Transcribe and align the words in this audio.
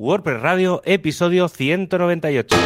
WordPress 0.00 0.40
Radio, 0.40 0.80
episodio 0.86 1.46
198. 1.46 2.56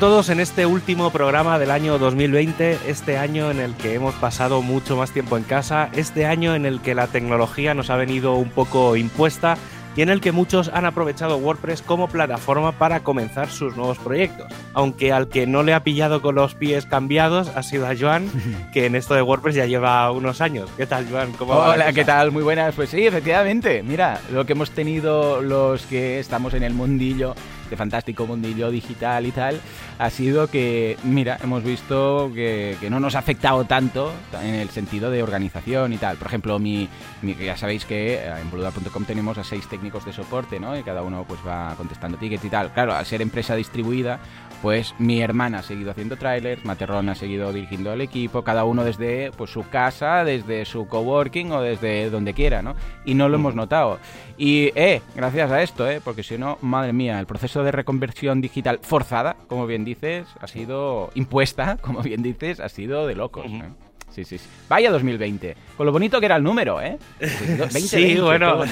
Todos 0.00 0.30
en 0.30 0.40
este 0.40 0.64
último 0.64 1.10
programa 1.10 1.58
del 1.58 1.70
año 1.70 1.98
2020, 1.98 2.78
este 2.86 3.18
año 3.18 3.50
en 3.50 3.60
el 3.60 3.74
que 3.74 3.92
hemos 3.92 4.14
pasado 4.14 4.62
mucho 4.62 4.96
más 4.96 5.10
tiempo 5.10 5.36
en 5.36 5.42
casa, 5.42 5.90
este 5.92 6.24
año 6.24 6.54
en 6.54 6.64
el 6.64 6.80
que 6.80 6.94
la 6.94 7.06
tecnología 7.06 7.74
nos 7.74 7.90
ha 7.90 7.96
venido 7.96 8.32
un 8.36 8.48
poco 8.48 8.96
impuesta 8.96 9.58
y 9.94 10.00
en 10.00 10.08
el 10.08 10.22
que 10.22 10.32
muchos 10.32 10.70
han 10.72 10.86
aprovechado 10.86 11.36
WordPress 11.36 11.82
como 11.82 12.08
plataforma 12.08 12.72
para 12.72 13.00
comenzar 13.00 13.50
sus 13.50 13.76
nuevos 13.76 13.98
proyectos. 13.98 14.50
Aunque 14.72 15.12
al 15.12 15.28
que 15.28 15.46
no 15.46 15.62
le 15.62 15.74
ha 15.74 15.84
pillado 15.84 16.22
con 16.22 16.34
los 16.34 16.54
pies 16.54 16.86
cambiados 16.86 17.48
ha 17.54 17.62
sido 17.62 17.86
a 17.86 17.94
Joan, 17.94 18.30
que 18.72 18.86
en 18.86 18.94
esto 18.94 19.12
de 19.12 19.20
WordPress 19.20 19.56
ya 19.56 19.66
lleva 19.66 20.10
unos 20.12 20.40
años. 20.40 20.70
¿Qué 20.78 20.86
tal, 20.86 21.08
Joan? 21.10 21.32
¿Cómo 21.32 21.52
Hola, 21.52 21.92
¿qué 21.92 22.06
tal? 22.06 22.32
Muy 22.32 22.42
buenas. 22.42 22.74
Pues 22.74 22.88
sí, 22.88 23.06
efectivamente. 23.06 23.82
Mira, 23.82 24.18
lo 24.32 24.46
que 24.46 24.54
hemos 24.54 24.70
tenido 24.70 25.42
los 25.42 25.84
que 25.84 26.20
estamos 26.20 26.54
en 26.54 26.62
el 26.62 26.72
mundillo 26.72 27.34
este 27.70 27.76
fantástico 27.76 28.26
mundillo 28.26 28.68
digital 28.68 29.26
y 29.26 29.30
tal, 29.30 29.60
ha 30.00 30.10
sido 30.10 30.48
que, 30.48 30.96
mira, 31.04 31.38
hemos 31.40 31.62
visto 31.62 32.28
que, 32.34 32.76
no 32.90 32.98
nos 32.98 33.14
ha 33.14 33.20
afectado 33.20 33.64
tanto 33.64 34.12
en 34.42 34.56
el 34.56 34.70
sentido 34.70 35.08
de 35.12 35.22
organización 35.22 35.92
y 35.92 35.96
tal. 35.96 36.16
Por 36.16 36.26
ejemplo, 36.26 36.58
mi, 36.58 36.88
ya 37.22 37.56
sabéis 37.56 37.84
que 37.84 38.14
eh, 38.14 38.40
en 38.40 38.50
boluda.com 38.50 39.04
tenemos 39.04 39.38
a 39.38 39.44
seis 39.44 39.68
técnicos 39.68 40.04
de 40.04 40.12
soporte, 40.12 40.58
¿no? 40.58 40.76
Y 40.76 40.82
cada 40.82 41.02
uno 41.02 41.24
pues 41.28 41.38
va 41.46 41.76
contestando 41.76 42.18
tickets 42.18 42.44
y 42.44 42.50
tal. 42.50 42.72
Claro, 42.72 42.92
al 42.92 43.06
ser 43.06 43.22
empresa 43.22 43.54
distribuida, 43.54 44.18
pues 44.62 44.94
mi 44.98 45.20
hermana 45.20 45.58
ha 45.58 45.62
seguido 45.62 45.90
haciendo 45.90 46.16
trailers, 46.16 46.64
Materrón 46.64 47.08
ha 47.08 47.14
seguido 47.14 47.52
dirigiendo 47.52 47.92
el 47.92 48.00
equipo, 48.00 48.42
cada 48.42 48.64
uno 48.64 48.84
desde 48.84 49.30
pues, 49.32 49.50
su 49.50 49.68
casa, 49.68 50.24
desde 50.24 50.64
su 50.64 50.86
coworking 50.86 51.52
o 51.52 51.60
desde 51.60 52.10
donde 52.10 52.34
quiera, 52.34 52.62
¿no? 52.62 52.74
Y 53.04 53.14
no 53.14 53.28
lo 53.28 53.36
hemos 53.36 53.54
notado. 53.54 53.98
Y, 54.36 54.72
eh, 54.74 55.02
gracias 55.14 55.50
a 55.50 55.62
esto, 55.62 55.88
eh, 55.88 56.00
porque 56.02 56.22
si 56.22 56.38
no, 56.38 56.58
madre 56.60 56.92
mía, 56.92 57.20
el 57.20 57.26
proceso 57.26 57.62
de 57.62 57.72
reconversión 57.72 58.40
digital 58.40 58.80
forzada, 58.82 59.36
como 59.48 59.66
bien 59.66 59.84
dices, 59.84 60.26
ha 60.40 60.46
sido 60.46 61.10
impuesta, 61.14 61.76
como 61.82 62.02
bien 62.02 62.22
dices, 62.22 62.60
ha 62.60 62.68
sido 62.68 63.06
de 63.06 63.14
locos. 63.14 63.46
¿eh? 63.46 63.89
Sí, 64.10 64.24
sí, 64.24 64.38
sí. 64.38 64.48
Vaya 64.68 64.90
2020. 64.90 65.56
Con 65.76 65.86
lo 65.86 65.92
bonito 65.92 66.20
que 66.20 66.26
era 66.26 66.36
el 66.36 66.42
número, 66.42 66.80
¿eh? 66.80 66.98
20, 67.20 67.80
sí, 67.80 68.18
bueno. 68.20 68.64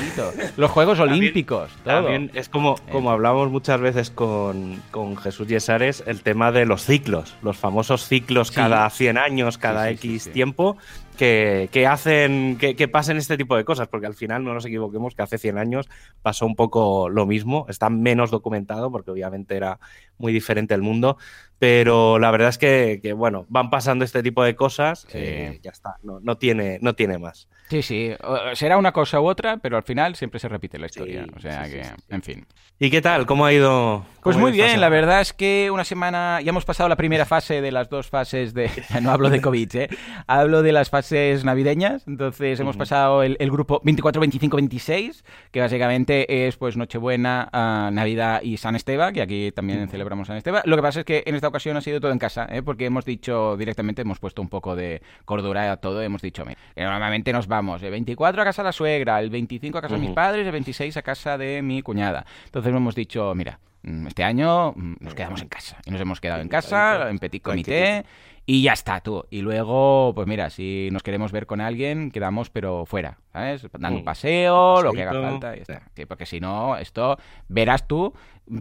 Los 0.57 0.71
Juegos 0.71 0.99
Olímpicos. 1.01 1.71
También, 1.85 2.31
es 2.35 2.49
como, 2.49 2.75
eh. 2.75 2.91
como 2.93 3.11
hablamos 3.11 3.51
muchas 3.51 3.81
veces 3.81 4.11
con, 4.11 4.83
con, 4.91 5.17
Jesús 5.17 5.49
Yesares, 5.49 6.03
el 6.07 6.23
tema 6.23 6.53
de 6.53 6.67
los 6.67 6.85
ciclos. 6.85 7.37
Los 7.43 7.57
famosos 7.57 8.07
ciclos 8.07 8.51
cada 8.51 8.89
100 8.91 9.19
años, 9.19 9.59
cada 9.59 9.91
X 9.91 10.31
tiempo 10.33 10.77
que, 11.19 11.87
hacen 11.89 12.57
que, 12.59 12.89
pasen 12.89 13.17
este 13.17 13.37
tipo 13.37 13.57
de 13.57 13.65
cosas, 13.65 13.89
porque 13.89 14.07
al 14.07 14.15
final 14.15 14.45
no 14.45 14.55
nos 14.55 14.65
equivoquemos 14.65 15.15
que 15.15 15.23
hace 15.23 15.37
100 15.37 15.59
años 15.59 15.89
pasó 16.23 16.47
un 16.47 16.55
poco 16.55 17.09
lo 17.09 17.27
mismo, 17.27 17.67
está 17.69 17.91
menos 17.91 18.31
documentado 18.31 18.91
porque 18.91 19.11
obviamente 19.11 19.57
era 19.57 19.81
muy 20.17 20.33
diferente 20.33 20.75
el 20.75 20.83
mundo, 20.83 21.19
pero 21.59 22.19
la 22.19 22.31
verdad 22.31 22.51
es 22.51 22.59
que, 22.59 23.13
bueno, 23.17 23.47
van 23.49 23.71
pasando 23.71 24.05
este 24.05 24.23
tipo 24.23 24.45
de 24.45 24.55
cosas, 24.55 25.07
eh, 25.13 25.59
ya 25.63 25.71
está, 25.71 25.97
no, 26.03 26.21
no, 26.21 26.37
tiene, 26.37 26.79
no 26.81 26.95
tiene 26.95 27.19
más. 27.19 27.49
Sí, 27.69 27.83
sí, 27.83 28.13
será 28.55 28.79
una 28.79 28.93
cosa 28.93 29.21
u 29.21 29.27
otra, 29.27 29.59
pero 29.59 29.77
al 29.77 29.83
final 29.83 30.15
siempre 30.15 30.41
se 30.41 30.49
repite 30.49 30.79
la 30.79 30.87
historia, 30.87 31.27
o 31.37 31.41
sea 31.41 31.69
que, 31.69 31.83
en 32.09 32.23
fin. 32.23 32.47
¿Y 32.79 32.91
qué 32.91 33.03
tal? 33.03 33.27
¿Cómo 33.27 33.45
ha 33.45 33.53
ido? 33.53 34.07
pues 34.23 34.37
muy 34.37 34.53
bien, 34.53 34.81
la 34.81 34.91
verdad 34.91 35.23
es 35.23 35.33
que 35.33 35.71
una 35.73 35.85
semana, 35.85 36.41
ya 36.43 36.51
hemos 36.51 36.65
pasado 36.65 36.89
la 36.89 36.97
primera 36.97 37.25
fase 37.27 37.61
de 37.61 37.73
las 37.73 37.89
dos 37.89 38.09
fases 38.09 38.55
de, 38.55 38.71
no 39.03 39.11
hablo 39.11 39.31
de 39.31 39.41
COVID, 39.41 39.77
¿eh? 39.77 39.89
hablo 40.27 40.63
de 40.63 40.73
las 40.73 40.91
fases 40.91 41.45
navideñas, 41.45 42.07
entonces 42.07 42.61
hemos 42.61 42.77
pasado 42.77 43.23
el, 43.23 43.37
grupo 43.51 43.81
24, 43.85 44.21
25, 44.21 44.57
26, 44.57 45.25
que 45.51 45.61
básicamente 45.61 46.47
es 46.47 46.57
pues 46.57 46.77
Nochebuena, 46.77 47.49
uh, 47.53 47.93
Navidad 47.93 48.43
y 48.43 48.59
San 48.59 48.77
Esteban, 48.77 49.13
que 49.13 49.23
aquí 49.23 49.53
también 49.53 49.89
celebramos 49.89 50.29
San 50.29 50.37
Esteban. 50.37 50.63
Lo 50.65 50.77
que 50.77 50.83
pasa 50.83 51.01
es 51.01 51.07
que 51.07 51.23
en 51.27 51.35
esta 51.35 51.48
ocasión 51.49 51.77
ha 51.77 51.81
sido 51.81 52.01
todo 52.01 52.13
en 52.13 52.19
casa, 52.19 52.47
¿eh? 52.51 52.63
porque 52.63 52.87
hemos 52.87 53.05
dicho 53.05 53.57
directamente, 53.57 54.03
hemos 54.03 54.19
puesto 54.19 54.43
un 54.43 54.49
poco 54.49 54.77
de 54.77 55.03
cordura 55.25 55.73
a 55.73 55.77
todo, 55.79 56.03
hemos 56.03 56.23
dicho 56.23 56.45
que 56.45 56.57
normalmente 56.77 57.33
nos 57.33 57.47
vamos 57.47 57.83
el 57.83 57.91
24 57.91 58.43
a 58.43 58.45
casa 58.45 58.63
de 58.63 58.69
la 58.69 58.73
suegra, 58.73 59.21
el 59.21 59.31
25 59.31 59.79
a 59.79 59.81
casa 59.81 59.95
de 59.95 60.01
mis 60.01 60.11
padres, 60.11 60.47
el 60.47 60.53
26 60.53 60.97
a 60.97 61.03
casa 61.03 61.39
de 61.39 61.63
mi 61.63 61.83
cuñada. 61.83 62.25
Entonces 62.47 62.73
hemos 62.75 62.95
dicho, 62.95 63.35
mira, 63.35 63.59
este 63.83 64.25
año 64.25 64.73
mm, 64.73 64.97
nos 65.01 65.15
quedamos 65.15 65.43
en 65.43 65.49
casa. 65.49 65.79
Y 65.85 65.91
nos 65.91 66.01
hemos 66.01 66.21
quedado 66.21 66.43
en 66.43 66.49
casa, 66.49 67.11
en 67.11 67.19
petit 67.19 67.43
comité, 67.43 68.05
y 68.51 68.63
ya 68.63 68.73
está, 68.73 69.01
tú. 69.01 69.27
Y 69.31 69.43
luego, 69.43 70.13
pues 70.15 70.27
mira, 70.27 70.49
si 70.49 70.89
nos 70.91 71.03
queremos 71.03 71.33
ver 71.33 71.47
con 71.47 71.61
alguien, 71.61 72.11
quedamos, 72.11 72.49
pero 72.49 72.87
fuera, 72.87 73.19
¿sabes? 73.33 73.67
Dando 73.79 73.99
un 73.99 74.05
paseo, 74.05 74.83
lo 74.83 74.93
que 74.93 75.03
haga 75.03 75.21
falta, 75.21 75.57
y 75.57 75.61
está. 75.61 75.83
porque 76.09 76.25
si 76.25 76.41
no, 76.41 76.77
esto 76.79 77.19
verás 77.49 77.87
tú, 77.87 78.15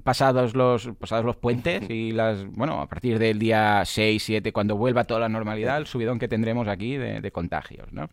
pasados 0.03 0.55
los, 0.55 0.89
pasados 0.99 1.25
los 1.25 1.37
puentes 1.37 1.83
y 1.89 2.11
las, 2.11 2.45
bueno, 2.47 2.81
a 2.81 2.87
partir 2.87 3.17
del 3.17 3.39
día 3.39 3.83
6, 3.85 4.21
7, 4.21 4.51
cuando 4.51 4.75
vuelva 4.75 5.05
toda 5.05 5.21
la 5.21 5.29
normalidad, 5.29 5.77
el 5.77 5.87
subidón 5.87 6.19
que 6.19 6.27
tendremos 6.27 6.67
aquí 6.67 6.97
de, 6.97 7.31
contagios, 7.31 7.91
¿no? 7.93 8.09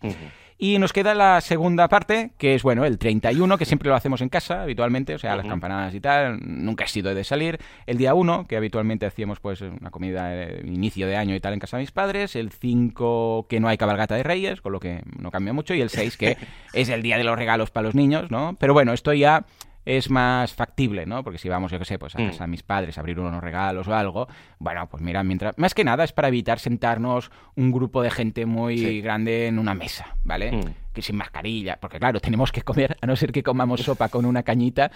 Y 0.57 0.79
nos 0.79 0.93
queda 0.93 1.15
la 1.15 1.41
segunda 1.41 1.89
parte, 1.89 2.31
que 2.39 2.55
es, 2.55 2.63
bueno, 2.63 2.85
el 2.85 2.99
31, 2.99 3.59
que 3.59 3.65
siempre 3.65 3.89
lo 3.89 3.97
hacemos 3.97 4.21
en 4.21 4.29
casa, 4.29 4.63
habitualmente, 4.63 5.15
o 5.15 5.19
sea, 5.19 5.35
las 5.35 5.47
campanadas 5.47 5.95
y 5.95 6.01
tal, 6.01 6.39
nunca 6.41 6.85
he 6.85 6.89
sido 6.89 7.13
de 7.13 7.25
salir. 7.25 7.59
El 7.87 7.99
día 7.99 8.15
1, 8.15 8.47
que 8.47 8.57
habitualmente 8.57 9.05
hacíamos, 9.05 9.41
pues, 9.41 9.61
una 9.63 9.91
comida 9.91 10.29
de 10.29 10.63
inicio 10.65 11.09
de 11.09 11.17
año 11.17 11.35
y 11.35 11.41
tal 11.41 11.55
en 11.55 11.61
casa 11.61 11.77
de 11.77 11.83
mis 11.83 11.91
padres. 11.91 12.37
El 12.37 12.53
5, 12.53 13.47
que 13.49 13.59
no 13.59 13.69
hay 13.69 13.77
cabalgata 13.77 14.15
de 14.15 14.23
reyes, 14.23 14.61
con 14.61 14.73
lo 14.73 14.79
que 14.79 15.03
no 15.19 15.33
cambia 15.33 15.53
mucho. 15.53 15.75
Y 15.75 15.81
el 15.81 15.91
6, 15.91 16.17
que 16.17 16.37
es 16.73 16.89
el 16.89 17.03
día 17.03 17.19
de 17.19 17.25
los 17.25 17.37
regalos 17.37 17.71
para 17.73 17.87
los 17.87 17.97
niños, 17.97 18.31
¿no? 18.31 18.57
Pero 18.59 18.75
bueno, 18.75 18.93
esto 18.93 19.13
ya 19.13 19.45
es 19.85 20.11
más 20.11 20.53
factible, 20.55 21.07
¿no? 21.07 21.23
Porque 21.23 21.39
si 21.39 21.49
vamos, 21.49 21.71
yo 21.73 21.79
qué 21.79 21.85
sé, 21.85 21.99
pues 21.99 22.15
a 22.15 22.21
mm. 22.21 22.27
casa 22.29 22.45
de 22.45 22.49
mis 22.49 22.63
padres 22.63 22.97
a 22.97 23.01
abrir 23.01 23.19
unos 23.21 23.43
regalos 23.43 23.89
o 23.89 23.95
algo, 23.95 24.29
bueno, 24.59 24.89
pues 24.89 25.03
mira, 25.03 25.23
mientras... 25.23 25.57
Más 25.59 25.75
que 25.75 25.85
nada 25.85 26.05
es 26.05 26.13
para 26.13 26.29
evitar 26.29 26.59
sentarnos 26.59 27.31
un 27.57 27.73
grupo 27.73 28.03
de 28.03 28.11
gente 28.11 28.47
muy 28.47 29.01
grande 29.01 29.47
en 29.47 29.59
una 29.59 29.75
mesa, 29.75 30.17
¿vale? 30.25 30.53
Mm. 30.53 30.75
Que 30.93 31.03
sin 31.03 31.17
mascarilla, 31.17 31.79
porque 31.81 31.99
claro, 31.99 32.21
tenemos 32.21 32.53
que 32.53 32.63
comer, 32.63 32.97
a 33.01 33.07
no 33.07 33.17
ser 33.17 33.33
que 33.33 33.43
comamos 33.43 33.81
sopa 33.81 34.09
con 34.09 34.25
una 34.25 34.43
cañita, 34.43 34.91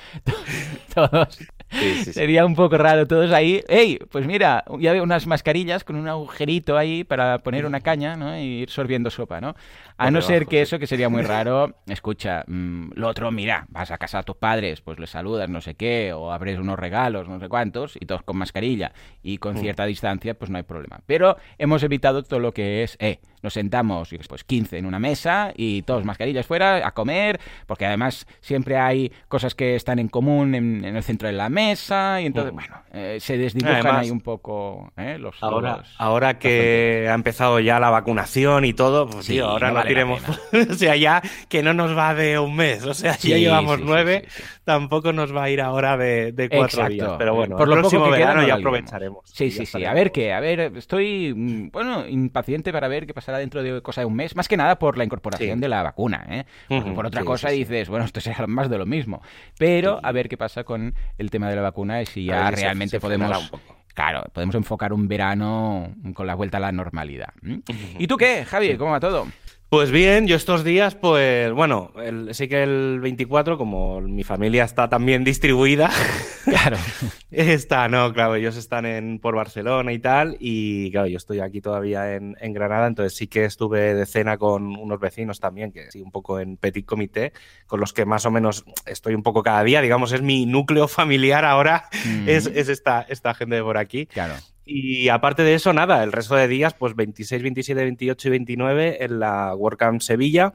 todos 0.95 1.39
Sería 2.13 2.47
un 2.47 2.55
poco 2.55 2.79
raro 2.79 3.07
todos 3.07 3.31
ahí. 3.33 3.63
¡Ey! 3.69 3.99
Pues 4.11 4.27
mira, 4.27 4.65
ya 4.79 4.93
veo 4.93 5.03
unas 5.03 5.27
mascarillas 5.27 5.85
con 5.85 5.97
un 5.97 6.09
agujerito 6.09 6.77
ahí 6.77 7.05
para 7.05 7.39
poner 7.41 7.67
una 7.67 7.81
caña, 7.81 8.17
¿no? 8.17 8.37
Y 8.39 8.63
ir 8.63 8.71
sorbiendo 8.71 9.11
sopa, 9.11 9.41
¿no? 9.41 9.55
A 9.97 10.11
no 10.11 10.23
ser 10.23 10.47
que 10.47 10.63
eso, 10.63 10.79
que 10.79 10.87
sería 10.87 11.09
muy 11.09 11.23
raro. 11.23 11.75
Escucha, 11.87 12.45
mm, 12.47 12.93
lo 12.95 13.09
otro, 13.09 13.31
mira, 13.31 13.67
vas 13.69 13.91
a 13.91 13.99
casa 13.99 14.21
a 14.21 14.23
tus 14.23 14.37
padres, 14.37 14.81
pues 14.81 14.99
les 14.99 15.11
saludas, 15.11 15.49
no 15.49 15.61
sé 15.61 15.75
qué, 15.75 16.13
o 16.13 16.33
abres 16.33 16.59
unos 16.59 16.79
regalos, 16.79 17.29
no 17.29 17.41
sé 17.41 17.49
cuántos, 17.49 17.97
y 17.97 18.07
todos 18.07 18.23
con 18.23 18.37
mascarilla 18.37 18.93
y 19.23 19.39
con 19.39 19.57
mm. 19.57 19.59
cierta 19.59 19.85
distancia, 19.87 20.35
pues 20.35 20.51
no 20.51 20.57
hay 20.57 20.63
problema. 20.63 21.01
Pero 21.07 21.37
hemos 21.59 21.83
evitado 21.83 22.23
todo 22.23 22.41
lo 22.41 22.53
que 22.53 22.83
es, 22.83 22.97
eh, 23.01 23.19
nos 23.43 23.55
sentamos 23.55 24.11
pues 24.29 24.45
15 24.45 24.79
en 24.79 24.87
una 24.87 24.99
mesa 24.99 25.53
y 25.57 25.83
todos 25.83 26.05
mascarillas 26.05 26.47
fuera 26.47 26.87
a 26.87 26.93
comer, 26.93 27.41
porque 27.67 27.87
además 27.87 28.27
siempre 28.41 28.79
hay 28.79 29.13
cosas 29.29 29.55
que 29.55 29.77
están 29.77 29.99
en 29.99 30.09
común 30.09 30.55
en, 30.55 30.85
el 30.85 31.03
centro 31.03 31.29
de 31.29 31.35
la 31.35 31.49
mesa 31.49 32.21
y 32.21 32.27
entonces, 32.27 32.53
mm. 32.53 32.57
bueno, 32.57 32.77
eh, 32.93 33.19
se 33.21 33.37
desdibujan 33.37 33.97
ahí 33.97 34.11
un 34.11 34.21
poco 34.21 34.93
eh, 34.97 35.19
los... 35.19 35.37
Ahora, 35.43 35.85
ahora 35.99 36.39
que 36.39 37.07
ha 37.11 37.15
empezado 37.15 37.61
ya 37.61 37.79
la 37.81 37.91
vacunación 37.91 38.65
y 38.65 38.73
todo, 38.73 39.09
pues 39.09 39.27
sí, 39.27 39.39
ahora 39.39 39.71
no, 39.71 39.83
tiremos... 39.85 40.23
o 40.71 40.75
sea, 40.75 40.97
ya 40.97 41.23
que 41.49 41.63
no 41.63 41.75
nos 41.75 41.97
va 41.97 42.15
de 42.15 42.39
un 42.39 42.57
mes, 42.57 42.85
o 42.85 42.95
sea, 42.95 43.15
si 43.15 43.29
ya 43.29 43.37
llevamos 43.37 43.81
nueve, 43.81 44.27
tampoco 44.69 45.15
nos 45.15 45.35
va 45.35 45.45
a 45.45 45.51
ir 45.51 45.63
ahora 45.63 45.97
de, 45.97 46.31
de 46.33 46.51
cuatro 46.51 46.87
días. 46.89 47.13
Pero 47.17 47.35
bueno, 47.35 47.57
por 47.57 47.67
el 47.67 47.75
lo 47.75 47.81
próximo 47.81 48.11
verano 48.11 48.47
ya 48.47 48.57
aprovecharemos. 48.57 49.25
Sí, 49.25 49.51
sí, 49.51 49.65
sí. 49.65 49.83
A 49.83 49.95
ver 49.95 50.13
qué, 50.13 50.35
a 50.35 50.41
ver, 50.41 50.61
estoy, 50.77 51.33
mm, 51.35 51.71
bueno, 51.71 52.07
impaciente 52.07 52.71
para 52.71 52.87
ver 52.87 53.07
qué 53.07 53.15
pasará 53.15 53.39
dentro 53.39 53.63
de 53.63 53.81
cosa 53.81 54.03
de 54.03 54.07
un 54.07 54.15
mes, 54.15 54.37
más 54.37 54.47
que 54.47 54.59
nada 54.59 54.79
por 54.79 54.99
la 54.99 55.05
incorporación 55.05 55.59
de 55.59 55.69
la 55.69 55.83
vacuna, 55.83 56.27
¿eh? 56.29 56.45
Porque 56.69 56.91
por 56.93 57.07
otra 57.07 57.25
cosa 57.25 57.49
dices, 57.49 57.89
bueno, 57.89 58.05
esto 58.05 58.21
será 58.21 58.47
más 58.47 58.69
de 58.69 58.77
lo 58.77 58.85
mismo. 58.85 59.23
Pero 59.59 60.01
a 60.03 60.13
ver 60.13 60.29
qué 60.29 60.37
pasa 60.37 60.65
con 60.65 60.95
el 61.17 61.31
tema 61.31 61.49
de 61.49 61.57
la 61.57 61.63
vacuna 61.63 62.03
y 62.03 62.07
si 62.07 62.27
ya 62.27 62.51
realmente 62.51 63.01
podemos... 63.01 63.51
Claro, 63.95 64.23
podemos 64.35 64.55
enfocar 64.55 64.93
un 64.93 65.09
verano 65.09 65.95
con 66.13 66.27
la 66.27 66.35
vuelta 66.35 66.59
a 66.59 66.61
la 66.61 66.73
normalidad. 66.73 67.33
¿Y 67.99 68.07
tú 68.07 68.19
qué, 68.19 68.45
Javi? 68.45 68.77
¿Cómo 68.77 68.93
va 68.93 69.01
todo? 69.01 69.27
Pues 69.69 69.91
bien, 69.91 70.27
yo 70.27 70.37
estos 70.37 70.65
días, 70.65 70.95
pues 70.95 71.53
bueno, 71.53 71.93
sí 72.31 72.49
que 72.49 72.63
el 72.63 73.01
24, 73.01 73.59
como 73.59 74.01
mi 74.01 74.25
familia 74.25 74.65
está 74.65 74.89
también 74.89 75.25
distribuida, 75.25 75.91
Claro. 76.49 76.77
Está, 77.31 77.89
no, 77.89 78.13
claro, 78.13 78.35
ellos 78.35 78.57
están 78.57 78.87
en, 78.87 79.19
por 79.19 79.37
Barcelona 79.37 79.93
y 79.93 79.99
tal, 79.99 80.37
y 80.41 80.91
claro, 80.91 81.07
yo 81.07 81.17
estoy 81.17 81.41
aquí 81.41 81.61
todavía 81.61 82.15
en, 82.15 82.35
Granada, 82.55 82.87
entonces 82.87 83.15
sí 83.17 83.27
que 83.27 83.45
estuve 83.45 83.95
de 83.95 84.07
cena 84.07 84.39
con 84.39 84.77
unos 84.77 84.99
vecinos 84.99 85.39
también, 85.41 85.71
que 85.71 85.91
sí, 85.91 86.01
un 86.01 86.11
poco 86.11 86.41
en 86.41 86.57
petit 86.57 86.87
comité, 86.87 87.33
con 87.67 87.81
los 87.81 87.93
que 87.93 88.07
más 88.07 88.25
o 88.25 88.31
menos 88.31 88.65
estoy 88.87 89.15
un 89.15 89.23
poco 89.23 89.43
cada 89.43 89.63
día, 89.63 89.83
digamos, 89.83 90.13
es 90.13 90.23
mi 90.23 90.47
núcleo 90.47 90.89
familiar 90.89 91.45
ahora, 91.45 91.89
mm. 92.07 92.29
es, 92.29 92.47
esta, 92.47 93.03
esta 93.03 93.35
gente 93.35 93.57
de 93.57 93.63
por 93.63 93.77
aquí. 93.77 94.07
Claro. 94.07 94.35
Y 94.71 95.09
aparte 95.09 95.45
de 95.45 95.55
eso, 95.55 95.73
nada, 95.73 96.05
el 96.05 96.13
resto 96.13 96.35
de 96.35 96.47
días, 96.47 96.75
pues 96.75 96.95
26, 96.95 97.43
27, 97.43 97.81
28 97.81 98.29
y 98.29 98.31
29 98.31 99.05
en 99.05 99.19
la 99.19 99.55
WordCamp 99.55 100.03
Sevilla, 100.03 100.53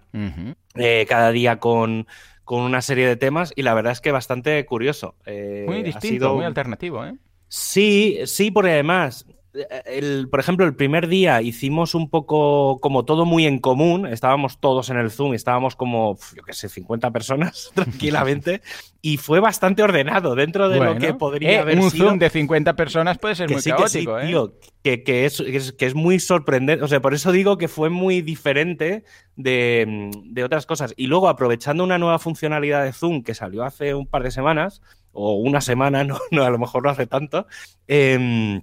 eh, 0.76 1.08
cada 1.10 1.32
día 1.32 1.60
con, 1.60 2.06
una 2.46 2.82
serie 2.84 3.08
de 3.08 3.16
temas 3.16 3.54
y 3.56 3.64
la 3.64 3.74
verdad 3.74 3.92
es 3.92 4.02
que 4.02 4.12
bastante 4.12 4.64
curioso. 4.68 5.16
Eh, 5.26 5.66
muy 5.68 5.82
distinto, 5.82 6.36
muy 6.36 6.46
alternativo, 6.46 7.04
¿eh? 7.04 7.16
Sí, 7.48 8.20
sí, 8.26 8.52
porque 8.52 8.74
además 8.74 9.26
por 10.32 10.40
ejemplo, 10.40 10.66
el 10.66 10.76
primer 10.76 11.08
día 11.08 11.42
hicimos 11.42 11.94
un 11.94 12.10
poco 12.10 12.80
como 12.80 13.06
todo 13.06 13.26
muy 13.26 13.46
en 13.46 13.60
común, 13.60 14.08
estábamos 14.08 14.60
todos 14.60 14.90
en 14.90 14.98
el 14.98 15.12
Zoom, 15.12 15.36
estábamos 15.36 15.76
como, 15.76 16.18
yo 16.36 16.44
qué 16.44 16.54
sé, 16.54 16.70
50 16.70 17.12
personas 17.12 17.72
tranquilamente, 17.76 18.62
y 19.02 19.18
fue 19.18 19.40
bastante 19.40 19.84
ordenado 19.84 20.34
dentro 20.34 20.70
de 20.70 20.80
lo 20.80 20.98
que 20.98 21.14
podría 21.14 21.52
eh, 21.52 21.58
haber 21.60 21.78
un 21.80 21.92
sido. 21.92 22.06
Un 22.06 22.10
Zoom 22.12 22.20
de 22.20 22.30
50 22.32 22.76
personas 22.76 23.20
puede 23.20 23.36
ser 23.36 23.50
muy 23.52 23.62
caótico, 23.62 24.18
que 24.18 24.24
¿eh? 24.24 24.28
Tío, 24.28 24.54
que, 24.82 25.26
es, 25.26 25.74
que, 25.78 25.86
es, 25.86 25.94
muy 25.94 26.20
sorprendente, 26.20 26.84
o 26.84 26.88
sea, 26.88 27.02
por 27.02 27.14
eso 27.14 27.32
digo 27.32 27.58
que 27.58 27.68
fue 27.68 27.90
muy 27.90 28.22
diferente 28.22 29.04
de, 29.36 30.10
de 30.26 30.44
otras 30.44 30.66
cosas. 30.66 30.94
Y 30.98 31.08
luego, 31.08 31.30
aprovechando 31.30 31.84
una 31.84 32.00
nueva 32.00 32.18
funcionalidad 32.18 32.84
de 32.84 32.92
Zoom 32.92 33.24
que 33.24 33.36
salió 33.36 33.64
hace 33.64 33.94
un 33.94 34.08
par 34.08 34.24
de 34.24 34.32
semanas, 34.32 34.82
o 35.12 35.36
una 35.36 35.62
semana, 35.62 36.04
no, 36.04 36.20
no 36.32 36.44
a 36.44 36.50
lo 36.50 36.58
mejor 36.58 36.84
no 36.84 36.90
hace 36.90 37.06
tanto, 37.06 37.46
eh, 37.88 38.62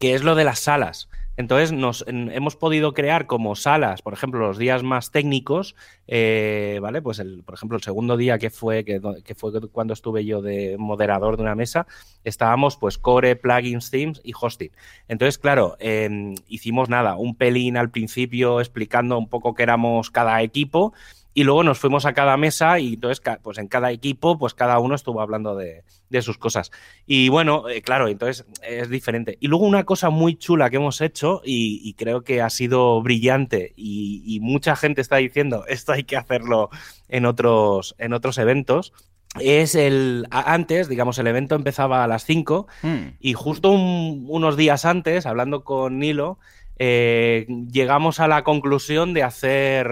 que 0.00 0.14
es 0.14 0.22
lo 0.22 0.34
de 0.34 0.44
las 0.44 0.60
salas. 0.60 1.08
Entonces 1.38 1.70
nos 1.70 2.04
hemos 2.08 2.56
podido 2.56 2.94
crear 2.94 3.26
como 3.26 3.54
salas, 3.54 4.02
por 4.02 4.12
ejemplo, 4.12 4.40
los 4.40 4.58
días 4.58 4.82
más 4.82 5.12
técnicos, 5.12 5.76
eh, 6.08 6.80
¿vale? 6.82 7.00
Pues 7.00 7.20
el, 7.20 7.44
por 7.44 7.54
ejemplo, 7.54 7.76
el 7.76 7.82
segundo 7.84 8.16
día 8.16 8.38
que 8.38 8.50
fue, 8.50 8.84
que, 8.84 9.00
fue 9.36 9.52
cuando 9.70 9.92
estuve 9.92 10.24
yo 10.24 10.42
de 10.42 10.74
moderador 10.78 11.36
de 11.36 11.44
una 11.44 11.54
mesa, 11.54 11.86
estábamos 12.24 12.76
pues 12.76 12.98
core, 12.98 13.36
plugins, 13.36 13.88
themes 13.92 14.20
y 14.24 14.32
hosting. 14.38 14.72
Entonces, 15.06 15.38
claro, 15.38 15.76
em, 15.78 16.34
hicimos 16.48 16.88
nada, 16.88 17.14
un 17.14 17.36
pelín 17.36 17.76
al 17.76 17.92
principio 17.92 18.58
explicando 18.60 19.16
un 19.16 19.28
poco 19.28 19.54
qué 19.54 19.62
éramos 19.62 20.10
cada 20.10 20.42
equipo 20.42 20.92
y 21.38 21.44
luego 21.44 21.62
nos 21.62 21.78
fuimos 21.78 22.04
a 22.04 22.14
cada 22.14 22.36
mesa 22.36 22.80
y 22.80 22.94
entonces, 22.94 23.22
pues 23.44 23.58
en 23.58 23.68
cada 23.68 23.92
equipo, 23.92 24.36
pues 24.36 24.54
cada 24.54 24.80
uno 24.80 24.96
estuvo 24.96 25.20
hablando 25.20 25.54
de, 25.54 25.84
sus 26.20 26.36
cosas. 26.36 26.72
Y 27.06 27.28
bueno, 27.28 27.68
eh, 27.68 27.80
claro, 27.80 28.08
entonces 28.08 28.44
es 28.68 28.90
diferente. 28.90 29.38
Y 29.38 29.46
luego 29.46 29.64
una 29.64 29.84
cosa 29.84 30.10
muy 30.10 30.34
chula 30.34 30.68
que 30.68 30.78
hemos 30.78 31.00
hecho 31.00 31.40
y, 31.44 31.94
creo 31.94 32.22
que 32.22 32.42
ha 32.42 32.50
sido 32.50 33.00
brillante 33.02 33.72
y, 33.76 34.40
mucha 34.42 34.74
gente 34.74 35.00
está 35.00 35.18
diciendo 35.18 35.64
esto 35.68 35.92
hay 35.92 36.02
que 36.02 36.16
hacerlo 36.16 36.70
en 37.06 37.24
otros, 37.24 37.94
en 37.98 38.14
otros 38.14 38.36
eventos, 38.38 38.92
es 39.38 39.76
el 39.76 40.26
antes, 40.32 40.88
digamos, 40.88 41.20
el 41.20 41.28
evento 41.28 41.54
empezaba 41.54 42.02
a 42.02 42.08
las 42.08 42.24
5 42.24 42.66
mm. 42.82 42.96
y 43.20 43.34
justo 43.34 43.70
unos 43.70 44.56
días 44.56 44.84
antes, 44.84 45.24
hablando 45.24 45.62
con 45.62 46.00
Nilo, 46.00 46.40
eh, 46.78 47.46
llegamos 47.70 48.20
a 48.20 48.28
la 48.28 48.44
conclusión 48.44 49.14
de 49.14 49.22
hacer, 49.22 49.90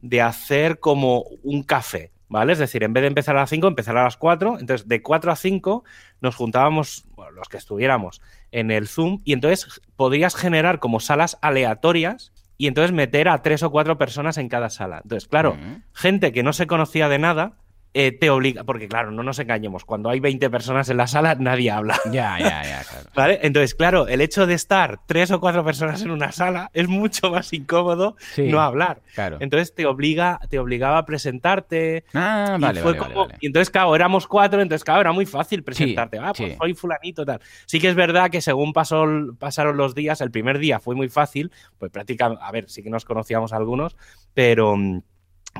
de 0.00 0.22
hacer 0.22 0.78
como 0.78 1.24
un 1.42 1.62
café, 1.62 2.12
¿vale? 2.28 2.52
Es 2.52 2.58
decir, 2.58 2.84
en 2.84 2.92
vez 2.92 3.02
de 3.02 3.08
empezar 3.08 3.36
a 3.36 3.40
las 3.40 3.50
5, 3.50 3.66
empezar 3.66 3.96
a 3.96 4.04
las 4.04 4.16
4. 4.16 4.58
Entonces, 4.60 4.86
de 4.88 5.02
4 5.02 5.32
a 5.32 5.36
5 5.36 5.84
nos 6.20 6.36
juntábamos, 6.36 7.04
los 7.34 7.48
que 7.48 7.56
estuviéramos 7.56 8.22
en 8.52 8.70
el 8.70 8.88
Zoom, 8.88 9.20
y 9.24 9.32
entonces 9.32 9.80
podrías 9.96 10.34
generar 10.36 10.78
como 10.78 11.00
salas 11.00 11.38
aleatorias 11.42 12.32
y 12.60 12.66
entonces 12.66 12.92
meter 12.92 13.28
a 13.28 13.40
tres 13.40 13.62
o 13.62 13.70
cuatro 13.70 13.96
personas 13.96 14.36
en 14.36 14.50
cada 14.50 14.68
sala. 14.68 15.00
Entonces, 15.02 15.26
claro, 15.26 15.56
gente 15.94 16.30
que 16.30 16.42
no 16.42 16.52
se 16.52 16.66
conocía 16.66 17.08
de 17.08 17.18
nada, 17.18 17.54
eh, 17.92 18.12
te 18.12 18.30
obliga, 18.30 18.62
porque 18.64 18.86
claro, 18.88 19.10
no 19.10 19.22
nos 19.22 19.38
engañemos, 19.40 19.84
cuando 19.84 20.10
hay 20.10 20.20
20 20.20 20.48
personas 20.48 20.88
en 20.90 20.96
la 20.96 21.06
sala 21.06 21.34
nadie 21.34 21.70
habla. 21.70 21.98
Ya, 22.10 22.38
ya, 22.38 22.62
ya, 22.64 22.82
claro. 22.88 23.10
¿Vale? 23.14 23.38
Entonces, 23.42 23.74
claro, 23.74 24.08
el 24.08 24.20
hecho 24.20 24.46
de 24.46 24.54
estar 24.54 24.98
tres 25.06 25.30
o 25.30 25.38
cuatro 25.38 25.64
personas 25.64 26.02
en 26.02 26.10
una 26.10 26.32
sala 26.32 26.70
es 26.72 26.88
mucho 26.88 27.30
más 27.30 27.52
incómodo 27.52 28.16
no 28.36 28.60
hablar. 28.60 29.00
Claro. 29.14 29.36
Entonces 29.40 29.74
te 29.74 29.86
obliga, 29.86 30.40
te 30.48 30.58
obligaba 30.58 30.98
a 30.98 31.06
presentarte. 31.06 32.04
Ah, 32.14 32.56
y 32.58 32.60
vale, 32.60 32.80
fue 32.80 32.92
vale, 32.92 33.04
como, 33.04 33.26
vale, 33.26 33.38
Y 33.40 33.46
entonces, 33.46 33.70
claro, 33.70 33.94
éramos 33.94 34.26
cuatro, 34.26 34.60
entonces, 34.60 34.84
claro, 34.84 35.02
era 35.02 35.12
muy 35.12 35.26
fácil 35.26 35.62
presentarte. 35.62 36.18
ah, 36.18 36.32
pues 36.36 36.56
soy 36.58 36.74
fulanito, 36.74 37.24
tal. 37.24 37.40
Sí 37.66 37.80
que 37.80 37.88
es 37.88 37.94
verdad 37.94 38.30
que 38.30 38.40
según 38.40 38.72
pasó, 38.72 39.06
pasaron 39.38 39.76
los 39.76 39.94
días, 39.94 40.20
el 40.20 40.30
primer 40.30 40.58
día 40.58 40.80
fue 40.80 40.94
muy 40.94 41.08
fácil, 41.08 41.52
pues 41.78 41.92
prácticamente, 41.92 42.42
a 42.44 42.50
ver, 42.50 42.68
sí 42.68 42.82
que 42.82 42.90
nos 42.90 43.04
conocíamos 43.04 43.52
algunos, 43.52 43.96
pero 44.34 44.76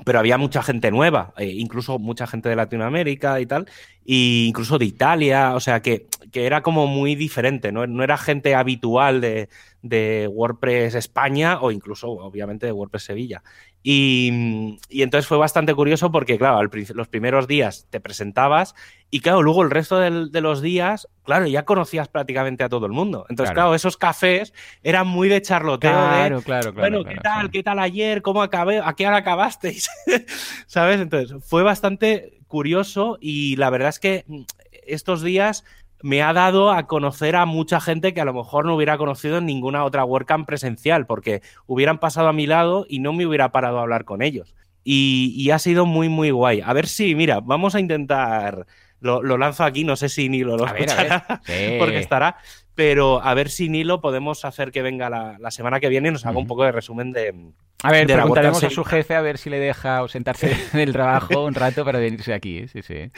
pero 0.04 0.18
había 0.18 0.38
mucha 0.38 0.62
gente 0.62 0.90
nueva, 0.90 1.32
eh, 1.36 1.46
incluso 1.46 1.98
mucha 1.98 2.26
gente 2.26 2.48
de 2.48 2.56
Latinoamérica 2.56 3.40
y 3.40 3.46
tal, 3.46 3.66
e 4.06 4.46
incluso 4.46 4.78
de 4.78 4.86
Italia, 4.86 5.54
o 5.54 5.60
sea 5.60 5.80
que, 5.82 6.06
que 6.32 6.46
era 6.46 6.62
como 6.62 6.86
muy 6.86 7.14
diferente, 7.14 7.72
no, 7.72 7.86
no 7.86 8.02
era 8.02 8.16
gente 8.16 8.54
habitual 8.54 9.20
de, 9.20 9.48
de, 9.82 10.28
WordPress 10.28 10.94
España 10.94 11.60
o 11.60 11.70
incluso 11.70 12.08
obviamente 12.10 12.66
de 12.66 12.72
WordPress 12.72 13.04
Sevilla. 13.04 13.42
Y, 13.82 14.78
entonces 14.90 15.26
fue 15.26 15.38
bastante 15.38 15.74
curioso 15.74 16.12
porque, 16.12 16.36
claro, 16.36 16.68
los 16.94 17.08
primeros 17.08 17.48
días 17.48 17.86
te 17.88 17.98
presentabas 18.00 18.74
y, 19.10 19.20
claro, 19.20 19.42
luego 19.42 19.62
el 19.62 19.70
resto 19.70 19.98
de 19.98 20.40
los 20.40 20.60
días, 20.60 21.08
claro, 21.24 21.46
ya 21.46 21.64
conocías 21.64 22.08
prácticamente 22.08 22.62
a 22.62 22.68
todo 22.68 22.84
el 22.86 22.92
mundo. 22.92 23.24
Entonces, 23.30 23.54
claro, 23.54 23.74
esos 23.74 23.96
cafés 23.96 24.52
eran 24.82 25.06
muy 25.06 25.28
de 25.28 25.40
charloteo. 25.40 25.90
Claro, 25.90 26.38
de, 26.38 26.44
claro, 26.44 26.74
claro. 26.74 26.90
Bueno, 26.90 27.04
¿qué 27.04 27.16
tal? 27.16 27.50
¿Qué 27.50 27.62
tal 27.62 27.78
ayer? 27.78 28.20
¿Cómo 28.20 28.42
acabé? 28.42 28.80
¿A 28.84 28.92
qué 28.92 29.06
hora 29.06 29.18
acabasteis? 29.18 29.88
¿Sabes? 30.66 31.00
Entonces, 31.00 31.42
fue 31.42 31.62
bastante 31.62 32.40
curioso 32.46 33.16
y 33.20 33.56
la 33.56 33.70
verdad 33.70 33.88
es 33.88 33.98
que 33.98 34.24
mm, 34.26 34.42
estos 34.86 35.22
días 35.22 35.64
me 36.02 36.22
ha 36.22 36.32
dado 36.32 36.70
a 36.70 36.86
conocer 36.86 37.36
a 37.36 37.46
mucha 37.46 37.80
gente 37.80 38.14
que 38.14 38.20
a 38.20 38.24
lo 38.24 38.34
mejor 38.34 38.64
no 38.64 38.74
hubiera 38.74 38.98
conocido 38.98 39.38
en 39.38 39.46
ninguna 39.46 39.84
otra 39.84 40.04
WordCamp 40.04 40.46
presencial, 40.46 41.06
porque 41.06 41.42
hubieran 41.66 41.98
pasado 41.98 42.28
a 42.28 42.32
mi 42.32 42.46
lado 42.46 42.86
y 42.88 43.00
no 43.00 43.12
me 43.12 43.26
hubiera 43.26 43.52
parado 43.52 43.78
a 43.78 43.82
hablar 43.82 44.04
con 44.04 44.22
ellos. 44.22 44.54
Y, 44.82 45.50
ha 45.50 45.58
sido 45.58 45.84
muy, 45.86 46.08
muy 46.08 46.30
guay. 46.30 46.62
A 46.64 46.72
ver 46.72 46.86
si, 46.86 47.14
mira, 47.14 47.40
vamos 47.40 47.74
a 47.74 47.80
intentar. 47.80 48.66
Lo, 49.00 49.22
lanzo 49.22 49.64
aquí, 49.64 49.84
no 49.84 49.96
sé 49.96 50.08
si 50.08 50.28
ni 50.28 50.40
lo, 50.40 50.56
lo 50.56 50.66
escuchará, 50.66 51.40
porque 51.78 51.98
estará 51.98 52.36
pero 52.74 53.22
a 53.22 53.34
ver 53.34 53.50
si 53.50 53.68
Nilo 53.68 54.00
podemos 54.00 54.44
hacer 54.44 54.70
que 54.70 54.82
venga 54.82 55.10
la, 55.10 55.50
semana 55.50 55.80
que 55.80 55.88
viene 55.88 56.08
y 56.08 56.12
nos 56.12 56.26
haga 56.26 56.38
un 56.38 56.46
poco 56.46 56.64
de 56.64 56.72
resumen 56.72 57.12
de. 57.12 57.34
A 57.82 57.90
ver, 57.90 58.06
preguntaremos 58.06 58.62
a 58.62 58.70
su 58.70 58.84
jefe 58.84 59.14
a 59.14 59.22
ver 59.22 59.38
si 59.38 59.48
le 59.48 59.58
deja 59.58 59.96
ausentarse 59.96 60.54
del 60.72 60.92
trabajo 60.92 61.44
un 61.44 61.54
rato 61.54 61.84
para 61.84 61.98
venirse 61.98 62.34
aquí. 62.34 62.58
¿eh? 62.58 62.68
Sí, 62.68 62.82
sí. 62.82 63.10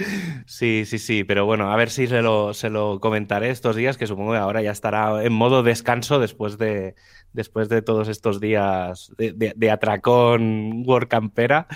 Sí, 0.46 0.84
sí, 0.86 0.98
sí, 0.98 1.24
pero 1.24 1.46
bueno, 1.46 1.72
a 1.72 1.76
ver 1.76 1.90
si 1.90 2.06
se 2.06 2.22
lo, 2.22 2.54
se 2.54 2.70
lo 2.70 3.00
comentaré 3.00 3.50
estos 3.50 3.76
días, 3.76 3.98
que 3.98 4.06
supongo 4.06 4.32
que 4.32 4.38
ahora 4.38 4.62
ya 4.62 4.70
estará 4.70 5.24
en 5.24 5.32
modo 5.32 5.62
descanso 5.62 6.18
después 6.18 6.58
de, 6.58 6.94
después 7.32 7.68
de 7.68 7.82
todos 7.82 8.08
estos 8.08 8.40
días 8.40 9.12
de, 9.16 9.70
atracón 9.70 10.82
workampera. 10.86 11.66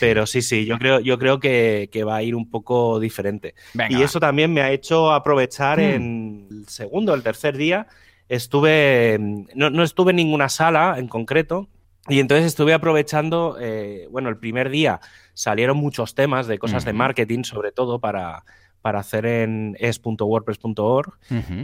Pero 0.00 0.26
sí, 0.26 0.42
sí, 0.42 0.64
yo 0.64 0.78
creo, 0.78 1.00
yo 1.00 1.18
creo 1.18 1.40
que, 1.40 1.88
va 2.06 2.16
a 2.16 2.22
ir 2.22 2.34
un 2.34 2.50
poco 2.50 3.00
diferente. 3.00 3.54
y 3.88 4.02
eso 4.02 4.20
también 4.20 4.52
me 4.52 4.62
ha 4.62 4.70
hecho 4.70 5.12
aprovechar 5.12 5.78
hmm. 5.78 5.82
en 5.82 6.48
el 6.50 6.68
segundo, 6.68 7.14
el 7.14 7.22
tercer 7.22 7.56
día. 7.56 7.86
Estuve, 8.28 9.18
no, 9.54 9.82
estuve 9.82 10.10
en 10.10 10.16
ninguna 10.16 10.48
sala 10.48 10.96
en 10.98 11.08
concreto, 11.08 11.68
y 12.08 12.18
entonces 12.18 12.46
estuve 12.46 12.72
aprovechando, 12.74 13.56
eh, 13.60 14.08
bueno, 14.10 14.28
el 14.28 14.36
primer 14.36 14.70
día 14.70 15.00
salieron 15.34 15.76
muchos 15.76 16.14
temas 16.14 16.46
de 16.46 16.58
cosas 16.58 16.84
de 16.84 16.92
marketing, 16.92 17.44
sobre 17.44 17.70
todo 17.70 18.00
para, 18.00 18.44
para 18.82 18.98
hacer 18.98 19.24
en 19.24 19.76
es.wordpress.org 19.78 21.12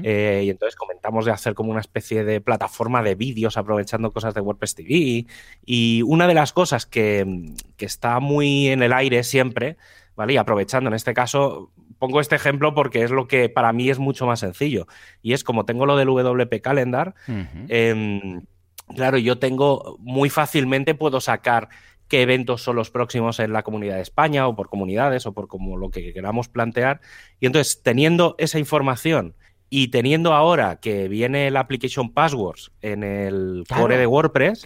eh, 0.04 0.42
y 0.46 0.50
entonces 0.50 0.76
comentamos 0.76 1.25
de 1.25 1.32
hacer 1.32 1.54
como 1.54 1.72
una 1.72 1.80
especie 1.80 2.25
de 2.25 2.40
plataforma 2.40 3.02
de 3.02 3.16
vídeos 3.16 3.56
aprovechando 3.56 4.12
cosas 4.12 4.34
de 4.34 4.40
WordPress 4.40 4.76
TV 4.76 5.26
y 5.66 6.02
una 6.02 6.28
de 6.28 6.34
las 6.34 6.52
cosas 6.52 6.87
que, 6.87 7.26
está 7.78 8.20
muy 8.20 8.68
en 8.68 8.82
el 8.82 8.92
aire 8.92 9.25
siempre, 9.25 9.76
¿vale? 10.14 10.34
Y 10.34 10.37
aprovechando 10.37 10.88
en 10.88 10.94
este 10.94 11.14
caso, 11.14 11.70
pongo 11.98 12.20
este 12.20 12.37
ejemplo 12.37 12.75
porque 12.75 13.02
es 13.02 13.10
lo 13.10 13.26
que 13.26 13.48
para 13.48 13.72
mí 13.72 13.88
es 13.88 13.98
mucho 13.98 14.26
más 14.26 14.40
sencillo. 14.40 14.87
Y 15.22 15.32
es 15.32 15.42
como 15.42 15.64
tengo 15.64 15.87
lo 15.87 15.96
del 15.96 16.08
WP 16.08 16.60
Calendar, 16.60 17.14
em, 17.68 18.42
claro, 18.94 19.18
yo 19.18 19.38
tengo 19.38 19.96
muy 20.00 20.28
fácilmente 20.30 20.94
puedo 20.94 21.20
sacar 21.20 21.68
qué 22.08 22.22
eventos 22.22 22.62
son 22.62 22.76
los 22.76 22.90
próximos 22.90 23.38
en 23.40 23.52
la 23.52 23.62
comunidad 23.62 23.96
de 23.96 24.02
España 24.02 24.46
o 24.48 24.56
por 24.56 24.68
comunidades 24.68 25.26
o 25.26 25.32
por 25.32 25.48
como 25.48 25.76
lo 25.76 25.90
que 25.90 26.12
queramos 26.12 26.48
plantear. 26.48 27.00
Y 27.40 27.46
entonces, 27.46 27.82
teniendo 27.82 28.34
esa 28.38 28.58
información 28.58 29.34
y 29.70 29.88
teniendo 29.88 30.32
ahora 30.32 30.76
que 30.80 31.08
viene 31.08 31.50
la 31.50 31.60
application 31.60 32.12
passwords 32.12 32.72
en 32.80 33.04
el 33.04 33.64
core 33.68 33.98
de 33.98 34.06
WordPress, 34.06 34.64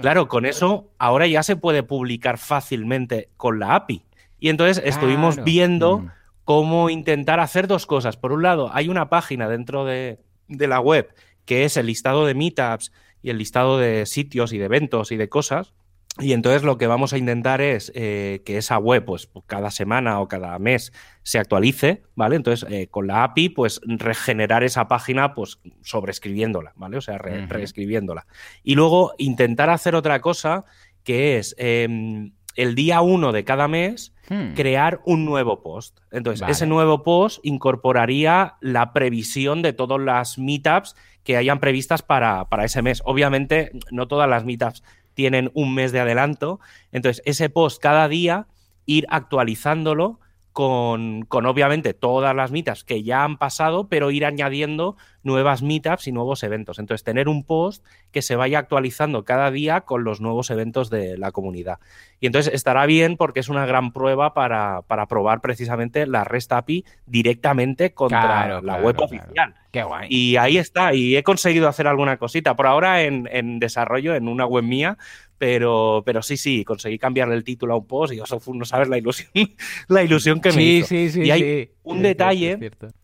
claro, 0.00 0.28
con 0.28 0.44
eso 0.44 0.90
ahora 0.98 1.26
ya 1.26 1.42
se 1.42 1.56
puede 1.56 1.82
publicar 1.82 2.38
fácilmente 2.38 3.28
con 3.36 3.58
la 3.60 3.76
API. 3.76 4.04
Y 4.38 4.48
entonces 4.48 4.82
estuvimos 4.84 5.42
viendo... 5.44 5.98
Mm 5.98 6.10
cómo 6.50 6.90
intentar 6.90 7.38
hacer 7.38 7.68
dos 7.68 7.86
cosas. 7.86 8.16
Por 8.16 8.32
un 8.32 8.42
lado, 8.42 8.70
hay 8.72 8.88
una 8.88 9.08
página 9.08 9.48
dentro 9.48 9.84
de, 9.84 10.18
de 10.48 10.66
la 10.66 10.80
web 10.80 11.14
que 11.44 11.64
es 11.64 11.76
el 11.76 11.86
listado 11.86 12.26
de 12.26 12.34
meetups 12.34 12.90
y 13.22 13.30
el 13.30 13.38
listado 13.38 13.78
de 13.78 14.04
sitios 14.04 14.52
y 14.52 14.58
de 14.58 14.64
eventos 14.64 15.12
y 15.12 15.16
de 15.16 15.28
cosas. 15.28 15.74
Y 16.18 16.32
entonces 16.32 16.64
lo 16.64 16.76
que 16.76 16.86
vamos 16.86 17.12
a 17.12 17.18
intentar 17.18 17.60
es 17.60 17.92
eh, 17.94 18.42
que 18.44 18.58
esa 18.58 18.78
web, 18.78 19.04
pues 19.04 19.30
cada 19.46 19.70
semana 19.70 20.20
o 20.20 20.28
cada 20.28 20.58
mes 20.58 20.92
se 21.22 21.38
actualice, 21.38 22.02
¿vale? 22.14 22.36
Entonces, 22.36 22.68
eh, 22.70 22.88
con 22.88 23.06
la 23.06 23.22
API, 23.22 23.50
pues 23.50 23.80
regenerar 23.84 24.64
esa 24.64 24.88
página, 24.88 25.34
pues 25.34 25.60
sobreescribiéndola, 25.82 26.72
¿vale? 26.74 26.96
O 26.96 27.00
sea, 27.00 27.16
reescribiéndola. 27.16 28.26
Y 28.62 28.74
luego 28.74 29.14
intentar 29.18 29.70
hacer 29.70 29.94
otra 29.94 30.20
cosa 30.20 30.64
que 31.04 31.38
es 31.38 31.54
em, 31.58 32.32
el 32.56 32.74
día 32.74 33.00
uno 33.00 33.32
de 33.32 33.44
cada 33.44 33.68
mes 33.68 34.12
hmm. 34.28 34.54
crear 34.54 35.00
un 35.06 35.24
nuevo 35.24 35.62
post. 35.62 36.00
Entonces, 36.10 36.46
ese 36.48 36.66
nuevo 36.66 37.02
post 37.02 37.38
incorporaría 37.44 38.56
la 38.60 38.92
previsión 38.92 39.62
de 39.62 39.72
todas 39.72 40.00
las 40.00 40.38
meetups 40.38 40.96
que 41.24 41.36
hayan 41.36 41.60
previstas 41.60 42.02
para, 42.02 42.48
para 42.48 42.64
ese 42.64 42.82
mes. 42.82 43.00
Obviamente, 43.04 43.70
no 43.90 44.08
todas 44.08 44.28
las 44.28 44.44
meetups 44.44 44.82
tienen 45.14 45.50
un 45.54 45.74
mes 45.74 45.92
de 45.92 46.00
adelanto. 46.00 46.60
Entonces, 46.92 47.22
ese 47.24 47.50
post 47.50 47.80
cada 47.80 48.08
día, 48.08 48.46
ir 48.86 49.06
actualizándolo 49.10 50.20
con, 50.52 51.22
con, 51.22 51.46
obviamente 51.46 51.94
todas 51.94 52.34
las 52.34 52.50
mitas 52.50 52.84
que 52.84 53.02
ya 53.02 53.24
han 53.24 53.38
pasado, 53.38 53.88
pero 53.88 54.10
ir 54.10 54.24
añadiendo 54.24 54.96
nuevas 55.22 55.62
meetups 55.62 56.08
y 56.08 56.12
nuevos 56.12 56.42
eventos. 56.42 56.78
Entonces, 56.78 57.04
tener 57.04 57.28
un 57.28 57.44
post 57.44 57.84
que 58.10 58.22
se 58.22 58.36
vaya 58.36 58.58
actualizando 58.58 59.24
cada 59.24 59.50
día 59.50 59.82
con 59.82 60.04
los 60.04 60.20
nuevos 60.20 60.50
eventos 60.50 60.90
de 60.90 61.18
la 61.18 61.30
comunidad. 61.30 61.78
Y 62.20 62.26
entonces 62.26 62.52
estará 62.52 62.86
bien 62.86 63.16
porque 63.16 63.40
es 63.40 63.48
una 63.48 63.66
gran 63.66 63.92
prueba 63.92 64.34
para, 64.34 64.82
para 64.82 65.06
probar 65.06 65.40
precisamente 65.40 66.06
la 66.06 66.24
REST 66.24 66.52
API 66.52 66.84
directamente 67.06 67.92
contra 67.92 68.60
la 68.60 68.76
web 68.76 69.00
oficial. 69.00 69.54
Qué 69.70 69.84
guay. 69.84 70.08
Y 70.10 70.36
ahí 70.36 70.58
está, 70.58 70.94
y 70.94 71.16
he 71.16 71.22
conseguido 71.22 71.68
hacer 71.68 71.86
alguna 71.86 72.16
cosita. 72.16 72.56
Por 72.56 72.66
ahora 72.66 73.02
en, 73.02 73.28
en 73.30 73.60
desarrollo, 73.60 74.16
en 74.16 74.26
una 74.26 74.44
web 74.44 74.64
mía, 74.64 74.98
pero, 75.40 76.02
pero 76.04 76.20
sí, 76.20 76.36
sí, 76.36 76.66
conseguí 76.66 76.98
cambiarle 76.98 77.34
el 77.34 77.44
título 77.44 77.72
a 77.72 77.78
un 77.78 77.86
post 77.86 78.12
y 78.12 78.20
eso 78.20 78.38
fue, 78.40 78.54
no 78.58 78.66
sabes 78.66 78.88
la 78.88 78.98
ilusión, 78.98 79.30
la 79.88 80.02
ilusión 80.04 80.38
que 80.38 80.52
me 80.52 80.62
hizo. 80.62 80.88
Sí, 80.88 81.08
sí, 81.08 81.22
y 81.22 81.30
hay 81.30 81.70
un 81.90 82.02
detalle, 82.02 82.58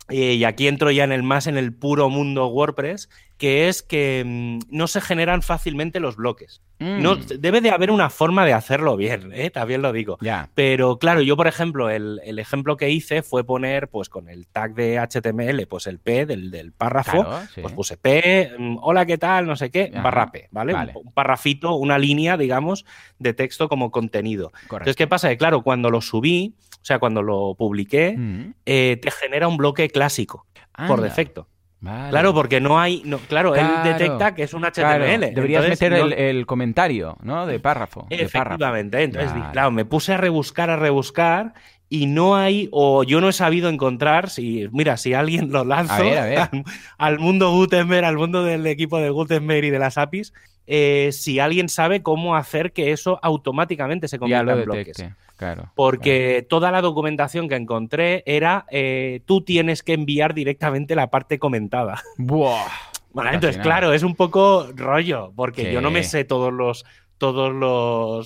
eh, 0.08 0.34
y 0.34 0.44
aquí 0.44 0.68
entro 0.68 0.90
ya 0.90 1.04
en 1.04 1.12
el 1.12 1.22
más 1.22 1.46
en 1.46 1.56
el 1.56 1.74
puro 1.74 2.08
mundo 2.08 2.46
WordPress, 2.46 3.08
que 3.38 3.68
es 3.68 3.82
que 3.82 4.22
mm, 4.24 4.58
no 4.70 4.86
se 4.86 5.00
generan 5.00 5.42
fácilmente 5.42 6.00
los 6.00 6.16
bloques. 6.16 6.62
No, 6.78 7.16
mm. 7.16 7.26
debe 7.38 7.60
de 7.60 7.70
haber 7.70 7.90
una 7.90 8.10
forma 8.10 8.44
de 8.44 8.52
hacerlo 8.52 8.96
bien, 8.96 9.32
¿eh? 9.32 9.50
también 9.50 9.82
lo 9.82 9.92
digo. 9.92 10.18
Pero 10.54 10.98
claro, 10.98 11.22
yo 11.22 11.36
por 11.36 11.46
ejemplo, 11.46 11.90
el, 11.90 12.20
ejemplo 12.38 12.76
que 12.76 12.90
hice 12.90 13.22
fue 13.22 13.44
poner, 13.44 13.88
pues 13.88 14.08
con 14.08 14.28
el 14.28 14.46
tag 14.46 14.74
de 14.74 14.98
HTML, 14.98 15.66
pues 15.66 15.86
el 15.86 15.98
P 15.98 16.26
del, 16.26 16.72
párrafo, 16.76 17.26
pues 17.60 17.72
puse 17.72 17.96
P, 17.96 18.52
mm, 18.58 18.78
hola, 18.82 19.06
¿qué 19.06 19.18
tal? 19.18 19.46
No 19.46 19.56
sé 19.56 19.70
qué, 19.70 19.90
barra 19.90 20.30
P, 20.30 20.48
¿vale? 20.50 20.74
Un, 20.94 21.12
parrafito, 21.12 21.74
una 21.74 21.98
línea, 21.98 22.36
digamos, 22.36 22.84
de 23.18 23.32
texto 23.32 23.68
como 23.68 23.90
contenido. 23.90 24.52
Entonces, 24.62 24.96
¿qué 24.96 25.06
pasa? 25.06 25.28
Que 25.30 25.38
claro, 25.38 25.62
cuando 25.62 25.90
lo 25.90 26.00
subí, 26.00 26.54
sea, 26.86 26.98
cuando 26.98 27.22
lo 27.22 27.54
publiqué, 27.56 28.16
eh, 28.64 28.98
te 29.02 29.10
genera 29.10 29.48
un 29.48 29.56
bloque 29.56 29.88
clásico 29.90 30.46
por 30.86 31.00
defecto. 31.00 31.48
Claro, 31.80 32.34
porque 32.34 32.60
no 32.60 32.80
hay. 32.80 33.02
No, 33.04 33.18
claro, 33.18 33.54
él 33.54 33.66
detecta 33.84 34.34
que 34.34 34.44
es 34.44 34.54
un 34.54 34.62
HTML. 34.62 35.34
deberías 35.34 35.68
meter 35.68 35.92
el, 35.92 36.46
comentario, 36.46 37.16
¿no? 37.22 37.46
De 37.46 37.60
párrafo. 37.60 38.06
Efectivamente. 38.10 39.02
Entonces, 39.02 39.32
claro, 39.52 39.70
me 39.70 39.84
puse 39.84 40.14
a 40.14 40.16
rebuscar, 40.16 40.70
a 40.70 40.76
rebuscar. 40.76 41.54
Y 41.88 42.06
no 42.06 42.34
hay, 42.34 42.68
o 42.72 43.04
yo 43.04 43.20
no 43.20 43.28
he 43.28 43.32
sabido 43.32 43.68
encontrar, 43.68 44.28
si, 44.28 44.66
mira, 44.72 44.96
si 44.96 45.14
alguien 45.14 45.52
lo 45.52 45.64
lanzo 45.64 46.02
Al, 46.98 47.20
mundo 47.20 47.52
Gutenberg, 47.52 48.04
al 48.04 48.16
mundo 48.16 48.42
del 48.42 48.66
equipo 48.66 48.98
de 48.98 49.10
Gutenberg 49.10 49.66
y 49.66 49.70
de 49.70 49.78
las 49.78 49.96
APIs, 49.96 50.32
eh, 50.66 51.10
si 51.12 51.38
alguien 51.38 51.68
sabe 51.68 52.02
cómo 52.02 52.36
hacer 52.36 52.72
que 52.72 52.92
eso 52.92 53.18
automáticamente 53.22 54.08
se 54.08 54.18
convierta 54.18 54.52
en 54.52 54.64
bloques. 54.64 55.04
Claro, 55.36 55.70
porque 55.74 56.46
toda 56.48 56.70
la 56.70 56.80
documentación 56.80 57.48
que 57.48 57.56
encontré 57.56 58.22
era 58.24 58.64
eh, 58.70 59.20
tú 59.26 59.42
tienes 59.42 59.82
que 59.82 59.92
enviar 59.92 60.32
directamente 60.32 60.94
la 60.96 61.10
parte 61.10 61.38
comentada. 61.38 62.02
Buah. 62.16 62.64
Bueno, 63.16 63.32
entonces, 63.32 63.62
claro, 63.62 63.94
es 63.94 64.02
un 64.02 64.14
poco 64.14 64.68
rollo, 64.74 65.32
porque 65.34 65.72
yo 65.72 65.80
no 65.80 65.90
me 65.90 66.02
sé 66.02 66.24
todos 66.24 66.52
los 66.52 66.84
todos 67.18 67.52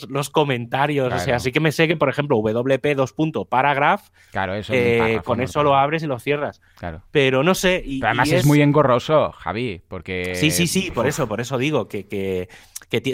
los, 0.09 0.31
comentarios. 0.31 1.13
O 1.13 1.19
sea, 1.19 1.37
así 1.37 1.53
que 1.53 1.61
me 1.61 1.73
sé 1.73 1.89
que, 1.89 1.97
por 1.97 2.09
ejemplo, 2.09 2.37
WP 2.37 2.97
2. 2.97 3.15
Paragraph, 3.49 4.09
claro, 4.33 4.55
eso 4.55 4.73
eh, 4.75 5.21
con 5.25 5.41
eso 5.41 5.63
lo 5.63 5.75
abres 5.77 6.03
y 6.03 6.07
lo 6.07 6.19
cierras. 6.19 6.61
Claro. 6.79 7.03
Pero 7.11 7.43
no 7.43 7.55
sé. 7.55 7.83
Y, 7.85 8.03
además 8.05 8.31
es... 8.33 8.47
muy 8.47 8.61
engorroso, 8.63 9.33
Javi, 9.33 9.83
porque. 9.89 10.35
Sí, 10.35 10.51
sí, 10.51 10.67
sí, 10.67 10.91
por 10.91 11.07
eso, 11.07 11.29
por 11.29 11.41
eso 11.41 11.59
digo 11.59 11.89
que, 11.89 12.07
que, 12.09 12.49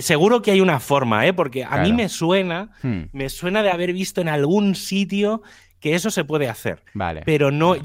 seguro 0.02 0.42
que 0.42 0.52
hay 0.52 0.60
una 0.60 0.80
forma, 0.80 1.26
¿eh? 1.26 1.32
Porque 1.32 1.64
a 1.64 1.78
mí 1.78 1.92
me 1.92 2.08
suena, 2.08 2.70
hmm. 2.82 3.02
me 3.12 3.28
suena 3.28 3.62
de 3.62 3.70
haber 3.70 3.92
visto 3.92 4.20
en 4.20 4.28
algún 4.28 4.74
sitio 4.74 5.42
que 5.80 5.94
eso 5.94 6.10
se 6.10 6.24
puede 6.24 6.48
hacer. 6.48 6.82
Vale. 6.94 7.22
Pero 7.24 7.50
no, 7.50 7.76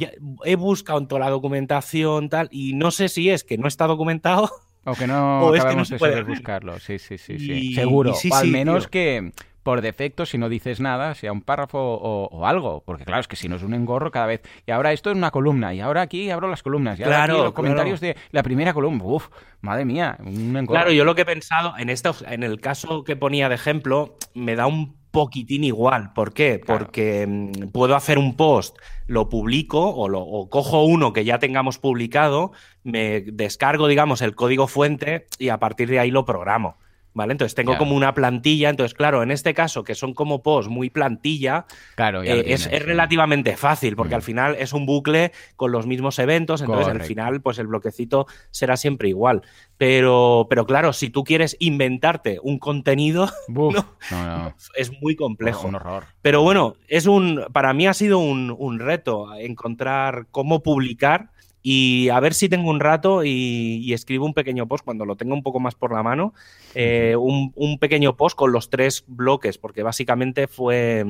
he 0.45 0.55
buscado 0.55 0.99
en 0.99 1.07
toda 1.07 1.19
la 1.19 1.29
documentación 1.29 2.29
tal, 2.29 2.47
y 2.51 2.73
no 2.73 2.91
sé 2.91 3.09
si 3.09 3.29
es 3.29 3.43
que 3.43 3.57
no 3.57 3.67
está 3.67 3.87
documentado 3.87 4.49
o 4.83 4.93
que 4.93 5.07
no 5.07 5.41
o 5.41 5.53
acabamos 5.53 5.89
que 5.89 5.97
no 5.97 6.07
de 6.07 6.23
buscarlo, 6.23 6.79
sí, 6.79 6.99
sí, 6.99 7.17
sí, 7.17 7.37
sí. 7.39 7.73
Seguro. 7.73 8.11
o 8.11 8.35
al 8.35 8.47
menos 8.47 8.87
que 8.87 9.31
por 9.63 9.81
defecto, 9.81 10.25
si 10.25 10.37
no 10.37 10.49
dices 10.49 10.79
nada, 10.79 11.13
sea 11.13 11.31
un 11.31 11.41
párrafo 11.41 11.77
o, 11.79 12.45
algo. 12.45 12.83
Porque 12.85 13.05
claro, 13.05 13.21
es 13.21 13.27
que 13.27 13.35
si 13.35 13.47
no 13.47 13.55
es 13.55 13.63
un 13.63 13.73
engorro 13.73 14.11
cada 14.11 14.25
vez. 14.25 14.41
Y 14.65 14.71
ahora 14.71 14.91
esto 14.91 15.11
es 15.11 15.17
una 15.17 15.31
columna, 15.31 15.73
y 15.73 15.79
ahora 15.79 16.01
aquí 16.01 16.29
abro 16.31 16.47
las 16.47 16.63
columnas, 16.63 16.99
y 16.99 17.03
ahora 17.03 17.23
aquí 17.23 17.33
los 17.33 17.53
comentarios 17.53 17.99
de 17.99 18.15
la 18.31 18.43
primera 18.43 18.73
columna. 18.73 19.03
Uf, 19.03 19.29
madre 19.61 19.85
mía, 19.85 20.17
un 20.19 20.57
engorro. 20.57 20.79
Claro, 20.79 20.91
yo 20.91 21.05
lo 21.05 21.15
que 21.15 21.21
he 21.21 21.25
pensado, 21.25 21.73
en, 21.77 21.89
esto, 21.89 22.15
en 22.27 22.43
el 22.43 22.59
caso 22.59 23.03
que 23.03 23.15
ponía 23.15 23.49
de 23.49 23.55
ejemplo, 23.55 24.17
me 24.33 24.55
da 24.55 24.67
un 24.67 25.00
poquitín 25.11 25.63
igual. 25.63 26.13
¿Por 26.13 26.33
qué? 26.33 26.59
Porque 26.65 27.27
mm, 27.27 27.69
puedo 27.71 27.95
hacer 27.95 28.17
un 28.17 28.35
post, 28.35 28.77
lo 29.07 29.29
publico 29.29 29.89
o, 29.89 30.09
lo, 30.09 30.47
cojo 30.49 30.83
uno 30.83 31.13
que 31.13 31.25
ya 31.25 31.39
tengamos 31.39 31.77
publicado, 31.77 32.51
me 32.83 33.21
descargo, 33.21 33.87
digamos, 33.87 34.21
el 34.21 34.35
código 34.35 34.67
fuente 34.67 35.27
y 35.37 35.49
a 35.49 35.59
partir 35.59 35.89
de 35.89 35.99
ahí 35.99 36.11
lo 36.11 36.25
programo. 36.25 36.77
¿Vale? 37.13 37.33
Entonces 37.33 37.55
tengo 37.55 37.77
como 37.77 37.95
una 37.95 38.13
plantilla. 38.13 38.69
Entonces, 38.69 38.93
claro, 38.93 39.21
en 39.21 39.31
este 39.31 39.53
caso, 39.53 39.83
que 39.83 39.95
son 39.95 40.13
como 40.13 40.41
posts 40.41 40.71
muy 40.71 40.89
plantilla, 40.89 41.65
claro, 41.95 42.23
eh, 42.23 42.53
es, 42.53 42.69
relativamente 42.85 43.57
fácil, 43.57 43.97
porque 43.97 44.13
mm. 44.13 44.15
al 44.15 44.21
final 44.21 44.55
es 44.57 44.71
un 44.71 44.85
bucle 44.85 45.33
con 45.57 45.71
los 45.71 45.87
mismos 45.87 46.19
eventos. 46.19 46.61
Entonces, 46.61 46.87
al 46.87 47.01
final, 47.01 47.41
pues 47.41 47.59
el 47.59 47.67
bloquecito 47.67 48.27
será 48.49 48.77
siempre 48.77 49.09
igual. 49.09 49.41
Pero, 49.77 50.47
pero 50.49 50.65
claro, 50.65 50.93
si 50.93 51.09
tú 51.09 51.23
quieres 51.23 51.57
inventarte 51.59 52.39
un 52.41 52.59
contenido, 52.59 53.29
es 54.75 55.01
muy 55.01 55.15
complejo. 55.15 55.67
Un 55.67 55.75
horror. 55.75 56.05
Pero 56.21 56.43
bueno, 56.43 56.75
es 56.87 57.07
un. 57.07 57.45
Para 57.51 57.73
mí 57.73 57.87
ha 57.87 57.93
sido 57.93 58.19
un, 58.19 58.55
un 58.57 58.79
reto 58.79 59.33
encontrar 59.35 60.27
cómo 60.31 60.63
publicar 60.63 61.31
y 61.63 62.09
a 62.09 62.19
ver 62.19 62.33
si 62.33 62.49
tengo 62.49 62.69
un 62.69 62.79
rato 62.79 63.23
y, 63.23 63.93
escribo 63.93 64.25
un 64.25 64.33
pequeño 64.33 64.67
post 64.67 64.83
cuando 64.83 65.05
lo 65.05 65.15
tenga 65.15 65.33
un 65.33 65.43
poco 65.43 65.59
más 65.59 65.75
por 65.75 65.93
la 65.93 66.01
mano, 66.01 66.33
eh, 66.73 67.15
un, 67.15 67.77
pequeño 67.79 68.15
post 68.15 68.35
con 68.35 68.51
los 68.51 68.69
tres 68.69 69.03
bloques, 69.07 69.57
porque 69.57 69.83
básicamente 69.83 70.47
fue, 70.47 71.05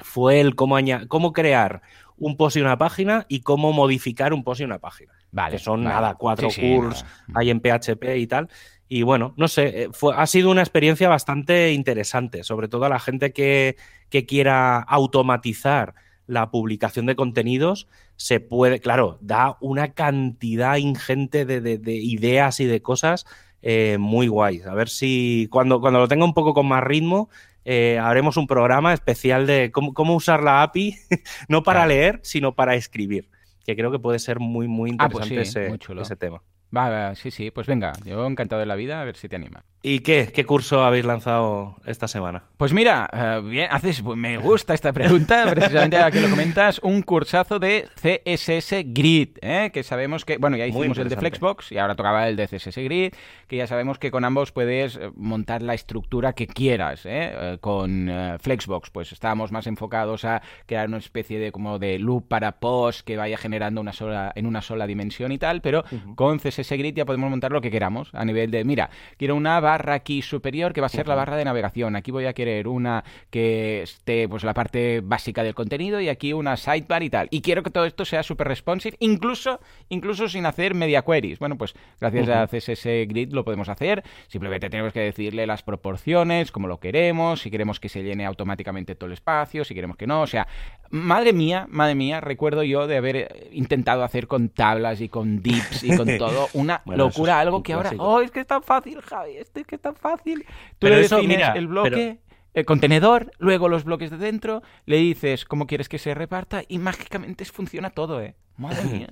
fue 0.00 0.40
el 0.40 0.54
cómo, 0.54 0.76
cómo 1.08 1.32
crear 1.32 1.82
un 2.16 2.36
post 2.36 2.56
y 2.56 2.60
una 2.60 2.78
página 2.78 3.26
y 3.28 3.40
cómo 3.40 3.72
modificar 3.72 4.32
un 4.32 4.44
post 4.44 4.60
y 4.60 4.64
una 4.64 4.78
página. 4.78 5.12
Vale, 5.32 5.56
que 5.56 5.62
son 5.62 5.82
nada, 5.82 6.14
cuatro 6.14 6.48
cursos, 6.48 7.04
hay 7.34 7.50
en 7.50 7.60
PHP 7.60 8.16
y 8.16 8.26
tal. 8.26 8.48
Y 8.88 9.02
bueno, 9.02 9.34
no 9.36 9.48
sé, 9.48 9.82
eh, 9.82 9.88
fue, 9.92 10.14
ha 10.16 10.26
sido 10.26 10.50
una 10.50 10.60
experiencia 10.60 11.08
bastante 11.08 11.72
interesante, 11.72 12.44
sobre 12.44 12.68
todo 12.68 12.84
a 12.84 12.88
la 12.88 13.00
gente 13.00 13.32
que, 13.32 13.76
que 14.10 14.26
quiera 14.26 14.78
automatizar 14.78 15.94
la 16.26 16.50
publicación 16.50 17.06
de 17.06 17.16
contenidos 17.16 17.88
se 18.16 18.40
puede, 18.40 18.80
claro, 18.80 19.18
da 19.20 19.56
una 19.60 19.92
cantidad 19.92 20.76
ingente 20.76 21.44
de, 21.44 21.92
ideas 21.92 22.60
y 22.60 22.66
de 22.66 22.82
cosas 22.82 23.26
eh, 23.62 23.96
muy 23.98 24.28
guays. 24.28 24.66
A 24.66 24.74
ver 24.74 24.88
si 24.88 25.48
cuando, 25.50 25.80
cuando 25.80 26.00
lo 26.00 26.08
tenga 26.08 26.24
un 26.24 26.34
poco 26.34 26.54
con 26.54 26.66
más 26.66 26.82
ritmo, 26.84 27.28
eh, 27.64 27.98
haremos 28.00 28.36
un 28.36 28.46
programa 28.46 28.92
especial 28.92 29.46
de 29.46 29.72
cómo, 29.72 30.14
usar 30.14 30.42
la 30.42 30.62
API, 30.62 30.96
no 31.48 31.62
para 31.62 31.86
leer, 31.86 32.20
sino 32.22 32.54
para 32.54 32.74
escribir, 32.74 33.30
que 33.64 33.74
creo 33.74 33.90
que 33.90 33.98
puede 33.98 34.18
ser 34.18 34.38
muy, 34.38 34.68
muy 34.68 34.94
ah, 34.98 35.08
pues 35.08 35.26
interesante 35.26 35.76
ese, 35.76 36.00
ese 36.00 36.16
tema. 36.16 36.42
Va, 36.74 36.88
va, 36.88 37.14
sí, 37.14 37.30
sí, 37.30 37.50
pues 37.50 37.66
venga, 37.66 37.92
yo 38.04 38.26
encantado 38.26 38.60
de 38.60 38.66
la 38.66 38.74
vida, 38.74 39.00
a 39.00 39.04
ver 39.04 39.16
si 39.16 39.28
te 39.28 39.36
anima. 39.36 39.64
¿Y 39.86 40.00
qué? 40.00 40.30
¿Qué 40.34 40.46
curso 40.46 40.82
habéis 40.82 41.04
lanzado 41.04 41.76
esta 41.84 42.08
semana? 42.08 42.44
Pues 42.56 42.72
mira, 42.72 43.06
eh, 43.12 43.42
bien, 43.44 43.68
haces, 43.70 44.00
pues 44.00 44.16
me 44.16 44.38
gusta 44.38 44.72
esta 44.72 44.94
pregunta, 44.94 45.44
precisamente 45.50 45.98
a 45.98 46.10
que 46.10 46.22
lo 46.22 46.30
comentas, 46.30 46.78
un 46.82 47.02
cursazo 47.02 47.58
de 47.58 47.86
CSS 47.96 48.76
Grid, 48.86 49.36
¿eh? 49.42 49.70
que 49.74 49.82
sabemos 49.82 50.24
que, 50.24 50.38
bueno, 50.38 50.56
ya 50.56 50.66
hicimos 50.66 50.96
el 50.96 51.10
de 51.10 51.16
Flexbox 51.18 51.70
y 51.70 51.76
ahora 51.76 51.94
tocaba 51.94 52.26
el 52.28 52.36
de 52.36 52.48
CSS 52.48 52.78
Grid, 52.78 53.12
que 53.46 53.56
ya 53.58 53.66
sabemos 53.66 53.98
que 53.98 54.10
con 54.10 54.24
ambos 54.24 54.52
puedes 54.52 54.96
eh, 54.96 55.10
montar 55.16 55.60
la 55.60 55.74
estructura 55.74 56.32
que 56.32 56.46
quieras, 56.46 57.02
¿eh? 57.04 57.58
con 57.60 58.10
Flexbox, 58.40 58.88
pues 58.88 59.12
estábamos 59.12 59.52
más 59.52 59.66
enfocados 59.66 60.24
a 60.24 60.40
crear 60.64 60.88
una 60.88 60.96
especie 60.96 61.38
de 61.38 61.52
como 61.52 61.78
de 61.78 61.98
loop 61.98 62.26
para 62.26 62.52
post 62.52 63.02
que 63.02 63.18
vaya 63.18 63.36
generando 63.36 63.82
una 63.82 63.92
sola, 63.92 64.32
en 64.34 64.46
una 64.46 64.62
sola 64.62 64.86
dimensión 64.86 65.30
y 65.30 65.36
tal, 65.36 65.60
pero 65.60 65.84
con 66.14 66.38
CSS 66.38 66.63
Grid 66.70 66.94
ya 66.94 67.04
podemos 67.04 67.30
montar 67.30 67.52
lo 67.52 67.60
que 67.60 67.70
queramos 67.70 68.10
a 68.12 68.24
nivel 68.24 68.50
de, 68.50 68.64
mira, 68.64 68.90
quiero 69.16 69.36
una 69.36 69.60
barra 69.60 69.94
aquí 69.94 70.22
superior 70.22 70.72
que 70.72 70.80
va 70.80 70.86
a 70.86 70.90
ser 70.90 71.08
la 71.08 71.14
barra 71.14 71.36
de 71.36 71.44
navegación. 71.44 71.96
Aquí 71.96 72.10
voy 72.10 72.26
a 72.26 72.32
querer 72.32 72.68
una 72.68 73.04
que 73.30 73.82
esté 73.82 74.28
pues 74.28 74.44
la 74.44 74.54
parte 74.54 75.00
básica 75.02 75.42
del 75.42 75.54
contenido 75.54 76.00
y 76.00 76.08
aquí 76.08 76.32
una 76.32 76.56
sidebar 76.56 77.02
y 77.02 77.10
tal. 77.10 77.28
Y 77.30 77.40
quiero 77.40 77.62
que 77.62 77.70
todo 77.70 77.84
esto 77.84 78.04
sea 78.04 78.22
súper 78.22 78.48
responsive, 78.48 78.96
incluso, 79.00 79.60
incluso 79.88 80.28
sin 80.28 80.46
hacer 80.46 80.74
media 80.74 81.02
queries. 81.02 81.38
Bueno, 81.38 81.56
pues 81.56 81.74
gracias 82.00 82.28
a 82.28 82.46
CSS 82.46 82.84
Grid 83.08 83.32
lo 83.32 83.44
podemos 83.44 83.68
hacer. 83.68 84.02
Simplemente 84.28 84.70
tenemos 84.70 84.92
que 84.92 85.00
decirle 85.00 85.46
las 85.46 85.62
proporciones, 85.62 86.50
cómo 86.50 86.68
lo 86.68 86.78
queremos, 86.78 87.42
si 87.42 87.50
queremos 87.50 87.80
que 87.80 87.88
se 87.88 88.02
llene 88.02 88.26
automáticamente 88.26 88.94
todo 88.94 89.08
el 89.08 89.14
espacio, 89.14 89.64
si 89.64 89.74
queremos 89.74 89.96
que 89.96 90.06
no. 90.06 90.22
O 90.22 90.26
sea, 90.26 90.46
madre 90.90 91.32
mía, 91.32 91.66
madre 91.68 91.94
mía, 91.94 92.20
recuerdo 92.20 92.62
yo 92.62 92.86
de 92.86 92.96
haber 92.96 93.48
intentado 93.52 94.04
hacer 94.04 94.26
con 94.26 94.48
tablas 94.48 95.00
y 95.00 95.08
con 95.08 95.42
dips 95.42 95.84
y 95.84 95.96
con 95.96 96.06
todo 96.18 96.48
una 96.54 96.82
locura, 96.86 97.38
algo 97.40 97.62
que 97.62 97.74
ahora, 97.74 97.92
oh, 97.98 98.20
es 98.20 98.30
que 98.30 98.40
es 98.40 98.46
tan 98.46 98.62
fácil, 98.62 99.00
Javi, 99.02 99.36
este 99.36 99.60
es 99.60 99.66
que 99.66 99.76
es 99.76 99.82
tan 99.82 99.94
fácil. 99.94 100.44
Tú 100.78 100.86
Pero 100.86 100.96
le 100.96 101.02
defines 101.02 101.54
el 101.54 101.66
bloque 101.66 102.18
el 102.54 102.64
contenedor, 102.64 103.32
luego 103.38 103.68
los 103.68 103.84
bloques 103.84 104.10
de 104.10 104.16
dentro, 104.16 104.62
le 104.86 104.96
dices 104.96 105.44
cómo 105.44 105.66
quieres 105.66 105.88
que 105.88 105.98
se 105.98 106.14
reparta 106.14 106.62
y 106.66 106.78
mágicamente 106.78 107.44
funciona 107.44 107.90
todo, 107.90 108.22
¿eh? 108.22 108.36
Madre 108.56 108.84
mía. 108.92 109.08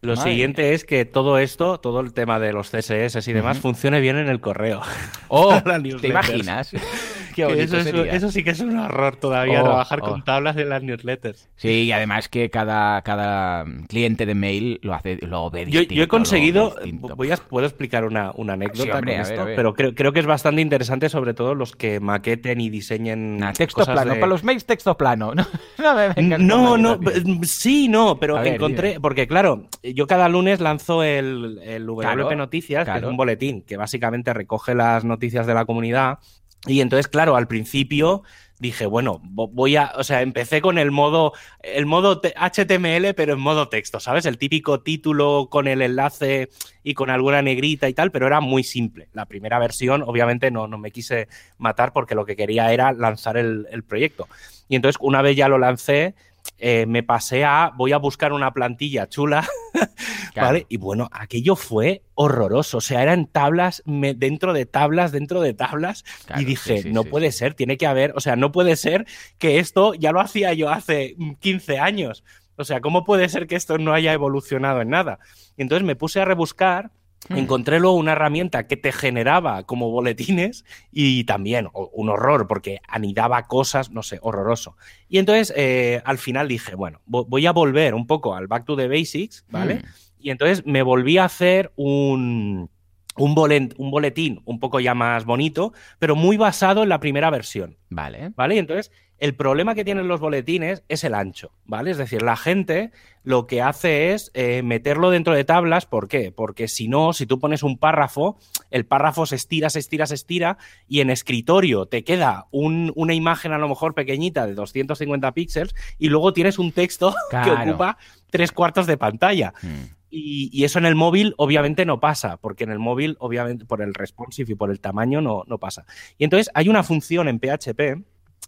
Lo 0.00 0.16
siguiente 0.16 0.72
es 0.72 0.86
que 0.86 1.04
todo 1.04 1.36
esto, 1.36 1.78
todo 1.78 2.00
el 2.00 2.14
tema 2.14 2.38
de 2.38 2.54
los 2.54 2.70
CSS 2.70 3.28
y 3.28 3.32
demás, 3.34 3.58
funcione 3.58 4.00
bien 4.00 4.16
en 4.16 4.28
el 4.28 4.40
correo. 4.40 4.80
Oh, 5.28 5.60
¿te 6.00 6.08
imaginas? 6.08 6.72
eso, 8.10 8.30
sí 8.30 8.44
que 8.44 8.50
es 8.50 8.60
un 8.60 8.78
horror 8.78 9.16
todavía, 9.16 9.60
oh, 9.60 9.64
trabajar 9.64 10.00
con 10.00 10.20
oh. 10.20 10.24
tablas 10.24 10.56
en 10.56 10.68
las 10.68 10.82
newsletters. 10.82 11.48
Sí, 11.56 11.84
y 11.84 11.92
además 11.92 12.28
que 12.28 12.50
cada, 12.50 13.02
cada 13.02 13.64
cliente 13.88 14.26
de 14.26 14.34
mail 14.34 14.78
lo 14.82 14.94
hace, 14.94 15.18
lo 15.22 15.50
ve 15.50 15.66
distinto, 15.66 15.94
yo, 15.94 16.04
he 16.04 16.08
conseguido, 16.08 16.74
voy 16.92 17.30
a, 17.30 17.36
puedo 17.36 17.66
explicar 17.66 18.04
una, 18.04 18.32
una 18.34 18.54
anécdota 18.54 19.00
con 19.00 19.08
esto, 19.08 19.44
pero 19.56 19.74
creo, 19.74 19.94
creo, 19.94 20.12
que 20.12 20.20
es 20.20 20.26
bastante 20.26 20.60
interesante, 20.60 21.08
sobre 21.08 21.34
todo 21.34 21.54
los 21.54 21.76
que 21.76 22.00
maqueten 22.00 22.60
y 22.60 22.70
diseñen. 22.70 23.40
texto 23.56 23.84
plano, 23.84 24.14
para 24.14 24.26
los 24.26 24.44
mails 24.44 24.64
texto 24.64 24.96
plano. 24.96 25.32
No, 25.34 26.76
no, 26.78 27.00
sí, 27.42 27.88
no, 27.88 28.18
pero 28.18 28.42
encontré, 28.44 29.00
porque 29.00 29.26
claro, 29.26 29.68
yo 29.82 30.06
cada 30.06 30.28
lunes 30.28 30.60
lanzo 30.60 31.02
el, 31.02 31.60
el 31.62 31.86
WP 31.86 32.36
Noticias, 32.36 32.88
que 32.88 32.98
es 32.98 33.04
un 33.04 33.16
boletín 33.16 33.62
que 33.62 33.76
básicamente 33.76 34.32
recoge 34.32 34.74
las 34.74 35.04
noticias 35.04 35.46
de 35.46 35.54
la 35.54 35.64
comunidad 35.64 36.18
y 36.66 36.80
entonces, 36.80 37.08
claro, 37.08 37.36
al 37.36 37.48
principio 37.48 38.22
dije, 38.60 38.84
bueno, 38.84 39.20
voy 39.22 39.76
a, 39.76 39.92
o 39.96 40.04
sea, 40.04 40.20
empecé 40.20 40.60
con 40.60 40.76
el 40.76 40.90
modo, 40.90 41.32
el 41.62 41.86
modo 41.86 42.20
HTML, 42.20 43.14
pero 43.14 43.32
en 43.32 43.40
modo 43.40 43.70
texto, 43.70 44.00
¿sabes? 44.00 44.26
El 44.26 44.36
típico 44.36 44.82
título 44.82 45.48
con 45.50 45.66
el 45.66 45.80
enlace 45.80 46.50
y 46.82 46.92
con 46.92 47.08
alguna 47.08 47.40
negrita 47.40 47.88
y 47.88 47.94
tal, 47.94 48.10
pero 48.10 48.26
era 48.26 48.40
muy 48.40 48.62
simple. 48.62 49.08
La 49.14 49.24
primera 49.24 49.58
versión, 49.58 50.02
obviamente, 50.02 50.50
no, 50.50 50.68
no 50.68 50.76
me 50.76 50.90
quise 50.90 51.28
matar 51.56 51.94
porque 51.94 52.14
lo 52.14 52.26
que 52.26 52.36
quería 52.36 52.70
era 52.72 52.92
lanzar 52.92 53.38
el, 53.38 53.66
el 53.70 53.82
proyecto. 53.82 54.28
Y 54.68 54.76
entonces, 54.76 55.00
una 55.00 55.22
vez 55.22 55.36
ya 55.36 55.48
lo 55.48 55.58
lancé, 55.58 56.14
eh, 56.58 56.86
me 56.86 57.02
pasé 57.02 57.44
a, 57.44 57.72
voy 57.76 57.92
a 57.92 57.98
buscar 57.98 58.32
una 58.32 58.52
plantilla 58.52 59.08
chula, 59.08 59.48
¿vale? 60.36 60.66
Y 60.68 60.76
bueno, 60.76 61.08
aquello 61.12 61.56
fue 61.56 62.02
horroroso, 62.14 62.78
o 62.78 62.80
sea, 62.80 63.02
eran 63.02 63.26
tablas 63.26 63.82
dentro 63.86 64.52
de 64.52 64.66
tablas, 64.66 65.12
dentro 65.12 65.40
de 65.40 65.54
tablas, 65.54 66.04
y 66.36 66.44
dije, 66.44 66.84
no 66.86 67.04
puede 67.04 67.32
ser, 67.32 67.54
tiene 67.54 67.76
que 67.76 67.86
haber, 67.86 68.12
o 68.14 68.20
sea, 68.20 68.36
no 68.36 68.52
puede 68.52 68.76
ser 68.76 69.06
que 69.38 69.58
esto 69.58 69.94
ya 69.94 70.12
lo 70.12 70.20
hacía 70.20 70.52
yo 70.52 70.68
hace 70.68 71.16
15 71.40 71.78
años, 71.78 72.24
o 72.60 72.64
sea, 72.64 72.82
¿cómo 72.82 73.04
puede 73.04 73.30
ser 73.30 73.46
que 73.46 73.56
esto 73.56 73.78
no 73.78 73.94
haya 73.94 74.12
evolucionado 74.12 74.82
en 74.82 74.90
nada? 74.90 75.18
Y 75.56 75.62
entonces 75.62 75.86
me 75.86 75.96
puse 75.96 76.20
a 76.20 76.26
rebuscar. 76.26 76.90
Encontré 77.28 77.78
luego 77.78 77.96
una 77.96 78.12
herramienta 78.12 78.66
que 78.66 78.76
te 78.76 78.92
generaba 78.92 79.64
como 79.64 79.90
boletines 79.90 80.64
y 80.90 81.24
también 81.24 81.68
un 81.72 82.08
horror 82.08 82.46
porque 82.48 82.80
anidaba 82.88 83.46
cosas, 83.46 83.90
no 83.90 84.02
sé, 84.02 84.18
horroroso. 84.22 84.76
Y 85.08 85.18
entonces 85.18 85.52
eh, 85.56 86.00
al 86.04 86.18
final 86.18 86.48
dije, 86.48 86.74
bueno, 86.74 87.00
voy 87.06 87.46
a 87.46 87.52
volver 87.52 87.94
un 87.94 88.06
poco 88.06 88.34
al 88.34 88.46
back 88.46 88.64
to 88.64 88.76
the 88.76 88.88
basics, 88.88 89.44
¿vale? 89.50 89.76
Hmm. 89.76 89.82
Y 90.18 90.30
entonces 90.30 90.66
me 90.66 90.82
volví 90.82 91.18
a 91.18 91.24
hacer 91.24 91.72
un, 91.76 92.70
un, 93.16 93.70
un, 93.76 93.90
boletín 93.90 94.40
un 94.44 94.58
poco 94.58 94.80
ya 94.80 94.94
más 94.94 95.24
bonito, 95.24 95.72
pero 95.98 96.16
muy 96.16 96.36
basado 96.36 96.82
en 96.82 96.88
la 96.88 97.00
primera 97.00 97.30
versión. 97.30 97.76
Vale. 97.90 98.32
¿Vale? 98.34 98.56
Y 98.56 98.58
entonces 98.58 98.90
el 99.20 99.34
problema 99.34 99.74
que 99.74 99.84
tienen 99.84 100.08
los 100.08 100.18
boletines 100.18 100.82
es 100.88 101.04
el 101.04 101.14
ancho, 101.14 101.52
¿vale? 101.66 101.90
Es 101.90 101.98
decir, 101.98 102.22
la 102.22 102.36
gente 102.36 102.90
lo 103.22 103.46
que 103.46 103.60
hace 103.60 104.14
es 104.14 104.30
eh, 104.32 104.62
meterlo 104.62 105.10
dentro 105.10 105.34
de 105.34 105.44
tablas. 105.44 105.84
¿Por 105.84 106.08
qué? 106.08 106.32
Porque 106.32 106.68
si 106.68 106.88
no, 106.88 107.12
si 107.12 107.26
tú 107.26 107.38
pones 107.38 107.62
un 107.62 107.76
párrafo, 107.76 108.38
el 108.70 108.86
párrafo 108.86 109.26
se 109.26 109.36
estira, 109.36 109.68
se 109.68 109.78
estira, 109.78 110.06
se 110.06 110.14
estira 110.14 110.56
y 110.88 111.00
en 111.00 111.10
escritorio 111.10 111.84
te 111.84 112.02
queda 112.02 112.46
una 112.50 113.14
imagen 113.14 113.52
a 113.52 113.58
lo 113.58 113.68
mejor 113.68 113.94
pequeñita 113.94 114.46
de 114.46 114.54
250 114.54 115.32
píxeles 115.32 115.74
y 115.98 116.08
luego 116.08 116.32
tienes 116.32 116.58
un 116.58 116.72
texto 116.72 117.14
que 117.44 117.50
ocupa 117.50 117.98
tres 118.30 118.52
cuartos 118.52 118.86
de 118.86 118.96
pantalla. 118.96 119.52
Hmm. 119.60 120.00
Y, 120.12 120.64
eso 120.64 120.78
en 120.78 120.86
el 120.86 120.96
móvil 120.96 121.34
obviamente 121.36 121.84
no 121.84 122.00
pasa, 122.00 122.38
porque 122.38 122.64
en 122.64 122.70
el 122.70 122.78
móvil 122.78 123.16
obviamente 123.20 123.64
por 123.64 123.80
el 123.82 123.94
responsive 123.94 124.52
y 124.52 124.56
por 124.56 124.70
el 124.70 124.80
tamaño 124.80 125.20
no, 125.20 125.44
no 125.46 125.58
pasa. 125.58 125.84
Y 126.18 126.24
entonces 126.24 126.50
hay 126.54 126.68
una 126.68 126.82
función 126.82 127.28
en 127.28 127.38
PHP 127.38 128.02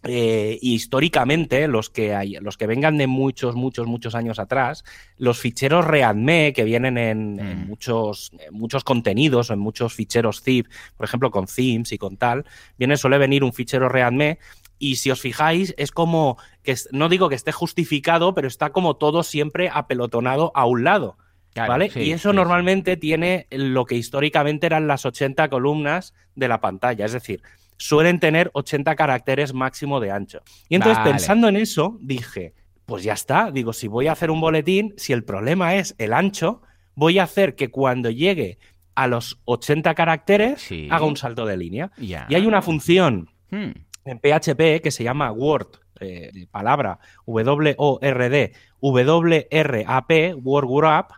eh, 0.05 0.59
históricamente, 0.61 1.67
los 1.69 1.89
que, 1.89 2.13
hay, 2.13 2.33
los 2.41 2.57
que 2.57 2.67
vengan 2.67 2.97
de 2.97 3.07
muchos, 3.07 3.55
muchos, 3.55 3.87
muchos 3.87 4.15
años 4.15 4.37
atrás, 4.37 4.83
los 5.17 5.39
ficheros 5.39 5.85
README 5.85 6.51
que 6.53 6.65
vienen 6.65 6.97
en, 6.97 7.35
mm. 7.35 7.67
muchos, 7.67 8.31
muchos 8.51 8.83
contenidos 8.83 9.49
en 9.49 9.59
muchos 9.59 9.93
ficheros 9.93 10.41
zip, 10.41 10.67
por 10.97 11.05
ejemplo 11.05 11.31
con 11.31 11.45
themes 11.45 11.93
y 11.93 11.97
con 11.97 12.17
tal, 12.17 12.45
viene, 12.77 12.97
suele 12.97 13.17
venir 13.17 13.45
un 13.45 13.53
fichero 13.53 13.87
README 13.87 14.39
y 14.77 14.97
si 14.97 15.09
os 15.09 15.21
fijáis 15.21 15.73
es 15.77 15.91
como 15.91 16.37
que 16.63 16.75
no 16.91 17.07
digo 17.07 17.29
que 17.29 17.35
esté 17.35 17.53
justificado, 17.53 18.33
pero 18.33 18.49
está 18.49 18.71
como 18.71 18.97
todo 18.97 19.23
siempre 19.23 19.69
apelotonado 19.73 20.51
a 20.53 20.65
un 20.65 20.83
lado. 20.83 21.17
¿Vale? 21.55 21.91
y 21.95 22.13
eso 22.13 22.33
normalmente 22.33 22.97
tiene 22.97 23.45
lo 23.51 23.85
que 23.85 23.93
históricamente 23.93 24.65
eran 24.65 24.87
las 24.87 25.05
80 25.05 25.49
columnas 25.49 26.15
de 26.33 26.47
la 26.47 26.59
pantalla. 26.59 27.05
Es 27.05 27.11
decir, 27.13 27.43
suelen 27.77 28.19
tener 28.19 28.49
80 28.53 28.95
caracteres 28.95 29.53
máximo 29.53 29.99
de 29.99 30.11
ancho. 30.11 30.41
Y 30.69 30.75
entonces, 30.75 31.03
pensando 31.03 31.47
en 31.47 31.57
eso, 31.57 31.97
dije, 32.01 32.53
pues 32.85 33.03
ya 33.03 33.13
está. 33.13 33.51
Digo, 33.51 33.73
si 33.73 33.87
voy 33.87 34.07
a 34.07 34.11
hacer 34.13 34.31
un 34.31 34.41
boletín, 34.41 34.93
si 34.97 35.13
el 35.13 35.23
problema 35.23 35.75
es 35.75 35.95
el 35.97 36.13
ancho, 36.13 36.61
voy 36.95 37.19
a 37.19 37.23
hacer 37.23 37.55
que 37.55 37.69
cuando 37.69 38.09
llegue 38.09 38.59
a 38.95 39.07
los 39.07 39.39
80 39.45 39.93
caracteres 39.95 40.69
haga 40.89 41.05
un 41.05 41.17
salto 41.17 41.45
de 41.45 41.57
línea. 41.57 41.91
Y 41.97 42.13
hay 42.13 42.45
una 42.45 42.61
función 42.61 43.29
hmm. 43.51 43.71
en 44.05 44.19
PHP 44.19 44.81
que 44.81 44.91
se 44.91 45.03
llama 45.03 45.31
Word, 45.31 45.79
palabra 46.51 46.99
W-O-R-D, 47.25 48.53
WRAP, 48.83 50.11
Word 50.43 50.67
Wrap, 50.67 51.11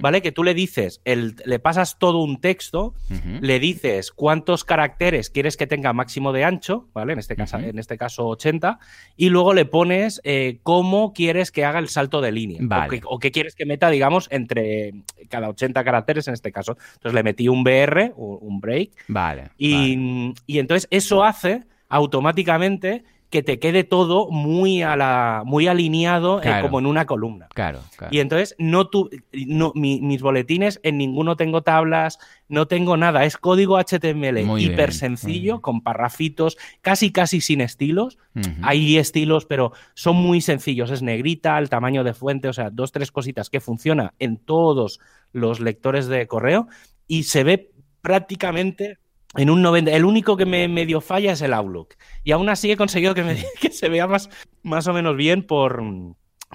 ¿vale? 0.00 0.22
Que 0.22 0.30
tú 0.30 0.44
le 0.44 0.54
dices, 0.54 1.00
el, 1.04 1.34
le 1.44 1.58
pasas 1.58 1.98
todo 1.98 2.22
un 2.22 2.40
texto, 2.40 2.94
le 3.40 3.58
dices 3.58 4.12
cuántos 4.12 4.64
caracteres 4.64 5.28
quieres 5.28 5.56
que 5.56 5.66
tenga 5.66 5.92
máximo 5.92 6.32
de 6.32 6.44
ancho, 6.44 6.88
¿vale? 6.94 7.14
En 7.14 7.18
este 7.18 7.34
caso, 7.34 7.58
en 7.58 7.78
este 7.78 7.98
caso 7.98 8.28
80, 8.28 8.78
y 9.16 9.30
luego 9.30 9.52
le 9.52 9.64
pones 9.64 10.20
eh, 10.22 10.60
cómo 10.62 11.12
quieres 11.12 11.50
que 11.50 11.64
haga 11.64 11.80
el 11.80 11.88
salto 11.88 12.20
de 12.20 12.30
línea. 12.30 12.60
O, 13.04 13.18
qué 13.18 13.32
quieres 13.32 13.56
que 13.56 13.66
meta, 13.66 13.90
digamos, 13.90 14.28
entre 14.30 14.94
cada 15.28 15.48
80 15.48 15.82
caracteres 15.82 16.28
en 16.28 16.34
este 16.34 16.52
caso. 16.52 16.76
Entonces 16.94 17.14
le 17.14 17.24
metí 17.24 17.48
un 17.48 17.64
BR, 17.64 18.12
un 18.16 18.60
break. 18.60 18.90
Vale. 19.08 19.50
Y, 19.58 20.34
y 20.46 20.58
entonces 20.60 20.86
eso 20.92 21.24
hace 21.24 21.64
automáticamente 21.88 23.02
que 23.30 23.42
te 23.42 23.58
quede 23.58 23.84
todo 23.84 24.30
muy, 24.30 24.82
a 24.82 24.96
la, 24.96 25.42
muy 25.44 25.66
alineado 25.66 26.42
eh, 26.42 26.50
como 26.62 26.78
en 26.78 26.86
una 26.86 27.04
columna. 27.04 27.48
Claro, 27.54 27.80
claro. 27.96 28.14
Y 28.14 28.20
entonces 28.20 28.54
no, 28.58 28.88
tu, 28.88 29.10
no 29.32 29.72
mis 29.74 30.22
boletines 30.22 30.80
en 30.82 30.96
ninguno 30.96 31.36
tengo 31.36 31.62
tablas, 31.62 32.18
no 32.48 32.66
tengo 32.66 32.96
nada, 32.96 33.24
es 33.24 33.36
código 33.36 33.78
HTML 33.78 34.58
hiper 34.58 34.94
sencillo, 34.94 35.60
con 35.60 35.82
parrafitos, 35.82 36.56
casi 36.80 37.12
casi 37.12 37.40
sin 37.40 37.60
estilos. 37.60 38.18
Hay 38.62 38.96
estilos, 38.96 39.44
pero 39.44 39.72
son 39.94 40.16
muy 40.16 40.40
sencillos, 40.40 40.90
es 40.90 41.02
negrita, 41.02 41.58
el 41.58 41.68
tamaño 41.68 42.04
de 42.04 42.14
fuente, 42.14 42.48
o 42.48 42.52
sea, 42.52 42.70
dos, 42.70 42.92
tres 42.92 43.12
cositas 43.12 43.50
que 43.50 43.60
funciona 43.60 44.14
en 44.18 44.38
todos 44.38 45.00
los 45.32 45.60
lectores 45.60 46.06
de 46.06 46.26
correo 46.26 46.68
y 47.06 47.24
se 47.24 47.44
ve 47.44 47.72
prácticamente 48.00 48.98
en 49.36 49.50
un 49.50 49.62
90. 49.62 49.90
El 49.92 50.04
único 50.04 50.36
que 50.36 50.46
me 50.46 50.68
medio 50.68 51.00
falla 51.00 51.32
es 51.32 51.42
el 51.42 51.52
Outlook. 51.52 51.94
Y 52.24 52.32
aún 52.32 52.48
así 52.48 52.70
he 52.70 52.76
conseguido 52.76 53.14
que, 53.14 53.24
me, 53.24 53.44
que 53.60 53.70
se 53.70 53.88
vea 53.88 54.06
más, 54.06 54.30
más 54.62 54.86
o 54.86 54.92
menos 54.92 55.16
bien 55.16 55.42
por, 55.42 55.82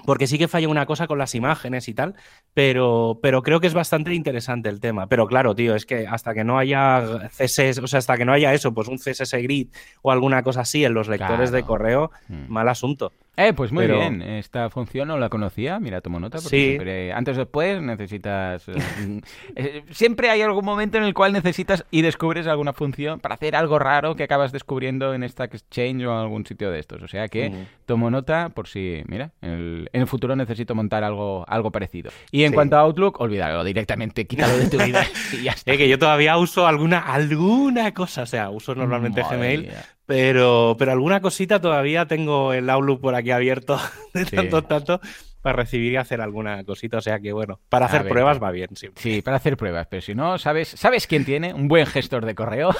porque 0.04 0.26
sí 0.26 0.38
que 0.38 0.48
falla 0.48 0.68
una 0.68 0.86
cosa 0.86 1.06
con 1.06 1.18
las 1.18 1.34
imágenes 1.34 1.88
y 1.88 1.94
tal, 1.94 2.14
pero, 2.52 3.20
pero 3.22 3.42
creo 3.42 3.60
que 3.60 3.66
es 3.66 3.74
bastante 3.74 4.12
interesante 4.12 4.68
el 4.68 4.80
tema. 4.80 5.06
Pero 5.06 5.26
claro, 5.26 5.54
tío, 5.54 5.74
es 5.74 5.86
que 5.86 6.06
hasta 6.06 6.34
que 6.34 6.44
no 6.44 6.58
haya 6.58 7.30
CSS, 7.30 7.78
o 7.78 7.86
sea, 7.86 7.98
hasta 7.98 8.16
que 8.16 8.24
no 8.24 8.32
haya 8.32 8.52
eso, 8.52 8.74
pues 8.74 8.88
un 8.88 8.98
CSS 8.98 9.32
grid 9.42 9.68
o 10.02 10.10
alguna 10.10 10.42
cosa 10.42 10.62
así 10.62 10.84
en 10.84 10.94
los 10.94 11.08
lectores 11.08 11.50
de 11.50 11.62
correo, 11.62 12.10
mm. 12.28 12.48
mal 12.48 12.68
asunto. 12.68 13.12
Eh, 13.36 13.52
pues 13.52 13.72
muy 13.72 13.86
bien. 13.86 14.22
Esta 14.22 14.70
función 14.70 15.08
no 15.08 15.18
la 15.18 15.28
conocía. 15.28 15.80
Mira, 15.80 16.00
tomo 16.00 16.20
nota. 16.20 16.38
Porque 16.38 16.56
sí. 16.56 16.64
siempre, 16.66 17.12
antes 17.12 17.36
o 17.36 17.40
después 17.40 17.82
necesitas. 17.82 18.68
Eh, 18.68 18.74
eh, 19.56 19.84
siempre 19.90 20.30
hay 20.30 20.42
algún 20.42 20.64
momento 20.64 20.98
en 20.98 21.04
el 21.04 21.14
cual 21.14 21.32
necesitas 21.32 21.84
y 21.90 22.02
descubres 22.02 22.46
alguna 22.46 22.72
función 22.72 23.20
para 23.20 23.34
hacer 23.34 23.56
algo 23.56 23.78
raro 23.78 24.14
que 24.14 24.22
acabas 24.22 24.52
descubriendo 24.52 25.14
en 25.14 25.28
Stack 25.28 25.54
Exchange 25.54 26.04
o 26.04 26.12
en 26.12 26.18
algún 26.18 26.46
sitio 26.46 26.70
de 26.70 26.78
estos. 26.78 27.02
O 27.02 27.08
sea 27.08 27.28
que 27.28 27.66
tomo 27.86 28.10
nota 28.10 28.50
por 28.50 28.68
si, 28.68 29.02
mira, 29.06 29.32
en 29.42 29.88
el, 29.92 30.06
futuro 30.06 30.36
necesito 30.36 30.74
montar 30.74 31.02
algo, 31.02 31.44
algo 31.48 31.72
parecido. 31.72 32.10
Y 32.30 32.44
en 32.44 32.52
cuanto 32.52 32.76
a 32.76 32.80
Outlook, 32.80 33.20
olvídalo 33.20 33.64
directamente, 33.64 34.26
quítalo 34.26 34.56
de 34.56 34.68
tu 34.68 34.78
vida 34.78 35.04
y 35.32 35.44
ya 35.44 35.52
está. 35.52 35.64
Es 35.74 35.78
que 35.78 35.88
yo 35.88 35.98
todavía 35.98 36.36
uso 36.36 36.68
alguna, 36.68 37.00
alguna 37.00 37.92
cosa. 37.92 38.22
O 38.22 38.26
sea, 38.26 38.50
uso 38.50 38.74
normalmente 38.74 39.22
Gmail. 39.28 39.70
Pero, 40.06 40.76
pero 40.78 40.92
alguna 40.92 41.20
cosita 41.20 41.60
todavía 41.60 42.06
tengo 42.06 42.52
el 42.52 42.68
Outlook 42.68 43.00
por 43.00 43.14
aquí 43.14 43.30
abierto 43.30 43.80
de 44.14 44.26
tanto 44.26 44.62
tanto 44.62 45.00
para 45.40 45.56
recibir 45.56 45.92
y 45.92 45.96
hacer 45.96 46.20
alguna 46.20 46.64
cosita. 46.64 46.98
O 46.98 47.00
sea 47.02 47.20
que 47.20 47.32
bueno, 47.32 47.60
para 47.68 47.86
hacer 47.86 48.08
pruebas 48.08 48.42
va 48.42 48.50
bien. 48.50 48.70
Sí. 48.74 48.88
sí, 48.96 49.22
para 49.22 49.36
hacer 49.36 49.56
pruebas. 49.56 49.86
Pero 49.90 50.02
si 50.02 50.14
no, 50.14 50.38
¿sabes, 50.38 50.68
¿sabes 50.68 51.06
quién 51.06 51.24
tiene? 51.24 51.52
Un 51.52 51.68
buen 51.68 51.86
gestor 51.86 52.24
de 52.24 52.34
correo. 52.34 52.74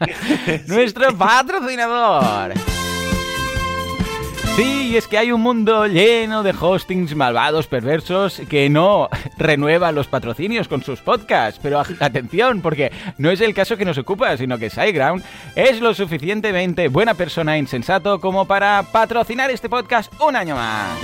Nuestro 0.66 1.16
patrocinador. 1.16 2.54
Sí, 4.58 4.96
es 4.96 5.06
que 5.06 5.18
hay 5.18 5.30
un 5.30 5.40
mundo 5.40 5.86
lleno 5.86 6.42
de 6.42 6.50
hostings 6.50 7.14
malvados, 7.14 7.68
perversos, 7.68 8.42
que 8.50 8.68
no 8.68 9.08
renuevan 9.38 9.94
los 9.94 10.08
patrocinios 10.08 10.66
con 10.66 10.82
sus 10.82 11.00
podcasts. 11.00 11.60
Pero 11.62 11.80
atención, 12.00 12.60
porque 12.60 12.90
no 13.18 13.30
es 13.30 13.40
el 13.40 13.54
caso 13.54 13.76
que 13.76 13.84
nos 13.84 13.98
ocupa, 13.98 14.36
sino 14.36 14.58
que 14.58 14.68
SiteGround 14.68 15.22
es 15.54 15.80
lo 15.80 15.94
suficientemente 15.94 16.88
buena 16.88 17.14
persona 17.14 17.54
e 17.54 17.60
insensato 17.60 18.20
como 18.20 18.46
para 18.46 18.82
patrocinar 18.82 19.48
este 19.52 19.68
podcast 19.68 20.12
un 20.20 20.34
año 20.34 20.56
más. 20.56 20.98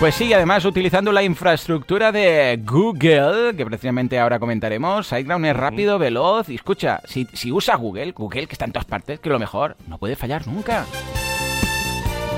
Pues 0.00 0.16
sí, 0.16 0.32
además 0.32 0.64
utilizando 0.64 1.12
la 1.12 1.22
infraestructura 1.22 2.10
de 2.10 2.60
Google, 2.66 3.54
que 3.56 3.64
precisamente 3.64 4.18
ahora 4.18 4.40
comentaremos, 4.40 5.06
SiteGround 5.06 5.46
es 5.46 5.56
rápido, 5.56 6.00
veloz 6.00 6.48
y 6.48 6.56
escucha, 6.56 7.00
si, 7.04 7.28
si 7.32 7.52
usa 7.52 7.76
Google, 7.76 8.10
Google 8.10 8.48
que 8.48 8.54
está 8.54 8.64
en 8.64 8.72
todas 8.72 8.86
partes, 8.86 9.20
que 9.20 9.30
lo 9.30 9.38
mejor, 9.38 9.76
no 9.86 9.98
puede 9.98 10.16
fallar 10.16 10.48
nunca. 10.48 10.84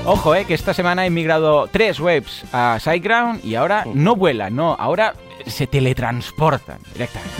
Ojo, 0.05 0.35
eh, 0.35 0.43
que 0.43 0.53
esta 0.53 0.73
semana 0.73 1.05
he 1.05 1.09
migrado 1.09 1.67
tres 1.67 1.97
webs 2.01 2.43
a 2.51 2.77
SiteGround 2.77 3.43
y 3.45 3.55
ahora 3.55 3.85
no 3.93 4.17
vuelan, 4.17 4.53
no, 4.53 4.73
ahora 4.73 5.13
se 5.45 5.65
teletransportan 5.65 6.79
directamente. 6.91 7.37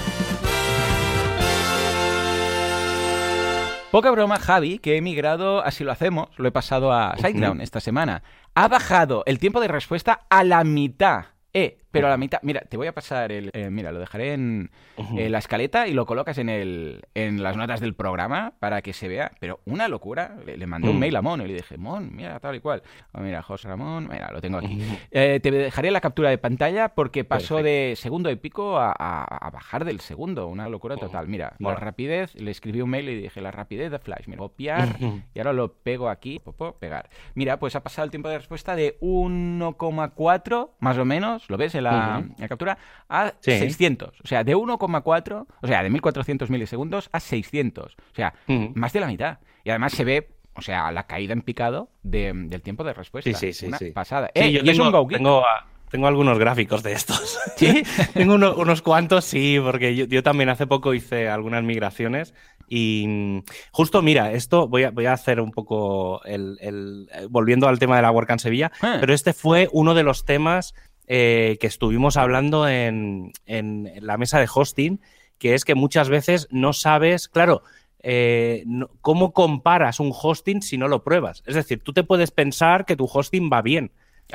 Poca 3.91 4.11
broma, 4.11 4.39
Javi, 4.39 4.79
que 4.79 4.95
he 4.95 5.01
migrado, 5.01 5.61
así 5.61 5.83
lo 5.83 5.91
hacemos, 5.91 6.29
lo 6.37 6.47
he 6.47 6.51
pasado 6.51 6.93
a 6.93 7.15
SiteGround 7.17 7.61
esta 7.61 7.81
semana. 7.81 8.23
Ha 8.55 8.69
bajado 8.69 9.23
el 9.25 9.39
tiempo 9.39 9.59
de 9.59 9.67
respuesta 9.67 10.21
a 10.29 10.45
la 10.45 10.63
mitad. 10.63 11.25
Eh, 11.51 11.79
pero 11.93 12.07
a 12.07 12.09
la 12.09 12.17
mitad, 12.17 12.39
mira, 12.41 12.61
te 12.61 12.75
voy 12.75 12.87
a 12.87 12.93
pasar 12.93 13.31
el. 13.31 13.51
Eh, 13.53 13.69
mira, 13.69 13.91
lo 13.91 13.99
dejaré 13.99 14.33
en, 14.33 14.71
la 14.97 15.37
escaleta 15.37 15.87
y 15.87 15.93
lo 15.93 16.07
colocas 16.07 16.39
en, 16.39 16.49
el, 16.49 17.03
en 17.13 17.43
las 17.43 17.55
notas 17.55 17.79
del 17.79 17.93
programa 17.93 18.53
para 18.59 18.81
que 18.81 18.93
se 18.93 19.07
vea. 19.07 19.31
Pero 19.39 19.59
una 19.65 19.87
locura. 19.87 20.35
Le, 20.43 20.65
mandé 20.65 20.89
un 20.89 20.97
mm. 20.97 20.99
mail 20.99 21.15
a 21.15 21.21
Mon 21.21 21.41
y 21.41 21.47
le 21.47 21.53
dije, 21.53 21.77
Mon, 21.77 22.15
mira, 22.15 22.39
tal 22.39 22.55
y 22.55 22.61
cual. 22.61 22.81
Oh, 23.11 23.19
mira, 23.19 23.43
José 23.43 23.67
Ramón, 23.67 24.09
mira, 24.11 24.31
lo 24.31 24.41
tengo 24.41 24.57
aquí. 24.57 24.79
Eh, 25.11 25.39
te 25.41 25.51
dejaré 25.51 25.91
la 25.91 26.01
captura 26.01 26.31
de 26.31 26.39
pantalla 26.39 26.89
porque 26.89 27.23
pasó 27.23 27.61
de 27.61 27.93
segundo 27.95 28.31
y 28.31 28.35
pico 28.37 28.77
a, 28.79 29.49
bajar 29.53 29.85
del 29.85 29.99
segundo. 29.99 30.47
Una 30.47 30.67
locura 30.69 30.97
total. 30.97 31.27
Mira, 31.27 31.53
la 31.59 31.75
rapidez, 31.75 32.33
le 32.35 32.49
escribí 32.49 32.81
un 32.81 32.89
mail 32.89 33.07
y 33.09 33.21
dije, 33.21 33.39
la 33.39 33.51
rapidez 33.51 33.91
de 33.91 33.99
Flash. 33.99 34.25
Mira, 34.25 34.39
copiar 34.39 34.97
y 34.99 35.39
ahora 35.39 35.53
lo 35.53 35.73
pego 35.73 36.09
aquí. 36.09 36.41
pegar. 36.79 37.09
Mira, 37.35 37.59
pues 37.59 37.75
ha 37.75 37.83
pasado 37.83 38.05
el 38.05 38.09
tiempo 38.09 38.29
de 38.29 38.39
respuesta 38.39 38.75
de 38.75 38.97
1,4 38.99 40.69
más 40.79 40.97
o 40.97 41.05
menos. 41.05 41.47
¿Lo 41.49 41.57
ves? 41.57 41.75
La, 41.83 42.23
captura 42.47 42.77
a 43.09 43.33
600. 43.39 44.21
O 44.23 44.27
sea, 44.27 44.43
de 44.43 44.55
1,4, 44.55 45.45
o 45.61 45.67
sea, 45.67 45.83
de 45.83 45.89
1400 45.89 46.49
milisegundos 46.49 47.09
a 47.11 47.19
600. 47.19 47.93
O 47.95 48.15
sea, 48.15 48.33
más 48.47 48.93
de 48.93 48.99
la 48.99 49.07
mitad. 49.07 49.39
Y 49.63 49.69
además 49.69 49.93
se 49.93 50.03
ve 50.03 50.29
o 50.55 50.61
sea, 50.61 50.91
la 50.91 51.07
caída 51.07 51.33
en 51.33 51.41
picado 51.41 51.89
del 52.03 52.61
tiempo 52.61 52.83
de 52.83 52.93
respuesta. 52.93 53.33
Sí, 53.33 53.53
sí, 53.53 53.69
sí. 53.77 53.91
pasada. 53.91 54.29
Eh, 54.33 54.51
yo 54.51 54.63
tengo, 54.63 55.07
tengo, 55.07 55.43
tengo, 55.89 56.07
algunos 56.07 56.37
gráficos 56.37 56.83
de 56.83 56.93
estos. 56.93 57.39
¿Sí? 57.55 57.83
tengo 58.13 58.35
unos 58.35 58.81
cuantos, 58.81 59.25
sí, 59.25 59.57
porque 59.63 59.95
yo, 59.95 60.23
también 60.23 60.49
hace 60.49 60.67
poco 60.67 60.93
hice 60.93 61.27
algunas 61.27 61.63
migraciones 61.63 62.33
y 62.69 63.43
justo, 63.71 64.01
mira, 64.01 64.31
esto 64.31 64.67
voy 64.67 64.83
a, 64.83 64.91
voy 64.91 65.05
a 65.05 65.13
hacer 65.13 65.39
un 65.41 65.51
poco 65.51 66.23
el, 66.23 66.57
eh, 66.61 67.27
volviendo 67.29 67.67
al 67.67 67.79
tema 67.79 67.95
de 67.95 68.03
la 68.03 68.11
WordCamp 68.11 68.39
Sevilla, 68.39 68.71
ah. 68.81 68.97
pero 68.99 69.13
este 69.13 69.33
fue 69.33 69.69
uno 69.71 69.93
de 69.93 70.03
los 70.03 70.25
temas 70.25 70.73
eh, 71.07 71.57
que 71.59 71.67
estuvimos 71.67 72.17
hablando 72.17 72.67
en, 72.67 73.31
la 73.45 74.17
mesa 74.17 74.39
de 74.39 74.49
hosting, 74.53 75.01
que 75.37 75.53
es 75.53 75.65
que 75.65 75.75
muchas 75.75 76.09
veces 76.09 76.47
no 76.51 76.73
sabes, 76.73 77.27
claro, 77.27 77.63
eh, 77.99 78.65
cómo 79.01 79.33
comparas 79.33 79.99
un 79.99 80.11
hosting 80.13 80.61
si 80.61 80.77
no 80.77 80.87
lo 80.87 81.03
pruebas. 81.03 81.43
Es 81.45 81.55
decir, 81.55 81.81
tú 81.83 81.93
te 81.93 82.03
puedes 82.03 82.31
pensar 82.31 82.85
que 82.85 82.95
tu 82.95 83.09
hosting 83.11 83.49
va 83.51 83.61
bien, 83.61 83.91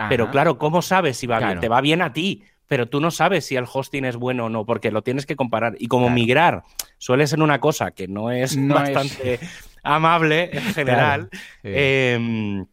pero 0.09 0.31
claro, 0.31 0.59
¿cómo 0.59 0.83
sabes 0.83 1.17
si 1.17 1.27
va 1.27 1.39
bien? 1.39 1.61
Te 1.61 1.69
va 1.69 1.81
bien 1.81 2.03
a 2.03 2.13
ti, 2.13 2.45
pero 2.69 2.87
tú 2.87 3.01
no 3.01 3.11
sabes 3.11 3.47
si 3.47 3.57
el 3.57 3.65
hosting 3.71 4.05
es 4.05 4.17
bueno 4.17 4.45
o 4.45 4.49
no, 4.49 4.65
porque 4.65 4.91
lo 4.91 5.03
tienes 5.03 5.27
que 5.27 5.37
comparar. 5.37 5.75
Y 5.79 5.89
como 5.89 6.11
migrar 6.11 6.65
suele 6.99 7.27
ser 7.27 7.43
una 7.43 7.61
cosa 7.61 7.91
que 7.93 8.07
no 8.07 8.31
es 8.31 8.57
bastante 8.69 9.41
amable 9.83 10.51
en 10.53 10.63
general, 10.75 11.31
em, 11.63 12.67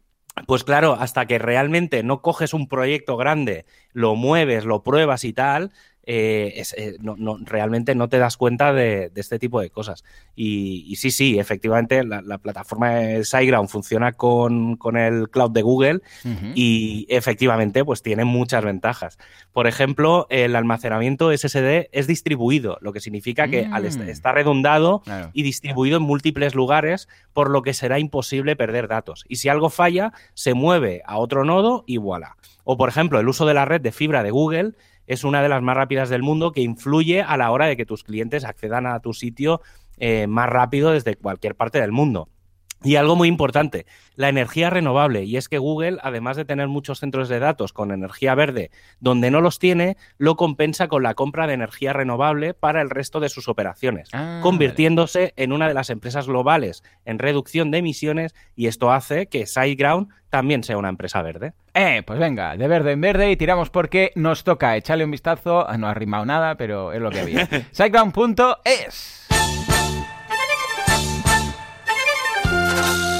pues 0.48 0.64
claro, 0.64 0.94
hasta 1.00 1.26
que 1.28 1.40
realmente 1.40 2.04
no 2.04 2.22
coges 2.22 2.54
un 2.54 2.68
proyecto 2.68 3.18
grande, 3.18 3.66
lo 3.94 4.16
mueves, 4.16 4.66
lo 4.66 4.84
pruebas 4.84 5.24
y 5.24 5.34
tal, 5.34 5.72
eh, 6.08 6.64
eh, 6.78 6.98
no, 7.02 7.38
realmente 7.42 7.96
no 7.96 8.08
te 8.10 8.20
das 8.20 8.38
cuenta 8.38 8.74
de, 8.74 9.12
este 9.16 9.40
tipo 9.40 9.60
de 9.60 9.70
cosas. 9.70 10.04
Y, 10.36 10.96
sí, 10.98 11.12
sí, 11.12 11.40
efectivamente, 11.40 12.04
la, 12.04 12.38
plataforma 12.38 12.92
de 12.92 13.24
SiteGround 13.26 13.70
funciona 13.70 14.12
con, 14.12 14.78
el 14.96 15.30
cloud 15.30 15.52
de 15.52 15.62
Google 15.62 16.02
y 16.54 17.08
efectivamente, 17.10 17.84
pues 17.84 18.02
tiene 18.02 18.26
muchas 18.26 18.64
ventajas. 18.64 19.18
Por 19.52 19.68
ejemplo, 19.68 20.28
el 20.30 20.56
almacenamiento 20.56 21.36
SSD 21.36 21.90
es 21.92 22.08
distribuido, 22.08 22.78
lo 22.82 22.94
que 22.94 23.00
significa 23.00 23.48
que 23.48 23.68
al 23.72 23.84
mm. 23.84 24.10
está 24.10 24.32
redundado 24.32 25.02
y 25.34 25.44
distribuido 25.44 25.98
en 25.98 26.04
múltiples 26.04 26.56
lugares, 26.56 27.08
por 27.34 27.50
lo 27.50 27.62
que 27.62 27.74
será 27.74 28.00
imposible 28.00 28.56
perder 28.56 28.88
datos. 28.88 29.26
Y 29.28 29.38
si 29.38 29.50
algo 29.50 29.70
falla, 29.70 30.14
se 30.34 30.54
mueve 30.54 31.02
a 31.06 31.18
otro 31.18 31.46
nodo 31.46 31.84
y 31.88 31.98
voilà. 31.98 32.36
O, 32.64 32.78
por 32.78 32.90
ejemplo, 32.90 33.20
el 33.20 33.30
uso 33.30 33.46
de 33.46 33.54
la 33.54 33.66
red 33.66 33.82
de 33.82 33.92
fibra 33.92 34.24
de 34.24 34.32
Google 34.32 34.74
es 35.08 35.24
una 35.24 35.42
de 35.42 35.50
las 35.50 35.62
más 35.62 35.76
rápidas 35.76 36.10
del 36.10 36.24
mundo 36.24 36.52
que 36.52 36.62
influye 36.62 37.22
a 37.22 37.38
la 37.38 37.52
hora 37.52 37.68
de 37.68 37.78
que 37.78 37.86
tus 37.86 38.04
clientes 38.04 38.44
accedan 38.44 38.86
a 38.86 39.00
tu 39.00 39.14
sitio 39.14 39.62
eh, 39.98 40.28
más 40.28 40.50
rápido 40.50 40.92
desde 40.92 41.16
cualquier 41.16 41.56
parte 41.56 41.80
del 41.80 41.92
mundo. 41.92 42.30
Y 42.84 42.98
algo 42.98 43.16
muy 43.16 43.28
importante, 43.28 43.86
la 44.16 44.30
energía 44.30 44.70
renovable. 44.70 45.24
Y 45.24 45.38
es 45.38 45.50
que 45.50 45.58
Google, 45.58 45.98
además 46.04 46.38
de 46.38 46.46
tener 46.46 46.68
muchos 46.68 47.00
centros 47.00 47.30
de 47.30 47.40
datos 47.40 47.74
con 47.74 47.92
energía 47.92 48.36
verde, 48.36 48.70
donde 49.00 49.32
no 49.32 49.42
los 49.42 49.58
tiene, 49.60 49.98
lo 50.18 50.36
compensa 50.36 50.88
con 50.88 51.02
la 51.02 51.16
compra 51.16 51.48
de 51.48 51.54
energía 51.54 51.94
renovable 51.94 52.54
para 52.54 52.82
el 52.82 52.90
resto 52.90 53.20
de 53.20 53.30
sus 53.30 53.48
operaciones, 53.48 54.10
ah, 54.14 54.40
convirtiéndose 54.44 55.34
en 55.36 55.52
una 55.52 55.68
de 55.68 55.74
las 55.74 55.90
empresas 55.90 56.28
globales 56.28 56.84
en 57.06 57.18
reducción 57.20 57.72
de 57.72 57.80
emisiones 57.80 58.36
y 58.56 58.68
esto 58.68 58.92
hace 58.92 59.28
que 59.28 59.48
SiteGround 59.48 60.10
también 60.30 60.64
sea 60.64 60.78
una 60.78 60.90
empresa 60.90 61.22
verde. 61.22 61.54
Eh, 61.74 62.04
pues 62.06 62.20
venga, 62.20 62.58
de 62.58 62.68
verde 62.68 62.92
en 62.92 63.02
verde 63.02 63.32
y 63.32 63.38
tiramos 63.38 63.70
porque 63.70 64.12
nos 64.16 64.44
toca 64.44 64.76
echarle 64.76 65.06
un 65.06 65.12
vistazo. 65.12 65.66
No 65.78 65.88
ha 65.88 65.94
rimado 65.94 66.26
nada, 66.26 66.56
pero 66.56 66.92
es 66.94 67.02
lo 67.02 67.10
que 67.10 67.22
había. 67.22 67.48
SiteGround.es 67.72 69.25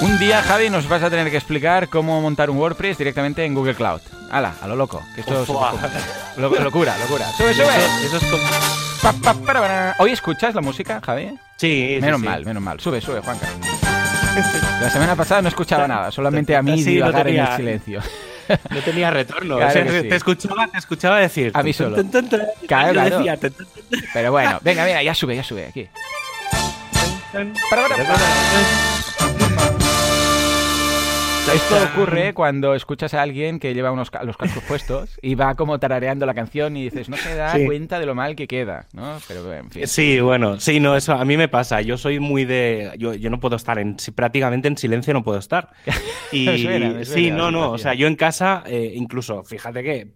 Un 0.06 0.20
día, 0.20 0.44
Javi, 0.44 0.70
nos 0.70 0.88
vas 0.88 1.02
a 1.02 1.10
tener 1.10 1.32
que 1.32 1.38
explicar 1.38 1.90
cómo 1.90 2.22
montar 2.22 2.52
un 2.52 2.58
WordPress 2.58 3.00
directamente 3.00 3.44
en 3.44 3.56
Google 3.56 3.74
Cloud. 3.74 4.02
¡Hala! 4.30 4.54
A 4.62 4.68
lo 4.68 4.76
loco. 4.76 5.02
Que 5.16 5.22
esto 5.22 5.42
es 5.42 5.50
locura, 6.38 6.96
locura. 7.00 7.26
¡Sube, 7.36 7.56
sube! 7.56 8.06
Eso, 8.06 8.18
es 8.18 8.24
como... 8.26 9.96
¿Hoy 9.98 10.12
escuchas 10.12 10.54
la 10.54 10.62
música, 10.62 11.02
Javi? 11.04 11.36
Sí, 11.56 11.98
Menos 12.00 12.20
mal, 12.20 12.46
menos 12.46 12.62
mal. 12.62 12.80
Sube, 12.80 13.02
sube, 13.02 13.20
Juanca. 13.22 13.48
La 14.80 14.92
semana 14.92 15.16
pasada 15.16 15.42
no 15.42 15.48
escuchaba 15.48 15.88
nada, 15.88 16.12
solamente 16.12 16.56
a 16.56 16.62
mí 16.62 16.84
divagar 16.84 17.28
en 17.28 17.40
el 17.40 17.56
silencio. 17.56 18.02
No 18.70 18.80
tenía 18.82 19.10
retorno. 19.10 19.58
te, 19.58 20.16
escuchaba, 20.16 20.68
te 20.68 20.78
escuchaba 20.78 21.18
decir. 21.18 21.52
A 21.56 21.64
mí 21.64 21.74
solo. 21.74 21.98
Pero 24.14 24.32
bueno, 24.32 24.60
venga, 24.62 24.86
mira, 24.86 25.02
ya 25.02 25.16
sube, 25.16 25.36
ya 25.36 25.44
sube 25.44 25.66
aquí. 25.66 25.90
Para, 27.36 27.52
para, 27.70 27.98
para. 27.98 30.05
Esto 31.54 31.76
ocurre 31.94 32.34
cuando 32.34 32.74
escuchas 32.74 33.14
a 33.14 33.22
alguien 33.22 33.60
que 33.60 33.76
lleva 33.76 33.92
unos 33.92 34.10
los 34.24 34.36
cascos 34.36 34.64
puestos 34.64 35.20
y 35.22 35.36
va 35.36 35.54
como 35.54 35.80
tarareando 35.80 36.26
la 36.26 36.34
canción 36.34 36.76
y 36.76 36.86
dices, 36.86 37.08
no 37.08 37.18
se 37.18 37.36
da 37.36 37.54
cuenta 37.66 38.00
de 38.00 38.08
lo 38.08 38.16
mal 38.16 38.36
que 38.36 38.48
queda, 38.48 38.88
¿no? 38.94 39.20
Pero 39.28 39.54
en 39.54 39.70
fin. 39.70 39.88
Sí, 39.88 40.20
bueno, 40.20 40.60
sí, 40.60 40.80
no, 40.80 40.96
eso 40.96 41.14
a 41.14 41.24
mí 41.24 41.38
me 41.38 41.48
pasa. 41.48 41.82
Yo 41.82 41.98
soy 41.98 42.20
muy 42.20 42.46
de. 42.46 42.94
Yo, 42.98 43.14
yo 43.14 43.30
no 43.30 43.40
puedo 43.40 43.56
estar 43.58 43.78
en. 43.78 43.96
Prácticamente 44.16 44.68
en 44.68 44.78
silencio 44.78 45.14
no 45.14 45.24
puedo 45.24 45.40
estar. 45.40 45.70
Y 46.32 46.48
sí, 47.06 47.32
no, 47.32 47.52
no. 47.52 47.72
O 47.72 47.78
sea, 47.78 47.94
yo 47.94 48.08
en 48.08 48.16
casa, 48.16 48.64
eh, 48.66 48.94
incluso, 48.96 49.44
fíjate 49.44 49.84
que. 49.84 50.12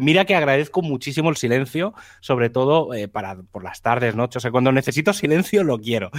Mira 0.00 0.24
que 0.24 0.36
agradezco 0.36 0.82
muchísimo 0.82 1.30
el 1.30 1.36
silencio, 1.36 1.94
sobre 2.20 2.50
todo 2.50 2.94
eh, 2.94 3.08
para 3.08 3.36
por 3.50 3.64
las 3.64 3.80
tardes, 3.82 4.14
noches. 4.14 4.36
O 4.36 4.40
sea, 4.40 4.50
cuando 4.50 4.70
necesito 4.70 5.12
silencio 5.12 5.64
lo 5.64 5.78
quiero. 5.78 6.10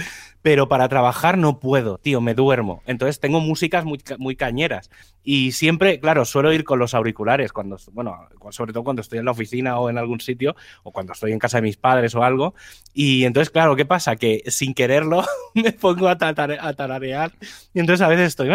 Pero 0.42 0.68
para 0.68 0.88
trabajar 0.88 1.38
no 1.38 1.60
puedo, 1.60 1.98
tío, 1.98 2.20
me 2.20 2.34
duermo. 2.34 2.82
Entonces 2.86 3.20
tengo 3.20 3.40
músicas 3.40 3.84
muy, 3.84 4.00
muy 4.18 4.31
cañeras. 4.36 4.90
Y 5.24 5.52
siempre, 5.52 6.00
claro, 6.00 6.24
suelo 6.24 6.52
ir 6.52 6.64
con 6.64 6.80
los 6.80 6.94
auriculares, 6.94 7.52
cuando, 7.52 7.78
bueno, 7.92 8.28
sobre 8.50 8.72
todo 8.72 8.82
cuando 8.82 9.02
estoy 9.02 9.20
en 9.20 9.24
la 9.24 9.30
oficina 9.30 9.78
o 9.78 9.88
en 9.88 9.98
algún 9.98 10.20
sitio, 10.20 10.56
o 10.82 10.90
cuando 10.90 11.12
estoy 11.12 11.32
en 11.32 11.38
casa 11.38 11.58
de 11.58 11.62
mis 11.62 11.76
padres 11.76 12.14
o 12.16 12.24
algo. 12.24 12.54
Y 12.92 13.24
entonces, 13.24 13.50
claro, 13.50 13.76
¿qué 13.76 13.84
pasa? 13.84 14.16
Que 14.16 14.42
sin 14.48 14.74
quererlo 14.74 15.24
me 15.54 15.72
pongo 15.72 16.08
a, 16.08 16.18
tararear. 16.18 17.32
Y 17.72 17.80
entonces 17.80 18.04
a 18.04 18.08
veces 18.08 18.28
estoy. 18.28 18.48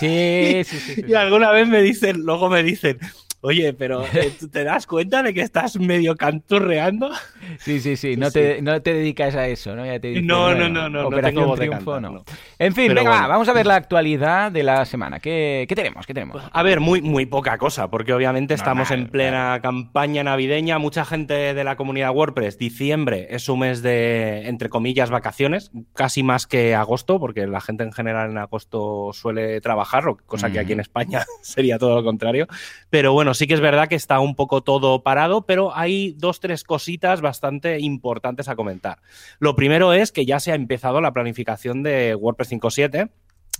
Sí, 0.00 0.64
sí, 0.64 0.78
sí, 0.78 1.04
y 1.08 1.14
alguna 1.14 1.50
vez 1.50 1.68
me 1.68 1.82
dicen, 1.82 2.22
luego 2.22 2.48
me 2.48 2.62
dicen, 2.62 2.98
Oye, 3.44 3.72
pero 3.72 4.04
eh, 4.14 4.32
¿tú 4.38 4.48
te 4.48 4.62
das 4.62 4.86
cuenta 4.86 5.22
de 5.22 5.34
que 5.34 5.40
estás 5.40 5.76
medio 5.76 6.16
canturreando? 6.16 7.10
Sí, 7.58 7.80
sí, 7.80 7.96
sí, 7.96 8.16
no, 8.16 8.30
Te, 8.30 8.62
no 8.62 8.80
te 8.82 8.94
dedicas 8.94 9.34
a 9.34 9.48
eso, 9.48 9.74
¿no? 9.74 9.84
Ya 9.84 9.98
te 9.98 10.22
no, 10.22 10.54
no, 10.54 10.68
no, 10.68 10.88
no, 10.88 11.08
Operación 11.08 11.48
no 11.48 11.54
Triunfo, 11.54 12.00
no. 12.00 12.24
En 12.58 12.72
fin, 12.72 12.94
venga, 12.94 13.26
vamos 13.26 13.48
a 13.48 13.52
ver 13.52 13.66
la 13.66 13.74
actualidad 13.74 14.52
de 14.52 14.62
la 14.62 14.84
semana. 14.84 15.18
¿Qué, 15.18 15.66
¿Qué, 15.68 15.74
tenemos? 15.74 16.06
¿Qué 16.06 16.14
tenemos? 16.14 16.40
A 16.52 16.62
ver, 16.62 16.78
muy, 16.78 17.02
muy 17.02 17.26
poca 17.26 17.58
cosa, 17.58 17.90
porque 17.90 18.14
obviamente 18.14 18.54
estamos 18.54 18.92
en 18.92 19.08
plena 19.08 19.58
campaña 19.60 20.22
navideña. 20.22 20.78
Mucha 20.78 21.04
gente 21.04 21.52
de 21.52 21.64
la 21.64 21.74
comunidad 21.74 22.12
WordPress, 22.12 22.58
diciembre 22.58 23.26
es 23.30 23.48
un 23.48 23.58
mes 23.60 23.82
de, 23.82 24.46
entre 24.46 24.68
comillas, 24.68 25.10
vacaciones, 25.10 25.72
casi 25.94 26.22
más 26.22 26.46
que 26.46 26.76
agosto, 26.76 27.18
porque 27.18 27.48
la 27.48 27.60
gente 27.60 27.82
en 27.82 27.92
general 27.92 28.30
en 28.30 28.38
agosto 28.38 29.10
suele 29.12 29.60
trabajar, 29.60 30.04
cosa 30.26 30.50
que 30.50 30.60
aquí 30.60 30.74
en 30.74 30.80
España 30.80 31.24
sería 31.42 31.78
todo 31.78 31.96
lo 31.96 32.04
contrario. 32.04 32.46
Pero 32.88 33.12
bueno, 33.12 33.31
sí 33.34 33.46
que 33.46 33.54
es 33.54 33.60
verdad 33.60 33.88
que 33.88 33.94
está 33.94 34.20
un 34.20 34.34
poco 34.34 34.62
todo 34.62 35.02
parado, 35.02 35.46
pero 35.46 35.76
hay 35.76 36.14
dos, 36.18 36.40
tres 36.40 36.64
cositas 36.64 37.20
bastante 37.20 37.80
importantes 37.80 38.48
a 38.48 38.56
comentar. 38.56 38.98
Lo 39.38 39.54
primero 39.54 39.92
es 39.92 40.12
que 40.12 40.26
ya 40.26 40.40
se 40.40 40.52
ha 40.52 40.54
empezado 40.54 41.00
la 41.00 41.12
planificación 41.12 41.82
de 41.82 42.14
WordPress 42.14 42.52
5.7 42.52 43.10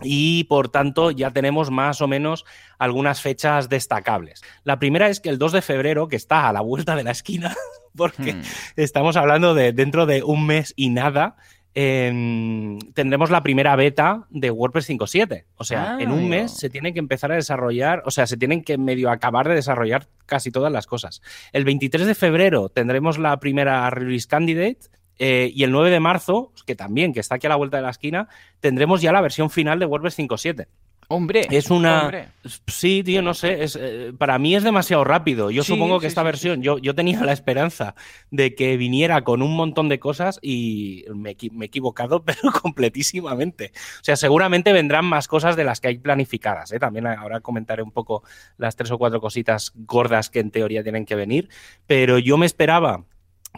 y 0.03 0.45
por 0.45 0.69
tanto 0.69 1.11
ya 1.11 1.31
tenemos 1.31 1.71
más 1.71 2.01
o 2.01 2.09
menos 2.09 2.45
algunas 2.79 3.21
fechas 3.21 3.69
destacables. 3.69 4.43
La 4.65 4.79
primera 4.79 5.09
es 5.09 5.21
que 5.21 5.29
el 5.29 5.39
2 5.39 5.53
de 5.53 5.63
febrero, 5.63 6.09
que 6.09 6.17
está 6.17 6.49
a 6.49 6.53
la 6.53 6.61
vuelta 6.61 6.97
de 6.97 7.05
la 7.05 7.11
esquina, 7.11 7.55
porque 7.97 8.35
hmm. 8.35 8.43
estamos 8.77 9.17
hablando 9.17 9.55
de 9.55 9.73
dentro 9.73 10.07
de 10.07 10.23
un 10.23 10.47
mes 10.47 10.73
y 10.77 10.91
nada, 10.91 11.37
tendremos 11.75 13.31
la 13.31 13.43
primera 13.43 13.75
beta 13.77 14.27
de 14.31 14.51
WordPress 14.51 14.91
5.7. 14.91 15.45
O 15.57 15.65
sea, 15.65 15.97
en 15.99 16.11
un 16.11 16.29
mes 16.29 16.53
se 16.53 16.69
tienen 16.69 16.93
que 16.93 16.99
empezar 16.99 17.33
a 17.33 17.37
desarrollar, 17.37 18.03
o 18.05 18.11
sea, 18.11 18.27
se 18.27 18.37
tienen 18.37 18.63
que 18.63 18.77
medio 18.77 19.11
acabar 19.11 19.49
de 19.49 19.55
desarrollar 19.55 20.07
casi 20.27 20.51
todas 20.51 20.71
las 20.73 20.87
cosas. 20.87 21.23
El 21.53 21.65
23 21.65 22.07
de 22.07 22.15
febrero 22.15 22.69
tendremos 22.69 23.19
la 23.19 23.39
primera 23.41 23.89
release 23.91 24.29
candidate. 24.29 24.79
Eh, 25.19 25.53
y 25.55 25.63
el 25.63 25.71
9 25.71 25.91
de 25.91 26.01
marzo, 26.01 26.53
que 26.67 26.75
también, 26.75 27.13
que 27.13 27.21
está 27.21 27.37
aquí 27.37 27.47
a 27.47 27.51
la 27.51 27.57
vuelta 27.57 27.77
de 27.77 27.85
la 27.85 27.91
esquina, 27.91 28.29
tendremos 28.61 29.03
ya 29.03 29.13
la 29.13 29.21
versión 29.21 29.51
final 29.51 29.79
de 29.79 29.87
WordPress 29.87 30.19
5.7. 30.19 30.67
Hombre, 31.13 31.47
es 31.51 31.71
una. 31.71 32.33
Sí, 32.67 33.03
tío, 33.05 33.21
no 33.21 33.35
sé. 33.35 33.63
Es, 33.63 33.77
eh, 33.79 34.15
para 34.17 34.39
mí 34.39 34.57
es 34.57 34.63
demasiado 34.63 35.05
rápido. 35.05 35.51
Yo 35.51 35.63
supongo 35.63 36.01
que 36.01 36.07
esta 36.07 36.23
versión, 36.23 36.63
Yo, 36.63 36.79
yo 36.79 36.95
tenía 36.95 37.23
la 37.23 37.35
esperanza 37.35 37.95
de 38.31 38.55
que 38.55 38.79
viniera 38.79 39.23
con 39.23 39.43
un 39.43 39.55
montón 39.55 39.91
de 39.91 40.01
cosas 40.01 40.39
y 40.41 41.05
me, 41.15 41.31
he 41.33 41.65
equivocado, 41.65 42.25
pero 42.25 42.51
completísimamente. 42.63 43.73
O 44.01 44.05
sea, 44.05 44.17
seguramente 44.17 44.73
vendrán 44.73 45.05
más 45.05 45.29
cosas 45.29 45.55
de 45.55 45.65
las 45.65 45.81
que 45.81 45.89
hay 45.89 45.99
planificadas. 45.99 46.73
¿eh? 46.73 46.79
También 46.79 47.07
ahora 47.07 47.41
comentaré 47.41 47.83
un 47.83 47.93
poco 47.93 48.23
las 48.57 48.75
tres 48.77 48.91
o 48.91 48.97
cuatro 48.97 49.21
cositas 49.21 49.73
gordas 49.75 50.31
que 50.31 50.41
en 50.41 50.51
teoría 50.51 50.83
tienen 50.83 51.05
que 51.05 51.15
venir. 51.15 51.51
Pero 51.87 52.19
yo 52.19 52.39
me 52.39 52.47
esperaba 52.47 53.05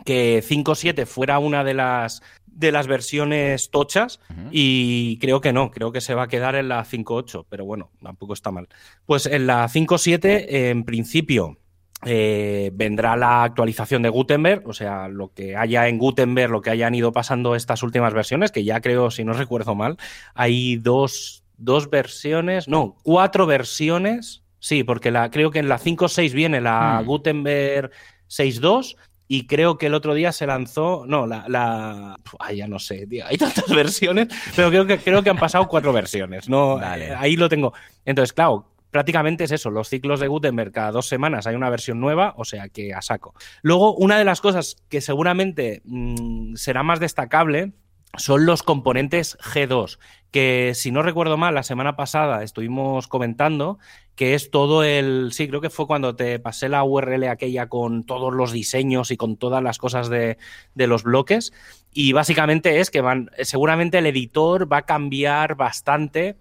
que 0.04 0.42
5.7 0.42 1.06
fuera 1.06 1.38
una 1.38 1.64
de 1.64 1.74
las 1.74 2.22
de 2.46 2.70
las 2.70 2.86
versiones 2.86 3.70
tochas 3.70 4.20
y 4.52 5.18
creo 5.18 5.40
que 5.40 5.52
no, 5.52 5.70
creo 5.70 5.90
que 5.90 6.00
se 6.00 6.14
va 6.14 6.24
a 6.24 6.28
quedar 6.28 6.54
en 6.54 6.68
la 6.68 6.84
5.8, 6.84 7.46
pero 7.48 7.64
bueno, 7.64 7.90
tampoco 8.00 8.32
está 8.32 8.52
mal. 8.52 8.68
Pues 9.06 9.26
en 9.26 9.46
la 9.46 9.68
5.7, 9.68 10.46
en 10.48 10.84
principio, 10.84 11.58
eh, 12.06 12.70
vendrá 12.74 13.16
la 13.16 13.42
actualización 13.42 14.02
de 14.02 14.08
Gutenberg, 14.08 14.68
o 14.68 14.72
sea, 14.72 15.08
lo 15.08 15.32
que 15.32 15.56
haya 15.56 15.88
en 15.88 15.98
Gutenberg, 15.98 16.50
lo 16.50 16.60
que 16.60 16.70
hayan 16.70 16.94
ido 16.94 17.12
pasando 17.12 17.54
estas 17.56 17.82
últimas 17.82 18.14
versiones, 18.14 18.52
que 18.52 18.62
ya 18.62 18.80
creo, 18.80 19.10
si 19.10 19.24
no 19.24 19.32
recuerdo 19.32 19.74
mal, 19.74 19.96
hay 20.34 20.76
dos, 20.76 21.44
dos 21.56 21.90
versiones, 21.90 22.68
no, 22.68 22.96
cuatro 23.02 23.46
versiones. 23.46 24.42
Sí, 24.60 24.82
porque 24.82 25.10
la, 25.10 25.30
creo 25.30 25.50
que 25.50 25.58
en 25.58 25.68
la 25.68 25.78
5.6 25.78 26.32
viene 26.32 26.60
la 26.60 27.00
hmm. 27.02 27.06
Gutenberg 27.06 27.90
6.2 28.28 28.96
y 29.26 29.46
creo 29.46 29.78
que 29.78 29.86
el 29.86 29.94
otro 29.94 30.14
día 30.14 30.32
se 30.32 30.46
lanzó, 30.46 31.04
no, 31.06 31.26
la, 31.26 31.44
la 31.48 32.16
ay, 32.38 32.58
ya 32.58 32.68
no 32.68 32.78
sé, 32.78 33.06
tío, 33.06 33.26
hay 33.26 33.38
tantas 33.38 33.68
versiones, 33.74 34.28
pero 34.54 34.68
creo 34.68 34.86
que, 34.86 34.98
creo 34.98 35.22
que 35.22 35.30
han 35.30 35.38
pasado 35.38 35.66
cuatro 35.66 35.92
versiones, 35.92 36.48
¿no? 36.48 36.80
Eh, 36.82 37.14
ahí 37.16 37.36
lo 37.36 37.48
tengo. 37.48 37.72
Entonces, 38.04 38.32
claro, 38.32 38.70
prácticamente 38.90 39.44
es 39.44 39.50
eso, 39.50 39.70
los 39.70 39.88
ciclos 39.88 40.20
de 40.20 40.28
Gutenberg 40.28 40.72
cada 40.72 40.92
dos 40.92 41.08
semanas 41.08 41.46
hay 41.46 41.56
una 41.56 41.70
versión 41.70 42.00
nueva, 42.00 42.34
o 42.36 42.44
sea 42.44 42.68
que 42.68 42.94
a 42.94 43.02
saco. 43.02 43.34
Luego, 43.62 43.94
una 43.96 44.18
de 44.18 44.24
las 44.24 44.40
cosas 44.40 44.76
que 44.88 45.00
seguramente 45.00 45.82
mm, 45.84 46.54
será 46.54 46.82
más 46.82 47.00
destacable 47.00 47.72
son 48.16 48.46
los 48.46 48.62
componentes 48.62 49.38
G2, 49.38 49.98
que 50.30 50.72
si 50.74 50.90
no 50.90 51.02
recuerdo 51.02 51.36
mal, 51.36 51.54
la 51.54 51.62
semana 51.62 51.96
pasada 51.96 52.42
estuvimos 52.42 53.06
comentando 53.06 53.78
que 54.14 54.34
es 54.34 54.50
todo 54.50 54.84
el... 54.84 55.30
Sí, 55.32 55.48
creo 55.48 55.60
que 55.60 55.70
fue 55.70 55.86
cuando 55.86 56.14
te 56.14 56.38
pasé 56.38 56.68
la 56.68 56.84
URL 56.84 57.24
aquella 57.24 57.68
con 57.68 58.04
todos 58.04 58.32
los 58.32 58.52
diseños 58.52 59.10
y 59.10 59.16
con 59.16 59.36
todas 59.36 59.62
las 59.62 59.78
cosas 59.78 60.08
de, 60.08 60.38
de 60.74 60.86
los 60.86 61.02
bloques. 61.02 61.52
Y 61.92 62.12
básicamente 62.12 62.80
es 62.80 62.90
que 62.90 63.00
van, 63.00 63.30
seguramente 63.42 63.98
el 63.98 64.06
editor 64.06 64.72
va 64.72 64.78
a 64.78 64.86
cambiar 64.86 65.56
bastante 65.56 66.36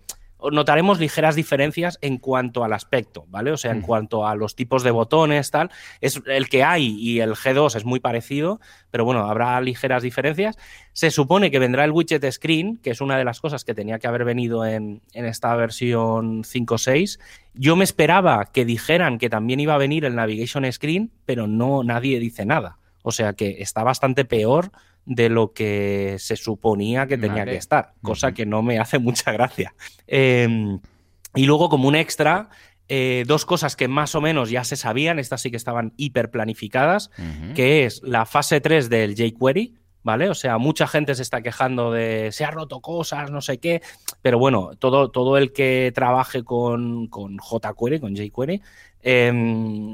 notaremos 0.52 1.00
ligeras 1.00 1.36
diferencias 1.36 1.98
en 2.02 2.18
cuanto 2.18 2.64
al 2.64 2.74
aspecto, 2.74 3.26
¿vale? 3.30 3.52
O 3.52 3.58
sea, 3.58 3.72
en 3.72 3.82
cuanto 3.82 4.28
a 4.28 4.36
los 4.36 4.56
tipos 4.56 4.84
de 4.84 4.92
botones, 4.92 5.52
tal. 5.52 5.72
Es 6.02 6.22
el 6.28 6.50
que 6.50 6.64
hay 6.64 6.96
y 7.00 7.20
el 7.20 7.36
G2 7.36 7.76
es 7.76 7.86
muy 7.86 8.00
parecido, 8.00 8.60
pero 8.92 9.06
bueno, 9.06 9.22
habrá 9.22 9.60
ligeras 9.62 10.04
diferencias. 10.04 10.58
Se 10.92 11.12
supone 11.12 11.52
que 11.52 11.60
vendrá 11.60 11.86
el 11.86 11.92
widget 11.92 12.30
screen, 12.32 12.78
que 12.78 12.92
es 12.92 13.02
una 13.02 13.18
de 13.18 13.26
las 13.26 13.40
cosas 13.40 13.64
que 13.64 13.74
tenía 13.74 14.00
que 14.00 14.08
haber 14.08 14.26
venido 14.26 14.66
en, 14.66 15.02
en 15.14 15.26
esta 15.26 15.56
versión 15.56 16.44
5.6. 16.44 17.20
Yo 17.54 17.76
me 17.76 17.84
esperaba 17.84 18.46
que 18.46 18.66
dijeran 18.66 19.18
que 19.18 19.30
también 19.30 19.60
iba 19.60 19.76
a 19.76 19.80
venir 19.80 20.06
el 20.06 20.16
navigation 20.16 20.72
screen, 20.72 21.12
pero 21.26 21.48
no, 21.48 21.84
nadie 21.84 22.20
dice 22.20 22.46
nada. 22.46 22.78
O 23.04 23.12
sea 23.12 23.34
que 23.34 23.62
está 23.62 23.84
bastante 23.84 24.26
peor 24.26 24.72
de 25.06 25.30
lo 25.30 25.54
que 25.54 26.16
se 26.20 26.36
suponía 26.36 27.08
que 27.08 27.18
tenía 27.18 27.46
que 27.46 27.58
estar, 27.58 27.94
cosa 28.02 28.34
que 28.34 28.46
no 28.46 28.62
me 28.62 28.80
hace 28.80 29.00
mucha 29.00 29.32
gracia. 29.32 29.74
Em, 30.08 30.80
y 31.36 31.46
luego, 31.46 31.70
como 31.70 31.88
un 31.88 31.96
extra, 31.96 32.50
eh, 32.88 33.24
dos 33.28 33.46
cosas 33.46 33.76
que 33.76 33.88
más 33.88 34.14
o 34.16 34.22
menos 34.22 34.50
ya 34.50 34.64
se 34.64 34.76
sabían, 34.76 35.20
estas 35.20 35.42
sí 35.42 35.52
que 35.52 35.58
estaban 35.58 35.94
hiper 35.98 36.30
planificadas, 36.30 37.12
que 37.56 37.86
es 37.86 38.02
la 38.04 38.26
fase 38.26 38.62
3 38.62 38.90
del 38.90 39.16
jQuery, 39.16 39.76
¿vale? 40.04 40.30
O 40.30 40.36
sea, 40.36 40.58
mucha 40.58 40.86
gente 40.86 41.16
se 41.16 41.22
está 41.22 41.42
quejando 41.42 41.92
de 41.92 42.32
se 42.32 42.46
ha 42.46 42.52
roto 42.52 42.82
cosas, 42.82 43.32
no 43.32 43.42
sé 43.42 43.58
qué, 43.58 43.82
pero 44.22 44.38
bueno, 44.38 44.72
todo, 44.78 45.10
todo 45.10 45.38
el 45.38 45.54
que 45.54 45.92
trabaje 45.96 46.44
con, 46.44 47.08
con 47.08 47.38
jQuery, 47.38 48.00
con 48.00 48.16
jQuery, 48.16 48.62
em, 49.02 49.94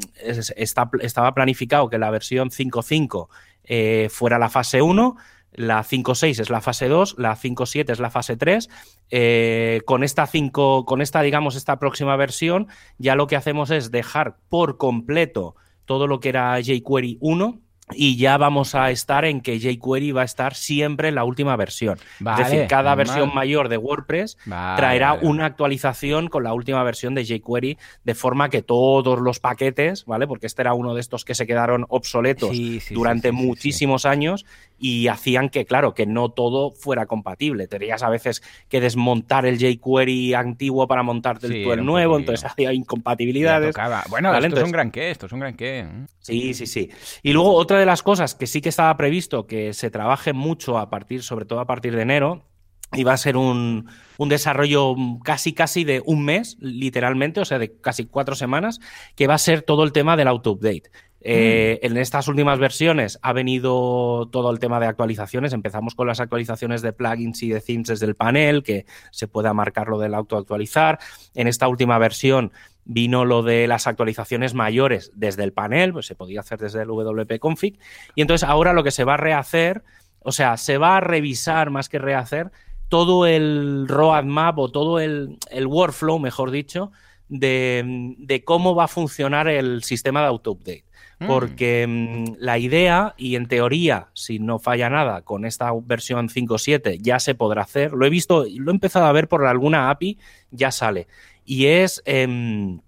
está, 0.56 0.90
estaba 1.02 1.34
planificado 1.34 1.90
que 1.90 2.00
la 2.00 2.10
versión 2.10 2.50
5.5 2.50 3.30
eh, 3.70 4.10
fuera 4.10 4.38
la 4.38 4.50
fase 4.50 4.82
1, 4.82 5.16
la 5.54 5.84
5.6 5.84 6.42
es 6.42 6.50
la 6.50 6.60
fase 6.60 6.88
2, 6.88 7.16
la 7.18 7.36
5.7 7.38 7.92
es 7.92 8.00
la 8.00 8.10
fase 8.10 8.36
3. 8.36 8.70
Eh, 9.12 9.82
con 9.86 10.04
esta 10.04 10.28
5, 10.28 10.86
con 10.86 11.02
esta, 11.02 11.22
digamos, 11.22 11.56
esta 11.56 11.80
próxima 11.80 12.16
versión, 12.16 12.68
ya 12.98 13.16
lo 13.16 13.28
que 13.28 13.36
hacemos 13.36 13.72
es 13.72 13.92
dejar 13.92 14.38
por 14.50 14.78
completo 14.78 15.56
todo 15.86 16.08
lo 16.08 16.20
que 16.20 16.30
era 16.30 16.60
jQuery 16.60 17.18
1 17.22 17.60
y 17.94 18.18
ya 18.18 18.38
vamos 18.38 18.76
a 18.76 18.92
estar 18.92 19.26
en 19.26 19.42
que 19.42 19.60
jQuery 19.60 20.12
va 20.12 20.22
a 20.22 20.26
estar 20.26 20.56
siempre 20.56 21.10
en 21.10 21.16
la 21.16 21.24
última 21.24 21.56
versión. 21.56 21.98
es 22.20 22.38
decir, 22.38 22.68
cada 22.68 22.96
versión 22.96 23.34
mayor 23.34 23.70
de 23.70 23.78
WordPress 23.78 24.38
traerá 24.46 25.14
una 25.14 25.46
actualización 25.46 26.28
con 26.28 26.44
la 26.44 26.54
última 26.54 26.84
versión 26.84 27.16
de 27.16 27.26
jQuery, 27.26 27.78
de 28.04 28.16
forma 28.16 28.50
que 28.50 28.62
todos 28.62 29.20
los 29.20 29.40
paquetes, 29.40 30.06
¿vale? 30.06 30.28
Porque 30.28 30.48
este 30.48 30.62
era 30.62 30.74
uno 30.74 30.94
de 30.94 31.02
estos 31.02 31.26
que 31.26 31.36
se 31.36 31.48
quedaron 31.48 31.86
obsoletos 31.90 32.56
durante 32.92 33.32
muchísimos 33.32 34.06
años 34.06 34.46
y 34.78 35.08
hacían 35.08 35.50
que, 35.50 35.66
claro, 35.66 35.94
que 35.94 36.06
no 36.06 36.30
todo 36.30 36.72
fuera 36.72 37.06
compatible. 37.06 37.68
Tenías 37.68 38.04
a 38.04 38.10
veces 38.10 38.42
que 38.70 38.80
desmontar 38.80 39.46
el 39.46 39.58
jQuery 39.58 40.34
antiguo 40.34 40.88
para 40.88 41.04
montarte 41.04 41.48
el, 41.48 41.86
nuevo, 41.86 42.18
entonces 42.18 42.50
había 42.52 42.74
incompatibilidades. 42.74 43.76
Bueno, 44.10 44.36
esto 44.36 44.58
es 44.58 44.64
un 44.64 44.72
gran 44.72 44.92
qué, 44.92 45.12
esto 45.12 45.26
es 45.26 45.32
un 45.32 45.40
gran 45.40 45.56
qué. 45.56 45.80
¿eh? 45.80 46.06
Sí, 46.20 46.54
sí, 46.54 46.68
sí. 46.68 46.90
Y 47.24 47.34
luego 47.34 47.54
otra 47.54 47.79
de 47.80 47.86
las 47.86 48.04
cosas 48.04 48.36
que 48.36 48.48
sí 48.48 48.62
que 48.62 48.70
estaba 48.70 48.96
previsto 48.98 49.48
que 49.48 49.74
se 49.74 49.90
trabaje 49.90 50.34
mucho 50.34 50.78
a 50.78 50.90
partir, 50.90 51.24
sobre 51.24 51.46
todo 51.46 51.60
a 51.60 51.68
partir 51.68 51.96
de 51.96 52.04
enero, 52.04 52.46
iba 52.94 53.14
a 53.14 53.18
ser 53.18 53.38
un, 53.38 53.90
un, 54.18 54.30
desarrollo 54.30 54.96
casi 55.24 55.54
casi 55.54 55.84
de 55.84 56.02
un 56.06 56.26
mes, 56.26 56.58
literalmente, 56.60 57.40
o 57.40 57.46
sea, 57.46 57.60
de 57.60 57.80
casi 57.80 58.06
cuatro 58.06 58.36
semanas, 58.36 58.80
que 59.16 59.28
va 59.28 59.36
a 59.36 59.40
ser 59.40 59.62
todo 59.62 59.84
el 59.84 59.92
tema 59.92 60.18
del 60.18 60.28
auto-update. 60.28 60.92
Eh, 61.22 61.80
mm. 61.82 61.86
En 61.86 61.98
estas 61.98 62.28
últimas 62.28 62.60
versiones 62.60 63.20
ha 63.22 63.34
venido 63.34 64.28
todo 64.32 64.52
el 64.52 64.60
tema 64.60 64.80
de 64.80 64.88
actualizaciones. 64.88 65.54
Empezamos 65.54 65.96
con 65.96 66.08
las 66.08 66.20
actualizaciones 66.20 66.82
de 66.82 66.94
plugins 66.94 67.44
y 67.44 67.50
de 67.50 67.62
themes 67.62 67.88
desde 67.88 68.06
el 68.06 68.16
panel, 68.16 68.64
que 68.64 68.86
se 69.12 69.28
pueda 69.28 69.54
marcar 69.54 69.88
lo 69.88 70.00
del 70.00 70.14
auto-actualizar. 70.14 71.00
En 71.36 71.48
esta 71.48 71.68
última 71.68 71.98
versión 71.98 72.52
vino 72.86 73.26
lo 73.26 73.44
de 73.44 73.68
las 73.68 73.86
actualizaciones 73.86 74.54
mayores 74.54 75.12
desde 75.14 75.44
el 75.44 75.54
panel, 75.54 75.94
pues 75.94 76.08
se 76.08 76.16
podía 76.16 76.40
hacer 76.40 76.60
desde 76.60 76.82
el 76.82 76.88
WP 76.88 77.40
Config. 77.40 77.78
Y 78.16 78.22
entonces 78.22 78.48
ahora 78.48 78.74
lo 78.74 78.84
que 78.84 78.92
se 78.92 79.04
va 79.04 79.16
a 79.16 79.18
rehacer, 79.18 79.84
o 80.22 80.32
sea, 80.32 80.58
se 80.58 80.78
va 80.78 80.98
a 80.98 81.02
revisar 81.02 81.70
más 81.70 81.90
que 81.90 82.00
rehacer 82.00 82.52
todo 82.88 83.28
el 83.28 83.88
roadmap 83.88 84.58
o 84.58 84.72
todo 84.72 85.00
el, 85.00 85.38
el 85.52 85.68
workflow, 85.68 86.18
mejor 86.18 86.50
dicho, 86.50 86.92
de, 87.28 88.16
de, 88.18 88.44
cómo 88.44 88.74
va 88.74 88.86
a 88.86 88.88
funcionar 88.88 89.48
el 89.48 89.84
sistema 89.84 90.22
de 90.22 90.28
auto-update. 90.28 90.89
Porque 91.28 91.86
mm, 91.86 92.36
la 92.40 92.58
idea, 92.58 93.14
y 93.18 93.36
en 93.36 93.48
teoría, 93.48 94.08
si 94.14 94.40
no 94.40 94.58
falla 94.58 94.90
nada, 94.90 95.22
con 95.22 95.46
esta 95.46 95.72
versión 95.84 96.30
5.7 96.30 96.98
ya 97.02 97.20
se 97.20 97.36
podrá 97.36 97.64
hacer, 97.64 97.92
lo 97.92 98.06
he 98.06 98.10
visto, 98.10 98.46
lo 98.50 98.72
he 98.72 98.74
empezado 98.74 99.06
a 99.06 99.12
ver 99.12 99.28
por 99.28 99.46
alguna 99.46 99.90
API, 99.90 100.18
ya 100.52 100.72
sale, 100.72 101.08
y 101.44 101.66
es 101.66 102.02
em, 102.06 102.80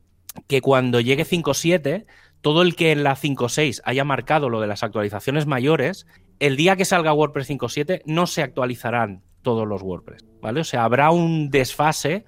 que 0.47 0.61
cuando 0.61 1.01
llegue 1.01 1.25
5.7, 1.25 2.05
todo 2.41 2.61
el 2.61 2.75
que 2.75 2.91
en 2.91 3.03
la 3.03 3.15
5.6 3.15 3.81
haya 3.83 4.03
marcado 4.03 4.49
lo 4.49 4.61
de 4.61 4.67
las 4.67 4.83
actualizaciones 4.83 5.45
mayores, 5.45 6.07
el 6.39 6.55
día 6.55 6.75
que 6.75 6.85
salga 6.85 7.13
WordPress 7.13 7.49
5.7 7.49 8.01
no 8.05 8.27
se 8.27 8.41
actualizarán 8.43 9.23
todos 9.41 9.67
los 9.67 9.81
WordPress, 9.81 10.25
¿vale? 10.41 10.61
O 10.61 10.63
sea, 10.63 10.83
habrá 10.83 11.11
un 11.11 11.49
desfase 11.49 12.25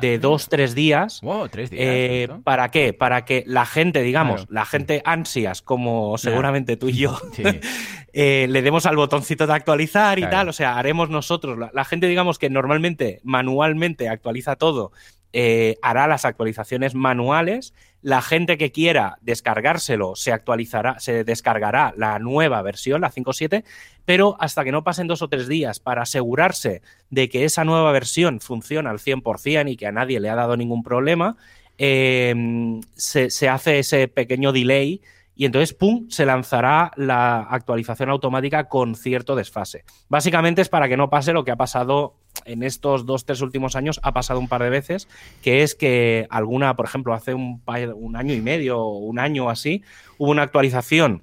de 0.00 0.18
dos, 0.18 0.48
tres 0.48 0.74
días. 0.74 1.20
tres 1.50 1.70
días. 1.70 1.82
Eh, 1.82 2.28
¿Para 2.42 2.70
qué? 2.70 2.92
Para 2.92 3.24
que 3.24 3.44
la 3.46 3.66
gente, 3.66 4.02
digamos, 4.02 4.46
la 4.48 4.64
gente 4.64 5.02
ansias, 5.04 5.62
como 5.62 6.18
seguramente 6.18 6.76
tú 6.76 6.88
y 6.88 6.94
yo, 6.94 7.18
eh, 8.12 8.46
le 8.48 8.62
demos 8.62 8.86
al 8.86 8.96
botoncito 8.96 9.46
de 9.46 9.52
actualizar 9.52 10.18
y 10.18 10.28
tal. 10.28 10.48
O 10.48 10.52
sea, 10.52 10.78
haremos 10.78 11.10
nosotros. 11.10 11.58
La, 11.72 11.84
gente, 11.84 12.06
digamos, 12.06 12.38
que 12.38 12.50
normalmente 12.50 13.20
manualmente 13.22 14.08
actualiza 14.08 14.56
todo, 14.56 14.92
eh, 15.36 15.78
hará 15.82 16.06
las 16.06 16.24
actualizaciones 16.24 16.94
manuales. 16.94 17.74
La 18.02 18.22
gente 18.22 18.56
que 18.56 18.70
quiera 18.70 19.18
descargárselo 19.20 20.14
se 20.14 20.30
actualizará, 20.30 21.00
se 21.00 21.24
descargará 21.24 21.92
la 21.96 22.20
nueva 22.20 22.62
versión, 22.62 23.00
la 23.00 23.10
5.7, 23.10 23.64
pero 24.04 24.36
hasta 24.38 24.62
que 24.62 24.70
no 24.70 24.84
pasen 24.84 25.08
dos 25.08 25.22
o 25.22 25.28
tres 25.28 25.48
días 25.48 25.80
para 25.80 26.02
asegurarse 26.02 26.82
de 27.10 27.28
que 27.28 27.44
esa 27.44 27.64
nueva 27.64 27.90
versión 27.90 28.38
funciona 28.38 28.90
al 28.90 29.00
100% 29.00 29.72
y 29.72 29.76
que 29.76 29.88
a 29.88 29.92
nadie 29.92 30.20
le 30.20 30.30
ha 30.30 30.36
dado 30.36 30.56
ningún 30.56 30.84
problema, 30.84 31.36
em, 31.78 32.80
se, 32.94 33.48
hace 33.48 33.80
ese 33.80 34.06
pequeño 34.06 34.52
delay 34.52 35.00
y 35.36 35.46
entonces, 35.46 35.74
¡pum!, 35.74 36.08
se 36.08 36.26
lanzará 36.26 36.92
la 36.96 37.40
actualización 37.42 38.10
automática 38.10 38.68
con 38.68 38.94
cierto 38.94 39.34
desfase. 39.34 39.84
Básicamente 40.08 40.62
es 40.62 40.68
para 40.68 40.88
que 40.88 40.96
no 40.96 41.10
pase 41.10 41.32
lo 41.32 41.44
que 41.44 41.50
ha 41.50 41.56
pasado 41.56 42.16
en 42.44 42.62
estos 42.62 43.06
dos, 43.06 43.24
tres 43.24 43.40
últimos 43.40 43.76
años, 43.76 44.00
ha 44.02 44.12
pasado 44.12 44.40
un 44.40 44.48
par 44.48 44.62
de 44.62 44.70
veces, 44.70 45.08
que 45.42 45.62
es 45.62 45.74
que 45.74 46.26
alguna, 46.30 46.76
por 46.76 46.86
ejemplo, 46.86 47.14
hace 47.14 47.34
un, 47.34 47.62
un 47.94 48.16
año 48.16 48.34
y 48.34 48.40
medio, 48.40 48.84
un 48.86 49.18
año 49.18 49.50
así, 49.50 49.82
hubo 50.18 50.30
una 50.30 50.42
actualización 50.42 51.22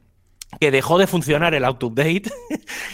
que 0.59 0.71
dejó 0.71 0.97
de 0.97 1.07
funcionar 1.07 1.53
el 1.53 1.65
auto-update. 1.65 2.23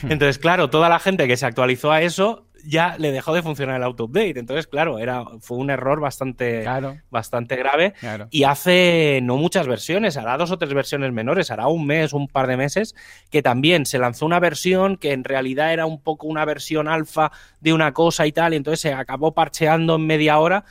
Hmm. 0.02 0.12
Entonces, 0.12 0.38
claro, 0.38 0.70
toda 0.70 0.90
la 0.90 1.00
gente 1.00 1.28
que 1.28 1.38
se 1.38 1.46
actualizó 1.46 1.92
a 1.92 2.04
eso 2.04 2.47
ya 2.68 2.98
le 2.98 3.12
dejó 3.12 3.34
de 3.34 3.42
funcionar 3.42 3.78
el 3.78 3.84
auto-update. 3.84 4.40
Entonces, 4.40 4.68
claro, 4.68 5.00
era, 5.00 5.24
fue 5.40 5.58
un 5.58 5.70
error 5.70 6.00
bastante, 6.00 6.66
bastante 7.10 7.56
grave. 7.56 7.94
Y 8.30 8.44
hace 8.44 9.20
no 9.24 9.38
muchas 9.38 9.68
versiones, 9.68 10.18
hará 10.18 10.38
dos 10.38 10.52
o 10.52 10.58
tres 10.58 10.74
versiones 10.74 11.12
menores, 11.12 11.50
hará 11.50 11.68
un 11.68 11.86
mes, 11.86 12.14
un 12.14 12.28
par 12.28 12.48
de 12.48 12.58
meses, 12.58 12.96
que 13.30 13.42
también 13.42 13.86
se 13.86 14.00
lanzó 14.00 14.26
una 14.26 14.40
versión 14.40 14.98
que 14.98 15.14
en 15.14 15.24
realidad 15.24 15.74
era 15.74 15.86
un 15.86 16.02
poco 16.02 16.28
una 16.28 16.46
versión 16.46 16.88
alfa 16.88 17.32
de 17.62 17.74
una 17.74 17.94
cosa 17.94 18.28
y 18.28 18.32
tal, 18.32 18.54
y 18.54 18.58
entonces 18.58 18.82
se 18.82 18.94
acabó 18.94 19.34
parcheando 19.34 19.96
en 19.96 20.06
media 20.06 20.40
hora 20.40 20.66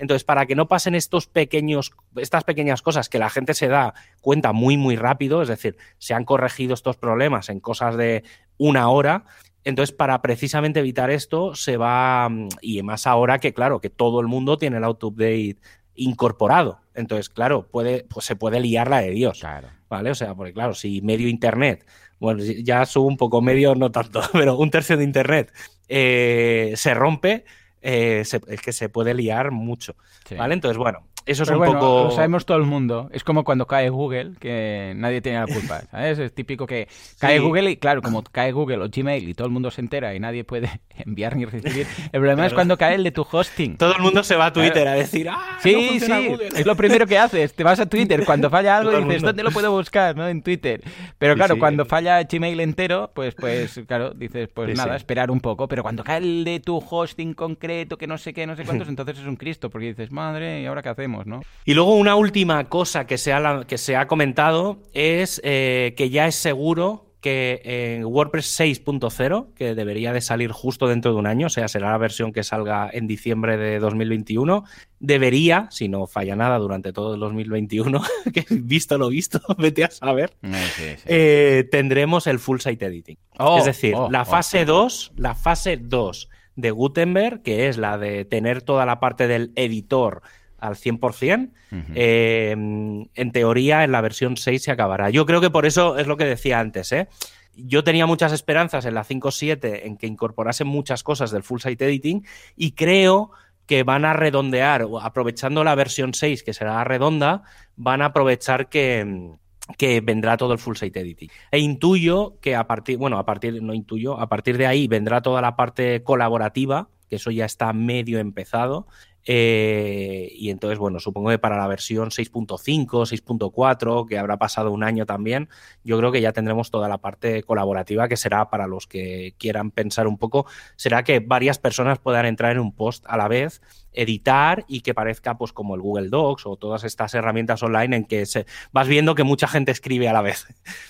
entonces, 0.00 0.24
para 0.24 0.46
que 0.46 0.54
no 0.54 0.66
pasen 0.66 0.94
estos 0.94 1.26
pequeños, 1.26 1.92
estas 2.16 2.44
pequeñas 2.44 2.80
cosas 2.80 3.10
que 3.10 3.18
la 3.18 3.28
gente 3.28 3.52
se 3.52 3.68
da 3.68 3.92
cuenta 4.22 4.52
muy, 4.52 4.78
muy 4.78 4.96
rápido, 4.96 5.42
es 5.42 5.48
decir, 5.48 5.76
se 5.98 6.14
han 6.14 6.24
corregido 6.24 6.72
estos 6.72 6.96
problemas 6.96 7.50
en 7.50 7.60
cosas 7.60 7.96
de 7.98 8.24
una 8.56 8.88
hora. 8.88 9.24
Entonces, 9.64 9.94
para 9.94 10.22
precisamente 10.22 10.80
evitar 10.80 11.10
esto, 11.10 11.54
se 11.54 11.76
va, 11.76 12.30
y 12.62 12.82
más 12.82 13.06
ahora 13.06 13.38
que, 13.38 13.52
claro, 13.52 13.80
que 13.80 13.90
todo 13.90 14.20
el 14.20 14.26
mundo 14.26 14.56
tiene 14.56 14.78
el 14.78 14.84
auto-update 14.84 15.56
incorporado. 15.94 16.80
Entonces, 16.94 17.28
claro, 17.28 17.68
puede, 17.68 18.04
pues 18.04 18.24
se 18.24 18.36
puede 18.36 18.60
liar 18.60 18.88
la 18.88 19.00
de 19.00 19.10
Dios. 19.10 19.40
Claro. 19.40 19.68
¿Vale? 19.88 20.10
O 20.10 20.14
sea, 20.14 20.34
porque 20.34 20.52
claro, 20.52 20.74
si 20.74 21.02
medio 21.02 21.28
internet, 21.28 21.86
bueno, 22.18 22.42
ya 22.44 22.86
subo 22.86 23.06
un 23.06 23.16
poco 23.16 23.42
medio, 23.42 23.74
no 23.74 23.90
tanto, 23.90 24.22
pero 24.32 24.56
un 24.56 24.70
tercio 24.70 24.96
de 24.96 25.04
internet 25.04 25.52
eh, 25.88 26.72
se 26.76 26.94
rompe, 26.94 27.44
eh, 27.82 28.22
es 28.22 28.60
que 28.62 28.72
se 28.72 28.88
puede 28.88 29.14
liar 29.14 29.50
mucho. 29.50 29.96
¿Vale? 30.36 30.54
Entonces, 30.54 30.78
bueno, 30.78 31.06
eso 31.30 31.44
es 31.44 31.50
un 31.50 31.64
poco. 31.64 32.04
Lo 32.04 32.10
sabemos 32.10 32.44
todo 32.44 32.58
el 32.58 32.64
mundo. 32.64 33.08
Es 33.12 33.24
como 33.24 33.44
cuando 33.44 33.66
cae 33.66 33.88
Google, 33.88 34.32
que 34.38 34.92
nadie 34.96 35.20
tiene 35.20 35.40
la 35.40 35.46
culpa. 35.46 35.82
¿sabes? 35.90 36.18
Es 36.18 36.34
típico 36.34 36.66
que 36.66 36.88
cae 37.18 37.38
Google 37.38 37.70
y, 37.70 37.76
claro, 37.76 38.02
como 38.02 38.22
cae 38.22 38.52
Google 38.52 38.84
o 38.84 38.88
Gmail 38.88 39.28
y 39.28 39.34
todo 39.34 39.46
el 39.46 39.52
mundo 39.52 39.70
se 39.70 39.80
entera 39.80 40.14
y 40.14 40.20
nadie 40.20 40.44
puede 40.44 40.80
enviar 40.96 41.36
ni 41.36 41.44
recibir. 41.44 41.86
El 42.04 42.20
problema 42.20 42.46
es 42.46 42.54
cuando 42.54 42.76
cae 42.76 42.94
el 42.94 43.04
de 43.04 43.12
tu 43.12 43.26
hosting. 43.30 43.76
Todo 43.76 43.94
el 43.94 44.02
mundo 44.02 44.22
se 44.22 44.36
va 44.36 44.46
a 44.46 44.52
Twitter 44.52 44.86
a 44.88 44.94
decir, 44.94 45.28
¡ah! 45.28 45.58
Sí, 45.60 46.00
sí. 46.00 46.36
Es 46.56 46.66
lo 46.66 46.76
primero 46.76 47.06
que 47.06 47.18
haces. 47.18 47.54
Te 47.54 47.64
vas 47.64 47.80
a 47.80 47.86
Twitter 47.86 48.24
cuando 48.24 48.50
falla 48.50 48.78
algo 48.78 48.98
y 48.98 49.04
dices, 49.04 49.22
¿dónde 49.22 49.42
lo 49.42 49.50
puedo 49.50 49.70
buscar? 49.72 50.16
¿no? 50.16 50.28
En 50.28 50.42
Twitter. 50.42 50.82
Pero 51.18 51.34
claro, 51.34 51.58
cuando 51.58 51.84
falla 51.84 52.22
Gmail 52.22 52.60
entero, 52.60 53.10
pues, 53.14 53.34
pues 53.34 53.80
claro, 53.86 54.12
dices, 54.14 54.48
pues 54.52 54.76
nada, 54.76 54.96
esperar 54.96 55.30
un 55.30 55.40
poco. 55.40 55.68
Pero 55.68 55.82
cuando 55.82 56.04
cae 56.04 56.18
el 56.18 56.44
de 56.44 56.60
tu 56.60 56.78
hosting 56.78 57.34
concreto, 57.34 57.96
que 57.96 58.06
no 58.06 58.18
sé 58.18 58.32
qué, 58.32 58.46
no 58.46 58.56
sé 58.56 58.64
cuántos, 58.64 58.88
entonces 58.88 59.18
es 59.18 59.26
un 59.26 59.36
Cristo, 59.36 59.70
porque 59.70 59.86
dices, 59.86 60.10
madre, 60.10 60.62
¿y 60.62 60.66
ahora 60.66 60.82
qué 60.82 60.88
hacemos? 60.88 61.19
Y 61.64 61.74
luego 61.74 61.94
una 61.94 62.14
última 62.16 62.68
cosa 62.68 63.06
que 63.06 63.18
se 63.18 63.32
ha, 63.32 63.64
que 63.64 63.78
se 63.78 63.96
ha 63.96 64.06
comentado 64.06 64.82
es 64.92 65.40
eh, 65.44 65.94
que 65.96 66.10
ya 66.10 66.26
es 66.26 66.34
seguro 66.34 67.10
que 67.20 67.60
en 67.64 68.04
WordPress 68.04 68.58
6.0, 68.58 69.52
que 69.54 69.74
debería 69.74 70.12
de 70.12 70.20
salir 70.20 70.52
justo 70.52 70.86
dentro 70.86 71.12
de 71.12 71.18
un 71.18 71.26
año, 71.26 71.46
o 71.46 71.50
sea, 71.50 71.68
será 71.68 71.90
la 71.90 71.98
versión 71.98 72.32
que 72.32 72.42
salga 72.42 72.88
en 72.92 73.06
diciembre 73.06 73.56
de 73.56 73.78
2021, 73.78 74.64
debería, 74.98 75.68
si 75.70 75.88
no 75.88 76.06
falla 76.06 76.34
nada 76.34 76.58
durante 76.58 76.92
todo 76.92 77.14
el 77.14 77.20
2021, 77.20 78.00
que 78.32 78.46
visto 78.50 78.96
lo 78.96 79.08
visto, 79.08 79.40
vete 79.58 79.84
a 79.84 79.90
saber, 79.90 80.32
eh, 80.42 80.98
eh, 81.06 81.68
tendremos 81.70 82.26
el 82.26 82.38
full 82.38 82.58
site 82.58 82.86
editing. 82.86 83.18
Oh, 83.38 83.58
es 83.58 83.66
decir, 83.66 83.94
oh, 83.94 84.10
la 84.10 84.24
fase 84.24 84.64
2, 84.64 85.12
la 85.16 85.34
fase 85.34 85.76
2 85.76 86.28
de 86.56 86.70
Gutenberg, 86.70 87.42
que 87.42 87.68
es 87.68 87.76
la 87.76 87.98
de 87.98 88.24
tener 88.24 88.62
toda 88.62 88.86
la 88.86 88.98
parte 88.98 89.28
del 89.28 89.52
editor 89.56 90.22
al 90.60 90.76
100%, 90.76 91.50
eh, 91.94 92.50
en 92.52 93.32
teoría 93.32 93.84
en 93.84 93.92
la 93.92 94.00
versión 94.00 94.36
6 94.36 94.62
se 94.62 94.70
acabará. 94.70 95.10
Yo 95.10 95.26
creo 95.26 95.40
que 95.40 95.50
por 95.50 95.66
eso 95.66 95.98
es 95.98 96.06
lo 96.06 96.16
que 96.16 96.24
decía 96.24 96.60
antes, 96.60 96.92
¿eh? 96.92 97.08
Yo 97.54 97.84
tenía 97.84 98.06
muchas 98.06 98.32
esperanzas 98.32 98.86
en 98.86 98.94
la 98.94 99.04
5.7 99.04 99.80
en 99.84 99.96
que 99.96 100.06
incorporasen 100.06 100.66
muchas 100.66 101.02
cosas 101.02 101.30
del 101.30 101.42
full 101.42 101.60
site 101.60 101.84
editing 101.84 102.24
y 102.56 102.72
creo 102.72 103.32
que 103.66 103.82
van 103.82 104.04
a 104.04 104.12
redondear, 104.12 104.86
aprovechando 105.00 105.62
la 105.62 105.74
versión 105.74 106.14
6 106.14 106.42
que 106.42 106.54
será 106.54 106.82
redonda, 106.84 107.42
van 107.76 108.02
a 108.02 108.06
aprovechar 108.06 108.68
que, 108.68 109.36
que 109.76 110.00
vendrá 110.00 110.36
todo 110.36 110.52
el 110.52 110.58
full 110.58 110.76
site 110.76 111.00
editing. 111.00 111.30
E 111.50 111.58
intuyo 111.58 112.38
que 112.40 112.56
a 112.56 112.66
partir, 112.66 112.98
bueno, 112.98 113.18
a 113.18 113.24
partir, 113.24 113.62
no 113.62 113.74
intuyo, 113.74 114.18
a 114.18 114.28
partir 114.28 114.58
de 114.58 114.66
ahí 114.66 114.88
vendrá 114.88 115.20
toda 115.20 115.40
la 115.40 115.56
parte 115.56 116.02
colaborativa, 116.02 116.88
que 117.08 117.16
eso 117.16 117.30
ya 117.30 117.44
está 117.44 117.72
medio 117.72 118.18
empezado, 118.18 118.86
eh, 119.32 120.32
y 120.34 120.50
entonces, 120.50 120.80
bueno, 120.80 120.98
supongo 120.98 121.30
que 121.30 121.38
para 121.38 121.56
la 121.56 121.68
versión 121.68 122.10
6.5, 122.10 122.88
6.4, 122.88 124.08
que 124.08 124.18
habrá 124.18 124.38
pasado 124.38 124.72
un 124.72 124.82
año 124.82 125.06
también, 125.06 125.48
yo 125.84 125.96
creo 125.98 126.10
que 126.10 126.20
ya 126.20 126.32
tendremos 126.32 126.72
toda 126.72 126.88
la 126.88 126.98
parte 126.98 127.44
colaborativa 127.44 128.08
que 128.08 128.16
será 128.16 128.50
para 128.50 128.66
los 128.66 128.88
que 128.88 129.36
quieran 129.38 129.70
pensar 129.70 130.08
un 130.08 130.18
poco, 130.18 130.46
será 130.74 131.04
que 131.04 131.20
varias 131.20 131.60
personas 131.60 132.00
puedan 132.00 132.26
entrar 132.26 132.50
en 132.50 132.58
un 132.58 132.72
post 132.72 133.04
a 133.06 133.16
la 133.16 133.28
vez, 133.28 133.62
editar 133.92 134.64
y 134.66 134.80
que 134.80 134.94
parezca 134.94 135.38
pues 135.38 135.52
como 135.52 135.76
el 135.76 135.80
Google 135.80 136.08
Docs 136.08 136.46
o 136.46 136.56
todas 136.56 136.82
estas 136.82 137.14
herramientas 137.14 137.62
online 137.62 137.98
en 137.98 138.04
que 138.06 138.26
se, 138.26 138.46
vas 138.72 138.88
viendo 138.88 139.14
que 139.14 139.22
mucha 139.22 139.46
gente 139.46 139.70
escribe 139.70 140.08
a 140.08 140.12
la 140.12 140.22
vez. 140.22 140.48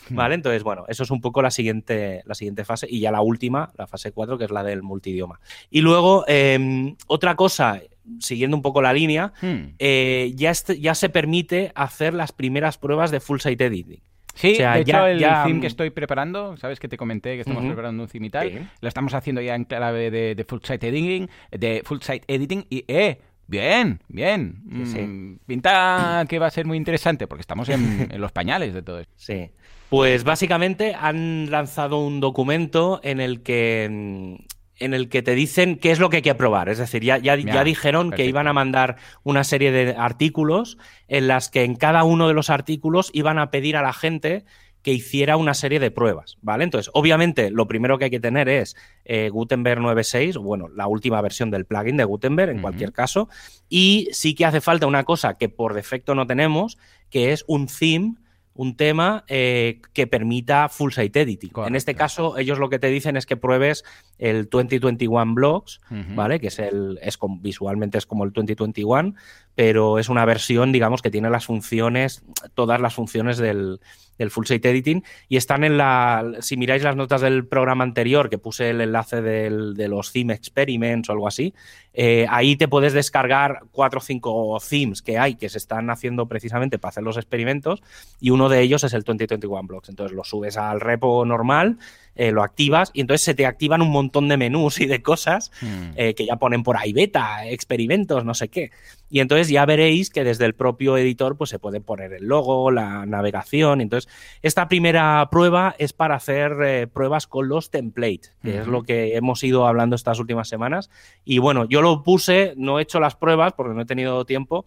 Hmm. 0.09 0.17
¿Vale? 0.17 0.35
Entonces, 0.35 0.63
bueno, 0.63 0.87
eso 0.89 1.03
es 1.03 1.11
un 1.11 1.21
poco 1.21 1.43
la 1.43 1.51
siguiente, 1.51 2.23
la 2.25 2.35
siguiente 2.35 2.65
fase 2.65 2.87
y 2.89 3.01
ya 3.01 3.13
la 3.13 3.21
última, 3.21 3.71
la 3.77 3.87
fase 3.87 4.13
4, 4.13 4.39
que 4.39 4.45
es 4.45 4.51
la 4.51 4.63
del 4.63 4.83
multidioma. 4.83 5.41
Y 5.69 5.83
luego, 5.83 6.25
em, 6.27 6.97
otra 7.07 7.35
cosa 7.37 7.81
siguiendo 8.19 8.57
un 8.57 8.63
poco 8.63 8.83
la 8.83 8.93
línea, 8.93 9.33
hmm. 9.41 9.75
eh, 9.79 10.33
ya, 10.35 10.53
ya 10.53 10.95
se 10.95 11.09
permite 11.09 11.73
hacer 11.75 12.15
las 12.15 12.33
primeras 12.33 12.79
pruebas 12.79 13.11
de 13.11 13.21
full 13.21 13.39
site 13.39 13.67
editing. 13.67 14.01
Sí, 14.35 14.57
de 14.57 14.81
hecho, 14.81 15.07
el 15.07 15.19
theme 15.19 15.61
que 15.61 15.67
estoy 15.67 15.91
preparando, 15.91 16.57
sabes 16.57 16.81
que 16.81 16.89
te 16.89 16.97
comenté 16.97 17.35
que 17.35 17.41
estamos 17.41 17.65
preparando 17.65 18.03
un 18.03 18.09
theme 18.09 18.29
y 18.29 18.31
tal, 18.31 18.71
lo 18.81 18.89
estamos 18.89 19.13
haciendo 19.15 19.41
ya 19.41 19.55
en 19.55 19.65
clave 19.65 20.11
de, 20.11 20.45
full 20.49 20.61
site 20.63 20.89
editing, 20.89 21.29
de 21.51 21.83
full 21.85 21.99
site 22.01 22.25
editing 22.27 22.65
y 22.71 22.85
eh, 22.89 23.21
bien, 23.47 24.01
bien. 24.09 24.63
Mm, 24.65 25.35
pinta 25.47 26.25
que 26.29 26.39
va 26.39 26.47
a 26.47 26.51
ser 26.51 26.65
muy 26.65 26.79
interesante 26.79 27.27
porque 27.27 27.43
estamos 27.43 27.69
en, 27.69 28.09
en 28.11 28.21
los 28.21 28.33
pañales 28.33 28.73
de 28.73 28.83
todo 28.83 29.01
esto. 29.01 29.13
Sí. 29.17 29.51
Pues 29.91 30.23
básicamente 30.23 30.95
han 30.95 31.51
lanzado 31.51 31.99
un 31.99 32.21
documento 32.21 33.01
en 33.03 33.21
el 33.21 33.43
que 33.43 33.89
mm, 33.91 34.60
en 34.81 34.95
el 34.95 35.09
que 35.09 35.23
te 35.23 35.35
dicen 35.35 35.77
qué 35.77 35.93
es 35.93 36.01
lo 36.01 36.11
que 36.11 36.17
hay 36.17 36.23
que 36.23 36.35
probar. 36.35 36.69
Es 36.69 36.79
decir, 36.79 37.05
ya, 37.05 37.19
ya, 37.19 37.37
dijeron 37.37 38.11
que 38.11 38.27
iban 38.27 38.49
a 38.49 38.53
mandar 38.53 38.97
una 39.23 39.45
serie 39.45 39.71
de 39.71 39.95
artículos 39.97 40.79
en 41.07 41.29
las 41.29 41.51
que 41.51 41.63
en 41.63 41.77
cada 41.77 42.03
uno 42.03 42.27
de 42.27 42.35
los 42.35 42.51
artículos 42.51 43.11
iban 43.13 43.39
a 43.39 43.51
pedir 43.51 43.77
a 43.77 43.83
la 43.83 43.93
gente 43.93 44.45
que 44.83 44.93
hiciera 44.93 45.37
una 45.37 45.53
serie 45.53 45.79
de 45.79 45.91
pruebas, 45.91 46.39
¿vale? 46.41 46.65
Entonces, 46.65 46.91
obviamente, 46.95 47.51
lo 47.51 47.69
primero 47.69 47.99
que 47.99 48.07
hay 48.07 48.11
que 48.11 48.21
tener 48.21 48.49
es 48.49 48.77
eh, 49.05 49.29
Gutenberg 49.29 49.81
9.6, 49.81 50.41
bueno, 50.41 50.69
la 50.69 50.87
última 50.87 51.21
versión 51.21 51.51
del 51.51 51.67
plugin 51.67 51.99
de 51.99 52.05
Gutenberg, 52.05 52.51
en 52.51 52.63
cualquier 52.63 52.93
caso, 52.93 53.29
y 53.69 54.09
sí 54.13 54.35
que 54.35 54.47
hace 54.47 54.63
falta 54.63 54.87
una 54.87 55.05
cosa 55.05 55.37
que 55.37 55.51
por 55.51 55.75
defecto 55.75 56.15
no 56.15 56.27
tenemos, 56.27 56.79
que 57.11 57.33
es 57.33 57.45
un 57.47 57.67
theme 57.67 58.15
un 58.55 58.77
tema 58.77 59.25
eh, 59.29 59.81
que 59.93 60.07
permita 60.07 60.69
full 60.69 60.93
site 60.93 61.21
editing. 61.21 61.53
En 61.67 61.77
este 61.77 61.95
caso, 61.95 62.37
ellos 62.37 62.59
lo 62.59 62.69
que 62.69 62.79
te 62.79 62.89
dicen 62.89 63.17
es 63.17 63.27
que 63.27 63.37
pruebes 63.37 63.85
el 64.19 64.49
2021 64.49 65.35
Blocks, 65.35 65.81
¿vale? 66.15 66.41
Que 66.41 66.49
es 66.49 66.59
el, 66.59 66.99
es 67.03 67.19
visualmente 67.41 67.99
es 67.99 68.07
como 68.07 68.25
el 68.25 68.33
2021, 68.33 69.15
pero 69.55 69.99
es 69.99 70.09
una 70.09 70.25
versión, 70.25 70.73
digamos, 70.73 71.03
que 71.03 71.11
tiene 71.11 71.31
las 71.31 71.47
funciones, 71.47 72.23
todas 72.55 72.81
las 72.81 72.95
funciones 72.95 73.39
del, 73.39 73.81
del 74.21 74.31
full 74.31 74.45
site 74.45 74.69
editing 74.69 75.03
y 75.29 75.39
están 75.39 75.65
en 75.65 75.79
la, 75.79 76.33
si 76.41 76.59
miráis 76.59 76.83
las 76.83 76.95
notas 76.95 77.23
del 77.23 77.47
programa 77.47 77.85
anterior, 77.85 78.29
que 78.29 78.37
puse 78.37 78.69
el 78.69 78.83
enlace 78.83 79.23
de 79.23 79.89
los 79.89 80.13
theme 80.13 80.35
experiments 80.35 81.09
o 81.09 81.13
algo 81.13 81.27
así, 81.27 81.55
eh, 81.95 82.27
ahí 82.29 82.55
te 82.57 82.69
puedes 82.69 82.93
descargar 82.93 83.63
cuatro 83.73 83.99
o 83.99 84.03
cinco 84.03 84.59
themes 84.69 85.01
que 85.01 85.19
hay 85.19 85.37
que 85.37 85.49
se 85.49 85.57
están 85.57 85.89
haciendo 85.89 86.27
precisamente 86.27 86.79
para 86.79 86.91
hacer 86.91 87.03
los 87.03 87.17
experimentos 87.17 87.83
y 88.21 88.29
uno 88.29 88.51
de 88.51 88.61
ellos 88.61 88.85
es 88.85 88.93
el 88.93 89.03
2021 89.05 89.63
Blocks. 89.67 89.89
Entonces 89.89 90.15
lo 90.15 90.23
subes 90.23 90.59
al 90.59 90.81
repo 90.81 91.25
normal 91.25 91.79
eh, 92.17 92.33
lo 92.33 92.43
activas 92.43 92.91
y 92.93 93.01
entonces 93.01 93.25
se 93.25 93.35
te 93.35 93.47
activan 93.47 93.83
un 93.83 93.91
montón 93.91 94.29
de 94.29 94.37
menús 94.37 94.81
y 94.81 94.87
de 94.87 95.03
cosas 95.03 95.51
hmm. 95.61 95.93
eh, 95.97 96.15
que 96.15 96.27
ya 96.27 96.37
ponen 96.37 96.63
por 96.63 96.77
ahí 96.77 96.93
beta, 96.93 97.47
experimentos, 97.47 98.25
no 98.25 98.35
sé 98.35 98.49
qué. 98.49 98.71
Y 99.09 99.21
entonces 99.21 99.49
ya 99.49 99.67
veréis 99.67 100.11
que 100.11 100.23
desde 100.23 100.45
el 100.45 100.55
propio 100.55 100.97
editor 100.97 101.37
pues 101.37 101.51
se 101.51 101.59
puede 101.59 101.81
poner 101.81 102.13
el 102.13 102.27
logo, 102.27 102.71
la 102.71 103.07
navegación. 103.07 103.81
Entonces, 103.81 104.11
esta 104.43 104.69
primera 104.69 105.29
prueba 105.31 105.75
es 105.79 105.93
para 105.93 106.15
hacer 106.15 106.53
eh, 106.63 106.87
pruebas 106.87 107.27
con 107.27 107.49
los 107.49 107.71
templates, 107.71 108.37
que 108.43 108.59
es 108.59 108.67
lo 108.69 108.83
que 108.85 109.17
hemos 109.17 109.43
ido 109.43 109.67
hablando 109.67 109.97
estas 109.97 110.21
últimas 110.21 110.49
semanas. 110.49 110.91
Y 111.25 111.39
bueno, 111.39 111.65
yo 111.65 111.83
lo 111.83 112.05
puse, 112.05 112.55
no 112.57 112.79
he 112.79 112.83
hecho 112.83 113.01
las 113.01 113.17
pruebas 113.17 113.53
porque 113.55 113.75
no 113.75 113.83
he 113.83 113.87
tenido 113.87 114.25
tiempo, 114.25 114.65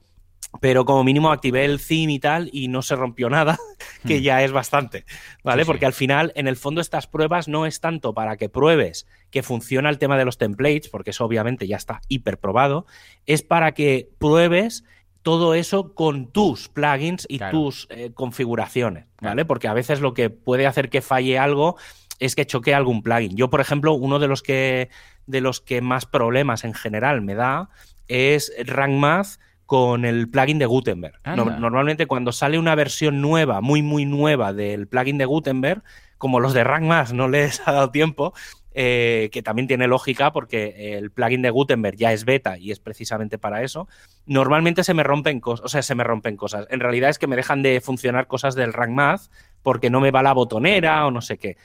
pero 0.59 0.85
como 0.85 1.03
mínimo 1.03 1.31
activé 1.31 1.65
el 1.65 1.79
theme 1.79 2.13
y 2.13 2.19
tal 2.19 2.49
y 2.51 2.67
no 2.67 2.81
se 2.81 2.95
rompió 2.95 3.29
nada, 3.29 3.57
que 4.07 4.19
hmm. 4.19 4.23
ya 4.23 4.43
es 4.43 4.51
bastante, 4.51 5.05
¿vale? 5.43 5.65
Porque 5.65 5.85
al 5.85 5.93
final, 5.93 6.31
en 6.35 6.47
el 6.47 6.55
fondo, 6.55 6.81
estas 6.81 7.07
pruebas 7.07 7.47
no 7.47 7.65
es 7.65 7.79
tanto 7.79 8.13
para 8.13 8.37
que 8.37 8.49
pruebes 8.49 9.07
que 9.29 9.43
funciona 9.43 9.89
el 9.89 9.97
tema 9.97 10.17
de 10.17 10.25
los 10.25 10.37
templates, 10.37 10.89
porque 10.89 11.11
eso 11.11 11.25
obviamente 11.25 11.67
ya 11.67 11.77
está 11.77 12.01
hiper 12.07 12.39
probado, 12.39 12.85
es 13.25 13.41
para 13.41 13.73
que 13.73 14.09
pruebes 14.19 14.83
todo 15.23 15.53
eso 15.55 15.95
con 15.95 16.31
tus 16.31 16.67
plugins 16.67 17.25
y 17.29 17.39
tus 17.39 17.87
eh, 17.89 18.11
configuraciones, 18.13 19.05
¿vale? 19.21 19.45
Porque 19.45 19.69
a 19.69 19.73
veces 19.73 20.01
lo 20.01 20.13
que 20.13 20.29
puede 20.29 20.67
hacer 20.67 20.89
que 20.89 21.01
falle 21.01 21.39
algo 21.39 21.77
es 22.19 22.35
que 22.35 22.45
choque 22.45 22.75
algún 22.75 23.01
plugin. 23.01 23.35
Yo, 23.35 23.49
por 23.49 23.61
ejemplo, 23.61 23.93
uno 23.93 24.19
de 24.19 24.27
los 24.27 24.43
que, 24.43 24.89
de 25.25 25.41
los 25.41 25.61
que 25.61 25.81
más 25.81 26.05
problemas 26.05 26.65
en 26.65 26.73
general 26.73 27.21
me 27.21 27.35
da 27.35 27.69
es 28.07 28.53
Rank 28.65 28.93
Math 28.93 29.39
con 29.65 30.05
el 30.05 30.29
plugin 30.29 30.59
de 30.59 30.65
Gutenberg. 30.65 31.19
normalmente 31.25 32.05
cuando 32.05 32.31
sale 32.31 32.59
una 32.59 32.75
versión 32.75 33.21
nueva, 33.21 33.61
muy 33.61 33.81
muy 33.81 34.05
nueva 34.05 34.53
del 34.53 34.87
plugin 34.87 35.17
de 35.17 35.25
Gutenberg, 35.25 35.83
como 36.17 36.39
los 36.39 36.53
de 36.53 36.63
Rank 36.63 37.11
no 37.11 37.27
les 37.27 37.65
ha 37.67 37.73
dado 37.73 37.91
tiempo, 37.91 38.33
eh, 38.75 39.29
que 39.31 39.43
también 39.43 39.67
tiene 39.67 39.87
lógica 39.87 40.33
porque 40.33 40.97
el 40.97 41.11
plugin 41.11 41.41
de 41.41 41.51
Gutenberg 41.51 41.95
ya 41.95 42.11
es 42.11 42.25
beta 42.25 42.57
y 42.57 42.71
es 42.71 42.79
precisamente 42.79 43.37
para 43.37 43.61
eso. 43.61 43.87
Normalmente 44.25 44.83
se 44.83 44.93
me 44.93 45.03
rompen 45.03 45.39
cosas, 45.39 45.65
o 45.65 45.69
sea, 45.69 45.81
se 45.81 45.95
me 45.95 46.03
rompen 46.03 46.37
cosas. 46.37 46.65
En 46.69 46.79
realidad 46.79 47.09
es 47.09 47.19
que 47.19 47.27
me 47.27 47.35
dejan 47.35 47.61
de 47.61 47.81
funcionar 47.81 48.27
cosas 48.27 48.55
del 48.55 48.73
Rank 48.73 49.21
porque 49.61 49.89
no 49.89 50.01
me 50.01 50.11
va 50.11 50.23
la 50.23 50.33
botonera 50.33 51.05
o 51.05 51.11
no 51.11 51.21
sé 51.21 51.37
qué. 51.37 51.57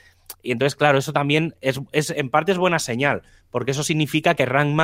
Y 0.43 0.51
entonces, 0.51 0.75
claro, 0.75 0.99
eso 0.99 1.11
también 1.11 1.55
es, 1.61 1.81
es 1.91 2.11
en 2.11 2.29
parte 2.29 2.51
es 2.51 2.57
buena 2.57 2.79
señal, 2.79 3.23
porque 3.49 3.71
eso 3.71 3.83
significa 3.83 4.35
que 4.35 4.45
Rank 4.45 4.75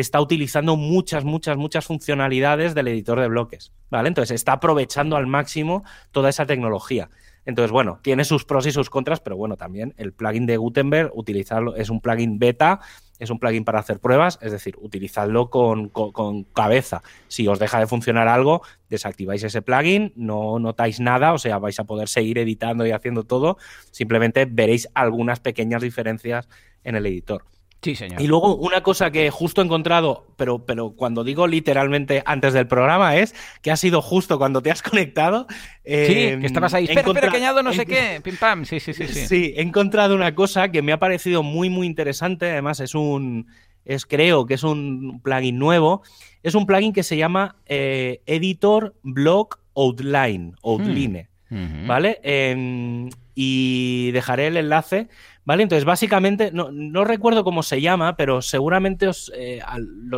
está 0.00 0.20
utilizando 0.20 0.76
muchas, 0.76 1.24
muchas, 1.24 1.56
muchas 1.56 1.84
funcionalidades 1.84 2.72
del 2.74 2.86
editor 2.86 3.18
de 3.18 3.26
bloques, 3.26 3.72
¿vale? 3.90 4.06
Entonces 4.06 4.36
está 4.36 4.52
aprovechando 4.52 5.16
al 5.16 5.26
máximo 5.26 5.82
toda 6.12 6.28
esa 6.28 6.46
tecnología. 6.46 7.10
Entonces, 7.44 7.72
bueno, 7.72 7.98
tiene 8.00 8.24
sus 8.24 8.44
pros 8.44 8.66
y 8.66 8.70
sus 8.70 8.90
contras, 8.90 9.20
pero 9.20 9.36
bueno, 9.36 9.56
también 9.56 9.94
el 9.96 10.12
plugin 10.12 10.46
de 10.46 10.56
Gutenberg, 10.56 11.10
utilizarlo, 11.14 11.74
es 11.74 11.90
un 11.90 12.00
plugin 12.00 12.38
beta, 12.38 12.78
es 13.18 13.30
un 13.30 13.40
plugin 13.40 13.64
para 13.64 13.80
hacer 13.80 13.98
pruebas, 13.98 14.38
es 14.40 14.52
decir, 14.52 14.76
utilizadlo 14.78 15.50
con, 15.50 15.88
con, 15.88 16.44
cabeza. 16.44 17.02
Si 17.26 17.48
os 17.48 17.58
deja 17.58 17.80
de 17.80 17.88
funcionar 17.88 18.28
algo, 18.28 18.62
desactiváis 18.88 19.42
ese 19.42 19.62
plugin, 19.62 20.12
no 20.14 20.60
notáis 20.60 21.00
nada, 21.00 21.32
o 21.32 21.38
sea, 21.38 21.58
vais 21.58 21.80
a 21.80 21.84
poder 21.84 22.08
seguir 22.08 22.38
editando 22.38 22.86
y 22.86 22.92
haciendo 22.92 23.24
todo, 23.24 23.56
simplemente 23.90 24.44
veréis 24.44 24.88
algunas 24.94 25.40
pequeñas 25.40 25.82
diferencias 25.82 26.48
en 26.84 26.94
el 26.94 27.06
editor. 27.06 27.44
Sí, 27.80 27.94
señor. 27.94 28.20
Y 28.20 28.26
luego 28.26 28.56
una 28.56 28.82
cosa 28.82 29.12
que 29.12 29.30
justo 29.30 29.62
he 29.62 29.64
encontrado, 29.64 30.26
pero, 30.36 30.66
pero 30.66 30.90
cuando 30.90 31.22
digo 31.22 31.46
literalmente 31.46 32.22
antes 32.26 32.52
del 32.52 32.66
programa, 32.66 33.16
es 33.16 33.36
que 33.62 33.70
ha 33.70 33.76
sido 33.76 34.02
justo 34.02 34.36
cuando 34.36 34.62
te 34.62 34.70
has 34.70 34.82
conectado. 34.82 35.46
sí, 35.84 35.84
que 35.84 36.40
estabas 36.42 36.74
ahí. 36.74 36.84
Espera, 36.84 37.02
espera, 37.06 37.30
que 37.30 37.36
añado 37.36 37.62
no 37.62 37.72
sé 37.72 37.86
qué. 37.86 38.20
Pim 38.22 38.36
pam. 38.36 38.64
Sí, 38.64 38.80
sí, 38.80 38.92
sí, 38.92 39.06
sí. 39.06 39.26
Sí, 39.26 39.54
he 39.56 39.62
encontrado 39.62 40.16
una 40.16 40.34
cosa 40.34 40.70
que 40.70 40.82
me 40.82 40.92
ha 40.92 40.98
parecido 40.98 41.42
muy, 41.42 41.70
muy 41.70 41.86
interesante. 41.86 42.50
Además, 42.50 42.80
es 42.80 42.94
un. 42.94 43.46
Es, 43.84 44.04
creo 44.04 44.44
que 44.44 44.54
es 44.54 44.64
un 44.64 45.20
plugin 45.22 45.58
nuevo. 45.58 46.02
Es 46.42 46.54
un 46.54 46.66
plugin 46.66 46.92
que 46.92 47.04
se 47.04 47.16
llama 47.16 47.56
eh, 47.66 48.22
Editor 48.26 48.94
Block 49.02 49.60
Outline. 49.76 50.56
Outline. 50.62 51.28
Hmm. 51.48 51.86
¿Vale? 51.86 52.20
Em, 52.22 53.08
y 53.34 54.10
dejaré 54.10 54.48
el 54.48 54.56
enlace 54.56 55.08
¿Vale? 55.48 55.62
Entonces, 55.62 55.86
básicamente, 55.86 56.50
no, 56.52 57.04
recuerdo 57.04 57.42
cómo 57.42 57.62
se 57.62 57.80
llama, 57.80 58.16
pero 58.16 58.42
seguramente 58.42 59.08
os, 59.08 59.32
eh, 59.34 59.62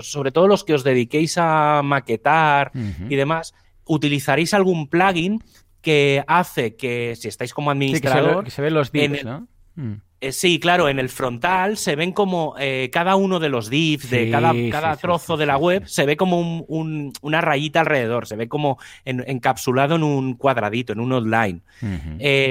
sobre 0.01 0.33
todo 0.33 0.49
los 0.49 0.65
que 0.65 0.75
os 0.75 0.83
dediquéis 0.83 1.39
a 1.39 1.83
maquetar 1.85 2.73
y 3.09 3.15
demás, 3.15 3.55
utilizaréis 3.85 4.55
algún 4.55 4.89
plugin 4.89 5.41
que 5.83 6.25
hace 6.27 6.75
que, 6.75 7.15
si 7.15 7.29
estáis 7.29 7.55
como 7.55 7.71
administrador... 7.71 8.43
que, 8.43 8.51
se 8.51 8.61
ve, 8.61 8.73
los 8.73 8.91
divs, 8.91 9.25
¿no? 9.25 9.47
Mm. 9.77 9.93
Eh, 10.21 10.33
sí, 10.33 10.59
claro, 10.59 10.89
en 10.89 10.99
el 10.99 11.09
frontal 11.09 11.77
se 11.77 11.95
ven 11.95 12.11
como 12.11 12.57
eh, 12.59 12.91
cada 12.93 13.15
uno 13.15 13.39
de 13.39 13.51
los 13.51 13.71
divs, 13.71 14.11
de 14.11 14.33
cada, 14.33 14.53
cada 14.73 14.97
trozo 14.97 15.37
de 15.37 15.47
la 15.47 15.59
web, 15.59 15.87
se 15.87 16.07
ve 16.07 16.17
como 16.17 16.41
una 16.67 17.41
rayita 17.41 17.83
alrededor, 17.83 18.27
se 18.27 18.35
ve 18.35 18.49
como 18.49 18.79
encapsulado 19.05 19.95
en 19.95 20.03
un 20.03 20.35
cuadradito, 20.35 20.93
en 20.93 20.99
un 20.99 21.13
outline. 21.13 21.63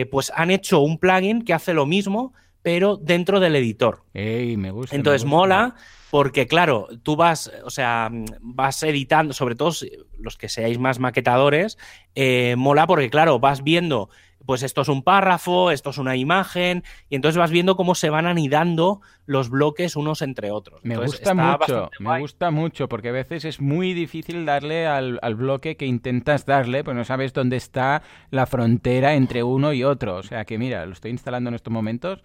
pues 0.10 0.32
han 0.34 0.50
hecho 0.50 0.80
un 0.80 0.98
plugin 0.98 1.42
que 1.44 1.54
hace 1.54 1.74
lo 1.74 1.86
mismo, 1.86 2.34
pero 2.62 2.98
dentro 2.98 3.40
del 3.40 3.56
editor. 3.56 4.04
me 4.14 4.72
gusta. 4.72 4.96
Entonces 4.96 5.26
mola 5.26 5.76
porque 6.10 6.48
claro, 6.48 6.88
tú 7.04 7.16
vas, 7.16 7.52
o 7.64 7.70
sea, 7.70 8.10
vas 8.42 8.82
editando, 8.84 9.34
sobre 9.34 9.56
todo 9.56 9.72
los 10.18 10.38
que 10.38 10.50
seáis 10.50 10.80
más 10.80 11.00
maquetadores, 11.00 11.78
eh, 12.16 12.56
mola 12.58 12.88
porque 12.88 13.10
claro, 13.10 13.40
vas 13.40 13.64
viendo 13.64 14.10
pues 14.46 14.64
esto 14.64 14.82
es 14.82 14.88
un 14.88 15.04
párrafo, 15.04 15.70
esto 15.70 15.92
es 15.92 16.00
una 16.00 16.16
imagen, 16.16 16.84
y 17.08 17.16
entonces 17.16 17.38
vas 17.38 17.52
viendo 17.52 17.76
cómo 17.76 17.94
se 17.94 18.10
van 18.10 18.26
anidando 18.26 19.02
los 19.30 19.52
bloques 19.52 19.96
unos 19.96 20.24
entre 20.24 20.50
otros. 20.50 20.80
Me 20.84 20.98
gusta 20.98 21.36
mucho, 21.36 21.92
me 22.00 22.20
gusta 22.20 22.50
mucho, 22.50 22.90
porque 22.90 23.10
a 23.10 23.12
veces 23.12 23.46
es 23.46 23.62
muy 23.62 23.94
difícil 23.94 24.44
darle 24.44 24.88
al, 24.88 25.20
bloque 25.36 25.78
que 25.78 25.86
intentas 25.86 26.48
darle, 26.48 26.84
pues 26.84 26.98
no 26.98 27.06
sabes 27.06 27.32
dónde 27.32 27.56
está 27.56 28.02
la 28.32 28.48
frontera 28.48 29.14
entre 29.14 29.44
uno 29.44 29.72
y 29.72 29.84
otro. 29.84 30.16
O 30.16 30.24
sea 30.24 30.46
que 30.46 30.58
mira, 30.58 30.84
lo 30.88 30.94
estoy 30.94 31.12
instalando 31.12 31.50
en 31.50 31.54
estos 31.54 31.72
momentos 31.72 32.24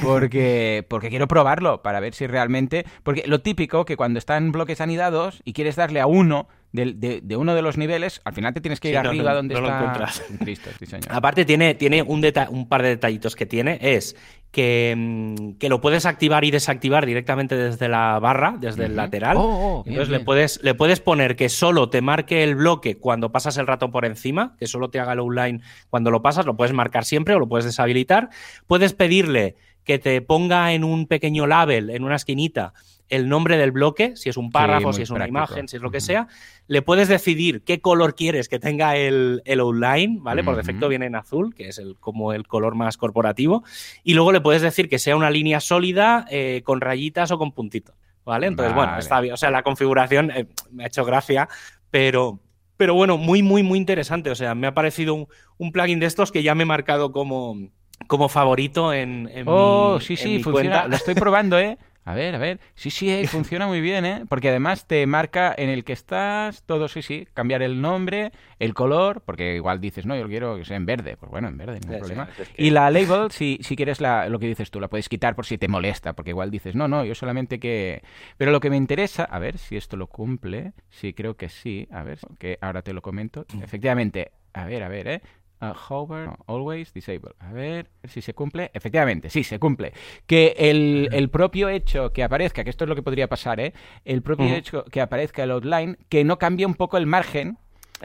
porque, 0.00 0.86
porque 0.88 1.08
quiero 1.08 1.26
probarlo 1.26 1.82
para 1.82 1.98
ver 1.98 2.14
si 2.14 2.28
realmente... 2.28 2.86
Porque 3.02 3.24
lo 3.26 3.40
típico 3.40 3.84
que 3.84 3.96
cuando 3.96 4.20
están 4.20 4.52
bloques 4.52 4.80
anidados 4.80 5.42
y 5.44 5.54
quieres 5.54 5.74
darle 5.74 6.00
a 6.00 6.06
uno, 6.06 6.46
de, 6.70 7.20
de, 7.22 7.36
uno 7.36 7.54
de 7.54 7.62
los 7.62 7.78
niveles, 7.78 8.20
al 8.24 8.32
final 8.32 8.52
te 8.52 8.60
tienes 8.60 8.80
que 8.80 8.90
ir 8.90 8.98
arriba 8.98 9.32
donde 9.32 9.54
está. 9.54 10.12
Cristo, 10.40 10.70
Aparte, 11.08 11.44
tiene, 11.44 11.74
tiene 11.74 12.02
un, 12.02 12.24
un 12.50 12.68
par 12.68 12.82
de 12.82 12.88
detallitos 12.88 13.36
que 13.36 13.46
tiene. 13.46 13.78
Es 13.80 14.16
que, 14.54 14.94
mm, 14.96 15.58
que, 15.58 15.68
lo 15.68 15.80
puedes 15.80 16.06
activar 16.06 16.44
y 16.44 16.52
desactivar 16.52 17.04
directamente 17.04 17.56
desde 17.56 17.88
la 17.88 18.20
barra, 18.20 18.56
desde 18.58 18.86
el 18.86 18.94
lateral. 18.94 19.36
Oh, 19.36 19.42
oh, 19.42 19.84
Entonces 19.84 20.08
Le, 20.08 20.20
puedes, 20.20 20.62
le 20.62 20.74
puedes 20.74 21.00
poner 21.00 21.34
que 21.34 21.48
solo 21.48 21.90
te 21.90 22.00
marque 22.00 22.44
el 22.44 22.54
bloque 22.54 22.96
cuando 22.96 23.32
pasas 23.32 23.58
el 23.58 23.66
ratón 23.66 23.90
por 23.90 24.04
encima, 24.04 24.54
que 24.58 24.68
solo 24.68 24.90
te 24.90 25.00
haga 25.00 25.14
el 25.14 25.20
online 25.20 25.60
cuando 25.90 26.12
lo 26.12 26.22
pasas, 26.22 26.46
lo 26.46 26.56
puedes 26.56 26.72
marcar 26.72 27.04
siempre 27.04 27.34
o 27.34 27.40
lo 27.40 27.48
puedes 27.48 27.66
deshabilitar. 27.66 28.30
Puedes 28.68 28.94
pedirle 28.94 29.56
que 29.82 29.98
te 29.98 30.22
ponga 30.22 30.72
en 30.72 30.84
un 30.84 31.06
pequeño 31.08 31.46
label, 31.46 31.90
en 31.90 32.04
una 32.04 32.16
esquinita, 32.16 32.72
el 33.08 33.28
nombre 33.28 33.56
del 33.56 33.70
bloque, 33.70 34.16
si 34.16 34.28
es 34.28 34.36
un 34.36 34.50
párrafo, 34.50 34.92
si 34.92 35.02
es 35.02 35.10
una 35.10 35.28
imagen, 35.28 35.68
si 35.68 35.76
es 35.76 35.82
lo 35.82 35.90
que 35.90 36.00
sea. 36.00 36.26
Le 36.66 36.82
puedes 36.82 37.08
decidir 37.08 37.62
qué 37.62 37.80
color 37.80 38.14
quieres 38.14 38.48
que 38.48 38.58
tenga 38.58 38.96
el, 38.96 39.42
el 39.44 39.60
outline, 39.60 40.22
¿vale? 40.22 40.42
Por 40.42 40.56
defecto 40.56 40.88
viene 40.88 41.06
en 41.06 41.14
azul, 41.14 41.54
que 41.54 41.68
es 41.68 41.78
el, 41.78 41.96
como 42.00 42.32
el 42.32 42.46
color 42.46 42.74
más 42.74 42.96
corporativo. 42.96 43.62
Y 44.02 44.14
luego 44.14 44.32
le 44.32 44.40
puedes 44.40 44.62
decir 44.62 44.88
que 44.88 44.98
sea 44.98 45.16
una 45.16 45.30
línea 45.30 45.60
sólida 45.60 46.26
eh, 46.30 46.62
con 46.64 46.80
rayitas 46.80 47.30
o 47.30 47.38
con 47.38 47.52
puntitos, 47.52 47.94
¿vale? 48.24 48.46
Entonces, 48.46 48.74
bueno, 48.74 48.98
está 48.98 49.20
bien. 49.20 49.34
O 49.34 49.36
sea, 49.36 49.50
la 49.50 49.62
configuración 49.62 50.30
eh, 50.30 50.46
me 50.72 50.84
ha 50.84 50.86
hecho 50.86 51.04
gracia, 51.04 51.48
pero, 51.90 52.40
pero 52.76 52.94
bueno, 52.94 53.18
muy, 53.18 53.42
muy, 53.42 53.62
muy 53.62 53.78
interesante. 53.78 54.30
O 54.30 54.34
sea, 54.34 54.54
me 54.54 54.66
ha 54.66 54.74
parecido 54.74 55.28
un, 55.58 55.72
plugin 55.72 56.00
de 56.00 56.06
estos 56.06 56.32
que 56.32 56.42
ya 56.42 56.54
me 56.54 56.62
he 56.62 56.66
marcado 56.66 57.12
como, 57.12 57.58
como 58.06 58.30
favorito 58.30 58.94
en, 58.94 59.30
en 59.32 59.44
oh, 59.46 60.00
sí, 60.00 60.16
sí, 60.16 60.42
funciona. 60.42 60.88
Lo 60.88 60.96
estoy 60.96 61.14
probando, 61.14 61.58
¿eh? 61.58 61.76
A 62.04 62.14
ver, 62.14 62.34
a 62.34 62.38
ver. 62.38 62.60
Sí, 62.74 62.90
sí, 62.90 63.10
eh, 63.10 63.26
funciona 63.26 63.66
muy 63.66 63.80
bien, 63.80 64.04
¿eh? 64.04 64.24
Porque 64.28 64.50
además 64.50 64.86
te 64.86 65.06
marca 65.06 65.54
en 65.56 65.70
el 65.70 65.84
que 65.84 65.94
estás, 65.94 66.62
todo, 66.64 66.88
sí, 66.88 67.00
sí. 67.00 67.26
Cambiar 67.32 67.62
el 67.62 67.80
nombre, 67.80 68.32
el 68.58 68.74
color, 68.74 69.22
porque 69.22 69.54
igual 69.54 69.80
dices, 69.80 70.04
no, 70.04 70.14
yo 70.16 70.28
quiero 70.28 70.56
que 70.56 70.64
sea 70.64 70.76
en 70.76 70.84
verde. 70.84 71.16
Pues 71.16 71.30
bueno, 71.30 71.48
en 71.48 71.56
verde, 71.56 71.80
ningún 71.80 71.98
problema. 71.98 72.28
Y 72.56 72.70
la 72.70 72.90
label, 72.90 73.30
si, 73.30 73.58
si 73.62 73.74
quieres 73.74 74.00
la, 74.00 74.28
lo 74.28 74.38
que 74.38 74.46
dices 74.46 74.70
tú, 74.70 74.80
la 74.80 74.88
puedes 74.88 75.08
quitar 75.08 75.34
por 75.34 75.46
si 75.46 75.56
te 75.56 75.66
molesta, 75.68 76.12
porque 76.12 76.30
igual 76.30 76.50
dices, 76.50 76.74
no, 76.74 76.88
no, 76.88 77.04
yo 77.04 77.14
solamente 77.14 77.58
que... 77.58 78.02
Pero 78.36 78.50
lo 78.50 78.60
que 78.60 78.70
me 78.70 78.76
interesa, 78.76 79.24
a 79.24 79.38
ver 79.38 79.56
si 79.56 79.76
esto 79.76 79.96
lo 79.96 80.06
cumple. 80.06 80.72
Sí, 80.90 81.14
creo 81.14 81.36
que 81.36 81.48
sí. 81.48 81.88
A 81.90 82.02
ver, 82.02 82.18
que 82.38 82.58
ahora 82.60 82.82
te 82.82 82.92
lo 82.92 83.00
comento. 83.00 83.46
Mm. 83.54 83.62
Efectivamente, 83.62 84.32
a 84.52 84.66
ver, 84.66 84.82
a 84.82 84.88
ver, 84.88 85.08
¿eh? 85.08 85.22
Hover, 85.60 86.30
always 86.46 86.92
disable. 86.92 87.32
A 87.38 87.52
ver 87.52 87.90
si 88.04 88.22
se 88.22 88.34
cumple. 88.34 88.70
Efectivamente, 88.74 89.30
sí, 89.30 89.44
se 89.44 89.58
cumple. 89.58 89.92
Que 90.26 90.54
el, 90.58 91.08
el, 91.12 91.30
propio 91.30 91.68
hecho 91.68 92.12
que 92.12 92.22
aparezca, 92.22 92.64
que 92.64 92.70
esto 92.70 92.84
es 92.84 92.88
lo 92.88 92.94
que 92.94 93.02
podría 93.02 93.28
pasar, 93.28 93.60
¿eh? 93.60 93.72
El 94.04 94.22
propio 94.22 94.54
hecho 94.54 94.84
que 94.84 95.00
aparezca 95.00 95.42
el 95.42 95.50
outline, 95.50 95.96
que 96.08 96.24
no 96.24 96.38
cambie 96.38 96.66
un 96.66 96.74
poco 96.74 96.96
el 96.98 97.06
margen 97.06 97.58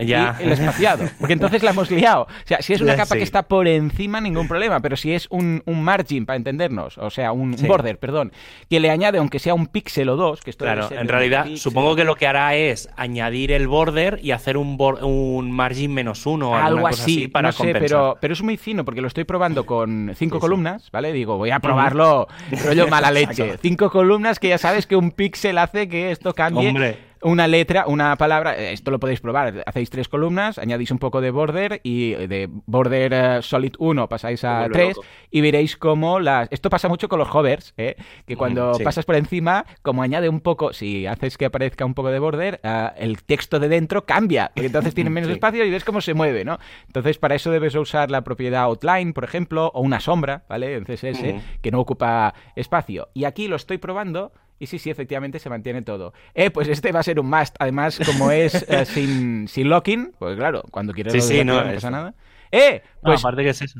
ya. 0.05 0.37
el 0.39 0.51
espaciado. 0.51 1.05
Porque 1.19 1.33
entonces 1.33 1.63
la 1.63 1.71
hemos 1.71 1.89
liado. 1.91 2.23
O 2.23 2.27
sea, 2.47 2.61
si 2.61 2.73
es 2.73 2.81
una 2.81 2.95
capa 2.95 3.15
que 3.15 3.23
está 3.23 3.43
por 3.43 3.67
encima, 3.67 4.21
ningún 4.21 4.47
problema. 4.47 4.79
Pero 4.79 4.95
si 4.95 5.13
es 5.13 5.27
un, 5.29 5.61
un 5.65 5.83
margin, 5.83 6.25
para 6.25 6.37
entendernos, 6.37 6.97
o 6.97 7.09
sea, 7.09 7.31
un 7.31 7.55
border, 7.67 7.97
perdón, 7.97 8.31
que 8.69 8.79
le 8.79 8.89
añade, 8.89 9.17
aunque 9.17 9.39
sea 9.39 9.53
un 9.53 9.67
píxel 9.67 10.09
o 10.09 10.15
dos, 10.15 10.41
que 10.41 10.49
esto 10.49 10.65
Claro, 10.65 10.89
en 10.91 11.07
realidad, 11.07 11.47
supongo 11.55 11.95
que 11.95 12.03
lo 12.03 12.15
que 12.15 12.27
hará 12.27 12.55
es 12.55 12.89
añadir 12.95 13.51
el 13.51 13.67
border 13.67 14.19
y 14.21 14.31
hacer 14.31 14.57
un, 14.57 14.77
un 15.01 15.51
margin 15.51 15.93
menos 15.93 16.25
uno. 16.25 16.55
Algo 16.55 16.87
así, 16.87 17.27
para 17.27 17.49
no 17.49 17.51
sé, 17.53 17.73
pero, 17.73 18.17
pero 18.19 18.33
es 18.33 18.41
muy 18.41 18.57
fino 18.57 18.85
porque 18.85 19.01
lo 19.01 19.07
estoy 19.07 19.23
probando 19.23 19.65
con 19.65 20.11
cinco 20.15 20.39
columnas, 20.39 20.89
¿vale? 20.91 21.11
Digo, 21.13 21.37
voy 21.37 21.51
a 21.51 21.59
probarlo, 21.59 22.27
rollo 22.65 22.87
mala 22.87 23.11
leche. 23.11 23.57
cinco 23.61 23.89
columnas 23.89 24.39
que 24.39 24.49
ya 24.49 24.57
sabes 24.57 24.85
que 24.85 24.95
un 24.95 25.11
píxel 25.11 25.57
hace 25.57 25.87
que 25.87 26.11
esto 26.11 26.33
cambie. 26.33 26.69
Hombre 26.69 27.08
una 27.21 27.47
letra, 27.47 27.85
una 27.87 28.15
palabra, 28.15 28.57
eh, 28.57 28.73
esto 28.73 28.91
lo 28.91 28.99
podéis 28.99 29.19
probar, 29.19 29.63
hacéis 29.65 29.89
tres 29.89 30.07
columnas, 30.07 30.57
añadís 30.57 30.91
un 30.91 30.99
poco 30.99 31.21
de 31.21 31.31
border 31.31 31.81
y 31.83 32.11
de 32.11 32.49
border 32.65 33.13
eh, 33.13 33.41
solid 33.41 33.73
1 33.77 34.07
pasáis 34.07 34.43
a 34.43 34.67
3 34.71 34.97
y 35.31 35.41
veréis 35.41 35.77
cómo 35.77 36.19
las... 36.19 36.47
Esto 36.51 36.69
pasa 36.69 36.87
mucho 36.87 37.09
con 37.09 37.19
los 37.19 37.33
hovers, 37.33 37.73
¿eh? 37.77 37.95
que 38.25 38.35
cuando 38.35 38.73
pasas 38.83 39.05
por 39.05 39.15
encima, 39.15 39.65
como 39.81 40.01
añade 40.01 40.29
un 40.29 40.39
poco, 40.39 40.73
si 40.73 41.05
haces 41.05 41.37
que 41.37 41.45
aparezca 41.45 41.85
un 41.85 41.93
poco 41.93 42.09
de 42.09 42.19
border, 42.19 42.61
el 42.97 43.23
texto 43.23 43.59
de 43.59 43.69
dentro 43.69 44.05
cambia, 44.05 44.51
entonces 44.55 44.93
tiene 44.93 45.09
menos 45.09 45.29
espacio 45.29 45.65
y 45.65 45.69
ves 45.69 45.83
cómo 45.83 46.01
se 46.01 46.13
mueve, 46.13 46.45
¿no? 46.45 46.57
Entonces 46.87 47.17
para 47.17 47.35
eso 47.35 47.51
debes 47.51 47.75
usar 47.75 48.11
la 48.11 48.23
propiedad 48.23 48.63
outline, 48.63 49.13
por 49.13 49.23
ejemplo, 49.23 49.71
o 49.73 49.81
una 49.81 49.99
sombra, 49.99 50.43
¿vale? 50.47 50.75
En 50.75 50.85
CSS, 50.85 51.59
que 51.61 51.71
no 51.71 51.79
ocupa 51.79 52.33
espacio. 52.55 53.09
Y 53.13 53.25
aquí 53.25 53.47
lo 53.47 53.55
estoy 53.55 53.77
probando 53.77 54.31
y 54.59 54.67
sí, 54.67 54.77
sí, 54.77 54.89
efectivamente 54.89 55.39
se 55.39 55.49
mantiene 55.49 55.81
todo. 55.81 56.13
Eh, 56.33 56.51
pues 56.51 56.67
este 56.67 56.91
va 56.91 56.99
a 56.99 57.03
ser 57.03 57.19
un 57.19 57.29
must. 57.29 57.55
Además, 57.59 57.99
como 58.05 58.31
es 58.31 58.65
eh, 58.69 58.85
sin, 58.93 59.47
sin 59.47 59.69
locking, 59.69 60.13
pues 60.19 60.35
claro, 60.35 60.63
cuando 60.69 60.93
quieres 60.93 61.13
sí, 61.13 61.21
sí, 61.21 61.43
no, 61.43 61.63
no 61.63 61.73
pasa 61.73 61.89
nada. 61.89 62.13
¡Eh! 62.51 62.81
Pues 63.01 63.23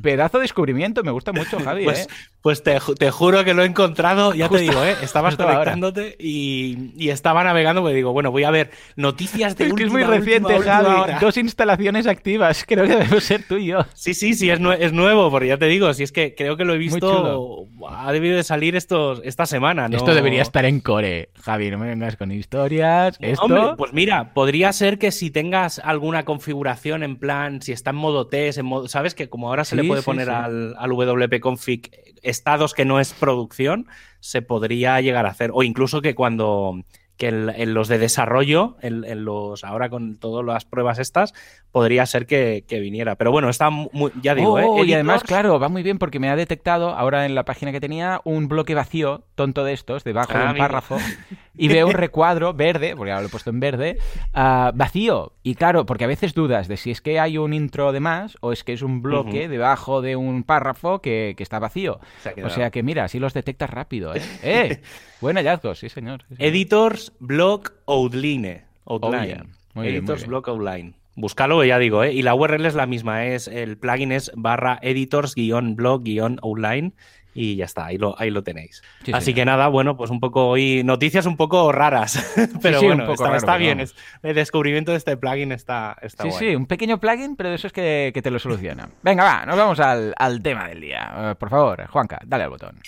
pedazo 0.01 0.38
de 0.38 0.43
descubrimiento, 0.43 1.03
me 1.03 1.11
gusta 1.11 1.34
mucho, 1.34 1.59
Javi. 1.63 1.84
pues, 1.84 2.05
¿eh? 2.05 2.07
pues 2.41 2.63
te, 2.63 2.78
te, 2.97 3.11
juro 3.11 3.43
que 3.43 3.53
lo 3.53 3.63
he 3.63 3.65
encontrado, 3.65 4.34
ya 4.34 4.47
te 4.49 4.59
digo, 4.59 4.84
¿eh? 4.84 4.95
Estabas 5.01 5.36
conectándote 5.38 6.15
y, 6.20 6.93
y, 6.95 7.09
estaba 7.09 7.43
navegando, 7.43 7.82
me 7.82 7.93
digo, 7.93 8.13
bueno, 8.13 8.32
voy 8.32 8.43
a 8.43 8.51
ver 8.51 8.72
noticias 8.95 9.57
de 9.57 9.65
Es 9.70 9.74
que 9.74 9.84
es 9.84 9.91
muy 9.91 10.03
reciente, 10.03 10.57
Javi. 10.59 11.13
Dos 11.20 11.38
instalaciones 11.38 12.07
activas, 12.07 12.63
creo 12.67 12.86
que 12.86 12.95
debe 12.95 13.22
ser 13.22 13.43
tú 13.43 13.57
y 13.57 13.67
yo. 13.67 13.86
Sí, 13.93 14.13
sí, 14.13 14.34
sí, 14.34 14.49
es, 14.49 14.59
es 14.80 14.93
nuevo, 14.93 15.30
porque 15.30 15.47
ya 15.47 15.57
te 15.57 15.65
digo, 15.65 15.93
si 15.93 16.03
es 16.03 16.11
que 16.11 16.34
creo 16.36 16.55
que 16.55 16.65
lo 16.65 16.74
he 16.74 16.78
visto, 16.78 17.67
ha 17.89 18.11
debido 18.11 18.38
de 18.38 18.43
salir 18.43 18.76
estos, 18.76 19.22
esta 19.24 19.45
semana. 19.45 19.89
¿no? 19.89 19.97
Esto 19.97 20.13
debería 20.13 20.41
estar 20.41 20.65
en 20.65 20.80
core, 20.80 21.30
Javi, 21.41 21.72
no 21.72 21.78
me 21.78 21.88
vengas 21.88 22.15
con 22.15 22.32
historias. 22.32 23.17
¿Esto? 23.20 23.45
Hombre, 23.45 23.61
pues 23.78 23.93
mira, 23.93 24.34
podría 24.34 24.72
ser 24.72 24.97
que 24.97 25.11
si 25.11 25.30
tengas 25.30 25.80
alguna 25.80 26.24
configuración 26.24 27.03
en 27.03 27.17
plan, 27.17 27.61
si 27.61 27.72
está 27.72 27.89
en 27.89 27.97
modo 27.97 28.28
test, 28.28 28.59
¿sabes? 28.88 29.09
Que 29.16 29.30
como 29.30 29.49
ahora 29.49 29.66
se 29.66 29.76
le 29.76 29.84
puede 29.84 30.01
poner 30.01 30.30
Al, 30.30 30.76
al 30.78 30.89
WP 30.89 31.39
config 31.39 31.91
estados 32.22 32.74
que 32.74 32.86
no 32.86 32.99
es 32.99 33.14
producción, 33.14 33.88
se 34.20 34.41
podría 34.41 34.99
llegar 35.01 35.26
a 35.26 35.30
hacer. 35.30 35.51
O 35.53 35.64
incluso 35.64 36.01
que 36.01 36.16
cuando 36.16 36.84
que 37.20 37.28
en, 37.28 37.74
los 37.74 37.89
de 37.89 37.97
desarrollo, 37.99 38.78
en, 38.82 39.26
los 39.26 39.66
ahora 39.66 39.89
con 39.89 40.16
todas 40.16 40.43
las 40.45 40.64
pruebas 40.64 40.99
estas, 40.99 41.34
podría 41.70 42.05
ser 42.05 42.26
que, 42.26 42.64
viniera. 42.70 43.16
Pero 43.16 43.32
bueno, 43.32 43.49
está 43.49 43.70
muy, 43.70 44.12
ya 44.22 44.34
digo, 44.36 44.57
¿eh? 44.57 44.66
Oh, 44.66 44.86
y 44.86 44.93
además, 44.93 45.24
claro, 45.24 45.60
va 45.60 45.68
muy 45.68 45.84
bien 45.84 45.99
porque 45.99 46.18
me 46.18 46.30
ha 46.30 46.38
detectado 46.38 46.91
ahora 46.91 47.26
en 47.26 47.36
la 47.36 47.43
página 47.43 47.74
que 47.74 47.82
tenía 47.82 48.22
un 48.24 48.47
bloque 48.47 48.74
vacío, 48.74 49.26
tonto 49.36 49.66
de 49.66 49.74
estos, 49.74 50.05
debajo 50.05 50.32
de 50.32 50.39
un 50.39 50.47
ah, 50.47 50.55
párrafo, 50.57 50.97
y 51.60 51.68
veo 51.68 51.88
un 51.88 51.93
recuadro 51.93 52.53
verde, 52.53 52.95
porque 52.95 53.12
ahora 53.12 53.22
lo 53.22 53.28
he 53.28 53.32
puesto 53.32 53.49
en 53.49 53.60
verde, 53.60 53.97
ah, 54.34 54.72
vacío. 54.74 55.34
Y 55.43 55.55
claro, 55.55 55.86
porque 55.86 56.05
a 56.05 56.07
veces 56.07 56.34
dudas 56.34 56.68
de 56.68 56.78
si 56.78 56.91
es 56.91 57.01
que 57.01 57.20
hay 57.20 57.38
un 57.38 57.53
intro 57.53 57.91
de 57.91 57.99
más 57.99 58.38
o 58.41 58.51
es 58.51 58.64
que 58.64 58.74
es 58.74 58.82
un 58.82 59.01
bloque 59.01 59.49
debajo 59.49 60.01
de 60.01 60.16
un 60.16 60.43
párrafo 60.43 61.01
que, 61.01 61.36
está 61.38 61.60
vacío. 61.60 61.99
o 62.43 62.49
sea 62.49 62.72
que 62.72 62.84
mira, 62.84 63.03
así 63.03 63.20
los 63.20 63.34
detectas 63.34 63.70
rápido, 63.70 64.16
¿eh? 64.16 64.22
¡Eh! 64.43 64.82
Buen 65.22 65.36
hallazgo, 65.36 65.76
sí 65.76 65.89
señor. 65.89 66.24
Editors 66.38 67.12
Block 67.20 67.74
Outline. 67.88 68.64
Outline. 68.86 69.49
Editors 69.76 70.26
Block 70.26 70.47
Outline. 70.47 70.95
Búscalo, 71.20 71.64
ya 71.66 71.78
digo, 71.80 72.05
¿eh? 72.05 72.14
Y 72.14 72.22
la 72.22 72.34
URL 72.34 72.66
es 72.66 72.76
la 72.76 72.86
misma, 72.86 73.26
es 73.26 73.49
el 73.49 73.78
plugin 73.78 74.14
es 74.14 74.32
barra 74.36 74.80
editors-blog-outline 74.82 76.93
y 77.34 77.55
ya 77.55 77.65
está, 77.65 77.86
ahí 77.86 77.97
lo, 77.97 78.19
ahí 78.19 78.30
lo 78.30 78.43
tenéis. 78.43 78.82
Así 79.13 79.34
que 79.34 79.45
nada, 79.45 79.67
bueno, 79.67 79.97
pues 79.97 80.11
un 80.11 80.19
poco 80.19 80.47
hoy 80.47 80.84
noticias 80.84 81.25
un 81.25 81.38
poco 81.38 81.71
raras, 81.71 82.36
pero 82.61 82.82
bueno, 82.82 83.11
está, 83.36 83.57
bien. 83.57 83.80
el 84.23 84.36
descubrimiento 84.36 84.91
de 84.91 84.97
este 84.97 85.17
plugin 85.17 85.51
está, 85.51 85.97
está 86.01 86.23
Sí, 86.23 86.32
sí, 86.32 86.55
un 86.55 86.65
pequeño 86.65 86.99
plugin, 86.99 87.36
pero 87.36 87.49
eso 87.49 87.67
es 87.67 87.73
que, 87.73 88.19
te 88.21 88.32
lo 88.32 88.39
soluciona. 88.39 88.89
Venga, 89.01 89.23
va, 89.23 89.45
nos 89.45 89.57
vamos 89.57 89.80
al, 89.80 90.13
al 90.17 90.41
tema 90.41 90.67
del 90.67 90.82
día. 90.82 91.11
Eh, 91.15 91.36
por 91.36 91.49
favor, 91.49 91.88
Juanca, 91.88 92.19
dale 92.25 92.43
al 92.43 92.49
botón. 92.49 92.80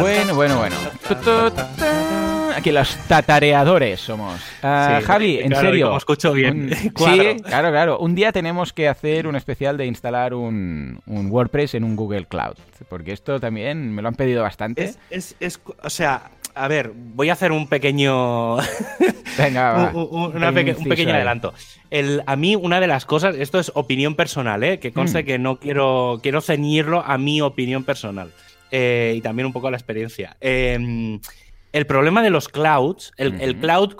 Bueno, 0.00 0.34
bueno, 0.34 0.58
bueno. 0.58 0.76
Que 2.62 2.72
los 2.72 2.96
tatareadores 3.08 4.00
somos. 4.00 4.40
Ah, 4.62 5.00
Javi, 5.04 5.38
en 5.38 5.54
serio. 5.54 5.86
Como 5.86 5.98
escucho 5.98 6.32
bien. 6.32 6.70
Sí, 7.02 7.36
claro, 7.42 7.70
claro. 7.70 7.98
Un 7.98 8.14
día 8.14 8.32
tenemos 8.32 8.72
que 8.72 8.88
hacer 8.88 9.26
un 9.26 9.34
especial 9.34 9.76
de 9.76 9.86
instalar 9.86 10.34
un, 10.34 11.00
WordPress 11.06 11.74
en 11.74 11.84
un 11.84 11.96
Google 11.96 12.26
Cloud, 12.26 12.56
porque 12.88 13.12
esto 13.12 13.40
también 13.40 13.92
me 13.92 14.02
lo 14.02 14.08
han 14.08 14.14
pedido 14.14 14.42
bastante. 14.42 14.94
Es, 15.10 15.36
es, 15.40 15.60
o 15.82 15.90
sea, 15.90 16.30
a 16.54 16.68
ver, 16.68 16.92
voy 16.94 17.30
a 17.30 17.32
hacer 17.32 17.52
un 17.52 17.66
pequeño. 17.66 18.56
Venga, 19.38 19.92
un, 19.94 20.32
pequeño 20.88 21.14
adelanto. 21.14 21.54
El, 21.90 22.22
a 22.26 22.36
mí, 22.36 22.56
una 22.56 22.80
de 22.80 22.86
las 22.86 23.04
cosas, 23.04 23.36
esto 23.36 23.58
es 23.58 23.72
opinión 23.74 24.14
personal, 24.14 24.62
¿eh? 24.62 24.78
que 24.78 24.92
conste 24.92 25.22
mm. 25.22 25.26
que 25.26 25.38
no 25.38 25.56
quiero, 25.58 26.20
quiero 26.22 26.40
ceñirlo 26.40 27.02
a 27.04 27.18
mi 27.18 27.40
opinión 27.40 27.84
personal. 27.84 28.32
Eh, 28.70 29.14
y 29.16 29.20
también 29.20 29.46
un 29.46 29.52
poco 29.52 29.68
a 29.68 29.70
la 29.70 29.76
experiencia. 29.76 30.36
Em, 30.40 31.20
el 31.72 31.86
problema 31.86 32.22
de 32.22 32.30
los 32.30 32.48
clouds, 32.48 33.12
el, 33.16 33.58
cloud 33.58 33.94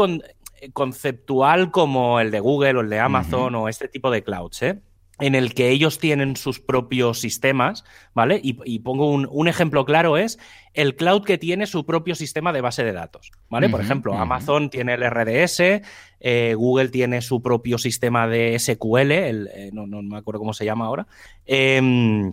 conceptual 0.73 1.71
como 1.71 2.21
el 2.21 2.31
de 2.31 2.41
Google 2.41 2.77
o 2.77 2.81
el 2.81 2.91
de 2.91 3.01
Amazon 3.01 3.55
o 3.55 3.69
este 3.69 3.89
tipo 3.89 4.11
de 4.11 4.23
clouds, 4.23 4.63
¿eh? 4.63 4.81
en 5.23 5.35
el 5.35 5.55
que 5.55 5.71
ellos 5.71 5.99
tienen 5.99 6.37
sus 6.37 6.59
propios 6.59 7.21
sistemas, 7.21 7.85
¿vale? 8.13 8.41
Y, 8.43 8.79
pongo 8.81 9.11
un, 9.11 9.49
ejemplo 9.49 9.85
claro, 9.85 10.17
es 10.17 10.39
el 10.75 10.97
cloud 10.97 11.23
que 11.25 11.39
tiene 11.39 11.67
su 11.67 11.87
propio 11.87 12.15
sistema 12.15 12.53
de 12.53 12.61
base 12.61 12.83
de 12.83 12.93
datos, 12.93 13.31
¿vale? 13.49 13.69
Por 13.69 13.81
ejemplo, 13.81 14.15
Amazon 14.15 14.69
tiene 14.69 14.95
el 14.95 15.09
RDS, 15.09 15.83
eh, 16.21 16.55
Google 16.57 16.89
tiene 16.89 17.21
su 17.21 17.41
propio 17.41 17.79
sistema 17.79 18.27
de 18.27 18.59
SQL, 18.59 19.13
eh, 19.13 19.71
no, 19.73 19.87
me 19.87 20.17
acuerdo 20.17 20.41
cómo 20.41 20.55
se 20.55 20.65
llama 20.65 20.87
ahora. 20.87 21.07
Em, 21.45 22.33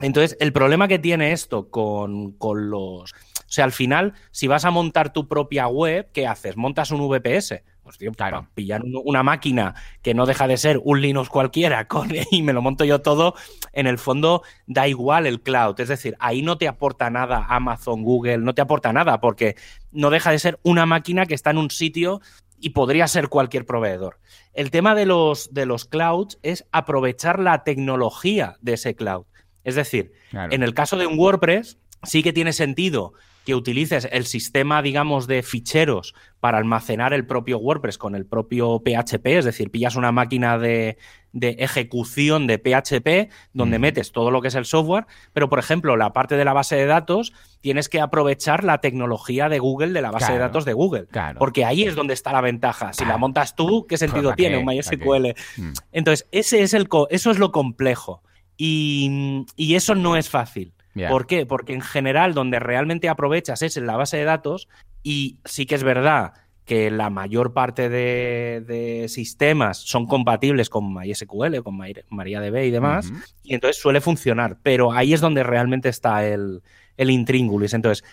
entonces, 0.00 0.36
el 0.40 0.52
problema 0.52 0.88
que 0.88 0.98
tiene 0.98 1.32
esto 1.32 1.70
con, 1.70 2.32
con 2.32 2.70
los... 2.70 3.12
O 3.12 3.48
sea, 3.48 3.64
al 3.64 3.72
final, 3.72 4.14
si 4.30 4.46
vas 4.48 4.64
a 4.64 4.70
montar 4.70 5.12
tu 5.12 5.28
propia 5.28 5.68
web, 5.68 6.08
¿qué 6.12 6.26
haces? 6.26 6.56
Montas 6.56 6.90
un 6.90 7.08
VPS 7.08 7.62
pues 7.86 7.98
tío, 7.98 8.10
claro. 8.10 8.48
pillar 8.54 8.82
una 9.04 9.22
máquina 9.22 9.76
que 10.02 10.12
no 10.12 10.26
deja 10.26 10.48
de 10.48 10.56
ser 10.56 10.80
un 10.82 11.00
Linux 11.00 11.28
cualquiera 11.28 11.86
con, 11.88 12.10
y 12.32 12.42
me 12.42 12.52
lo 12.52 12.60
monto 12.60 12.84
yo 12.84 13.00
todo, 13.00 13.34
en 13.72 13.86
el 13.86 13.96
fondo 13.96 14.42
da 14.66 14.88
igual 14.88 15.24
el 15.24 15.40
cloud. 15.40 15.78
Es 15.78 15.86
decir, 15.86 16.16
ahí 16.18 16.42
no 16.42 16.58
te 16.58 16.66
aporta 16.66 17.10
nada 17.10 17.46
Amazon, 17.48 18.02
Google, 18.02 18.38
no 18.38 18.54
te 18.54 18.60
aporta 18.60 18.92
nada 18.92 19.20
porque 19.20 19.54
no 19.92 20.10
deja 20.10 20.32
de 20.32 20.40
ser 20.40 20.58
una 20.64 20.84
máquina 20.84 21.26
que 21.26 21.34
está 21.34 21.50
en 21.50 21.58
un 21.58 21.70
sitio 21.70 22.20
y 22.58 22.70
podría 22.70 23.06
ser 23.06 23.28
cualquier 23.28 23.64
proveedor. 23.64 24.18
El 24.52 24.72
tema 24.72 24.96
de 24.96 25.06
los, 25.06 25.54
de 25.54 25.66
los 25.66 25.84
clouds 25.84 26.40
es 26.42 26.66
aprovechar 26.72 27.38
la 27.38 27.62
tecnología 27.62 28.56
de 28.62 28.72
ese 28.72 28.96
cloud. 28.96 29.26
Es 29.66 29.74
decir, 29.74 30.12
en 30.32 30.62
el 30.62 30.74
caso 30.74 30.96
de 30.96 31.08
un 31.08 31.18
WordPress, 31.18 31.76
sí 32.04 32.22
que 32.22 32.32
tiene 32.32 32.52
sentido 32.52 33.14
que 33.44 33.56
utilices 33.56 34.08
el 34.12 34.24
sistema, 34.24 34.80
digamos, 34.80 35.26
de 35.26 35.42
ficheros 35.42 36.14
para 36.38 36.58
almacenar 36.58 37.12
el 37.12 37.26
propio 37.26 37.58
WordPress 37.58 37.98
con 37.98 38.14
el 38.14 38.26
propio 38.26 38.80
PHP, 38.84 39.26
es 39.26 39.44
decir, 39.44 39.72
pillas 39.72 39.96
una 39.96 40.12
máquina 40.12 40.56
de, 40.56 40.98
ejecución 41.32 42.46
de 42.46 42.58
PHP 42.58 43.32
donde 43.52 43.80
metes 43.80 44.12
todo 44.12 44.30
lo 44.30 44.40
que 44.40 44.48
es 44.48 44.54
el 44.54 44.66
software, 44.66 45.06
pero 45.32 45.48
por 45.48 45.58
ejemplo, 45.58 45.96
la 45.96 46.12
parte 46.12 46.36
de 46.36 46.44
la 46.44 46.52
base 46.52 46.76
de 46.76 46.86
datos 46.86 47.32
tienes 47.60 47.88
que 47.88 48.00
aprovechar 48.00 48.62
la 48.62 48.78
tecnología 48.78 49.48
de 49.48 49.58
Google, 49.58 49.92
de 49.92 50.02
la 50.02 50.12
base 50.12 50.32
de 50.32 50.38
datos 50.38 50.64
de 50.64 50.74
Google, 50.74 51.08
porque 51.38 51.64
ahí 51.64 51.82
es 51.82 51.96
donde 51.96 52.14
está 52.14 52.30
la 52.32 52.40
ventaja. 52.40 52.92
Si 52.92 53.04
la 53.04 53.16
montas 53.16 53.56
tú, 53.56 53.84
¿qué 53.88 53.96
sentido 53.96 54.32
tiene 54.34 54.58
un 54.58 54.64
MySQL? 54.64 55.34
Mm. 55.56 55.72
Entonces, 55.90 56.28
ese 56.30 56.62
es 56.62 56.72
el 56.72 56.88
eso 57.10 57.30
es 57.32 57.38
lo 57.40 57.50
complejo 57.50 58.22
y 58.56 59.74
eso 59.74 59.94
no 59.94 60.16
es 60.16 60.28
fácil. 60.28 60.72
¿Por 61.08 61.26
qué? 61.26 61.46
Porque 61.46 61.74
en 61.74 61.82
general 61.82 62.34
donde 62.34 62.58
realmente 62.58 63.08
aprovechas 63.08 63.62
es 63.62 63.76
en 63.76 63.86
la 63.86 63.96
base 63.96 64.16
de 64.16 64.24
datos 64.24 64.68
y 65.02 65.38
sí 65.44 65.66
que 65.66 65.74
es 65.74 65.82
verdad 65.82 66.32
que 66.64 66.90
la 66.90 67.10
mayor 67.10 67.52
parte 67.52 67.88
de, 67.88 69.06
sistemas 69.08 69.78
son 69.78 70.06
compatibles 70.06 70.68
con 70.68 70.92
MySQL, 70.92 71.62
con 71.62 71.76
MariaDB 71.76 72.64
y 72.64 72.70
demás, 72.72 73.12
y 73.44 73.54
entonces 73.54 73.80
suele 73.80 74.00
funcionar, 74.00 74.58
pero 74.64 74.90
ahí 74.92 75.14
es 75.14 75.20
donde 75.20 75.44
realmente 75.44 75.88
está 75.88 76.26
el, 76.26 76.62
el 76.96 77.10
intríngulis. 77.10 77.72
Entonces, 77.72 78.04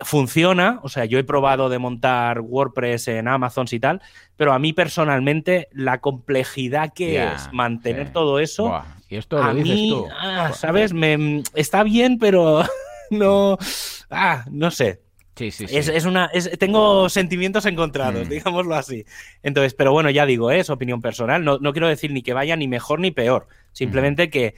funciona, 0.00 0.78
o 0.84 0.88
sea, 0.88 1.06
yo 1.06 1.18
he 1.18 1.24
probado 1.24 1.68
de 1.68 1.80
montar 1.80 2.40
WordPress 2.40 3.08
en 3.08 3.26
Amazon 3.26 3.66
y 3.68 3.80
tal, 3.80 4.00
pero 4.36 4.52
a 4.52 4.60
mí 4.60 4.72
personalmente 4.72 5.66
la 5.72 5.98
complejidad 5.98 6.92
que 6.92 7.20
es 7.20 7.52
mantener 7.52 8.12
todo 8.12 8.38
eso, 8.38 8.80
y 9.08 9.16
esto 9.16 9.42
lo 9.42 9.54
mí, 9.54 9.90
tú. 9.90 10.06
Ah, 10.10 10.52
¿sabes? 10.54 10.92
Me, 10.92 11.42
está 11.54 11.82
bien, 11.82 12.18
pero 12.18 12.62
no, 13.10 13.58
ah, 14.10 14.44
no 14.50 14.70
sé. 14.70 15.00
Sí, 15.34 15.52
sí, 15.52 15.68
sí. 15.68 15.76
Es, 15.76 16.04
una, 16.04 16.28
tengo 16.58 17.08
sentimientos 17.08 17.64
encontrados, 17.64 18.26
mm. 18.26 18.30
digámoslo 18.30 18.74
así. 18.74 19.04
Entonces, 19.44 19.72
pero 19.72 19.92
bueno, 19.92 20.10
ya 20.10 20.26
digo, 20.26 20.50
¿eh? 20.50 20.58
es 20.58 20.68
opinión 20.68 21.00
personal. 21.00 21.44
No, 21.44 21.58
no, 21.58 21.72
quiero 21.72 21.86
decir 21.86 22.10
ni 22.10 22.22
que 22.22 22.32
vaya 22.32 22.56
ni 22.56 22.66
mejor 22.66 22.98
ni 22.98 23.12
peor. 23.12 23.46
Simplemente 23.70 24.30
que 24.30 24.56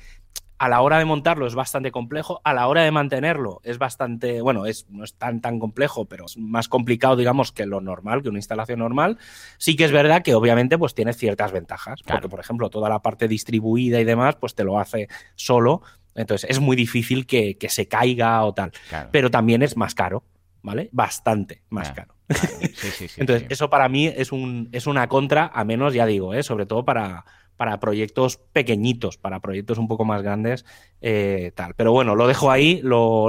a 0.60 0.68
la 0.68 0.82
hora 0.82 0.98
de 0.98 1.06
montarlo 1.06 1.46
es 1.46 1.54
bastante 1.54 1.90
complejo, 1.90 2.42
a 2.44 2.52
la 2.52 2.68
hora 2.68 2.82
de 2.82 2.90
mantenerlo 2.90 3.62
es 3.64 3.78
bastante, 3.78 4.42
bueno, 4.42 4.66
es, 4.66 4.86
no 4.90 5.04
es 5.04 5.14
tan 5.14 5.40
tan 5.40 5.58
complejo, 5.58 6.04
pero 6.04 6.26
es 6.26 6.36
más 6.36 6.68
complicado, 6.68 7.16
digamos, 7.16 7.50
que 7.50 7.64
lo 7.64 7.80
normal, 7.80 8.22
que 8.22 8.28
una 8.28 8.38
instalación 8.38 8.80
normal. 8.80 9.16
Sí 9.56 9.74
que 9.74 9.86
es 9.86 9.90
verdad 9.90 10.20
que 10.20 10.34
obviamente 10.34 10.76
pues 10.76 10.94
tiene 10.94 11.14
ciertas 11.14 11.50
ventajas, 11.50 12.02
porque 12.02 12.28
por 12.28 12.40
ejemplo 12.40 12.68
toda 12.68 12.90
la 12.90 13.00
parte 13.00 13.26
distribuida 13.26 14.00
y 14.00 14.04
demás 14.04 14.36
pues 14.36 14.54
te 14.54 14.62
lo 14.62 14.78
hace 14.78 15.08
solo, 15.34 15.80
entonces 16.14 16.50
es 16.50 16.60
muy 16.60 16.76
difícil 16.76 17.24
que, 17.24 17.56
se 17.70 17.88
caiga 17.88 18.44
o 18.44 18.52
tal, 18.52 18.70
pero 19.10 19.30
también 19.30 19.62
es 19.62 19.78
más 19.78 19.94
caro, 19.94 20.24
¿vale? 20.60 20.90
Bastante 20.92 21.62
más 21.70 21.90
caro. 21.92 22.14
entonces 23.16 23.46
eso 23.48 23.70
para 23.70 23.88
mí 23.88 24.08
es, 24.08 24.30
un, 24.30 24.68
es 24.72 24.86
una 24.86 25.08
contra, 25.08 25.50
a 25.54 25.64
menos, 25.64 25.94
ya 25.94 26.04
digo, 26.04 26.34
¿eh? 26.34 26.42
sobre 26.42 26.66
todo 26.66 26.84
para 26.84 27.24
para 27.60 27.78
proyectos 27.78 28.38
pequeñitos, 28.54 29.18
para 29.18 29.40
proyectos 29.40 29.76
un 29.76 29.86
poco 29.86 30.06
más 30.06 30.22
grandes, 30.22 30.64
eh, 31.02 31.52
tal. 31.54 31.74
Pero 31.74 31.92
bueno, 31.92 32.14
lo 32.14 32.26
dejo 32.26 32.50
ahí, 32.50 32.80
lo, 32.82 33.28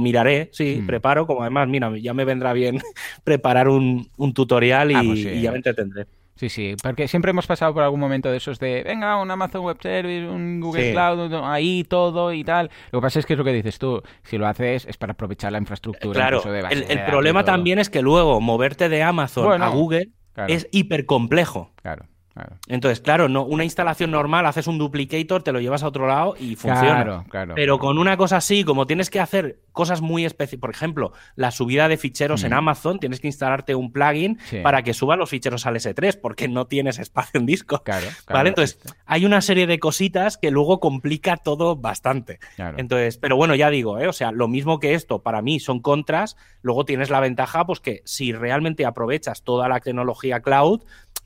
miraré, 0.00 0.50
sí, 0.52 0.78
mm. 0.80 0.86
preparo, 0.86 1.26
como 1.26 1.40
además, 1.40 1.66
mira, 1.66 1.90
ya 1.98 2.14
me 2.14 2.24
vendrá 2.24 2.52
bien 2.52 2.78
preparar 3.24 3.68
un, 3.68 4.08
tutorial 4.36 4.94
ah, 4.94 5.02
pues 5.04 5.18
y, 5.18 5.40
ya 5.40 5.50
me 5.50 5.56
entretendré. 5.56 6.06
Sí, 6.36 6.48
sí, 6.48 6.76
porque 6.80 7.08
siempre 7.08 7.30
hemos 7.30 7.48
pasado 7.48 7.74
por 7.74 7.82
algún 7.82 7.98
momento 7.98 8.30
de 8.30 8.36
esos 8.36 8.60
de, 8.60 8.84
venga, 8.84 9.20
un 9.20 9.28
Amazon 9.32 9.64
Web 9.64 9.78
Service, 9.82 10.28
un 10.28 10.60
Google 10.60 10.92
Cloud, 10.92 11.34
ahí 11.42 11.82
todo 11.82 12.32
y 12.32 12.44
tal. 12.44 12.70
Lo 12.92 13.00
que 13.00 13.02
pasa 13.02 13.18
es 13.18 13.26
que 13.26 13.32
es 13.32 13.38
lo 13.40 13.44
que 13.44 13.52
dices 13.52 13.80
tú, 13.80 14.00
si 14.22 14.38
lo 14.38 14.46
haces 14.46 14.86
es 14.86 14.96
para 14.96 15.14
aprovechar 15.14 15.50
la 15.50 15.58
infraestructura. 15.58 16.14
Claro, 16.14 16.40
el, 16.70 17.04
problema 17.04 17.44
también 17.44 17.80
es 17.80 17.90
que 17.90 18.00
luego 18.00 18.40
moverte 18.40 18.88
de 18.88 19.02
Amazon 19.02 19.60
a 19.60 19.68
Google 19.70 20.10
es 20.46 20.68
hiper 20.70 21.04
complejo. 21.04 21.72
Claro. 21.82 22.06
Entonces, 22.66 23.00
claro, 23.00 23.28
no, 23.28 23.44
una 23.44 23.64
instalación 23.64 24.10
normal, 24.10 24.46
haces 24.46 24.66
un 24.66 24.78
duplicator, 24.78 25.42
te 25.42 25.52
lo 25.52 25.60
llevas 25.60 25.82
a 25.82 25.88
otro 25.88 26.06
lado 26.06 26.34
y 26.38 26.56
funciona. 26.56 27.24
Pero 27.54 27.78
con 27.78 27.98
una 27.98 28.16
cosa 28.16 28.38
así, 28.38 28.64
como 28.64 28.86
tienes 28.86 29.10
que 29.10 29.20
hacer 29.20 29.60
cosas 29.72 30.00
muy 30.00 30.24
específicas, 30.24 30.60
por 30.60 30.70
ejemplo, 30.70 31.12
la 31.34 31.50
subida 31.50 31.88
de 31.88 31.96
ficheros 31.96 32.44
en 32.44 32.52
Amazon, 32.52 32.98
tienes 32.98 33.20
que 33.20 33.26
instalarte 33.26 33.74
un 33.74 33.92
plugin 33.92 34.38
para 34.62 34.82
que 34.82 34.94
suba 34.94 35.16
los 35.16 35.30
ficheros 35.30 35.66
al 35.66 35.76
S3, 35.76 36.18
porque 36.20 36.48
no 36.48 36.66
tienes 36.66 36.98
espacio 36.98 37.40
en 37.40 37.46
disco. 37.46 37.82
¿Vale? 38.28 38.48
Entonces, 38.50 38.78
hay 39.06 39.24
una 39.24 39.40
serie 39.40 39.66
de 39.66 39.78
cositas 39.78 40.36
que 40.36 40.50
luego 40.50 40.80
complica 40.80 41.36
todo 41.36 41.76
bastante. 41.76 42.38
Entonces, 42.76 43.18
pero 43.18 43.36
bueno, 43.36 43.54
ya 43.54 43.70
digo, 43.70 43.98
¿eh? 43.98 44.08
o 44.08 44.12
sea, 44.12 44.32
lo 44.32 44.48
mismo 44.48 44.78
que 44.78 44.94
esto, 44.94 45.22
para 45.22 45.42
mí 45.42 45.60
son 45.60 45.80
contras, 45.80 46.36
luego 46.62 46.84
tienes 46.84 47.10
la 47.10 47.20
ventaja, 47.20 47.66
pues 47.66 47.80
que 47.80 48.02
si 48.04 48.32
realmente 48.32 48.86
aprovechas 48.86 49.42
toda 49.42 49.68
la 49.68 49.80
tecnología 49.80 50.40
cloud, 50.40 50.82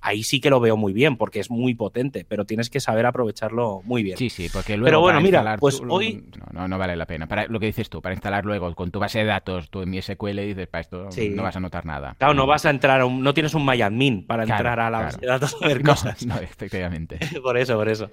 ahí 0.07 0.22
sí 0.22 0.40
que 0.40 0.50
lo 0.50 0.61
veo 0.61 0.76
muy 0.76 0.92
bien 0.92 1.16
porque 1.16 1.40
es 1.40 1.50
muy 1.50 1.74
potente, 1.74 2.24
pero 2.24 2.44
tienes 2.44 2.70
que 2.70 2.78
saber 2.78 3.07
aprovecharlo 3.07 3.82
muy 3.84 4.04
bien. 4.04 4.16
Sí, 4.16 4.30
sí, 4.30 4.48
porque 4.52 4.76
luego 4.76 4.86
pero 4.86 5.00
bueno, 5.00 5.20
mira, 5.20 5.57
pues 5.59 5.82
hoy 5.88 6.24
no, 6.52 6.68
no, 6.68 6.78
vale 6.78 6.94
la 6.94 7.07
pena. 7.07 7.26
Para 7.26 7.48
lo 7.48 7.59
que 7.59 7.66
dices 7.66 7.90
tú, 7.90 8.00
para 8.00 8.14
instalar 8.14 8.44
luego 8.44 8.72
con 8.76 8.92
tu 8.92 9.00
base 9.00 9.18
de 9.18 9.24
datos, 9.24 9.68
tú 9.68 9.82
en 9.82 9.90
mi 9.90 10.00
SQL 10.00 10.36
dices, 10.36 10.68
para 10.68 10.82
esto 10.82 11.09
no 11.34 11.42
vas 11.42 11.57
a 11.57 11.61
notar 11.61 11.86
nada. 11.86 12.14
Claro, 12.18 12.34
no 12.34 12.46
vas 12.46 12.64
a 12.66 12.70
entrar, 12.70 13.04
no 13.04 13.34
tienes 13.34 13.54
un 13.54 13.66
MyAdmin 13.66 14.26
para 14.26 14.44
entrar 14.44 14.78
a 14.78 14.90
la 14.90 15.00
base 15.00 15.20
de 15.20 15.26
datos 15.26 15.57
a 15.61 15.66
ver 15.66 15.82
cosas. 15.82 16.24
No, 16.24 16.36
efectivamente. 16.36 17.18
por 17.42 17.57
eso, 17.57 17.74
por 17.74 17.88
eso. 17.88 18.09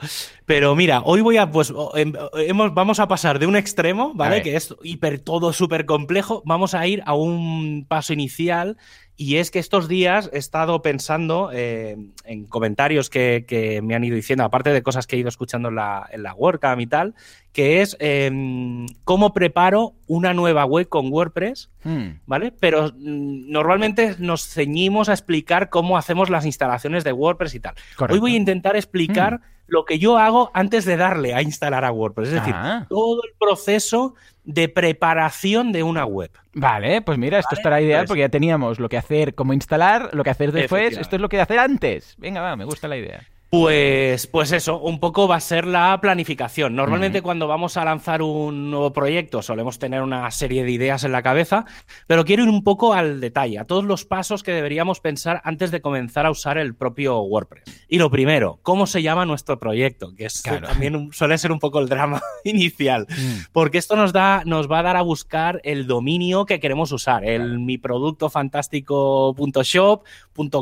Pero 0.48 0.76
mira, 0.76 1.02
hoy 1.06 1.22
voy 1.22 1.38
a 1.38 1.52
pues 1.52 1.72
em, 1.94 2.14
hemos, 2.38 2.74
vamos 2.74 3.00
a 3.00 3.08
pasar 3.08 3.38
de 3.38 3.46
un 3.46 3.56
extremo, 3.56 4.14
¿vale? 4.16 4.41
Que 4.41 4.56
es 4.56 4.76
hiper 4.82 5.20
todo 5.20 5.54
súper 5.54 5.86
complejo, 5.86 6.41
vamos 6.44 6.74
a 6.74 6.88
ir 6.88 7.04
a 7.06 7.14
un 7.14 7.86
paso 7.88 8.14
inicial 8.14 8.78
y 9.16 9.38
es 9.38 9.51
que 9.51 9.59
estos 9.59 9.88
días 9.88 10.30
he 10.34 10.39
estado 10.39 10.82
pensando 10.82 11.51
eh, 11.53 11.97
en 12.26 12.45
comentarios 12.45 13.09
que, 13.09 13.80
me 13.84 13.95
han 13.95 14.03
ido 14.03 14.16
diciendo, 14.16 14.43
aparte 14.43 14.72
de 14.72 14.82
cosas 14.82 15.05
que 15.05 15.16
he 15.16 15.20
ido 15.20 15.30
escuchando 15.30 15.70
en 15.70 15.76
la, 15.76 16.09
en 16.11 16.24
la 16.24 16.34
WordCamp 16.34 16.82
y 16.82 16.88
tal, 16.88 17.14
que 17.51 17.82
es 17.82 17.95
em, 17.99 18.88
cómo 19.03 19.34
preparo 19.34 19.93
una 20.07 20.34
nueva 20.34 20.66
web 20.66 20.89
con 20.89 21.11
WordPress, 21.11 21.70
hmm. 21.84 22.07
¿vale? 22.26 22.51
Pero 22.59 22.88
mm, 22.88 23.51
normalmente 23.51 24.16
nos 24.18 24.47
ceñimos 24.47 25.09
a 25.09 25.14
explicar 25.14 25.70
cómo 25.70 25.97
hacemos 25.97 26.32
las 26.32 26.45
instalaciones 26.45 27.03
de 27.03 27.14
WordPress 27.14 27.53
y 27.53 27.59
tal. 27.59 27.76
Hoy 28.09 28.20
voy 28.20 28.34
a 28.34 28.38
intentar 28.38 28.76
explicar 28.76 29.36
hmm. 29.36 29.53
Lo 29.68 29.86
que 29.86 29.99
yo 29.99 30.18
hago 30.18 30.51
antes 30.53 30.86
de 30.86 30.97
darle 30.97 31.34
a 31.34 31.41
instalar 31.41 31.86
a 31.86 31.91
WordPress, 31.91 32.30
es 32.30 32.34
decir, 32.36 32.53
ah. 32.55 32.86
todo 32.89 33.22
el 33.24 33.34
proceso 33.39 34.16
de 34.43 34.70
preparación 34.70 35.72
de 35.72 35.84
una 35.84 36.05
web. 36.05 36.32
Vale, 36.53 37.01
pues 37.01 37.18
mira, 37.18 37.39
esto 37.39 37.55
estará 37.55 37.82
ideal 37.82 38.05
porque 38.05 38.22
ya 38.22 38.30
teníamos 38.30 38.80
lo 38.80 38.89
que 38.89 38.97
hacer, 38.97 39.36
cómo 39.36 39.53
instalar, 39.53 40.09
lo 40.14 40.24
que 40.24 40.30
hacer 40.30 40.51
después, 40.51 40.97
esto 40.97 41.16
es 41.16 41.22
lo 41.22 41.30
que 41.30 41.39
hacer 41.39 41.59
antes. 41.59 42.16
Venga, 42.18 42.41
va, 42.41 42.55
me 42.55 42.66
gusta 42.66 42.88
la 42.88 42.97
idea. 42.97 43.24
Pues, 43.54 44.26
pues 44.26 44.51
eso, 44.51 44.80
un 44.80 44.99
poco 44.99 45.28
va 45.28 45.36
a 45.36 45.39
ser 45.39 45.68
la 45.68 45.99
planificación. 46.01 46.76
Normalmente 46.76 47.22
cuando 47.22 47.47
vamos 47.47 47.78
a 47.78 47.86
lanzar 47.86 48.24
un 48.24 48.72
nuevo 48.72 48.93
proyecto 48.93 49.43
solemos 49.43 49.78
tener 49.78 50.01
una 50.01 50.32
serie 50.32 50.64
de 50.64 50.72
ideas 50.72 51.04
en 51.04 51.12
la 51.12 51.22
cabeza, 51.22 51.66
pero 52.08 52.26
quiero 52.26 52.41
ir 52.41 52.49
un 52.49 52.64
poco 52.64 52.95
al 52.95 53.22
detalle, 53.22 53.60
a 53.60 53.66
todos 53.66 53.84
los 53.84 54.06
pasos 54.06 54.41
que 54.41 54.54
deberíamos 54.54 55.01
pensar 55.01 55.39
antes 55.43 55.70
de 55.70 55.82
comenzar 55.82 56.26
a 56.26 56.32
usar 56.32 56.58
el 56.58 56.74
propio 56.74 57.20
WordPress. 57.20 57.86
Y 57.88 57.99
lo 57.99 58.10
primero, 58.10 58.58
¿cómo 58.64 58.88
se 58.88 59.04
llama 59.04 59.24
nuestro 59.28 59.60
proyecto? 59.60 60.16
Que 60.16 60.26
es 60.26 60.41
también 60.41 61.10
suele 61.12 61.38
ser 61.38 61.51
un 61.51 61.60
poco 61.60 61.80
el 61.80 61.88
drama 61.88 62.24
inicial, 62.43 63.06
mm. 63.08 63.51
porque 63.51 63.78
esto 63.78 63.95
nos, 63.95 64.14
da, 64.14 64.41
nos 64.47 64.68
va 64.68 64.80
a 64.80 64.84
dar 64.84 64.97
a 64.97 65.04
buscar 65.04 65.62
el 65.64 65.86
dominio 65.86 66.47
que 66.47 66.60
queremos 66.60 66.91
usar, 66.91 67.24
el 67.24 67.60
mi 67.60 67.78
producto 67.78 68.32
fantástico.shop, 68.32 70.06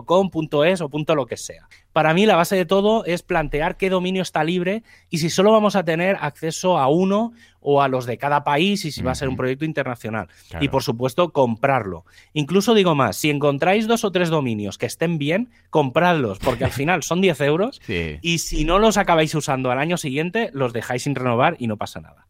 .com, 0.05 0.29
.es 0.65 0.81
o 0.81 0.89
punto 0.89 1.15
lo 1.15 1.25
que 1.25 1.37
sea. 1.37 1.69
Para 1.93 2.13
mí 2.13 2.25
la 2.25 2.35
base 2.35 2.55
de 2.55 2.65
todo 2.65 3.05
es 3.05 3.21
plantear 3.21 3.77
qué 3.77 3.89
dominio 3.89 4.21
está 4.21 4.43
libre 4.43 4.83
y 5.09 5.17
si 5.17 5.29
solo 5.29 5.51
vamos 5.51 5.75
a 5.75 5.83
tener 5.83 6.17
acceso 6.21 6.77
a 6.77 6.87
uno 6.87 7.33
o 7.59 7.81
a 7.81 7.87
los 7.87 8.05
de 8.05 8.17
cada 8.17 8.43
país 8.43 8.85
y 8.85 8.91
si 8.91 9.01
va 9.03 9.11
a 9.11 9.15
ser 9.15 9.29
un 9.29 9.37
proyecto 9.37 9.65
internacional. 9.65 10.27
Y 10.59 10.69
por 10.69 10.83
supuesto, 10.83 11.31
comprarlo. 11.31 12.05
Incluso 12.33 12.73
digo 12.73 12.95
más, 12.95 13.17
si 13.17 13.29
encontráis 13.29 13.87
dos 13.87 14.03
o 14.03 14.11
tres 14.11 14.29
dominios 14.29 14.77
que 14.77 14.85
estén 14.85 15.17
bien, 15.17 15.49
compradlos, 15.69 16.39
porque 16.39 16.63
al 16.65 16.71
final 16.81 17.03
son 17.03 17.21
10 17.21 17.41
euros 17.41 17.81
y 17.87 18.39
si 18.39 18.65
no 18.65 18.79
los 18.79 18.97
acabáis 18.97 19.35
usando 19.35 19.71
al 19.71 19.79
año 19.79 19.97
siguiente, 19.97 20.49
los 20.53 20.73
dejáis 20.73 21.03
sin 21.03 21.15
renovar 21.15 21.55
y 21.59 21.67
no 21.67 21.77
pasa 21.77 22.01
nada. 22.01 22.27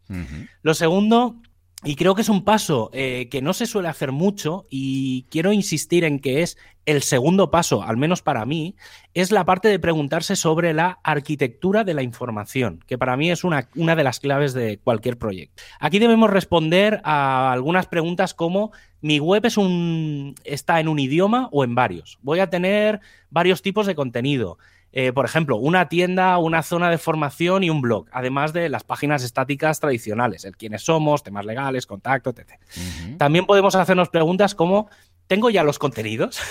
Lo 0.62 0.74
segundo 0.74 1.38
y 1.84 1.96
creo 1.96 2.14
que 2.14 2.22
es 2.22 2.30
un 2.30 2.44
paso 2.44 2.92
eh, 2.94 3.28
que 3.30 3.42
no 3.42 3.54
se 3.54 3.66
suele 3.66 3.88
hacer 3.88 4.12
mucho 4.12 4.68
y 4.70 5.24
quiero 5.30 5.52
insistir 5.52 6.04
en 6.04 6.20
que 6.20 6.44
es 6.44 6.58
el 6.86 7.02
segundo 7.02 7.52
paso, 7.52 7.84
al 7.84 7.98
menos 7.98 8.22
para 8.22 8.46
mí, 8.46 8.76
es 9.14 9.32
la 9.32 9.46
parte 9.46 9.68
de 9.68 9.80
preguntarse 9.80 10.36
sobre 10.36 10.74
la 10.74 11.00
arquitectura 11.04 11.84
de 11.84 11.94
la 11.94 12.04
información, 12.04 12.84
que 12.88 12.98
para 12.98 13.18
mí 13.18 13.32
es 13.32 13.44
una, 13.44 13.70
una 13.76 13.96
de 13.96 14.04
las 14.04 14.20
claves 14.20 14.54
de 14.54 14.80
cualquier 14.80 15.18
proyecto. 15.18 15.64
Aquí 15.80 16.00
debemos 16.00 16.30
responder 16.30 17.02
a 17.04 17.52
algunas 17.52 17.88
preguntas 17.88 18.34
como 18.34 18.72
mi 19.02 19.20
web 19.20 19.46
es 19.46 19.58
un, 19.58 20.36
está 20.44 20.80
en 20.80 20.88
un 20.88 21.00
idioma 21.00 21.50
o 21.52 21.64
en 21.64 21.74
varios. 21.74 22.20
Voy 22.22 22.40
a 22.40 22.50
tener 22.50 23.00
varios 23.32 23.62
tipos 23.62 23.88
de 23.88 23.96
contenido. 23.96 24.58
Eh, 24.94 25.14
por 25.14 25.26
ejemplo, 25.26 25.58
una 25.58 25.88
tienda, 25.88 26.38
una 26.38 26.64
zona 26.64 26.89
de 26.89 26.98
formación 26.98 27.64
y 27.64 27.70
un 27.70 27.82
blog, 27.82 28.08
además 28.12 28.52
de 28.52 28.68
las 28.70 28.84
páginas 28.84 29.24
estáticas 29.24 29.80
tradicionales, 29.80 30.44
el 30.44 30.58
quiénes 30.58 30.84
somos, 30.84 31.24
temas 31.24 31.46
legales, 31.46 31.86
contacto, 31.86 32.32
etc. 32.32 32.60
También 33.18 33.46
podemos 33.46 33.76
hacernos 33.76 34.10
preguntas 34.10 34.56
como 34.56 34.89
¿Tengo 35.32 35.50
ya 35.50 35.64
los 35.64 35.80
contenidos? 35.80 36.42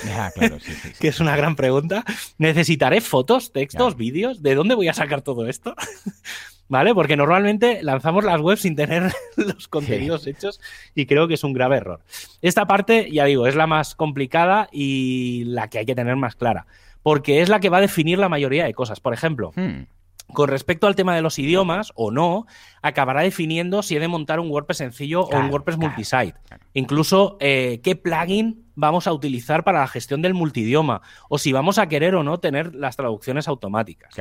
que 1.01 1.09
es 1.09 1.21
una 1.21 1.37
gran 1.37 1.55
pregunta. 1.55 2.03
¿Necesitaré 2.39 3.03
fotos, 3.03 3.53
textos, 3.53 3.95
vídeos? 3.95 4.43
¿De 4.43 4.55
dónde 4.55 4.75
voy 4.75 4.89
a 4.89 4.95
sacar 4.95 5.21
todo 5.21 5.47
esto? 5.49 5.75
¿Vale? 6.69 6.95
Porque 6.95 7.15
normalmente 7.15 7.83
lanzamos 7.83 8.25
las 8.25 8.41
webs 8.41 8.63
sin 8.63 8.77
tener 8.77 9.13
los 9.37 9.69
contenidos 9.69 10.27
hechos 10.27 10.63
y 10.95 11.05
creo 11.05 11.29
que 11.29 11.35
es 11.35 11.45
un 11.45 11.53
grave 11.53 11.77
error. 11.77 12.01
Esta 12.41 12.67
parte, 12.67 13.11
ya 13.13 13.27
digo, 13.27 13.47
es 13.47 13.55
la 13.55 13.67
más 13.67 13.95
complicada 13.95 14.71
y 14.73 15.45
la 15.45 15.69
que 15.69 15.81
hay 15.81 15.85
que 15.85 15.95
tener 15.95 16.17
más 16.17 16.35
clara 16.35 16.67
porque 17.03 17.41
es 17.41 17.49
la 17.49 17.61
que 17.61 17.69
va 17.69 17.79
a 17.79 17.83
definir 17.83 18.19
la 18.19 18.29
mayoría 18.29 18.65
de 18.65 18.75
cosas. 18.75 19.01
Por 19.01 19.15
ejemplo, 19.15 19.53
hmm. 19.57 20.33
con 20.33 20.49
respecto 20.49 20.87
al 20.87 20.97
tema 20.97 21.15
de 21.15 21.23
los 21.23 21.39
idiomas 21.39 21.93
o 21.95 22.11
no, 22.11 22.47
acabará 22.83 23.23
definiendo 23.23 23.83
si 23.83 23.97
he 23.97 24.01
de 24.01 24.09
montar 24.09 24.41
un 24.41 24.51
WordPress 24.51 24.79
sencillo 24.79 25.23
o 25.23 25.39
un 25.39 25.51
WordPress 25.51 25.79
multisite. 25.79 26.35
Incluso 26.75 27.37
eh, 27.41 27.81
qué 27.83 27.97
plugin 27.97 28.67
vamos 28.75 29.07
a 29.07 29.13
utilizar 29.13 29.65
para 29.65 29.81
la 29.81 29.89
gestión 29.89 30.23
del 30.23 30.35
multidioma 30.35 31.03
o 31.29 31.39
si 31.39 31.53
vamos 31.53 31.79
a 31.79 31.89
querer 31.89 32.15
o 32.15 32.23
no 32.23 32.39
tener 32.39 32.75
las 32.75 32.97
traducciones 32.97 33.49
automáticas. 33.49 34.15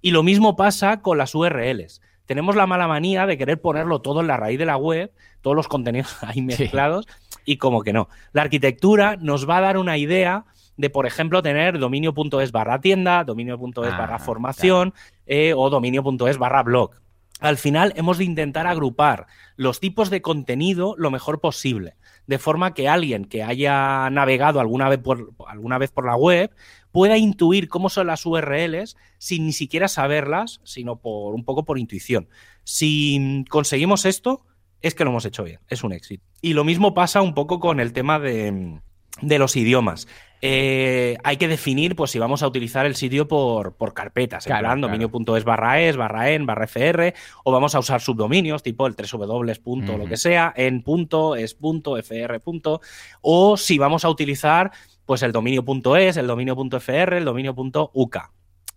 Y 0.00 0.12
lo 0.12 0.22
mismo 0.22 0.56
pasa 0.56 1.02
con 1.02 1.18
las 1.18 1.34
URLs. 1.34 2.00
Tenemos 2.28 2.56
la 2.56 2.66
mala 2.66 2.86
manía 2.86 3.24
de 3.24 3.38
querer 3.38 3.60
ponerlo 3.60 4.02
todo 4.02 4.20
en 4.20 4.26
la 4.26 4.36
raíz 4.36 4.58
de 4.58 4.66
la 4.66 4.76
web, 4.76 5.12
todos 5.40 5.56
los 5.56 5.66
contenidos 5.66 6.16
ahí 6.22 6.42
mezclados, 6.42 7.06
y 7.46 7.56
como 7.56 7.82
que 7.82 7.94
no. 7.94 8.08
La 8.32 8.42
arquitectura 8.42 9.16
nos 9.16 9.48
va 9.48 9.56
a 9.56 9.62
dar 9.62 9.78
una 9.78 9.96
idea 9.96 10.44
de, 10.78 10.88
por 10.88 11.06
ejemplo, 11.06 11.42
tener 11.42 11.78
dominio.es 11.78 12.52
barra 12.52 12.80
tienda, 12.80 13.24
dominio.es 13.24 13.74
barra 13.74 14.14
ah, 14.14 14.18
formación 14.18 14.94
eh, 15.26 15.52
o 15.54 15.68
dominio.es 15.68 16.38
barra 16.38 16.62
blog. 16.62 16.92
Al 17.40 17.56
final 17.56 17.92
hemos 17.96 18.18
de 18.18 18.24
intentar 18.24 18.66
agrupar 18.66 19.26
los 19.56 19.80
tipos 19.80 20.08
de 20.08 20.22
contenido 20.22 20.94
lo 20.96 21.10
mejor 21.10 21.40
posible, 21.40 21.94
de 22.26 22.38
forma 22.38 22.74
que 22.74 22.88
alguien 22.88 23.24
que 23.24 23.42
haya 23.42 24.08
navegado 24.10 24.60
alguna 24.60 24.88
vez 24.88 24.98
por, 24.98 25.34
alguna 25.46 25.78
vez 25.78 25.90
por 25.90 26.06
la 26.06 26.16
web 26.16 26.54
pueda 26.90 27.16
intuir 27.16 27.68
cómo 27.68 27.90
son 27.90 28.08
las 28.08 28.24
URLs 28.24 28.96
sin 29.18 29.46
ni 29.46 29.52
siquiera 29.52 29.88
saberlas, 29.88 30.60
sino 30.64 30.96
por 30.96 31.34
un 31.34 31.44
poco 31.44 31.64
por 31.64 31.78
intuición. 31.78 32.28
Si 32.64 33.44
conseguimos 33.50 34.04
esto, 34.04 34.44
es 34.80 34.94
que 34.94 35.04
lo 35.04 35.10
hemos 35.10 35.24
hecho 35.24 35.44
bien, 35.44 35.60
es 35.68 35.82
un 35.82 35.92
éxito. 35.92 36.24
Y 36.40 36.54
lo 36.54 36.64
mismo 36.64 36.94
pasa 36.94 37.20
un 37.20 37.34
poco 37.34 37.60
con 37.60 37.78
el 37.78 37.92
tema 37.92 38.18
de, 38.18 38.80
de 39.22 39.38
los 39.38 39.56
idiomas. 39.56 40.08
Eh, 40.40 41.16
hay 41.24 41.36
que 41.36 41.48
definir 41.48 41.96
pues 41.96 42.12
si 42.12 42.18
vamos 42.18 42.42
a 42.42 42.46
utilizar 42.46 42.86
el 42.86 42.94
sitio 42.94 43.26
por, 43.26 43.74
por 43.74 43.92
carpetas, 43.94 44.46
en 44.46 44.58
plan 44.58 44.80
dominio.es 44.80 45.44
barra 45.44 45.80
es, 45.80 45.96
barra 45.96 46.30
en, 46.30 46.46
barra 46.46 46.66
fr, 46.66 47.14
o 47.44 47.52
vamos 47.52 47.74
a 47.74 47.80
usar 47.80 48.00
subdominios 48.00 48.62
tipo 48.62 48.86
el 48.86 48.94
3w 48.94 49.60
punto 49.60 49.98
lo 49.98 50.06
que 50.06 50.16
sea, 50.16 50.52
en 50.56 50.82
punto, 50.82 51.34
es 51.34 51.54
punto, 51.54 51.96
fr 52.02 52.40
punto, 52.40 52.80
o 53.20 53.56
si 53.56 53.78
vamos 53.78 54.04
a 54.04 54.10
utilizar 54.10 54.70
pues 55.06 55.22
el 55.22 55.32
dominio.es, 55.32 56.16
el 56.18 56.26
dominio.fr, 56.26 57.14
el 57.14 57.24
dominio.uk. 57.24 58.18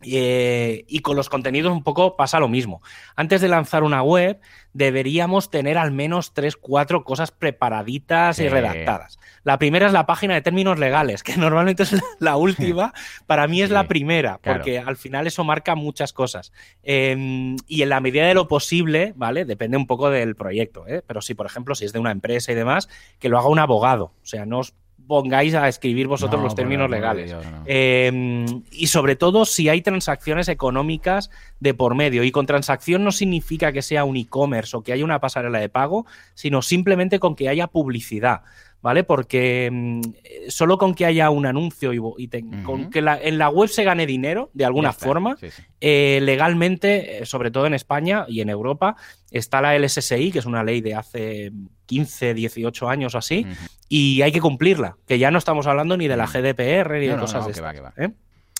Eh, 0.04 0.86
y 0.88 0.99
con 0.99 1.16
los 1.16 1.30
contenidos 1.30 1.72
un 1.72 1.84
poco 1.84 2.16
pasa 2.16 2.39
lo 2.39 2.47
mismo. 2.47 2.82
Antes 3.16 3.41
de 3.41 3.47
lanzar 3.47 3.84
una 3.84 4.02
web, 4.02 4.39
deberíamos 4.74 5.49
tener 5.49 5.78
al 5.78 5.91
menos 5.91 6.34
tres, 6.34 6.56
cuatro 6.56 7.04
cosas 7.04 7.32
preparaditas 7.32 8.39
y 8.39 8.47
redactadas. 8.47 9.20
La 9.43 9.58
primera 9.58 9.88
es 9.88 9.93
la 9.93 10.06
página 10.06 10.34
de 10.34 10.41
términos 10.41 10.80
legales, 10.80 11.24
que 11.24 11.36
normalmente 11.38 11.84
es 11.84 11.95
la 12.20 12.36
última. 12.38 12.93
Para 13.28 13.47
mí 13.47 13.62
es 13.62 13.70
la 13.70 13.88
primera, 13.88 14.39
porque 14.43 14.80
al 14.80 14.95
final 14.95 15.28
eso 15.28 15.43
marca 15.43 15.76
muchas 15.76 16.14
cosas. 16.14 16.52
Em, 16.84 17.56
y 17.68 17.82
en 17.82 17.89
la 17.89 17.99
medida 17.99 18.26
de 18.26 18.34
lo 18.34 18.47
posible, 18.47 19.14
¿vale? 19.16 19.45
Depende 19.45 19.78
un 19.78 19.88
poco 19.88 20.10
del 20.10 20.36
proyecto, 20.36 20.88
¿eh? 20.88 21.04
Pero 21.06 21.22
si, 21.22 21.34
por 21.34 21.45
ejemplo, 21.45 21.76
si 21.76 21.86
es 21.86 21.93
de 21.93 21.99
una 21.99 22.12
empresa 22.12 22.52
y 22.52 22.56
demás, 22.56 22.89
que 23.20 23.30
lo 23.30 23.38
haga 23.38 23.49
un 23.49 23.60
abogado. 23.60 24.14
O 24.22 24.26
sea, 24.26 24.45
no 24.45 24.60
os 24.60 24.74
pongáis 25.08 25.54
a 25.56 25.68
escribir 25.68 26.08
vosotros 26.08 26.41
los 26.41 26.56
términos 26.56 26.89
legales. 26.89 27.36
Em, 27.66 28.64
y 28.72 28.88
sobre 28.88 29.16
todo 29.16 29.45
si 29.45 29.70
hay 29.70 29.82
transacciones 29.82 30.47
económicas 30.47 31.30
de 31.60 31.74
por 31.74 31.95
medio. 31.95 32.24
Y 32.24 32.32
con 32.32 32.45
transacción 32.45 33.04
no 33.04 33.12
significa 33.12 33.72
que 33.72 33.82
sea 33.82 34.04
un 34.04 34.18
e-commerce 34.18 34.76
o 34.76 34.84
que 34.84 34.93
haya 34.93 35.06
una 35.06 35.20
pasarela 35.20 35.60
de 35.60 35.70
pago, 35.70 36.06
sino 36.34 36.62
simplemente 36.62 37.20
con 37.20 37.36
que 37.36 37.49
haya 37.49 37.68
publicidad. 37.68 38.41
¿vale? 38.82 39.04
Porque 39.04 39.70
mm, 39.72 40.02
solo 40.49 40.78
con 40.78 40.93
que 40.93 41.06
haya 41.06 41.30
un 41.30 41.45
anuncio 41.45 41.93
y, 41.93 42.28
con 42.64 42.89
que 42.89 42.99
en 42.99 43.38
la 43.38 43.49
web 43.49 43.70
se 43.70 43.84
gane 43.84 44.06
dinero 44.06 44.49
de 44.54 44.66
alguna 44.66 44.91
forma, 44.93 45.38
eh, 45.80 46.20
legalmente, 46.22 47.22
eh, 47.22 47.26
sobre 47.26 47.52
todo 47.52 47.68
en 47.68 47.74
España 47.74 48.26
y 48.28 48.41
en 48.41 48.49
Europa, 48.49 48.95
está 49.30 49.62
la 49.62 49.78
LSSI, 49.78 50.32
que 50.32 50.39
es 50.39 50.45
una 50.45 50.64
ley 50.64 50.82
de 50.82 50.95
hace 50.95 51.52
15, 51.86 52.34
18 52.34 52.89
años 52.89 53.16
o 53.16 53.18
así, 53.18 53.45
y 53.94 54.22
hay 54.22 54.32
que 54.32 54.39
cumplirla, 54.39 54.96
que 55.06 55.20
ya 55.20 55.32
no 55.32 55.38
estamos 55.38 55.68
hablando 55.68 55.98
ni 55.98 56.08
de 56.08 56.16
la 56.16 56.26
GDPR 56.26 56.94
ni 56.94 57.08
de 57.08 57.18
cosas 57.18 57.46
de 57.46 57.82
¿eh? 57.98 58.10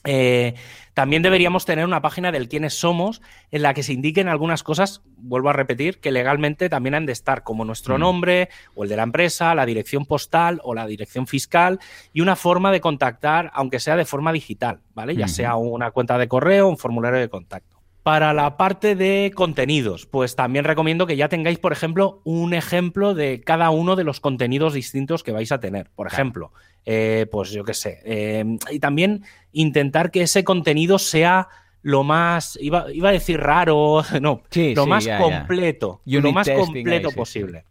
Eh, 0.04 0.56
también 0.94 1.22
deberíamos 1.22 1.64
tener 1.64 1.86
una 1.86 2.02
página 2.02 2.34
del 2.34 2.50
quiénes 2.50 2.74
somos 2.74 3.22
en 3.50 3.62
la 3.62 3.74
que 3.74 3.82
se 3.82 3.94
indiquen 3.94 4.28
algunas 4.28 4.62
cosas, 4.62 5.04
vuelvo 5.16 5.50
a 5.50 5.54
repetir, 5.54 6.02
que 6.02 6.12
legalmente 6.12 6.68
también 6.68 6.96
han 6.96 7.06
de 7.06 7.14
estar, 7.14 7.44
como 7.44 7.64
nuestro 7.64 7.98
mm. 7.98 8.02
nombre 8.02 8.50
o 8.76 8.84
el 8.84 8.90
de 8.90 8.98
la 8.98 9.04
empresa, 9.04 9.56
la 9.56 9.66
dirección 9.66 10.06
postal 10.06 10.60
o 10.66 10.76
la 10.76 10.86
dirección 10.86 11.28
fiscal 11.28 11.80
y 12.12 12.20
una 12.20 12.36
forma 12.36 12.74
de 12.74 12.82
contactar, 12.82 13.52
aunque 13.54 13.80
sea 13.80 13.96
de 13.96 14.04
forma 14.04 14.34
digital, 14.34 14.82
¿vale? 14.94 15.16
Ya 15.16 15.30
sea 15.30 15.56
una 15.56 15.92
cuenta 15.92 16.18
de 16.18 16.28
correo 16.28 16.68
un 16.68 16.78
formulario 16.78 17.22
de 17.22 17.30
contacto. 17.30 17.81
Para 18.04 18.34
la 18.34 18.58
parte 18.58 18.96
de 18.96 19.32
contenidos, 19.36 20.08
pues 20.08 20.36
también 20.36 20.66
recomiendo 20.66 21.06
que 21.06 21.16
ya 21.16 21.30
tengáis, 21.30 21.60
por 21.60 21.72
ejemplo, 21.72 22.20
un 22.24 22.56
ejemplo 22.56 23.14
de 23.14 23.42
cada 23.42 23.70
uno 23.70 23.96
de 23.96 24.04
los 24.04 24.20
contenidos 24.20 24.74
distintos 24.74 25.22
que 25.22 25.32
vais 25.32 25.52
a 25.52 25.60
tener. 25.60 25.92
Por 25.96 26.08
ejemplo, 26.08 26.52
eh, 26.86 27.28
pues 27.32 27.52
yo 27.52 27.64
qué 27.64 27.76
sé. 27.76 28.00
Eh, 28.04 28.58
y 28.72 28.80
también 28.80 29.24
intentar 29.52 30.10
que 30.10 30.24
ese 30.24 30.44
contenido 30.44 30.98
sea 30.98 31.48
lo 31.84 32.04
más, 32.04 32.58
iba, 32.62 32.86
a 32.88 33.12
decir 33.12 33.40
raro, 33.40 34.04
no, 34.22 34.42
lo 34.76 34.86
más 34.88 35.08
completo, 35.08 36.02
lo 36.06 36.32
más 36.32 36.50
completo 36.50 37.12
posible. 37.12 37.66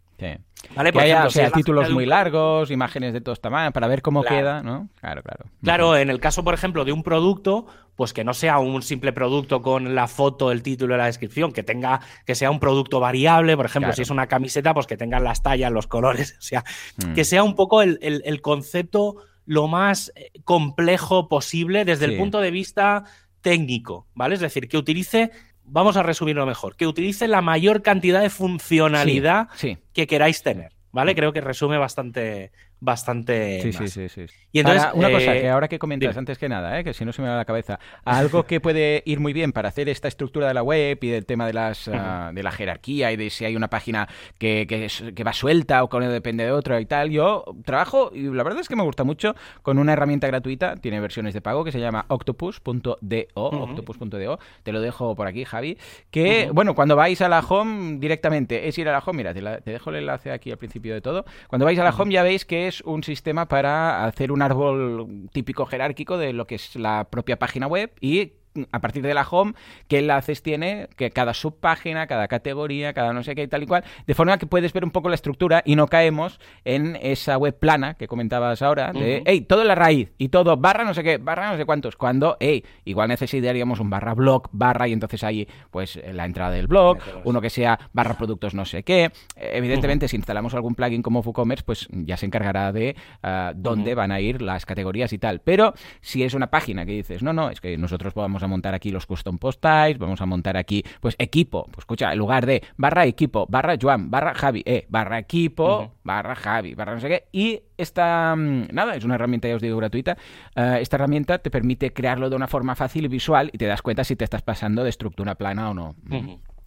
Vale, 0.75 0.93
por 0.93 1.03
ejemplo, 1.03 1.27
o 1.27 1.31
sea, 1.31 1.51
títulos 1.51 1.89
muy 1.89 2.05
largos, 2.05 2.71
imágenes 2.71 3.13
de 3.13 3.21
todos 3.21 3.41
tamaños, 3.41 3.73
para 3.73 3.87
ver 3.87 4.01
cómo 4.01 4.23
queda, 4.23 4.61
¿no? 4.61 4.89
Claro, 4.99 5.21
claro. 5.23 5.45
Claro, 5.63 5.97
en 5.97 6.09
el 6.09 6.19
caso, 6.19 6.43
por 6.43 6.53
ejemplo, 6.53 6.85
de 6.85 6.91
un 6.91 7.03
producto, 7.03 7.65
pues 7.95 8.13
que 8.13 8.23
no 8.23 8.33
sea 8.33 8.59
un 8.59 8.81
simple 8.81 9.11
producto 9.13 9.61
con 9.61 9.95
la 9.95 10.07
foto, 10.07 10.51
el 10.51 10.63
título 10.63 10.95
y 10.95 10.97
la 10.97 11.05
descripción, 11.05 11.51
que 11.51 11.63
tenga, 11.63 12.01
que 12.25 12.35
sea 12.35 12.51
un 12.51 12.59
producto 12.59 12.99
variable, 12.99 13.55
por 13.57 13.65
ejemplo, 13.65 13.93
si 13.93 14.01
es 14.01 14.09
una 14.09 14.27
camiseta, 14.27 14.73
pues 14.73 14.87
que 14.87 14.97
tenga 14.97 15.19
las 15.19 15.43
tallas, 15.43 15.71
los 15.71 15.87
colores, 15.87 16.35
o 16.39 16.41
sea, 16.41 16.63
mm. 16.97 17.13
que 17.13 17.25
sea 17.25 17.43
un 17.43 17.55
poco 17.55 17.81
el, 17.81 18.41
concepto 18.41 19.17
lo 19.45 19.67
más 19.67 20.11
eh, 20.15 20.31
complejo 20.43 21.27
posible 21.27 21.85
desde 21.85 22.05
el 22.05 22.17
punto 22.17 22.39
de 22.39 22.51
vista 22.51 23.03
técnico, 23.41 24.07
¿vale? 24.13 24.35
Es 24.35 24.41
decir, 24.41 24.67
que 24.67 24.77
utilice 24.77 25.31
vamos 25.71 25.97
a 25.97 26.03
resumirlo 26.03 26.45
mejor, 26.45 26.75
que 26.75 26.85
utilice 26.85 27.27
la 27.27 27.41
mayor 27.41 27.81
cantidad 27.81 28.21
de 28.21 28.29
funcionalidad 28.29 29.47
que 29.93 30.07
queráis 30.07 30.43
tener. 30.43 30.73
¿Vale? 30.93 31.15
Creo 31.15 31.31
que 31.31 31.39
resume 31.39 31.77
bastante, 31.77 32.51
bastante. 32.81 33.61
Sí, 33.61 33.87
sí, 33.87 34.09
sí, 34.09 34.25
Y 34.51 34.59
entonces, 34.59 34.89
una 34.95 35.11
cosa, 35.11 35.35
eh, 35.35 35.41
que 35.41 35.49
ahora 35.49 35.67
que 35.67 35.77
comentas, 35.77 36.17
antes 36.17 36.37
que 36.39 36.49
nada, 36.49 36.79
¿eh? 36.79 36.83
que 36.83 36.93
si 36.93 37.05
no 37.05 37.13
se 37.13 37.21
me 37.21 37.27
da 37.27 37.37
la 37.37 37.45
cabeza, 37.45 37.79
algo 38.03 38.43
que 38.43 38.59
puede 38.59 39.03
ir 39.05 39.19
muy 39.19 39.33
bien 39.33 39.53
para 39.53 39.69
hacer 39.69 39.87
esta 39.87 40.07
estructura 40.07 40.47
de 40.47 40.55
la 40.55 40.63
web 40.63 40.97
y 41.01 41.09
del 41.09 41.25
tema 41.27 41.45
de, 41.45 41.53
las, 41.53 41.87
ah, 41.87 42.31
de 42.33 42.41
la 42.41 42.51
jerarquía 42.51 43.11
y 43.11 43.17
de 43.17 43.29
si 43.29 43.45
hay 43.45 43.55
una 43.55 43.69
página 43.69 44.09
que, 44.39 44.65
que, 44.67 45.23
va 45.23 45.31
suelta 45.31 45.83
o 45.83 45.89
que 45.89 45.99
depende 45.99 46.43
de 46.43 46.51
otra 46.51 46.81
y 46.81 46.85
tal, 46.87 47.11
yo 47.11 47.45
trabajo 47.63 48.11
y 48.13 48.23
la 48.23 48.43
verdad 48.43 48.59
es 48.59 48.67
que 48.67 48.75
me 48.75 48.83
gusta 48.83 49.03
mucho 49.03 49.35
con 49.61 49.77
una 49.77 49.93
herramienta 49.93 50.25
gratuita, 50.25 50.75
tiene 50.77 50.99
versiones 50.99 51.35
de 51.35 51.41
pago 51.41 51.63
que 51.63 51.71
se 51.71 51.79
llama 51.79 52.05
octopus.do, 52.07 52.97
octopus.do, 53.35 54.39
te 54.63 54.71
lo 54.71 54.81
dejo 54.81 55.15
por 55.15 55.27
aquí, 55.27 55.45
Javi, 55.45 55.77
que, 56.09 56.49
bueno, 56.51 56.73
cuando 56.73 56.95
vais 56.95 57.21
a 57.21 57.29
la 57.29 57.41
home 57.41 57.99
directamente, 57.99 58.67
es 58.67 58.77
ir 58.79 58.89
a 58.89 58.91
la 58.91 58.99
home, 59.05 59.17
mira, 59.17 59.33
te, 59.35 59.61
te 59.61 59.71
dejo 59.71 59.91
el 59.91 59.97
enlace 59.97 60.31
aquí 60.31 60.49
al 60.49 60.57
principio 60.57 60.95
de 60.95 61.01
todo, 61.01 61.25
cuando 61.47 61.65
vais 61.65 61.77
a 61.77 61.83
la 61.83 61.91
home 61.91 62.11
ya 62.11 62.23
veis 62.23 62.43
que 62.43 62.67
es 62.67 62.70
un 62.85 63.03
sistema 63.03 63.47
para 63.47 64.05
hacer 64.05 64.31
un 64.31 64.41
árbol 64.41 65.27
típico 65.33 65.65
jerárquico 65.65 66.17
de 66.17 66.31
lo 66.31 66.47
que 66.47 66.55
es 66.55 66.77
la 66.77 67.09
propia 67.09 67.37
página 67.37 67.67
web 67.67 67.91
y 67.99 68.33
a 68.71 68.79
partir 68.79 69.03
de 69.03 69.13
la 69.13 69.27
home, 69.29 69.53
qué 69.87 69.99
enlaces 69.99 70.41
tiene, 70.41 70.87
que 70.95 71.11
cada 71.11 71.33
subpágina, 71.33 72.07
cada 72.07 72.27
categoría, 72.27 72.93
cada 72.93 73.13
no 73.13 73.23
sé 73.23 73.35
qué 73.35 73.43
y 73.43 73.47
tal 73.47 73.63
y 73.63 73.67
cual, 73.67 73.83
de 74.05 74.13
forma 74.13 74.37
que 74.37 74.45
puedes 74.45 74.73
ver 74.73 74.83
un 74.83 74.91
poco 74.91 75.09
la 75.09 75.15
estructura 75.15 75.61
y 75.65 75.75
no 75.75 75.87
caemos 75.87 76.39
en 76.65 76.97
esa 77.01 77.37
web 77.37 77.57
plana 77.57 77.95
que 77.95 78.07
comentabas 78.07 78.61
ahora, 78.61 78.91
de, 78.93 79.23
hey, 79.25 79.41
todo 79.41 79.61
en 79.61 79.67
la 79.67 79.75
raíz 79.75 80.11
y 80.17 80.29
todo 80.29 80.57
barra 80.57 80.83
no 80.83 80.93
sé 80.93 81.03
qué, 81.03 81.17
barra 81.17 81.51
no 81.51 81.57
sé 81.57 81.65
cuántos, 81.65 81.95
cuando, 81.95 82.37
hey, 82.39 82.63
igual 82.85 83.09
necesitaríamos 83.09 83.79
un 83.79 83.89
barra 83.89 84.13
blog, 84.13 84.49
barra 84.51 84.87
y 84.87 84.93
entonces 84.93 85.23
ahí, 85.23 85.47
pues 85.69 85.99
la 86.11 86.25
entrada 86.25 86.51
del 86.51 86.67
blog, 86.67 86.97
uno 87.23 87.41
que 87.41 87.49
sea 87.49 87.79
barra 87.93 88.15
productos 88.15 88.53
no 88.53 88.65
sé 88.65 88.83
qué. 88.83 89.11
Evidentemente, 89.35 90.07
si 90.07 90.15
instalamos 90.15 90.53
algún 90.53 90.75
plugin 90.75 91.01
como 91.01 91.21
WooCommerce, 91.21 91.63
pues 91.63 91.87
ya 91.91 92.17
se 92.17 92.25
encargará 92.25 92.71
de 92.71 92.95
uh, 93.23 93.53
dónde 93.55 93.95
van 93.95 94.11
a 94.11 94.19
ir 94.19 94.41
las 94.41 94.65
categorías 94.65 95.13
y 95.13 95.17
tal. 95.17 95.41
Pero 95.41 95.73
si 96.01 96.23
es 96.23 96.33
una 96.33 96.47
página 96.47 96.85
que 96.85 96.93
dices, 96.93 97.23
no, 97.23 97.33
no, 97.33 97.49
es 97.49 97.61
que 97.61 97.77
nosotros 97.77 98.13
podamos 98.13 98.40
a 98.43 98.47
montar 98.47 98.73
aquí 98.73 98.91
los 98.91 99.05
custom 99.05 99.37
post 99.37 99.61
types, 99.61 99.97
vamos 99.97 100.21
a 100.21 100.25
montar 100.25 100.57
aquí, 100.57 100.83
pues 100.99 101.15
equipo, 101.19 101.65
pues 101.65 101.79
escucha, 101.79 102.11
en 102.11 102.19
lugar 102.19 102.45
de 102.45 102.63
barra 102.77 103.05
equipo, 103.05 103.45
barra 103.49 103.75
Joan, 103.81 104.09
barra 104.09 104.33
Javi, 104.33 104.63
eh, 104.65 104.85
barra 104.89 105.19
equipo, 105.19 105.93
barra 106.03 106.35
Javi, 106.35 106.73
barra 106.73 106.93
no 106.95 106.99
sé 106.99 107.07
qué, 107.07 107.27
y 107.31 107.61
esta, 107.77 108.35
mm, 108.35 108.67
nada, 108.71 108.95
es 108.95 109.03
una 109.03 109.15
herramienta, 109.15 109.47
ya 109.47 109.55
os 109.55 109.61
digo, 109.61 109.77
gratuita, 109.77 110.17
eh, 110.55 110.79
esta 110.81 110.97
herramienta 110.97 111.39
te 111.39 111.49
permite 111.49 111.93
crearlo 111.93 112.29
de 112.29 112.35
una 112.35 112.47
forma 112.47 112.75
fácil 112.75 113.05
y 113.05 113.07
visual 113.07 113.49
y 113.53 113.57
te 113.57 113.65
das 113.65 113.81
cuenta 113.81 114.03
si 114.03 114.15
te 114.15 114.23
estás 114.23 114.41
pasando 114.41 114.83
de 114.83 114.89
estructura 114.89 115.35
plana 115.35 115.69
o 115.69 115.73
no. 115.73 115.95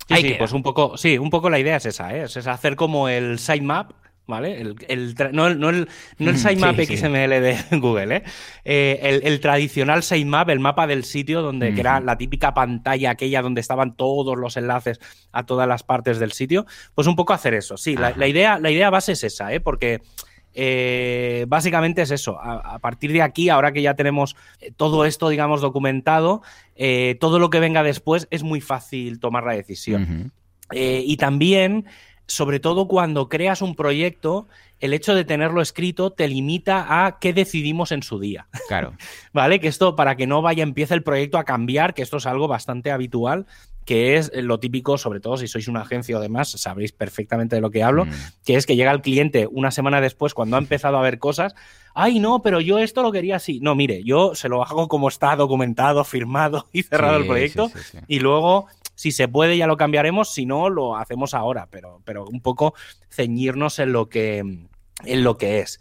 Sí, 0.08 0.34
pues 0.38 0.52
un 0.52 0.62
poco, 0.62 0.96
sí, 0.96 1.16
un 1.16 1.30
poco 1.30 1.48
la 1.48 1.58
idea 1.58 1.76
es 1.76 1.86
esa, 1.86 2.14
¿eh? 2.14 2.24
es 2.24 2.46
hacer 2.46 2.76
como 2.76 3.08
el 3.08 3.38
sitemap 3.38 3.92
¿vale? 4.26 4.60
El, 4.60 4.76
el 4.88 5.14
no, 5.32 5.54
no, 5.54 5.70
el, 5.70 5.88
no 6.18 6.30
el 6.30 6.38
sitemap 6.38 6.76
XML 6.76 7.40
de 7.40 7.58
Google, 7.78 8.16
¿eh? 8.16 8.22
eh 8.64 9.20
el, 9.22 9.40
tradicional 9.40 10.02
sitemap, 10.02 10.48
el 10.50 10.60
mapa 10.60 10.86
del 10.86 11.04
sitio, 11.04 11.42
donde 11.42 11.74
que 11.74 11.80
era 11.80 12.00
la 12.00 12.16
típica 12.16 12.54
pantalla 12.54 13.10
aquella 13.10 13.42
donde 13.42 13.60
estaban 13.60 13.96
todos 13.96 14.36
los 14.36 14.56
enlaces 14.56 15.00
a 15.32 15.44
todas 15.44 15.68
las 15.68 15.82
partes 15.82 16.18
del 16.18 16.32
sitio, 16.32 16.66
pues 16.94 17.06
un 17.06 17.16
poco 17.16 17.32
hacer 17.32 17.54
eso. 17.54 17.76
Sí, 17.76 17.96
la, 17.96 18.26
idea, 18.26 18.58
la 18.58 18.70
idea 18.70 18.90
base 18.90 19.12
es 19.12 19.24
esa, 19.24 19.52
¿eh? 19.52 19.60
Porque 19.60 20.00
eh, 20.54 21.44
básicamente 21.48 22.02
es 22.02 22.10
eso. 22.10 22.38
A, 22.40 22.78
partir 22.78 23.12
de 23.12 23.22
aquí, 23.22 23.50
ahora 23.50 23.72
que 23.72 23.82
ya 23.82 23.94
tenemos 23.94 24.36
eh, 24.60 24.72
todo 24.74 25.04
esto, 25.04 25.28
digamos, 25.28 25.60
documentado, 25.60 26.42
todo 27.20 27.38
lo 27.38 27.50
que 27.50 27.60
venga 27.60 27.82
después 27.82 28.26
es 28.30 28.42
muy 28.42 28.60
fácil 28.60 29.20
tomar 29.20 29.44
la 29.44 29.52
decisión. 29.52 30.32
y 30.72 31.16
también 31.18 31.84
sobre 32.26 32.60
todo 32.60 32.88
cuando 32.88 33.28
creas 33.28 33.62
un 33.62 33.74
proyecto, 33.74 34.46
el 34.80 34.92
hecho 34.92 35.14
de 35.14 35.24
tenerlo 35.24 35.60
escrito 35.62 36.10
te 36.10 36.28
limita 36.28 37.06
a 37.06 37.18
qué 37.18 37.32
decidimos 37.32 37.92
en 37.92 38.02
su 38.02 38.18
día. 38.18 38.48
Claro. 38.68 38.94
¿Vale? 39.32 39.60
Que 39.60 39.68
esto, 39.68 39.96
para 39.96 40.16
que 40.16 40.26
no 40.26 40.42
vaya, 40.42 40.62
empiece 40.62 40.94
el 40.94 41.02
proyecto 41.02 41.38
a 41.38 41.44
cambiar, 41.44 41.94
que 41.94 42.02
esto 42.02 42.18
es 42.18 42.26
algo 42.26 42.48
bastante 42.48 42.90
habitual, 42.90 43.46
que 43.84 44.16
es 44.16 44.30
lo 44.34 44.58
típico, 44.60 44.96
sobre 44.98 45.20
todo 45.20 45.36
si 45.36 45.46
sois 45.46 45.68
una 45.68 45.82
agencia 45.82 46.16
o 46.16 46.20
demás, 46.20 46.50
sabréis 46.50 46.92
perfectamente 46.92 47.56
de 47.56 47.62
lo 47.62 47.70
que 47.70 47.82
hablo, 47.82 48.06
mm. 48.06 48.10
que 48.44 48.56
es 48.56 48.66
que 48.66 48.76
llega 48.76 48.90
el 48.92 49.02
cliente 49.02 49.46
una 49.50 49.70
semana 49.70 50.00
después, 50.00 50.34
cuando 50.34 50.56
ha 50.56 50.58
empezado 50.58 50.96
a 50.96 51.02
ver 51.02 51.18
cosas, 51.18 51.54
ay, 51.94 52.18
no, 52.18 52.42
pero 52.42 52.60
yo 52.60 52.78
esto 52.78 53.02
lo 53.02 53.12
quería 53.12 53.36
así. 53.36 53.60
No, 53.60 53.74
mire, 53.74 54.02
yo 54.02 54.34
se 54.34 54.48
lo 54.48 54.64
hago 54.64 54.88
como 54.88 55.08
está 55.08 55.36
documentado, 55.36 56.04
firmado 56.04 56.66
y 56.72 56.82
cerrado 56.82 57.18
el 57.18 57.26
proyecto, 57.26 57.70
y 58.08 58.20
luego 58.20 58.66
si 58.95 59.12
se 59.12 59.28
puede 59.28 59.57
ya 59.57 59.66
lo 59.66 59.76
cambiaremos, 59.76 60.32
si 60.32 60.47
no 60.47 60.70
lo 60.70 60.97
hacemos 60.97 61.34
ahora, 61.34 61.68
pero, 61.70 62.01
pero 62.05 62.24
un 62.26 62.40
poco 62.40 62.74
ceñirnos 63.11 63.78
en 63.78 63.92
lo 63.92 64.09
que, 64.09 64.38
en 64.38 65.24
lo 65.24 65.36
que 65.36 65.61
es. 65.61 65.80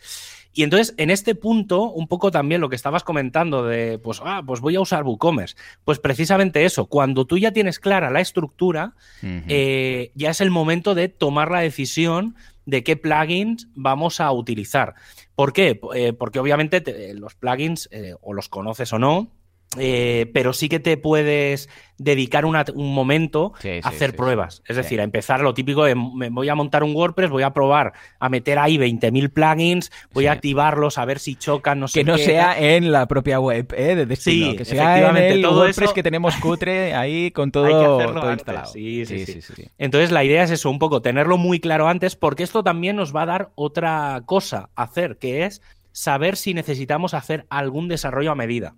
Y 0.55 0.61
entonces, 0.61 0.93
en 0.97 1.09
este 1.09 1.33
punto, 1.33 1.89
un 1.89 2.07
poco 2.07 2.29
también 2.29 2.61
lo 2.61 2.69
que 2.69 2.75
estabas 2.75 3.03
comentando 3.03 3.65
de, 3.65 3.97
pues, 3.97 4.21
ah, 4.23 4.43
pues 4.45 4.61
voy 4.61 4.75
a 4.75 4.81
usar 4.81 5.03
WooCommerce. 5.03 5.55
Pues 5.83 5.97
precisamente 5.97 6.63
eso, 6.63 6.85
cuando 6.85 7.25
tú 7.25 7.39
ya 7.39 7.51
tienes 7.51 7.79
clara 7.79 8.11
la 8.11 8.21
estructura, 8.21 8.93
eh, 9.23 10.11
ya 10.13 10.29
es 10.29 10.41
el 10.41 10.51
momento 10.51 10.93
de 10.93 11.09
tomar 11.09 11.49
la 11.49 11.61
decisión 11.61 12.35
de 12.65 12.83
qué 12.83 12.95
plugins 12.95 13.67
vamos 13.73 14.19
a 14.19 14.31
utilizar. 14.31 14.93
¿Por 15.35 15.53
qué? 15.53 15.79
Eh, 15.95 16.13
porque 16.13 16.39
obviamente 16.39 16.83
los 17.15 17.33
plugins, 17.33 17.89
eh, 17.91 18.13
o 18.21 18.33
los 18.33 18.47
conoces 18.47 18.93
o 18.93 18.99
no, 18.99 19.31
eh, 19.77 20.29
pero 20.33 20.53
sí 20.53 20.69
que 20.69 20.79
te 20.79 20.97
puedes 20.97 21.69
dedicar 21.97 22.45
un 22.45 22.93
momento 22.93 23.53
a 23.83 23.87
hacer 23.87 24.15
pruebas. 24.15 24.61
Es 24.67 24.75
decir, 24.75 24.99
a 24.99 25.03
empezar 25.03 25.41
lo 25.41 25.53
típico 25.53 25.85
de 25.85 25.95
me 25.95 26.29
voy 26.29 26.49
a 26.49 26.55
montar 26.55 26.83
un 26.83 26.95
WordPress, 26.95 27.29
voy 27.29 27.43
a 27.43 27.53
probar 27.53 27.93
a 28.19 28.29
meter 28.29 28.59
ahí 28.59 28.77
20.000 28.77 29.31
plugins, 29.31 29.91
voy 30.11 30.27
a 30.27 30.33
activarlos 30.33 30.97
a 30.97 31.05
ver 31.05 31.19
si 31.19 31.35
chocan, 31.35 31.79
no 31.79 31.87
sé 31.87 31.99
Que 31.99 32.03
no 32.03 32.17
sea 32.17 32.59
en 32.59 32.91
la 32.91 33.07
propia 33.07 33.39
web 33.39 33.73
¿eh? 33.77 33.95
de 33.95 34.05
destino, 34.05 34.55
que 34.55 34.65
sea 34.65 35.09
en 35.09 35.17
el 35.17 35.41
todo 35.41 35.61
WordPress 35.61 35.93
que 35.93 36.03
tenemos 36.03 36.35
cutre 36.37 36.93
ahí 36.93 37.31
con 37.31 37.51
todo, 37.51 38.33
instalado. 38.33 38.71
Sí 38.71 39.05
sí, 39.05 39.25
sí, 39.25 39.41
Entonces 39.77 40.11
la 40.11 40.23
idea 40.23 40.43
es 40.43 40.51
eso, 40.51 40.69
un 40.69 40.79
poco 40.79 41.01
tenerlo 41.01 41.37
muy 41.37 41.59
claro 41.59 41.87
antes, 41.87 42.15
porque 42.15 42.43
esto 42.43 42.63
también 42.63 42.95
nos 42.95 43.15
va 43.15 43.23
a 43.23 43.27
dar 43.27 43.51
otra 43.55 44.23
cosa 44.25 44.69
a 44.75 44.83
hacer, 44.83 45.17
que 45.17 45.45
es 45.45 45.61
saber 45.91 46.35
si 46.35 46.53
necesitamos 46.53 47.13
hacer 47.13 47.45
algún 47.49 47.87
desarrollo 47.87 48.31
a 48.31 48.35
medida. 48.35 48.75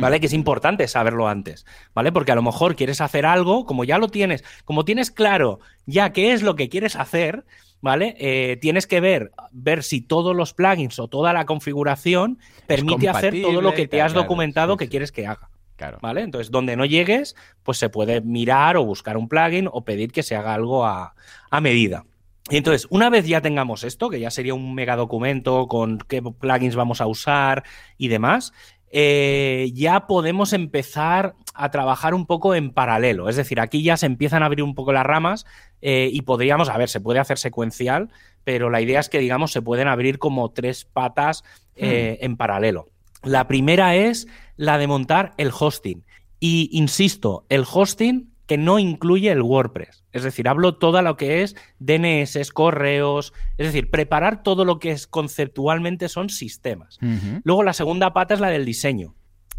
¿Vale? 0.00 0.20
Que 0.20 0.26
es 0.26 0.32
importante 0.32 0.86
saberlo 0.86 1.28
antes, 1.28 1.64
¿vale? 1.94 2.12
Porque 2.12 2.32
a 2.32 2.34
lo 2.34 2.42
mejor 2.42 2.76
quieres 2.76 3.00
hacer 3.00 3.24
algo, 3.24 3.64
como 3.64 3.84
ya 3.84 3.96
lo 3.96 4.08
tienes, 4.08 4.44
como 4.64 4.84
tienes 4.84 5.10
claro 5.10 5.60
ya 5.86 6.12
qué 6.12 6.32
es 6.32 6.42
lo 6.42 6.56
que 6.56 6.68
quieres 6.68 6.96
hacer, 6.96 7.44
¿vale? 7.80 8.16
Eh, 8.18 8.58
tienes 8.60 8.86
que 8.86 9.00
ver, 9.00 9.32
ver 9.52 9.82
si 9.82 10.00
todos 10.00 10.36
los 10.36 10.52
plugins 10.52 10.98
o 10.98 11.08
toda 11.08 11.32
la 11.32 11.46
configuración 11.46 12.38
permite 12.66 13.08
hacer 13.08 13.40
todo 13.40 13.62
lo 13.62 13.72
que 13.72 13.88
te 13.88 14.02
has 14.02 14.12
documentado 14.12 14.76
que 14.76 14.88
quieres 14.88 15.12
que 15.12 15.26
haga. 15.26 15.48
Claro. 15.76 15.98
¿Vale? 16.00 16.22
Entonces, 16.22 16.50
donde 16.50 16.74
no 16.74 16.86
llegues, 16.86 17.36
pues 17.62 17.78
se 17.78 17.90
puede 17.90 18.22
mirar 18.22 18.76
o 18.78 18.84
buscar 18.84 19.16
un 19.18 19.28
plugin 19.28 19.68
o 19.70 19.84
pedir 19.84 20.10
que 20.10 20.22
se 20.22 20.34
haga 20.34 20.54
algo 20.54 20.86
a, 20.86 21.14
a 21.50 21.60
medida. 21.60 22.04
Y 22.48 22.56
entonces, 22.58 22.86
una 22.90 23.10
vez 23.10 23.26
ya 23.26 23.40
tengamos 23.40 23.82
esto, 23.82 24.08
que 24.08 24.20
ya 24.20 24.30
sería 24.30 24.54
un 24.54 24.74
mega 24.74 24.94
documento 24.94 25.66
con 25.66 25.98
qué 25.98 26.22
plugins 26.22 26.76
vamos 26.76 27.00
a 27.00 27.06
usar 27.06 27.64
y 27.98 28.06
demás, 28.06 28.52
eh, 28.98 29.72
ya 29.74 30.06
podemos 30.06 30.54
empezar 30.54 31.34
a 31.52 31.70
trabajar 31.70 32.14
un 32.14 32.24
poco 32.24 32.54
en 32.54 32.70
paralelo. 32.70 33.28
Es 33.28 33.36
decir, 33.36 33.60
aquí 33.60 33.82
ya 33.82 33.98
se 33.98 34.06
empiezan 34.06 34.42
a 34.42 34.46
abrir 34.46 34.64
un 34.64 34.74
poco 34.74 34.94
las 34.94 35.04
ramas 35.04 35.44
eh, 35.82 36.08
y 36.10 36.22
podríamos, 36.22 36.70
a 36.70 36.78
ver, 36.78 36.88
se 36.88 37.02
puede 37.02 37.18
hacer 37.18 37.36
secuencial, 37.36 38.08
pero 38.42 38.70
la 38.70 38.80
idea 38.80 38.98
es 38.98 39.10
que, 39.10 39.18
digamos, 39.18 39.52
se 39.52 39.60
pueden 39.60 39.86
abrir 39.86 40.18
como 40.18 40.50
tres 40.50 40.86
patas 40.86 41.44
eh, 41.74 42.16
hmm. 42.18 42.24
en 42.24 42.36
paralelo. 42.38 42.88
La 43.22 43.46
primera 43.48 43.96
es 43.96 44.28
la 44.56 44.78
de 44.78 44.86
montar 44.86 45.34
el 45.36 45.50
hosting. 45.50 46.02
Y 46.40 46.70
insisto, 46.72 47.44
el 47.50 47.66
hosting 47.70 48.30
que 48.46 48.58
no 48.58 48.78
incluye 48.78 49.30
el 49.30 49.42
WordPress. 49.42 50.04
Es 50.12 50.22
decir, 50.22 50.48
hablo 50.48 50.76
todo 50.76 51.02
lo 51.02 51.16
que 51.16 51.42
es 51.42 51.56
DNS, 51.78 52.52
correos, 52.52 53.32
es 53.58 53.66
decir, 53.66 53.90
preparar 53.90 54.42
todo 54.42 54.64
lo 54.64 54.78
que 54.78 54.92
es 54.92 55.06
conceptualmente 55.06 56.08
son 56.08 56.30
sistemas. 56.30 56.98
Luego 57.42 57.62
la 57.62 57.72
segunda 57.72 58.12
pata 58.12 58.34
es 58.34 58.40
la 58.40 58.48
del 58.48 58.64
diseño. 58.64 59.14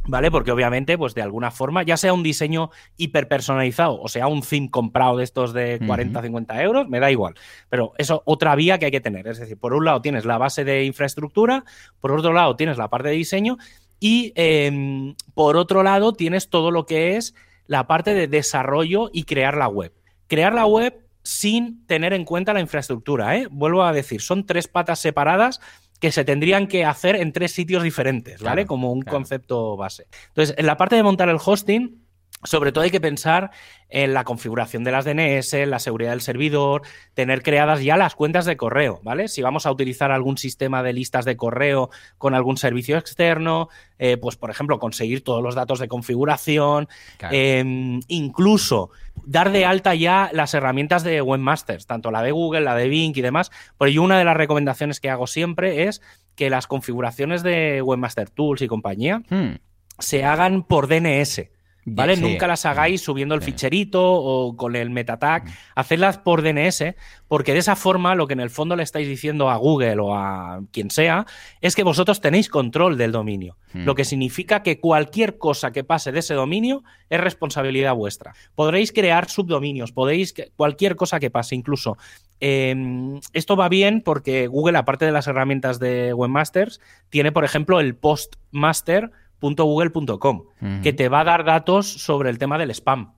¿Vale? 0.09 0.31
Porque 0.31 0.53
obviamente, 0.53 0.97
pues 0.97 1.15
de 1.15 1.21
alguna 1.21 1.51
forma, 1.51 1.83
ya 1.83 1.97
sea 1.97 2.13
un 2.13 2.23
diseño 2.23 2.69
hiperpersonalizado 2.95 3.99
o 3.99 4.07
sea 4.07 4.27
un 4.27 4.41
theme 4.41 4.69
comprado 4.71 5.17
de 5.17 5.25
estos 5.25 5.51
de 5.51 5.81
40, 5.85 6.21
50 6.21 6.63
euros, 6.63 6.87
me 6.87 7.01
da 7.01 7.11
igual. 7.11 7.33
Pero 7.67 7.91
eso 7.97 8.23
otra 8.25 8.55
vía 8.55 8.79
que 8.79 8.85
hay 8.85 8.91
que 8.91 9.01
tener. 9.01 9.27
Es 9.27 9.37
decir, 9.37 9.57
por 9.57 9.73
un 9.73 9.83
lado 9.83 10.01
tienes 10.01 10.23
la 10.23 10.37
base 10.37 10.63
de 10.63 10.85
infraestructura, 10.85 11.65
por 11.99 12.13
otro 12.13 12.31
lado 12.31 12.55
tienes 12.55 12.77
la 12.77 12.89
parte 12.89 13.09
de 13.09 13.15
diseño 13.15 13.57
y 13.99 14.31
em, 14.35 15.15
por 15.33 15.57
otro 15.57 15.83
lado 15.83 16.13
tienes 16.13 16.49
todo 16.49 16.71
lo 16.71 16.85
que 16.85 17.17
es 17.17 17.35
la 17.67 17.87
parte 17.87 18.13
de 18.13 18.27
desarrollo 18.27 19.09
y 19.13 19.23
crear 19.23 19.55
la 19.55 19.67
web. 19.67 19.93
Crear 20.27 20.53
la 20.53 20.65
web 20.65 21.05
sin 21.23 21.85
tener 21.85 22.13
en 22.13 22.25
cuenta 22.25 22.53
la 22.53 22.61
infraestructura. 22.61 23.35
¿eh? 23.35 23.47
Vuelvo 23.51 23.83
a 23.83 23.93
decir, 23.93 24.21
son 24.21 24.45
tres 24.45 24.67
patas 24.67 24.99
separadas 24.99 25.59
que 25.99 26.11
se 26.11 26.23
tendrían 26.23 26.67
que 26.67 26.85
hacer 26.85 27.15
en 27.15 27.33
tres 27.33 27.51
sitios 27.51 27.83
diferentes, 27.83 28.41
¿vale? 28.41 28.65
Como 28.65 28.91
un 28.91 29.01
concepto 29.01 29.75
base. 29.75 30.07
Entonces, 30.27 30.55
en 30.57 30.65
la 30.65 30.77
parte 30.77 30.95
de 30.95 31.03
montar 31.03 31.27
el 31.27 31.39
hosting, 31.43 32.06
sobre 32.43 32.71
todo 32.71 32.83
hay 32.83 32.91
que 32.91 33.01
pensar 33.01 33.49
en 33.89 34.13
la 34.13 34.23
configuración 34.23 34.83
de 34.83 34.91
las 34.91 35.05
DNS, 35.05 35.53
la 35.67 35.79
seguridad 35.79 36.11
del 36.11 36.21
servidor, 36.21 36.83
tener 37.13 37.41
creadas 37.41 37.81
ya 37.81 37.97
las 37.97 38.15
cuentas 38.15 38.45
de 38.45 38.57
correo, 38.57 38.99
¿vale? 39.01 39.27
Si 39.27 39.41
vamos 39.41 39.65
a 39.65 39.71
utilizar 39.71 40.11
algún 40.11 40.37
sistema 40.37 40.83
de 40.83 40.93
listas 40.93 41.25
de 41.25 41.35
correo 41.35 41.89
con 42.17 42.35
algún 42.35 42.57
servicio 42.57 42.97
externo, 42.97 43.69
eh, 43.97 44.17
pues 44.17 44.35
por 44.35 44.51
ejemplo, 44.51 44.77
conseguir 44.77 45.23
todos 45.23 45.41
los 45.41 45.55
datos 45.55 45.79
de 45.79 45.87
configuración, 45.87 46.87
em, 47.31 48.01
incluso 48.07 48.91
dar 49.25 49.51
de 49.51 49.65
alta 49.65 49.95
ya 49.95 50.29
las 50.31 50.53
herramientas 50.53 51.03
de 51.03 51.21
webmasters, 51.21 51.87
tanto 51.87 52.11
la 52.11 52.21
de 52.21 52.31
Google, 52.31 52.61
la 52.61 52.75
de 52.75 52.87
Bing 52.87 53.13
y 53.15 53.21
demás. 53.21 53.51
Por 53.77 53.87
ello, 53.87 54.03
una 54.03 54.19
de 54.19 54.25
las 54.25 54.37
recomendaciones 54.37 54.99
que 54.99 55.09
hago 55.09 55.25
siempre 55.25 55.85
es 55.85 56.01
que 56.35 56.51
las 56.51 56.67
configuraciones 56.67 57.41
de 57.41 57.81
Webmaster 57.81 58.29
Tools 58.29 58.61
y 58.61 58.67
compañía 58.67 59.23
hmm. 59.29 59.55
se 59.97 60.23
hagan 60.23 60.61
por 60.63 60.87
DNS. 60.87 61.56
¿Vale? 61.89 62.17
Nunca 62.17 62.47
las 62.47 62.65
hagáis 62.65 63.01
subiendo 63.01 63.33
el 63.33 63.41
ficherito 63.41 64.03
o 64.03 64.57
con 64.57 64.75
el 64.75 64.89
metatag. 64.89 65.45
Mm. 65.45 65.49
Hacedlas 65.75 66.17
por 66.17 66.41
DNS, 66.41 66.95
porque 67.29 67.53
de 67.53 67.59
esa 67.59 67.77
forma 67.77 68.13
lo 68.13 68.27
que 68.27 68.33
en 68.33 68.41
el 68.41 68.49
fondo 68.49 68.75
le 68.75 68.83
estáis 68.83 69.07
diciendo 69.07 69.49
a 69.49 69.55
Google 69.55 69.99
o 70.01 70.13
a 70.13 70.59
quien 70.73 70.91
sea 70.91 71.25
es 71.61 71.75
que 71.75 71.83
vosotros 71.83 72.19
tenéis 72.19 72.49
control 72.49 72.97
del 72.97 73.13
dominio. 73.13 73.57
Mm. 73.71 73.85
Lo 73.85 73.95
que 73.95 74.03
significa 74.03 74.63
que 74.63 74.81
cualquier 74.81 75.37
cosa 75.37 75.71
que 75.71 75.85
pase 75.85 76.11
de 76.11 76.19
ese 76.19 76.33
dominio 76.33 76.83
es 77.09 77.21
responsabilidad 77.21 77.95
vuestra. 77.95 78.33
Podréis 78.53 78.91
crear 78.91 79.29
subdominios, 79.29 79.93
podéis. 79.93 80.33
cualquier 80.57 80.97
cosa 80.97 81.21
que 81.21 81.29
pase, 81.29 81.55
incluso. 81.55 81.97
Em, 82.41 83.19
esto 83.31 83.55
va 83.55 83.69
bien 83.69 84.01
porque 84.01 84.47
Google, 84.47 84.77
aparte 84.77 85.05
de 85.05 85.13
las 85.13 85.27
herramientas 85.27 85.79
de 85.79 86.13
Webmasters, 86.13 86.81
tiene, 87.09 87.31
por 87.31 87.45
ejemplo, 87.45 87.79
el 87.79 87.95
Postmaster 87.95 89.11
.google.com, 89.39 90.43
que 90.81 90.93
te 90.93 91.09
va 91.09 91.21
a 91.21 91.23
dar 91.23 91.43
datos 91.43 91.87
sobre 91.87 92.29
el 92.29 92.37
tema 92.37 92.57
del 92.57 92.71
spam. 92.71 93.13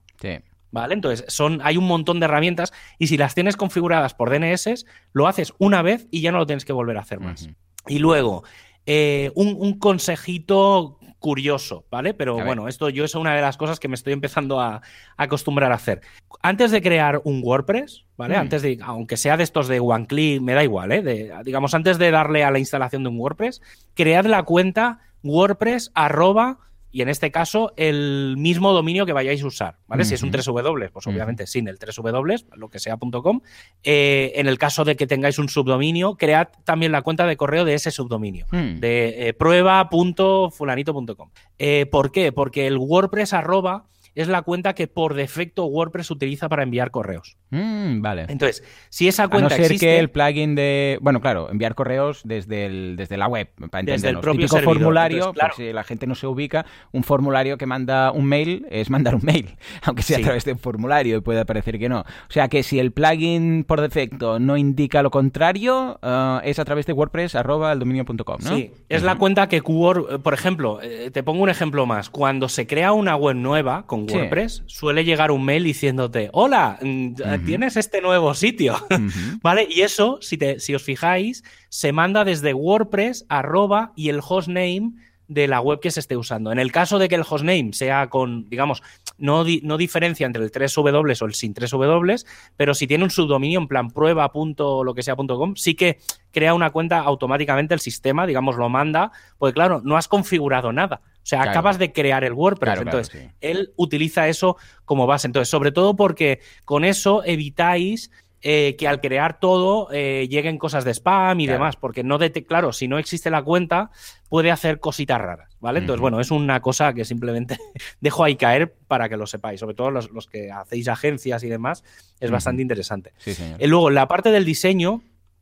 ¿Vale? 0.72 0.94
Entonces, 0.94 1.26
son, 1.28 1.62
hay 1.64 1.78
un 1.78 1.88
montón 1.88 2.20
de 2.20 2.26
herramientas 2.26 2.74
y 3.00 3.08
si 3.08 3.18
las 3.18 3.34
tienes 3.34 3.58
configuradas 3.58 4.14
por 4.14 4.30
DNS, 4.30 4.86
lo 5.14 5.28
haces 5.28 5.54
una 5.58 5.82
vez 5.82 6.08
y 6.12 6.22
ya 6.22 6.32
no 6.32 6.38
lo 6.38 6.46
tienes 6.46 6.66
que 6.66 6.74
volver 6.74 6.98
a 6.98 7.02
hacer 7.02 7.20
más. 7.20 7.50
Y 7.88 8.00
luego, 8.00 8.44
eh, 8.86 9.32
un, 9.36 9.78
consejito 9.80 11.00
curioso, 11.20 11.86
¿vale? 11.92 12.14
Pero 12.14 12.44
bueno, 12.44 12.68
esto 12.68 12.90
yo 12.90 13.04
es 13.04 13.14
una 13.16 13.36
de 13.36 13.42
las 13.42 13.58
cosas 13.58 13.80
que 13.80 13.88
me 13.88 13.96
estoy 13.96 14.14
empezando 14.14 14.60
a, 14.60 14.82
acostumbrar 15.18 15.72
a 15.72 15.76
hacer. 15.76 16.02
Antes 16.42 16.72
de 16.72 16.82
crear 16.82 17.22
un 17.24 17.42
WordPress, 17.44 18.06
¿vale? 18.16 18.36
Mm. 18.36 18.40
Antes 18.40 18.62
de, 18.62 18.80
aunque 18.82 19.18
sea 19.18 19.38
de 19.38 19.44
estos 19.44 19.68
de 19.68 19.80
one 19.80 20.08
click, 20.08 20.42
me 20.42 20.54
da 20.54 20.64
igual, 20.64 20.92
¿eh? 20.92 21.32
digamos, 21.44 21.74
antes 21.74 21.98
de 21.98 22.12
darle 22.12 22.44
a 22.44 22.52
la 22.52 22.60
instalación 22.60 23.04
de 23.04 23.10
un 23.10 23.20
WordPress, 23.20 23.62
cread 23.96 24.26
la 24.26 24.44
cuenta 24.44 25.00
WordPress 25.24 25.92
arroba 25.94 26.60
y 26.92 27.02
en 27.02 27.10
este 27.10 27.32
caso 27.32 27.74
el 27.78 28.36
mismo 28.38 28.74
dominio 28.74 29.06
que 29.06 29.14
vayáis 29.14 29.44
a 29.44 29.48
usar, 29.48 29.78
¿vale? 29.88 30.06
Si 30.06 30.16
es 30.16 30.24
un 30.24 30.32
3W, 30.32 30.90
pues 30.92 31.06
obviamente 31.06 31.46
sin 31.46 31.68
el 31.68 31.78
3W, 31.78 32.46
lo 32.56 32.70
que 32.70 32.80
sea.com. 32.80 33.42
Eh, 33.84 34.32
en 34.36 34.48
el 34.48 34.58
caso 34.58 34.86
de 34.86 34.96
que 34.96 35.06
tengáis 35.06 35.38
un 35.38 35.50
subdominio, 35.50 36.16
cread 36.16 36.48
también 36.64 36.92
la 36.92 37.04
cuenta 37.04 37.28
de 37.28 37.38
correo 37.38 37.64
de 37.64 37.76
ese 37.76 37.92
subdominio, 37.92 38.48
hmm. 38.52 38.80
de 38.80 39.30
eh, 39.30 39.34
prueba.fulanito.com. 39.34 41.30
Eh, 41.60 41.86
¿Por 41.86 42.12
qué? 42.12 42.32
Porque 42.32 42.66
el 42.66 42.78
WordPress 42.78 43.34
arroba 43.34 43.86
es 44.22 44.28
la 44.28 44.42
cuenta 44.42 44.74
que 44.74 44.88
por 44.88 45.14
defecto 45.14 45.66
WordPress 45.66 46.12
utiliza 46.12 46.50
para 46.50 46.64
enviar 46.64 46.92
correos. 46.92 47.38
Mm, 47.52 48.02
vale. 48.02 48.26
Entonces, 48.28 48.64
si 48.90 49.08
esa 49.08 49.30
cuenta 49.30 49.56
a 49.56 49.58
no 49.58 49.64
ser 49.64 49.80
que 49.80 49.98
el 49.98 50.10
plugin 50.10 50.56
de, 50.56 51.00
bueno, 51.02 51.22
claro, 51.22 51.50
enviar 51.50 51.74
correos 51.74 52.22
desde 52.26 52.66
el, 52.66 52.96
desde 52.98 53.16
la 53.16 53.28
web, 53.28 53.48
para 53.72 53.84
desde 53.84 54.10
el 54.10 54.20
propio 54.20 54.50
formulario, 54.50 55.32
claro. 55.32 55.54
si 55.56 55.72
la 55.72 55.86
gente 55.86 56.06
no 56.06 56.16
se 56.16 56.28
ubica, 56.28 56.66
un 56.92 57.04
formulario 57.04 57.58
que 57.58 57.66
manda 57.66 58.12
un 58.12 58.26
mail 58.26 58.68
es 58.70 58.90
mandar 58.90 59.16
un 59.16 59.24
mail, 59.24 59.56
aunque 59.84 60.04
sea 60.04 60.18
a 60.18 60.22
través 60.22 60.44
de 60.44 60.52
un 60.52 60.60
formulario 60.60 61.16
y 61.16 61.22
puede 61.22 61.46
parecer 61.46 61.80
que 61.80 61.88
no. 61.88 62.02
O 62.02 62.32
sea 62.32 62.50
que 62.50 62.62
si 62.62 62.78
el 62.78 62.92
plugin 62.92 63.64
por 63.64 63.80
defecto 63.80 64.38
no 64.38 64.58
indica 64.58 65.02
lo 65.02 65.12
contrario, 65.12 65.98
eh, 66.04 66.40
es 66.44 66.60
a 66.60 66.66
través 66.66 66.86
de 66.88 66.92
WordPress 66.92 67.36
arroba 67.36 67.72
el 67.72 67.80
dominio.com, 67.80 68.38
¿no? 68.42 68.56
Sí, 68.56 68.74
es 68.90 69.02
la 69.02 69.16
cuenta 69.16 69.48
que 69.48 69.62
Word, 69.62 70.22
por 70.22 70.34
ejemplo, 70.34 70.80
eh, 70.82 71.10
te 71.12 71.24
pongo 71.24 71.44
un 71.44 71.50
ejemplo 71.50 71.86
más. 71.86 72.10
Cuando 72.10 72.50
se 72.50 72.68
crea 72.68 72.92
una 72.92 73.16
web 73.16 73.36
nueva 73.36 73.86
con 73.86 74.09
WordPress, 74.10 74.64
suele 74.68 75.04
llegar 75.06 75.32
un 75.32 75.46
mail 75.46 75.64
diciéndote, 75.64 76.30
hola, 76.34 76.78
mm, 76.82 77.46
tienes 77.46 77.78
este 77.78 78.02
nuevo 78.02 78.34
sitio, 78.34 78.76
¿vale? 79.42 79.68
Y 79.70 79.82
eso, 79.82 80.20
si, 80.22 80.38
te, 80.38 80.60
si 80.60 80.76
os 80.76 80.84
fijáis, 80.84 81.44
se 81.70 81.92
manda 81.92 82.26
desde 82.26 82.54
WordPress 82.54 83.26
arroba 83.30 83.94
y 83.96 84.10
el 84.10 84.22
hostname 84.28 84.94
de 85.30 85.48
la 85.48 85.62
web 85.62 85.80
que 85.80 85.92
se 85.92 86.00
esté 86.00 86.18
usando. 86.18 86.52
En 86.52 86.60
el 86.60 86.72
caso 86.72 86.98
de 86.98 87.08
que 87.08 87.16
el 87.16 87.22
hostname 87.22 87.72
sea 87.72 88.10
con, 88.10 88.50
digamos, 88.50 88.82
no, 89.18 89.46
no 89.62 89.78
diferencia 89.78 90.26
entre 90.26 90.44
el 90.44 90.52
3W 90.52 91.22
o 91.22 91.26
el 91.26 91.34
sin 91.36 91.54
3W, 91.54 92.26
pero 92.58 92.74
si 92.74 92.88
tiene 92.88 93.04
un 93.04 93.12
subdominio 93.12 93.60
en 93.60 93.68
plan 93.68 93.92
prueba 93.92 94.32
lo 94.34 94.94
que 94.96 95.04
sea.com, 95.04 95.56
sí 95.56 95.76
que 95.76 96.00
crea 96.32 96.54
una 96.54 96.72
cuenta 96.72 97.00
automáticamente 97.00 97.76
el 97.76 97.80
sistema, 97.80 98.26
digamos, 98.26 98.58
lo 98.58 98.70
manda, 98.70 99.12
porque 99.38 99.54
claro, 99.54 99.82
no 99.84 99.98
has 99.98 100.08
configurado 100.08 100.74
nada. 100.74 101.02
O 101.22 101.28
sea, 101.30 101.44
acabas 101.44 101.78
de 101.78 101.92
crear 101.92 102.24
el 102.24 102.34
WordPress. 102.34 102.82
entonces, 102.82 103.30
él 103.42 103.72
utiliza 103.76 104.28
eso 104.28 104.58
como 104.86 105.06
base. 105.06 105.28
Entonces, 105.28 105.50
sobre 105.50 105.72
todo 105.72 105.96
porque 105.96 106.40
con 106.66 106.84
eso 106.84 107.24
evitáis 107.24 108.10
eh, 108.42 108.78
que 108.78 108.88
al 108.88 109.02
crear 109.02 109.38
todo 109.38 109.90
eh, 109.92 110.26
lleguen 110.30 110.58
cosas 110.58 110.86
de 110.86 110.92
spam 110.92 111.42
y 111.42 111.48
demás, 111.48 111.76
porque 111.76 112.06
no 112.06 112.18
claro, 112.48 112.72
si 112.72 112.88
no 112.88 112.98
existe 112.98 113.30
la 113.30 113.44
cuenta, 113.44 113.92
puede 114.30 114.50
hacer 114.50 114.80
cositas 114.80 115.20
raras, 115.20 115.58
¿vale? 115.60 115.80
Entonces, 115.80 116.00
bueno, 116.00 116.22
es 116.22 116.32
una 116.32 116.62
cosa 116.62 116.94
que 116.94 117.04
simplemente 117.04 117.58
dejo 118.00 118.24
ahí 118.24 118.38
caer 118.38 118.74
para 118.88 119.10
que 119.10 119.18
lo 119.18 119.28
sepáis, 119.28 119.60
sobre 119.60 119.76
todo 119.76 119.92
los, 119.92 120.28
que 120.32 120.52
hacéis 120.52 120.88
agencias 120.88 121.44
y 121.44 121.50
demás, 121.50 121.84
es 122.22 122.32
bastante 122.32 122.62
interesante. 122.62 123.12
Sí. 123.18 123.36
Y 123.60 123.68
luego, 123.68 123.90
la 123.90 124.08
parte 124.08 124.32
del 124.32 124.46
diseño, 124.46 125.02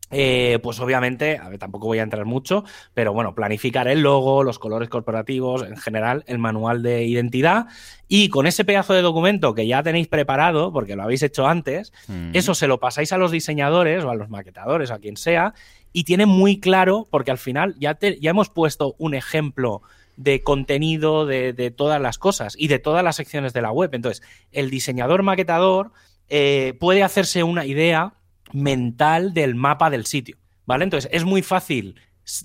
eh, 0.10 0.60
pues 0.64 0.80
obviamente, 0.80 1.38
a 1.38 1.50
ver, 1.50 1.60
tampoco 1.60 1.88
voy 1.88 2.00
a 2.00 2.04
entrar 2.04 2.26
mucho, 2.26 2.64
pero 2.94 3.14
bueno, 3.14 3.36
planificar 3.36 3.88
el 3.88 4.02
logo, 4.02 4.44
los 4.44 4.60
colores 4.60 4.90
corporativos, 4.90 5.64
en 5.64 5.78
general, 5.78 6.24
el 6.28 6.38
manual 6.38 6.82
de 6.82 7.06
identidad. 7.06 7.68
Y 8.08 8.30
con 8.30 8.48
ese 8.48 8.64
pedazo 8.64 8.94
de 8.94 9.02
documento 9.02 9.54
que 9.54 9.68
ya 9.68 9.84
tenéis 9.84 10.08
preparado, 10.08 10.72
porque 10.72 10.96
lo 10.96 11.04
habéis 11.04 11.24
hecho 11.24 11.48
antes, 11.48 11.92
mm. 12.08 12.32
eso 12.34 12.56
se 12.56 12.68
lo 12.68 12.80
pasáis 12.80 13.12
a 13.12 13.18
los 13.18 13.32
diseñadores 13.32 14.04
o 14.04 14.10
a 14.10 14.16
los 14.16 14.30
maquetadores, 14.30 14.92
a 14.92 15.00
quien 15.00 15.18
sea, 15.18 15.54
y 15.92 16.06
tiene 16.06 16.26
muy 16.26 16.60
claro, 16.60 17.08
porque 17.10 17.32
al 17.32 17.38
final 17.38 17.76
ya, 17.80 17.98
ya 18.00 18.30
hemos 18.30 18.50
puesto 18.50 18.96
un 18.98 19.14
ejemplo 19.14 19.82
de 20.18 20.42
contenido 20.42 21.26
de, 21.26 21.74
todas 21.76 22.02
las 22.02 22.18
cosas 22.18 22.56
y 22.58 22.68
de 22.68 22.80
todas 22.80 23.04
las 23.04 23.16
secciones 23.16 23.54
de 23.54 23.62
la 23.62 23.72
web. 23.72 23.92
Entonces, 23.94 24.26
el 24.52 24.70
diseñador 24.70 25.24
maquetador 25.24 25.92
eh, 26.28 26.74
puede 26.80 27.04
hacerse 27.04 27.44
una 27.44 27.66
idea 27.66 28.16
mental 28.54 29.34
del 29.34 29.56
mapa 29.56 29.90
del 29.90 30.06
sitio, 30.06 30.38
¿vale? 30.66 30.84
Entonces 30.84 31.10
es 31.14 31.26
muy 31.26 31.42
fácil 31.42 31.96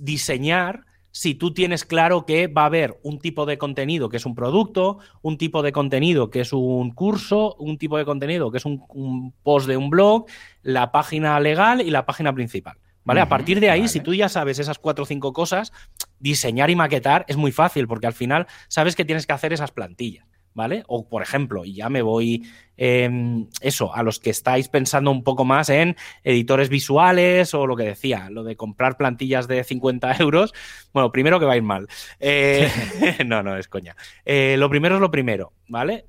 diseñar 0.01 0.85
si 1.13 1.35
tú 1.35 1.53
tienes 1.53 1.85
claro 1.85 2.25
que 2.25 2.47
va 2.47 2.63
a 2.63 2.67
haber 2.67 2.99
un 3.03 3.19
tipo 3.19 3.47
de 3.47 3.59
contenido 3.59 4.09
que 4.09 4.17
es 4.17 4.27
un 4.27 4.35
producto, 4.35 4.99
un 5.21 5.37
tipo 5.37 5.63
de 5.63 5.71
contenido 5.71 6.31
que 6.31 6.41
es 6.41 6.53
un 6.53 6.91
curso, 6.91 7.55
un 7.59 7.79
tipo 7.79 7.99
de 7.99 8.05
contenido 8.05 8.51
que 8.51 8.57
es 8.57 8.65
un, 8.65 9.33
post 9.43 9.69
de 9.69 9.77
un 9.77 9.91
blog, 9.91 10.27
la 10.63 10.91
página 10.91 11.39
legal 11.39 11.81
y 11.83 11.91
la 11.91 12.07
página 12.07 12.33
principal. 12.33 12.79
¿Vale? 13.05 13.21
a 13.21 13.29
partir 13.29 13.59
de 13.59 13.69
ahí, 13.69 13.89
si 13.89 13.99
tú 13.99 14.15
ya 14.15 14.29
sabes 14.29 14.61
esas 14.61 14.79
cuatro 14.79 15.03
o 15.03 15.07
cinco 15.07 15.33
cosas, 15.33 15.73
diseñar 16.21 16.71
y 16.71 16.77
maquetar 16.77 17.25
es 17.27 17.37
muy 17.37 17.51
fácil, 17.51 17.89
porque 17.89 18.07
al 18.07 18.13
final 18.13 18.47
sabes 18.69 18.95
que 18.95 19.05
tienes 19.05 19.27
que 19.27 19.33
hacer 19.33 19.53
esas 19.53 19.73
plantillas. 19.73 20.25
¿Vale? 20.55 20.85
O, 20.87 21.09
por 21.09 21.23
ejemplo, 21.23 21.65
y 21.65 21.75
ya 21.75 21.89
me 21.89 22.03
voy, 22.03 22.45
em, 22.77 23.47
eso, 23.61 23.95
a 23.95 24.03
los 24.03 24.19
que 24.19 24.31
estáis 24.31 24.69
pensando 24.69 25.11
un 25.11 25.25
poco 25.25 25.45
más 25.45 25.69
en 25.69 25.97
editores 26.25 26.69
visuales 26.69 27.55
o 27.55 27.67
lo 27.67 27.77
que 27.77 27.85
decía, 27.85 28.29
lo 28.31 28.45
de 28.45 28.57
comprar 28.57 28.97
plantillas 28.97 29.49
de 29.49 29.65
50 29.65 30.17
euros, 30.21 30.53
bueno, 30.93 31.13
primero 31.13 31.39
que 31.41 31.47
va 31.47 31.55
a 31.55 31.57
ir 31.57 31.63
mal. 31.63 31.89
Eh, 32.21 32.69
no, 33.27 33.43
no, 33.43 33.57
es 33.57 33.69
coña. 33.69 33.97
Eh, 34.25 34.57
lo 34.59 34.69
primero 34.69 34.97
es 34.97 35.01
lo 35.01 35.11
primero, 35.11 35.53
¿vale? 35.69 36.05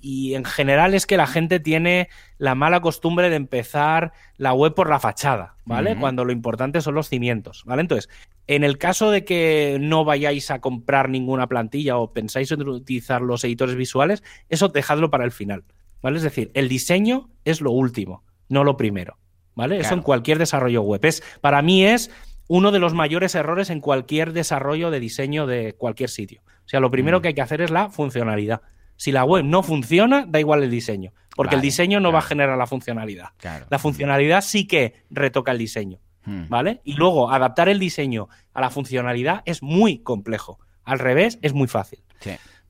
Y, 0.00 0.34
en 0.34 0.44
general 0.44 0.94
es 0.94 1.06
que 1.06 1.16
la 1.16 1.26
gente 1.26 1.60
tiene 1.60 2.08
la 2.38 2.54
mala 2.54 2.80
costumbre 2.80 3.30
de 3.30 3.36
empezar 3.36 4.12
la 4.36 4.52
web 4.52 4.74
por 4.74 4.88
la 4.88 5.00
fachada, 5.00 5.56
¿vale? 5.64 5.96
Cuando 5.96 6.24
lo 6.24 6.32
importante 6.32 6.80
son 6.80 6.94
los 6.94 7.08
cimientos, 7.08 7.64
¿vale? 7.66 7.82
Entonces, 7.82 8.08
en 8.46 8.64
el 8.64 8.78
caso 8.78 9.10
de 9.10 9.24
que 9.24 9.78
no 9.80 10.04
vayáis 10.04 10.50
a 10.50 10.60
comprar 10.60 11.08
ninguna 11.08 11.46
plantilla 11.46 11.98
o 11.98 12.12
pensáis 12.12 12.50
en 12.50 12.66
utilizar 12.68 13.20
los 13.20 13.44
editores 13.44 13.76
visuales, 13.76 14.22
eso 14.48 14.68
dejadlo 14.68 15.10
para 15.10 15.24
el 15.24 15.32
final, 15.32 15.64
¿vale? 16.02 16.16
Es 16.16 16.22
decir, 16.22 16.50
el 16.54 16.68
diseño 16.68 17.30
es 17.44 17.60
lo 17.60 17.70
último, 17.70 18.24
no 18.48 18.64
lo 18.64 18.76
primero, 18.76 19.18
¿vale? 19.54 19.78
Eso 19.78 19.94
en 19.94 20.02
cualquier 20.02 20.38
desarrollo 20.38 20.82
web. 20.82 21.04
Es, 21.04 21.22
para 21.40 21.62
mí 21.62 21.84
es 21.84 22.10
uno 22.48 22.72
de 22.72 22.80
los 22.80 22.94
mayores 22.94 23.36
errores 23.36 23.70
en 23.70 23.80
cualquier 23.80 24.32
desarrollo 24.32 24.90
de 24.90 24.98
diseño 24.98 25.46
de 25.46 25.74
cualquier 25.74 26.10
sitio. 26.10 26.42
O 26.64 26.68
sea, 26.68 26.80
lo 26.80 26.90
primero 26.90 27.18
mm. 27.18 27.22
que 27.22 27.28
hay 27.28 27.34
que 27.34 27.42
hacer 27.42 27.60
es 27.60 27.70
la 27.70 27.90
funcionalidad. 27.90 28.62
Si 29.00 29.12
la 29.12 29.24
web 29.24 29.46
no 29.46 29.62
funciona, 29.62 30.26
da 30.28 30.40
igual 30.40 30.62
el 30.62 30.70
diseño, 30.70 31.14
porque 31.34 31.54
el 31.54 31.62
diseño 31.62 32.00
no 32.00 32.12
va 32.12 32.18
a 32.18 32.22
generar 32.22 32.58
la 32.58 32.66
funcionalidad. 32.66 33.30
La 33.70 33.78
funcionalidad 33.78 34.42
sí 34.42 34.66
que 34.66 34.92
retoca 35.08 35.52
el 35.52 35.56
diseño, 35.56 36.00
hmm. 36.26 36.50
¿vale? 36.50 36.82
Y 36.84 36.92
luego 36.92 37.30
adaptar 37.32 37.70
el 37.70 37.78
diseño 37.78 38.28
a 38.52 38.60
la 38.60 38.68
funcionalidad 38.68 39.40
es 39.46 39.62
muy 39.62 40.00
complejo. 40.00 40.58
Al 40.84 40.98
revés, 40.98 41.38
es 41.40 41.54
muy 41.54 41.66
fácil. 41.66 42.00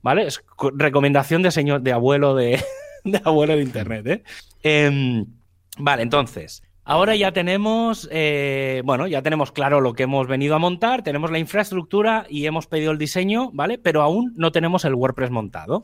¿Vale? 0.01 0.25
Es 0.25 0.41
recomendación 0.75 1.41
de 1.41 1.51
señor, 1.51 1.81
de 1.81 1.91
abuelo 1.91 2.33
de, 2.33 2.63
abuelo 3.25 3.57
de 3.57 3.63
internet, 3.63 4.07
¿eh? 4.07 4.23
Em, 4.63 5.25
vale, 5.79 6.01
entonces, 6.01 6.63
Ahora 6.83 7.15
ya 7.15 7.31
tenemos, 7.31 8.09
eh, 8.11 8.81
bueno, 8.83 9.07
ya 9.07 9.21
tenemos 9.21 9.51
claro 9.51 9.81
lo 9.81 9.93
que 9.93 10.03
hemos 10.03 10.27
venido 10.27 10.55
a 10.55 10.59
montar, 10.59 11.03
tenemos 11.03 11.29
la 11.29 11.37
infraestructura 11.37 12.25
y 12.27 12.47
hemos 12.47 12.65
pedido 12.65 12.91
el 12.91 12.97
diseño, 12.97 13.51
¿vale? 13.53 13.77
Pero 13.77 14.01
aún 14.01 14.33
no 14.35 14.51
tenemos 14.51 14.83
el 14.85 14.95
WordPress 14.95 15.29
montado. 15.29 15.83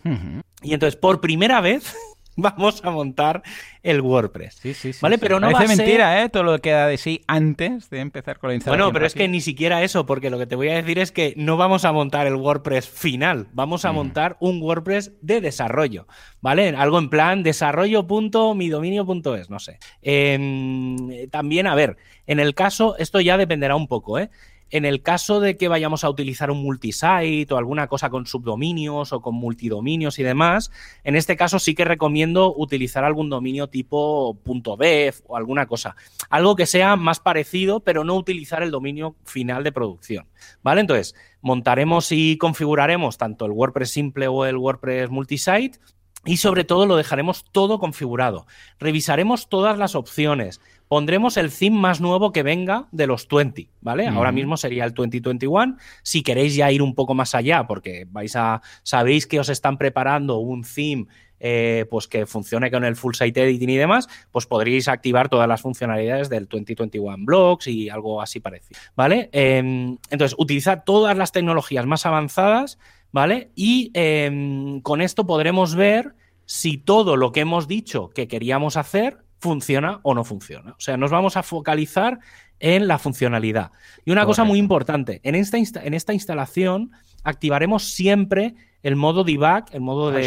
Y 0.63 0.73
entonces, 0.73 0.95
por 0.95 1.21
primera 1.21 1.61
vez, 1.61 1.95
vamos 2.37 2.85
a 2.85 2.91
montar 2.91 3.41
el 3.81 4.01
WordPress. 4.01 4.59
Sí, 4.61 4.75
sí, 4.75 4.93
sí. 4.93 4.99
¿Vale? 5.01 5.17
Pero 5.17 5.39
no 5.39 5.49
Parece 5.49 5.75
mentira, 5.75 6.23
¿eh? 6.23 6.29
Todo 6.29 6.43
lo 6.43 6.53
que 6.55 6.61
queda 6.61 6.85
de 6.87 6.97
sí 6.97 7.23
antes 7.27 7.89
de 7.89 7.99
empezar 7.99 8.37
con 8.37 8.49
la 8.49 8.55
instalación. 8.55 8.79
Bueno, 8.79 8.93
pero 8.93 9.07
es 9.07 9.15
que 9.15 9.27
ni 9.27 9.41
siquiera 9.41 9.83
eso, 9.83 10.05
porque 10.05 10.29
lo 10.29 10.37
que 10.37 10.45
te 10.45 10.55
voy 10.55 10.69
a 10.69 10.75
decir 10.75 10.99
es 10.99 11.11
que 11.11 11.33
no 11.35 11.57
vamos 11.57 11.83
a 11.83 11.91
montar 11.91 12.27
el 12.27 12.35
WordPress 12.35 12.87
final, 12.87 13.47
vamos 13.53 13.85
a 13.85 13.91
mm. 13.91 13.95
montar 13.95 14.37
un 14.39 14.61
WordPress 14.61 15.13
de 15.21 15.41
desarrollo, 15.41 16.05
¿vale? 16.39 16.69
Algo 16.69 16.99
en 16.99 17.09
plan 17.09 17.41
desarrollo.midominio.es, 17.41 19.49
no 19.49 19.59
sé. 19.59 19.79
Em, 20.03 21.27
también, 21.31 21.65
a 21.65 21.73
ver, 21.73 21.97
en 22.27 22.39
el 22.39 22.53
caso, 22.53 22.95
esto 22.97 23.19
ya 23.19 23.35
dependerá 23.37 23.75
un 23.75 23.87
poco, 23.87 24.19
¿eh? 24.19 24.29
En 24.69 24.85
el 24.85 25.01
caso 25.01 25.39
de 25.39 25.55
que 25.55 25.67
vayamos 25.67 26.03
a 26.03 26.09
utilizar 26.09 26.51
un 26.51 26.61
multisite 26.61 27.47
o 27.51 27.57
alguna 27.57 27.87
cosa 27.87 28.09
con 28.09 28.25
subdominios 28.25 29.13
o 29.13 29.21
con 29.21 29.35
multidominios 29.35 30.19
y 30.19 30.23
demás, 30.23 30.71
en 31.03 31.15
este 31.15 31.37
caso 31.37 31.59
sí 31.59 31.73
que 31.73 31.85
recomiendo 31.85 32.53
utilizar 32.55 33.03
algún 33.03 33.29
dominio 33.29 33.67
tipo 33.67 34.37
.dev 34.77 35.15
o 35.27 35.37
alguna 35.37 35.67
cosa. 35.67 35.95
Algo 36.29 36.55
que 36.55 36.65
sea 36.65 36.95
más 36.95 37.19
parecido, 37.19 37.79
pero 37.79 38.03
no 38.03 38.15
utilizar 38.15 38.61
el 38.61 38.71
dominio 38.71 39.15
final 39.23 39.63
de 39.63 39.71
producción. 39.71 40.27
¿Vale? 40.63 40.81
Entonces, 40.81 41.15
montaremos 41.41 42.11
y 42.11 42.37
configuraremos 42.37 43.17
tanto 43.17 43.45
el 43.45 43.51
WordPress 43.51 43.91
simple 43.91 44.27
o 44.27 44.45
el 44.45 44.57
WordPress 44.57 45.09
multisite 45.09 45.79
y 46.27 46.37
sobre 46.37 46.63
todo 46.63 46.85
lo 46.85 46.95
dejaremos 46.95 47.45
todo 47.51 47.79
configurado. 47.79 48.45
Revisaremos 48.79 49.49
todas 49.49 49.79
las 49.79 49.95
opciones 49.95 50.61
pondremos 50.87 51.37
el 51.37 51.51
theme 51.51 51.77
más 51.77 52.01
nuevo 52.01 52.31
que 52.31 52.43
venga 52.43 52.87
de 52.91 53.07
los 53.07 53.27
20, 53.27 53.67
¿vale? 53.81 54.07
Ahora 54.07 54.31
mismo 54.31 54.57
sería 54.57 54.85
el 54.85 54.93
2021. 54.93 55.77
Si 56.01 56.23
queréis 56.23 56.55
ya 56.55 56.71
ir 56.71 56.81
un 56.81 56.95
poco 56.95 57.13
más 57.13 57.35
allá, 57.35 57.67
porque 57.67 58.05
vais 58.09 58.35
a. 58.35 58.61
sabéis 58.83 59.27
que 59.27 59.39
os 59.39 59.49
están 59.49 59.77
preparando 59.77 60.37
un 60.37 60.63
theme. 60.63 61.07
Eh, 61.39 61.85
pues 61.91 62.07
que 62.07 62.25
funcione 62.25 62.71
con 62.71 62.83
el 62.83 62.95
full 62.95 63.13
site 63.13 63.43
editing 63.43 63.69
y 63.69 63.77
demás, 63.77 64.07
pues 64.31 64.47
podríais 64.47 64.87
activar 64.87 65.29
todas 65.29 65.47
las 65.47 65.61
funcionalidades 65.61 66.29
del 66.29 66.47
2021 66.47 67.15
Blocks 67.19 67.67
y 67.67 67.89
algo 67.89 68.23
así 68.23 68.39
parecido, 68.39 68.79
¿vale? 68.95 69.29
Em, 69.31 69.99
entonces, 70.09 70.35
utilizar 70.39 70.83
todas 70.83 71.15
las 71.15 71.31
tecnologías 71.31 71.85
más 71.85 72.07
avanzadas, 72.07 72.79
¿vale? 73.11 73.51
Y 73.55 73.91
em, 73.93 74.81
con 74.81 75.01
esto 75.01 75.25
podremos 75.25 75.75
ver 75.75 76.15
si 76.45 76.77
todo 76.77 77.17
lo 77.17 77.31
que 77.31 77.41
hemos 77.41 77.67
dicho 77.67 78.09
que 78.09 78.27
queríamos 78.27 78.77
hacer 78.77 79.19
funciona 79.39 79.99
o 80.03 80.13
no 80.13 80.23
funciona. 80.23 80.71
O 80.71 80.79
sea, 80.79 80.97
nos 80.97 81.11
vamos 81.11 81.37
a 81.37 81.43
focalizar 81.43 82.19
en 82.59 82.87
la 82.87 82.97
funcionalidad. 82.97 83.71
Y 84.05 84.11
una 84.11 84.25
cosa 84.25 84.43
muy 84.43 84.57
importante, 84.57 85.19
en 85.23 85.35
esta, 85.35 85.57
en 85.57 85.93
esta 85.93 86.13
instalación 86.13 86.91
activaremos 87.23 87.83
siempre 87.83 88.55
el 88.83 88.95
modo 88.95 89.23
debug, 89.23 89.65
el 89.71 89.81
modo 89.81 90.09
ah, 90.09 90.19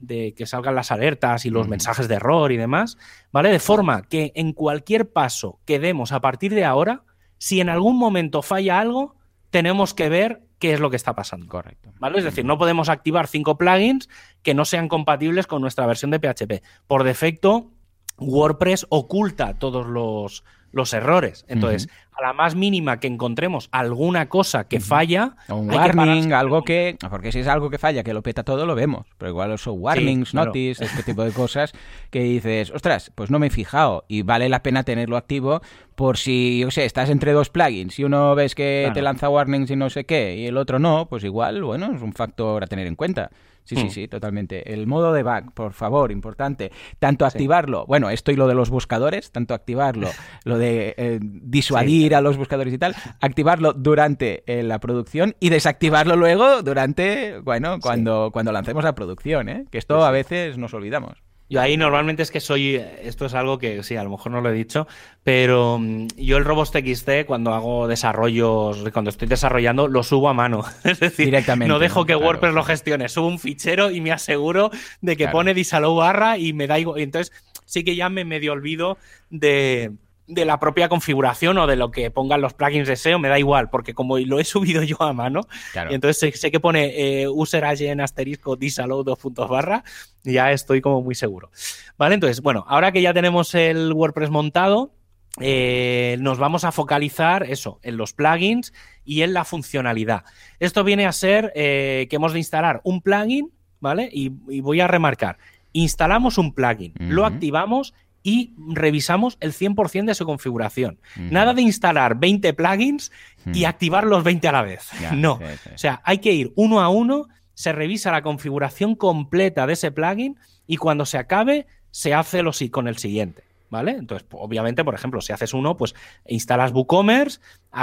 de, 0.00 0.34
que 0.36 0.46
salgan 0.46 0.74
las 0.74 0.92
alertas 0.92 1.46
y 1.46 1.50
los 1.50 1.66
mensajes 1.68 2.08
de 2.08 2.16
error 2.16 2.52
y 2.52 2.56
demás, 2.56 2.98
¿vale? 3.32 3.50
De 3.50 3.58
forma 3.58 4.02
que 4.02 4.32
en 4.34 4.52
cualquier 4.52 5.10
paso 5.10 5.60
que 5.64 5.78
demos 5.78 6.12
a 6.12 6.20
partir 6.20 6.54
de 6.54 6.64
ahora, 6.64 7.04
si 7.38 7.60
en 7.60 7.68
algún 7.68 7.96
momento 7.96 8.42
falla 8.42 8.80
algo, 8.80 9.14
tenemos 9.50 9.94
que 9.94 10.08
ver 10.08 10.42
qué 10.58 10.72
es 10.72 10.80
lo 10.80 10.90
que 10.90 10.96
está 10.96 11.14
pasando. 11.14 11.46
Correcto. 11.46 11.92
¿Vale? 11.98 12.18
Es 12.18 12.24
decir, 12.24 12.44
no 12.44 12.58
podemos 12.58 12.88
activar 12.88 13.26
cinco 13.26 13.58
plugins 13.58 14.08
que 14.42 14.54
no 14.54 14.64
sean 14.64 14.88
compatibles 14.88 15.46
con 15.46 15.62
nuestra 15.62 15.86
versión 15.86 16.10
de 16.10 16.18
PHP. 16.18 16.62
Por 16.86 17.04
defecto, 17.04 17.70
WordPress 18.18 18.86
oculta 18.88 19.58
todos 19.58 19.86
los, 19.86 20.44
los 20.76 20.92
errores. 20.92 21.44
Entonces, 21.48 21.88
a 22.12 22.22
la 22.22 22.32
más 22.34 22.54
mínima 22.54 23.00
que 23.00 23.06
encontremos 23.06 23.68
alguna 23.72 24.28
cosa 24.28 24.68
que 24.68 24.78
falla. 24.78 25.36
un 25.48 25.70
warning, 25.70 26.32
algo 26.34 26.62
que. 26.62 26.96
Porque 27.10 27.32
si 27.32 27.40
es 27.40 27.46
algo 27.46 27.70
que 27.70 27.78
falla, 27.78 28.04
que 28.04 28.12
lo 28.12 28.22
peta 28.22 28.44
todo, 28.44 28.66
lo 28.66 28.74
vemos. 28.74 29.06
Pero 29.16 29.30
igual 29.30 29.58
son 29.58 29.76
warnings, 29.78 30.34
notice, 30.34 30.84
este 30.84 31.02
tipo 31.02 31.24
de 31.24 31.32
cosas 31.32 31.72
que 32.10 32.20
dices, 32.20 32.70
ostras, 32.70 33.10
pues 33.14 33.30
no 33.30 33.38
me 33.38 33.46
he 33.46 33.50
fijado 33.50 34.04
y 34.06 34.20
vale 34.20 34.50
la 34.50 34.62
pena 34.62 34.84
tenerlo 34.84 35.16
activo 35.16 35.62
por 35.94 36.18
si, 36.18 36.58
yo 36.58 36.70
sé, 36.70 36.84
estás 36.84 37.08
entre 37.08 37.32
dos 37.32 37.48
plugins 37.48 37.98
y 37.98 38.04
uno 38.04 38.34
ves 38.34 38.54
que 38.54 38.90
te 38.92 39.00
lanza 39.00 39.30
warnings 39.30 39.70
y 39.70 39.76
no 39.76 39.88
sé 39.88 40.04
qué 40.04 40.36
y 40.36 40.46
el 40.46 40.58
otro 40.58 40.78
no, 40.78 41.06
pues 41.08 41.24
igual, 41.24 41.64
bueno, 41.64 41.90
es 41.94 42.02
un 42.02 42.12
factor 42.12 42.62
a 42.62 42.66
tener 42.66 42.86
en 42.86 42.96
cuenta. 42.96 43.30
Sí, 43.66 43.74
sí, 43.74 43.84
hmm. 43.84 43.90
sí, 43.90 44.08
totalmente. 44.08 44.72
El 44.72 44.86
modo 44.86 45.12
de 45.12 45.24
debug, 45.24 45.52
por 45.52 45.72
favor, 45.72 46.12
importante. 46.12 46.70
Tanto 47.00 47.26
activarlo, 47.26 47.84
bueno, 47.86 48.10
esto 48.10 48.30
y 48.30 48.36
lo 48.36 48.46
de 48.46 48.54
los 48.54 48.70
buscadores, 48.70 49.32
tanto 49.32 49.54
activarlo, 49.54 50.08
lo 50.44 50.56
de 50.56 50.94
eh, 50.96 51.18
disuadir 51.20 52.14
a 52.14 52.20
los 52.20 52.36
buscadores 52.36 52.72
y 52.72 52.78
tal, 52.78 52.94
activarlo 53.20 53.72
durante 53.72 54.44
eh, 54.46 54.62
la 54.62 54.78
producción 54.78 55.34
y 55.40 55.48
desactivarlo 55.48 56.14
luego 56.14 56.62
durante, 56.62 57.40
bueno, 57.40 57.80
cuando, 57.80 58.30
cuando 58.32 58.52
lancemos 58.52 58.84
la 58.84 58.94
producción, 58.94 59.48
¿eh? 59.48 59.64
Que 59.70 59.78
esto 59.78 60.04
a 60.04 60.12
veces 60.12 60.58
nos 60.58 60.72
olvidamos. 60.72 61.25
Yo 61.48 61.60
ahí 61.60 61.76
normalmente 61.76 62.22
es 62.22 62.30
que 62.32 62.40
soy, 62.40 62.82
esto 63.02 63.26
es 63.26 63.34
algo 63.34 63.58
que 63.58 63.82
sí, 63.84 63.94
a 63.94 64.02
lo 64.02 64.10
mejor 64.10 64.32
no 64.32 64.40
lo 64.40 64.50
he 64.50 64.52
dicho, 64.52 64.88
pero 65.22 65.78
mm, 65.78 66.08
yo 66.16 66.38
el 66.38 66.44
Robots 66.44 66.72
TXT 66.72 67.24
cuando 67.26 67.54
hago 67.54 67.86
desarrollos, 67.86 68.82
cuando 68.92 69.10
estoy 69.10 69.28
desarrollando, 69.28 69.86
lo 69.86 70.02
subo 70.02 70.28
a 70.28 70.34
mano. 70.34 70.64
Es 70.84 70.98
decir, 70.98 71.32
no 71.66 71.78
dejo 71.78 72.04
que 72.04 72.16
WordPress 72.16 72.54
lo 72.54 72.64
gestione, 72.64 73.08
subo 73.08 73.28
un 73.28 73.38
fichero 73.38 73.90
y 73.90 74.00
me 74.00 74.10
aseguro 74.10 74.70
de 75.00 75.16
que 75.16 75.28
pone 75.28 75.54
disallow 75.54 75.94
barra 75.94 76.36
y 76.36 76.52
me 76.52 76.66
da 76.66 76.78
igual. 76.78 77.00
Entonces 77.00 77.32
sí 77.64 77.84
que 77.84 77.94
ya 77.94 78.08
me 78.08 78.24
medio 78.24 78.52
olvido 78.52 78.98
de, 79.30 79.92
de 80.26 80.44
la 80.44 80.58
propia 80.58 80.88
configuración 80.88 81.56
o 81.58 81.66
de 81.66 81.76
lo 81.76 81.90
que 81.90 82.10
pongan 82.10 82.40
los 82.40 82.52
plugins 82.52 82.88
de 82.88 82.96
SEO, 82.96 83.18
me 83.18 83.28
da 83.28 83.38
igual, 83.38 83.70
porque 83.70 83.94
como 83.94 84.18
lo 84.18 84.40
he 84.40 84.44
subido 84.44 84.82
yo 84.82 85.00
a 85.02 85.12
mano, 85.12 85.42
y 85.88 85.94
entonces 85.94 86.40
sé, 86.40 86.50
que 86.50 86.60
pone 86.60 87.22
eh, 87.22 87.28
user 87.28 87.64
asterisco 87.64 88.56
disallow 88.56 89.04
dos 89.04 89.18
puntos 89.18 89.48
barra, 89.48 89.84
ya 90.24 90.50
estoy 90.52 90.80
como 90.80 91.02
muy 91.02 91.14
seguro. 91.14 91.50
Vale, 91.96 92.14
entonces, 92.14 92.42
bueno, 92.42 92.64
ahora 92.68 92.92
que 92.92 93.02
ya 93.02 93.14
tenemos 93.14 93.54
el 93.54 93.92
WordPress 93.92 94.30
montado, 94.30 94.92
eh, 95.38 96.16
nos 96.20 96.38
vamos 96.38 96.64
a 96.64 96.72
focalizar 96.72 97.44
eso, 97.44 97.78
en 97.82 97.96
los 97.96 98.12
plugins 98.12 98.72
y 99.04 99.22
en 99.22 99.34
la 99.34 99.44
funcionalidad. 99.44 100.24
Esto 100.58 100.82
viene 100.82 101.06
a 101.06 101.12
ser 101.12 101.52
eh, 101.54 102.06
que 102.08 102.16
hemos 102.16 102.32
de 102.32 102.38
instalar 102.38 102.80
un 102.84 103.02
plugin, 103.02 103.52
¿vale? 103.80 104.08
Y, 104.12 104.30
voy 104.60 104.80
a 104.80 104.88
remarcar, 104.88 105.38
instalamos 105.72 106.38
un 106.38 106.54
plugin, 106.54 106.94
lo 106.98 107.26
activamos 107.26 107.92
y 108.26 108.54
revisamos 108.58 109.38
el 109.38 109.52
100% 109.52 110.06
de 110.06 110.14
su 110.16 110.26
configuración. 110.26 110.98
Nada 111.14 111.54
de 111.54 111.62
instalar 111.62 112.18
20 112.18 112.54
plugins 112.54 113.12
y 113.54 113.66
activar 113.66 114.02
los 114.02 114.24
20 114.24 114.48
a 114.48 114.52
la 114.52 114.62
vez. 114.62 114.90
no. 115.14 115.34
O 115.72 115.78
sea, 115.78 116.02
hay 116.02 116.18
que 116.18 116.32
ir 116.32 116.52
uno 116.56 116.80
a 116.80 116.88
uno, 116.88 117.28
se 117.54 117.70
revisa 117.70 118.10
la 118.10 118.22
configuración 118.22 118.96
completa 118.96 119.64
de 119.68 119.74
ese 119.74 119.92
plugin 119.92 120.36
y 120.66 120.76
cuando 120.76 121.06
se 121.06 121.18
acabe, 121.18 121.68
se 121.92 122.14
hace 122.14 122.42
lo 122.42 122.52
sí 122.52 122.68
con 122.68 122.88
el 122.88 122.98
siguiente. 122.98 123.44
¿Vale? 123.68 123.92
Entonces, 123.92 124.26
obviamente, 124.32 124.84
por 124.84 124.94
ejemplo, 124.94 125.20
si 125.20 125.32
haces 125.32 125.52
uno, 125.52 125.76
pues 125.76 125.94
instalas 126.26 126.72
WooCommerce, 126.72 127.40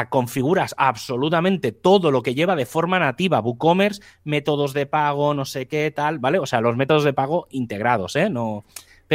configuras 0.10 0.76
absolutamente 0.78 1.72
todo 1.72 2.10
lo 2.12 2.22
que 2.22 2.36
lleva 2.36 2.56
de 2.58 2.66
forma 2.66 3.00
nativa 3.00 3.40
WooCommerce, 3.40 4.02
métodos 4.26 4.74
de 4.74 4.88
pago, 4.88 5.34
no 5.34 5.46
sé 5.46 5.68
qué, 5.68 5.92
tal, 5.92 6.20
¿vale? 6.20 6.40
O 6.40 6.46
sea, 6.46 6.62
los 6.62 6.78
métodos 6.78 7.04
de 7.04 7.14
pago 7.14 7.48
integrados, 7.52 8.16
¿eh? 8.16 8.30
No, 8.30 8.64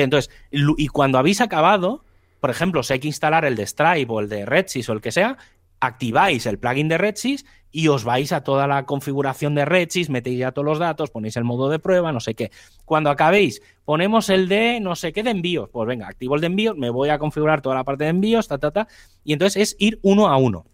entonces, 0.03 0.31
y 0.51 0.89
cuando 0.89 1.19
habéis 1.19 1.41
acabado, 1.41 2.05
por 2.41 2.51
ejemplo, 2.51 2.83
si 2.83 2.93
hay 2.93 3.01
que 3.01 3.09
instalar 3.09 3.45
el 3.45 3.57
de 3.57 3.67
Stripe 3.67 4.13
o 4.13 4.21
el 4.21 4.29
de 4.29 4.47
Redsys 4.47 4.89
o 4.89 4.93
el 4.93 5.01
que 5.01 5.13
sea, 5.13 5.37
activáis 5.81 6.47
el 6.47 6.59
plugin 6.59 6.89
de 6.89 6.99
Redsys 6.99 7.45
y 7.71 7.89
os 7.89 8.05
vais 8.05 8.33
a 8.33 8.43
toda 8.43 8.67
la 8.67 8.87
configuración 8.87 9.55
de 9.55 9.65
Redshift, 9.65 10.09
metéis 10.09 10.39
ya 10.39 10.53
todos 10.53 10.65
los 10.65 10.79
datos, 10.79 11.11
ponéis 11.11 11.37
el 11.37 11.45
modo 11.45 11.69
de 11.69 11.79
prueba, 11.79 12.13
no 12.13 12.21
sé 12.21 12.35
qué. 12.35 12.51
Cuando 12.85 13.11
acabéis, 13.11 13.63
ponemos 13.85 14.31
el 14.31 14.49
de 14.49 14.81
no 14.81 14.97
sé 14.97 15.13
qué 15.13 15.23
de 15.23 15.31
envíos. 15.31 15.69
Pues 15.71 15.87
venga, 15.87 16.09
activo 16.09 16.35
el 16.35 16.41
de 16.41 16.47
envíos, 16.47 16.77
me 16.77 16.91
voy 16.91 17.11
a 17.11 17.19
configurar 17.19 17.61
toda 17.61 17.75
la 17.75 17.85
parte 17.85 18.05
de 18.05 18.11
envíos, 18.11 18.49
ta, 18.49 18.59
ta, 18.59 18.71
ta. 18.71 18.89
Y 19.23 19.33
entonces 19.35 19.63
es 19.63 19.77
ir 19.79 19.99
uno 20.03 20.29
a 20.29 20.37
uno. 20.39 20.65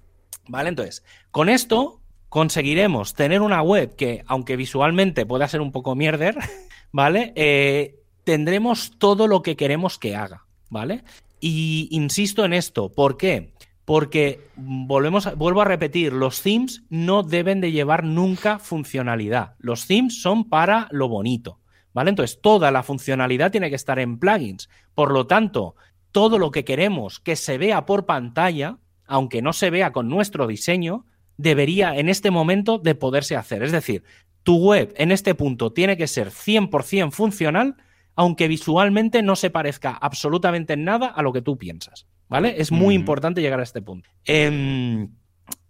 ¿Vale? 0.47 0.68
Entonces, 0.68 1.03
con 1.31 1.49
esto 1.49 2.01
conseguiremos 2.29 3.14
tener 3.14 3.41
una 3.41 3.62
web 3.62 3.97
que, 3.97 4.22
aunque 4.27 4.57
visualmente 4.57 5.27
pueda 5.27 5.49
ser 5.49 5.61
un 5.61 5.72
poco 5.72 5.95
mierder, 5.95 6.37
¿vale? 6.93 7.33
Eh, 7.35 8.03
tendremos 8.25 8.93
todo 8.99 9.27
lo 9.29 9.43
que 9.43 9.57
queremos 9.57 9.99
que 9.99 10.16
haga, 10.16 10.47
¿vale? 10.70 11.05
Y 11.41 11.89
insisto 11.91 12.45
en 12.45 12.53
esto, 12.53 12.93
¿por 12.93 13.16
qué? 13.16 13.53
Porque 13.84 14.49
volvemos 14.57 15.37
vuelvo 15.37 15.61
a 15.61 15.67
repetir, 15.67 16.13
los 16.13 16.41
themes 16.42 16.83
no 16.88 17.22
deben 17.22 17.61
de 17.61 17.71
llevar 17.71 18.03
nunca 18.03 18.59
funcionalidad. 18.59 19.55
Los 19.59 19.87
themes 19.87 20.22
son 20.22 20.49
para 20.49 20.88
lo 20.91 21.09
bonito, 21.09 21.61
¿vale? 21.92 22.11
Entonces, 22.11 22.41
toda 22.41 22.71
la 22.71 22.83
funcionalidad 22.83 23.51
tiene 23.51 23.68
que 23.68 23.76
estar 23.76 23.99
en 23.99 24.18
plugins. 24.18 24.71
Por 24.95 25.13
lo 25.13 25.26
tanto, 25.26 25.76
todo 26.13 26.38
lo 26.38 26.51
que 26.51 26.64
queremos 26.64 27.21
que 27.21 27.37
se 27.37 27.59
vea 27.59 27.84
por 27.84 28.07
pantalla, 28.07 28.79
aunque 29.07 29.42
no 29.42 29.53
se 29.53 29.68
vea 29.68 29.92
con 29.92 30.09
nuestro 30.09 30.46
diseño, 30.46 31.05
debería 31.37 31.96
en 31.96 32.09
este 32.09 32.30
momento 32.30 32.79
de 32.79 32.95
poderse 32.95 33.37
hacer. 33.37 33.63
Es 33.63 33.72
decir, 33.72 34.05
tu 34.45 34.59
web 34.59 34.95
en 34.96 35.11
este 35.11 35.34
punto 35.34 35.72
tiene 35.72 35.96
que 35.96 36.07
ser 36.07 36.30
100% 36.30 37.11
funcional, 37.11 37.76
aunque 38.16 38.49
visualmente 38.49 39.22
no 39.22 39.36
se 39.36 39.50
parezca 39.50 39.92
absolutamente 39.92 40.74
en 40.74 40.84
nada 40.84 41.07
a 41.07 41.22
lo 41.22 41.32
que 41.32 41.42
tú 41.42 41.58
piensas. 41.58 42.07
¿Vale? 42.28 42.54
Es 42.58 42.72
muy 42.72 42.95
importante 42.95 43.42
llegar 43.42 43.61
a 43.61 43.64
este 43.64 43.82
punto. 43.82 44.08
Em, 44.24 45.11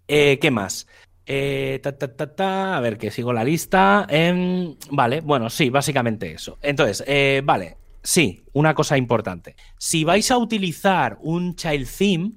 eh, 0.06 0.38
¿Qué 0.40 0.50
más? 0.50 0.86
Eh, 1.26 1.80
a 2.38 2.80
ver, 2.80 2.98
que 2.98 3.10
sigo 3.10 3.32
la 3.32 3.44
lista. 3.44 4.06
Em, 4.08 4.76
vale, 4.90 5.20
bueno, 5.20 5.50
sí, 5.50 5.70
básicamente 5.70 6.32
eso. 6.32 6.58
Entonces, 6.62 7.02
eh, 7.06 7.42
vale, 7.44 7.76
sí, 8.02 8.44
una 8.52 8.74
cosa 8.74 8.96
importante. 8.96 9.56
Si 9.78 10.04
vais 10.04 10.30
a 10.30 10.38
utilizar 10.38 11.18
un 11.20 11.56
child 11.56 11.88
theme, 11.88 12.30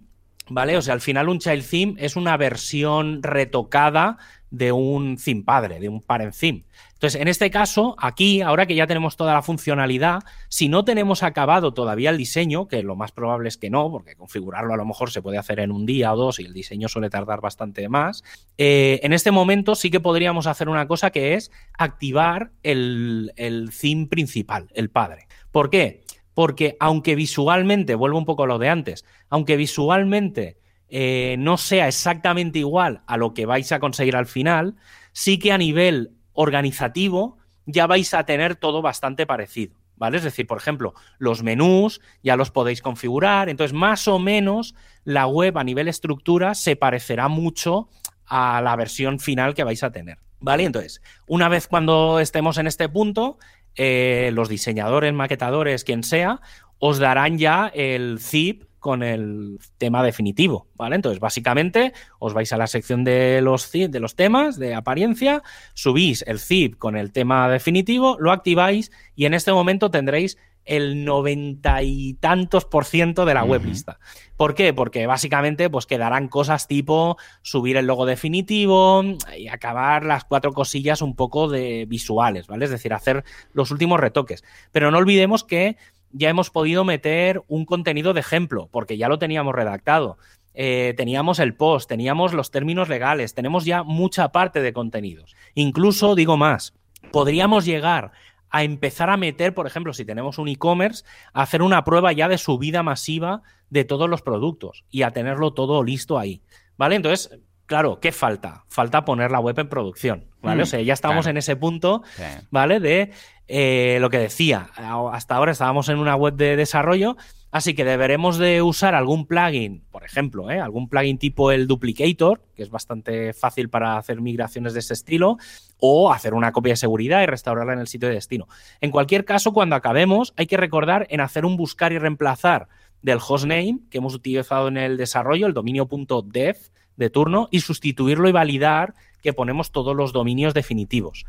¿vale? 0.49 0.77
O 0.77 0.81
sea, 0.81 0.93
al 0.93 1.01
final 1.01 1.29
un 1.29 1.39
child 1.39 1.65
theme 1.67 1.95
es 1.97 2.15
una 2.15 2.37
versión 2.37 3.21
retocada 3.23 4.17
de 4.49 4.71
un 4.71 5.17
theme 5.17 5.43
padre, 5.43 5.79
de 5.79 5.89
un 5.89 6.01
parent 6.01 6.33
theme. 6.33 6.63
Entonces, 6.93 7.21
en 7.21 7.27
este 7.27 7.51
caso, 7.51 7.95
aquí, 7.99 8.41
ahora 8.41 8.65
que 8.65 8.75
ya 8.75 8.87
tenemos 8.87 9.17
toda 9.17 9.33
la 9.33 9.41
funcionalidad, 9.41 10.21
si 10.47 10.69
no 10.69 10.83
tenemos 10.83 11.21
acabado 11.21 11.73
todavía 11.73 12.09
el 12.09 12.17
diseño, 12.17 12.67
que 12.67 12.81
lo 12.81 12.95
más 12.95 13.11
probable 13.11 13.49
es 13.49 13.57
que 13.57 13.69
no, 13.69 13.91
porque 13.91 14.15
configurarlo 14.15 14.73
a 14.73 14.77
lo 14.77 14.85
mejor 14.85 15.11
se 15.11 15.21
puede 15.21 15.37
hacer 15.37 15.59
en 15.59 15.71
un 15.71 15.85
día 15.85 16.13
o 16.13 16.17
dos 16.17 16.39
y 16.39 16.45
el 16.45 16.53
diseño 16.53 16.87
suele 16.87 17.09
tardar 17.09 17.41
bastante 17.41 17.87
más, 17.89 18.23
eh, 18.57 18.99
en 19.03 19.13
este 19.13 19.31
momento 19.31 19.75
sí 19.75 19.91
que 19.91 19.99
podríamos 19.99 20.47
hacer 20.47 20.69
una 20.69 20.87
cosa 20.87 21.11
que 21.11 21.35
es 21.35 21.51
activar 21.77 22.51
el, 22.63 23.33
el 23.35 23.69
theme 23.79 24.07
principal, 24.07 24.69
el 24.73 24.89
padre. 24.89 25.27
¿Por 25.51 25.69
qué? 25.69 26.03
Porque 26.37 26.77
aunque 26.79 27.15
visualmente, 27.15 27.95
vuelvo 27.95 28.19
un 28.19 28.25
poco 28.25 28.43
a 28.43 28.45
lo 28.45 28.59
de 28.59 28.69
antes, 28.69 29.05
aunque 29.27 29.57
visualmente 29.57 30.59
eh, 30.87 31.35
no 31.39 31.57
sea 31.57 31.87
exactamente 31.87 32.59
igual 32.59 33.01
a 33.07 33.17
lo 33.17 33.33
que 33.33 33.47
vais 33.47 33.71
a 33.71 33.79
conseguir 33.79 34.15
al 34.15 34.27
final, 34.27 34.75
sí 35.13 35.39
que 35.39 35.51
a 35.51 35.57
nivel 35.57 36.11
organizativo 36.33 37.39
ya 37.65 37.87
vais 37.87 38.13
a 38.13 38.27
tener 38.27 38.55
todo 38.55 38.83
bastante 38.83 39.25
parecido. 39.25 39.77
¿Vale? 39.95 40.17
Es 40.17 40.23
decir, 40.23 40.45
por 40.45 40.59
ejemplo, 40.59 40.93
los 41.17 41.41
menús 41.41 42.01
ya 42.21 42.35
los 42.35 42.51
podéis 42.51 42.83
configurar. 42.83 43.49
Entonces, 43.49 43.73
más 43.73 44.07
o 44.07 44.19
menos, 44.19 44.75
la 45.05 45.25
web 45.25 45.57
a 45.57 45.63
nivel 45.63 45.87
estructura 45.87 46.53
se 46.53 46.75
parecerá 46.75 47.29
mucho 47.29 47.89
a 48.27 48.61
la 48.61 48.75
versión 48.75 49.19
final 49.19 49.55
que 49.55 49.63
vais 49.63 49.81
a 49.81 49.91
tener. 49.91 50.19
¿Vale? 50.39 50.65
Entonces, 50.65 51.01
una 51.25 51.49
vez 51.49 51.67
cuando 51.67 52.19
estemos 52.19 52.59
en 52.59 52.67
este 52.67 52.89
punto, 52.89 53.39
eh, 53.77 54.31
los 54.33 54.49
diseñadores, 54.49 55.13
maquetadores, 55.13 55.83
quien 55.83 56.03
sea, 56.03 56.41
os 56.79 56.99
darán 56.99 57.37
ya 57.37 57.71
el 57.73 58.19
zip 58.19 58.63
con 58.79 59.03
el 59.03 59.59
tema 59.77 60.03
definitivo, 60.03 60.67
¿vale? 60.75 60.95
Entonces, 60.95 61.19
básicamente, 61.19 61.93
os 62.19 62.33
vais 62.33 62.51
a 62.53 62.57
la 62.57 62.67
sección 62.67 63.03
de 63.03 63.41
los, 63.41 63.71
de 63.71 63.99
los 63.99 64.15
temas 64.15 64.57
de 64.57 64.75
apariencia, 64.75 65.43
subís 65.73 66.23
el 66.27 66.39
zip 66.39 66.77
con 66.77 66.95
el 66.95 67.11
tema 67.11 67.49
definitivo, 67.49 68.17
lo 68.19 68.31
activáis 68.31 68.91
y 69.15 69.25
en 69.25 69.33
este 69.33 69.51
momento 69.51 69.91
tendréis 69.91 70.37
el 70.67 71.05
noventa 71.05 71.81
y 71.81 72.13
tantos 72.15 72.65
por 72.65 72.85
ciento 72.85 73.25
de 73.25 73.33
la 73.33 73.43
web 73.43 73.63
lista. 73.65 73.99
¿Por 74.35 74.53
qué? 74.53 74.73
Porque 74.73 75.07
básicamente 75.07 75.69
pues 75.69 75.85
quedarán 75.85 76.27
cosas 76.27 76.67
tipo 76.67 77.17
subir 77.41 77.77
el 77.77 77.87
logo 77.87 78.05
definitivo 78.05 79.03
y 79.37 79.47
acabar 79.47 80.05
las 80.05 80.25
cuatro 80.25 80.51
cosillas 80.51 81.01
un 81.01 81.15
poco 81.15 81.47
de 81.47 81.85
visuales, 81.87 82.47
¿vale? 82.47 82.65
Es 82.65 82.71
decir, 82.71 82.93
hacer 82.93 83.23
los 83.53 83.71
últimos 83.71 83.99
retoques. 83.99 84.43
Pero 84.71 84.91
no 84.91 84.97
olvidemos 84.97 85.43
que 85.43 85.77
ya 86.11 86.29
hemos 86.29 86.49
podido 86.49 86.83
meter 86.83 87.41
un 87.47 87.65
contenido 87.65 88.13
de 88.13 88.19
ejemplo, 88.19 88.69
porque 88.71 88.97
ya 88.97 89.09
lo 89.09 89.19
teníamos 89.19 89.55
redactado. 89.55 90.17
Eh, 90.53 90.93
teníamos 90.97 91.39
el 91.39 91.55
post, 91.55 91.87
teníamos 91.87 92.33
los 92.33 92.49
términos 92.49 92.89
legales, 92.89 93.35
tenemos 93.35 93.65
ya 93.65 93.83
mucha 93.83 94.31
parte 94.31 94.61
de 94.61 94.73
contenidos. 94.73 95.35
Incluso, 95.53 96.15
digo 96.15 96.35
más, 96.35 96.73
podríamos 97.11 97.65
llegar 97.65 98.11
a 98.49 98.63
empezar 98.63 99.09
a 99.09 99.17
meter, 99.17 99.53
por 99.53 99.67
ejemplo, 99.67 99.93
si 99.93 100.05
tenemos 100.05 100.37
un 100.37 100.47
e-commerce, 100.47 101.03
a 101.33 101.41
hacer 101.41 101.61
una 101.61 101.83
prueba 101.83 102.11
ya 102.13 102.27
de 102.27 102.37
subida 102.37 102.83
masiva 102.83 103.41
de 103.69 103.83
todos 103.83 104.09
los 104.09 104.21
productos 104.21 104.85
y 104.89 105.01
a 105.01 105.11
tenerlo 105.11 105.53
todo 105.53 105.83
listo 105.83 106.17
ahí. 106.17 106.41
¿Vale? 106.77 106.95
Entonces, 106.95 107.39
claro, 107.65 107.99
¿qué 107.99 108.11
falta? 108.11 108.65
Falta 108.69 109.05
poner 109.05 109.31
la 109.31 109.39
web 109.39 109.57
en 109.59 109.69
producción, 109.69 110.25
¿vale? 110.41 110.61
Mm, 110.61 110.63
o 110.63 110.65
sea, 110.65 110.81
ya 110.81 110.93
estamos 110.93 111.27
en 111.27 111.37
ese 111.37 111.55
punto, 111.55 112.03
¿vale? 112.49 112.79
De 112.79 113.11
eh, 113.47 113.97
lo 113.99 114.09
que 114.09 114.17
decía, 114.17 114.69
hasta 115.11 115.35
ahora 115.35 115.51
estábamos 115.51 115.89
en 115.89 115.99
una 115.99 116.15
web 116.15 116.35
de 116.35 116.55
desarrollo, 116.55 117.17
así 117.51 117.73
que 117.73 117.83
deberemos 117.83 118.37
de 118.37 118.61
usar 118.61 118.95
algún 118.95 119.25
plugin, 119.25 119.83
por 119.91 120.03
ejemplo, 120.03 120.49
¿eh? 120.51 120.59
algún 120.59 120.89
plugin 120.89 121.17
tipo 121.17 121.51
el 121.51 121.67
Duplicator, 121.67 122.41
que 122.55 122.63
es 122.63 122.69
bastante 122.69 123.33
fácil 123.33 123.69
para 123.69 123.97
hacer 123.97 124.21
migraciones 124.21 124.73
de 124.73 124.79
ese 124.79 124.93
estilo, 124.93 125.37
o 125.79 126.11
hacer 126.11 126.33
una 126.33 126.51
copia 126.51 126.73
de 126.73 126.77
seguridad 126.77 127.21
y 127.23 127.25
restaurarla 127.25 127.73
en 127.73 127.79
el 127.79 127.87
sitio 127.87 128.09
de 128.09 128.15
destino. 128.15 128.47
En 128.81 128.91
cualquier 128.91 129.25
caso, 129.25 129.53
cuando 129.53 129.75
acabemos, 129.75 130.33
hay 130.37 130.47
que 130.47 130.57
recordar 130.57 131.07
en 131.09 131.21
hacer 131.21 131.45
un 131.45 131.57
buscar 131.57 131.93
y 131.93 131.99
reemplazar 131.99 132.67
del 133.01 133.19
hostname 133.25 133.79
que 133.89 133.99
hemos 133.99 134.15
utilizado 134.15 134.67
en 134.67 134.77
el 134.77 134.97
desarrollo, 134.97 135.47
el 135.47 135.53
dominio.dev, 135.53 136.57
de 136.97 137.09
turno 137.09 137.47
y 137.51 137.61
sustituirlo 137.61 138.27
y 138.27 138.31
validar 138.31 138.95
que 139.21 139.33
ponemos 139.33 139.71
todos 139.71 139.95
los 139.95 140.13
dominios 140.13 140.53
definitivos. 140.53 141.25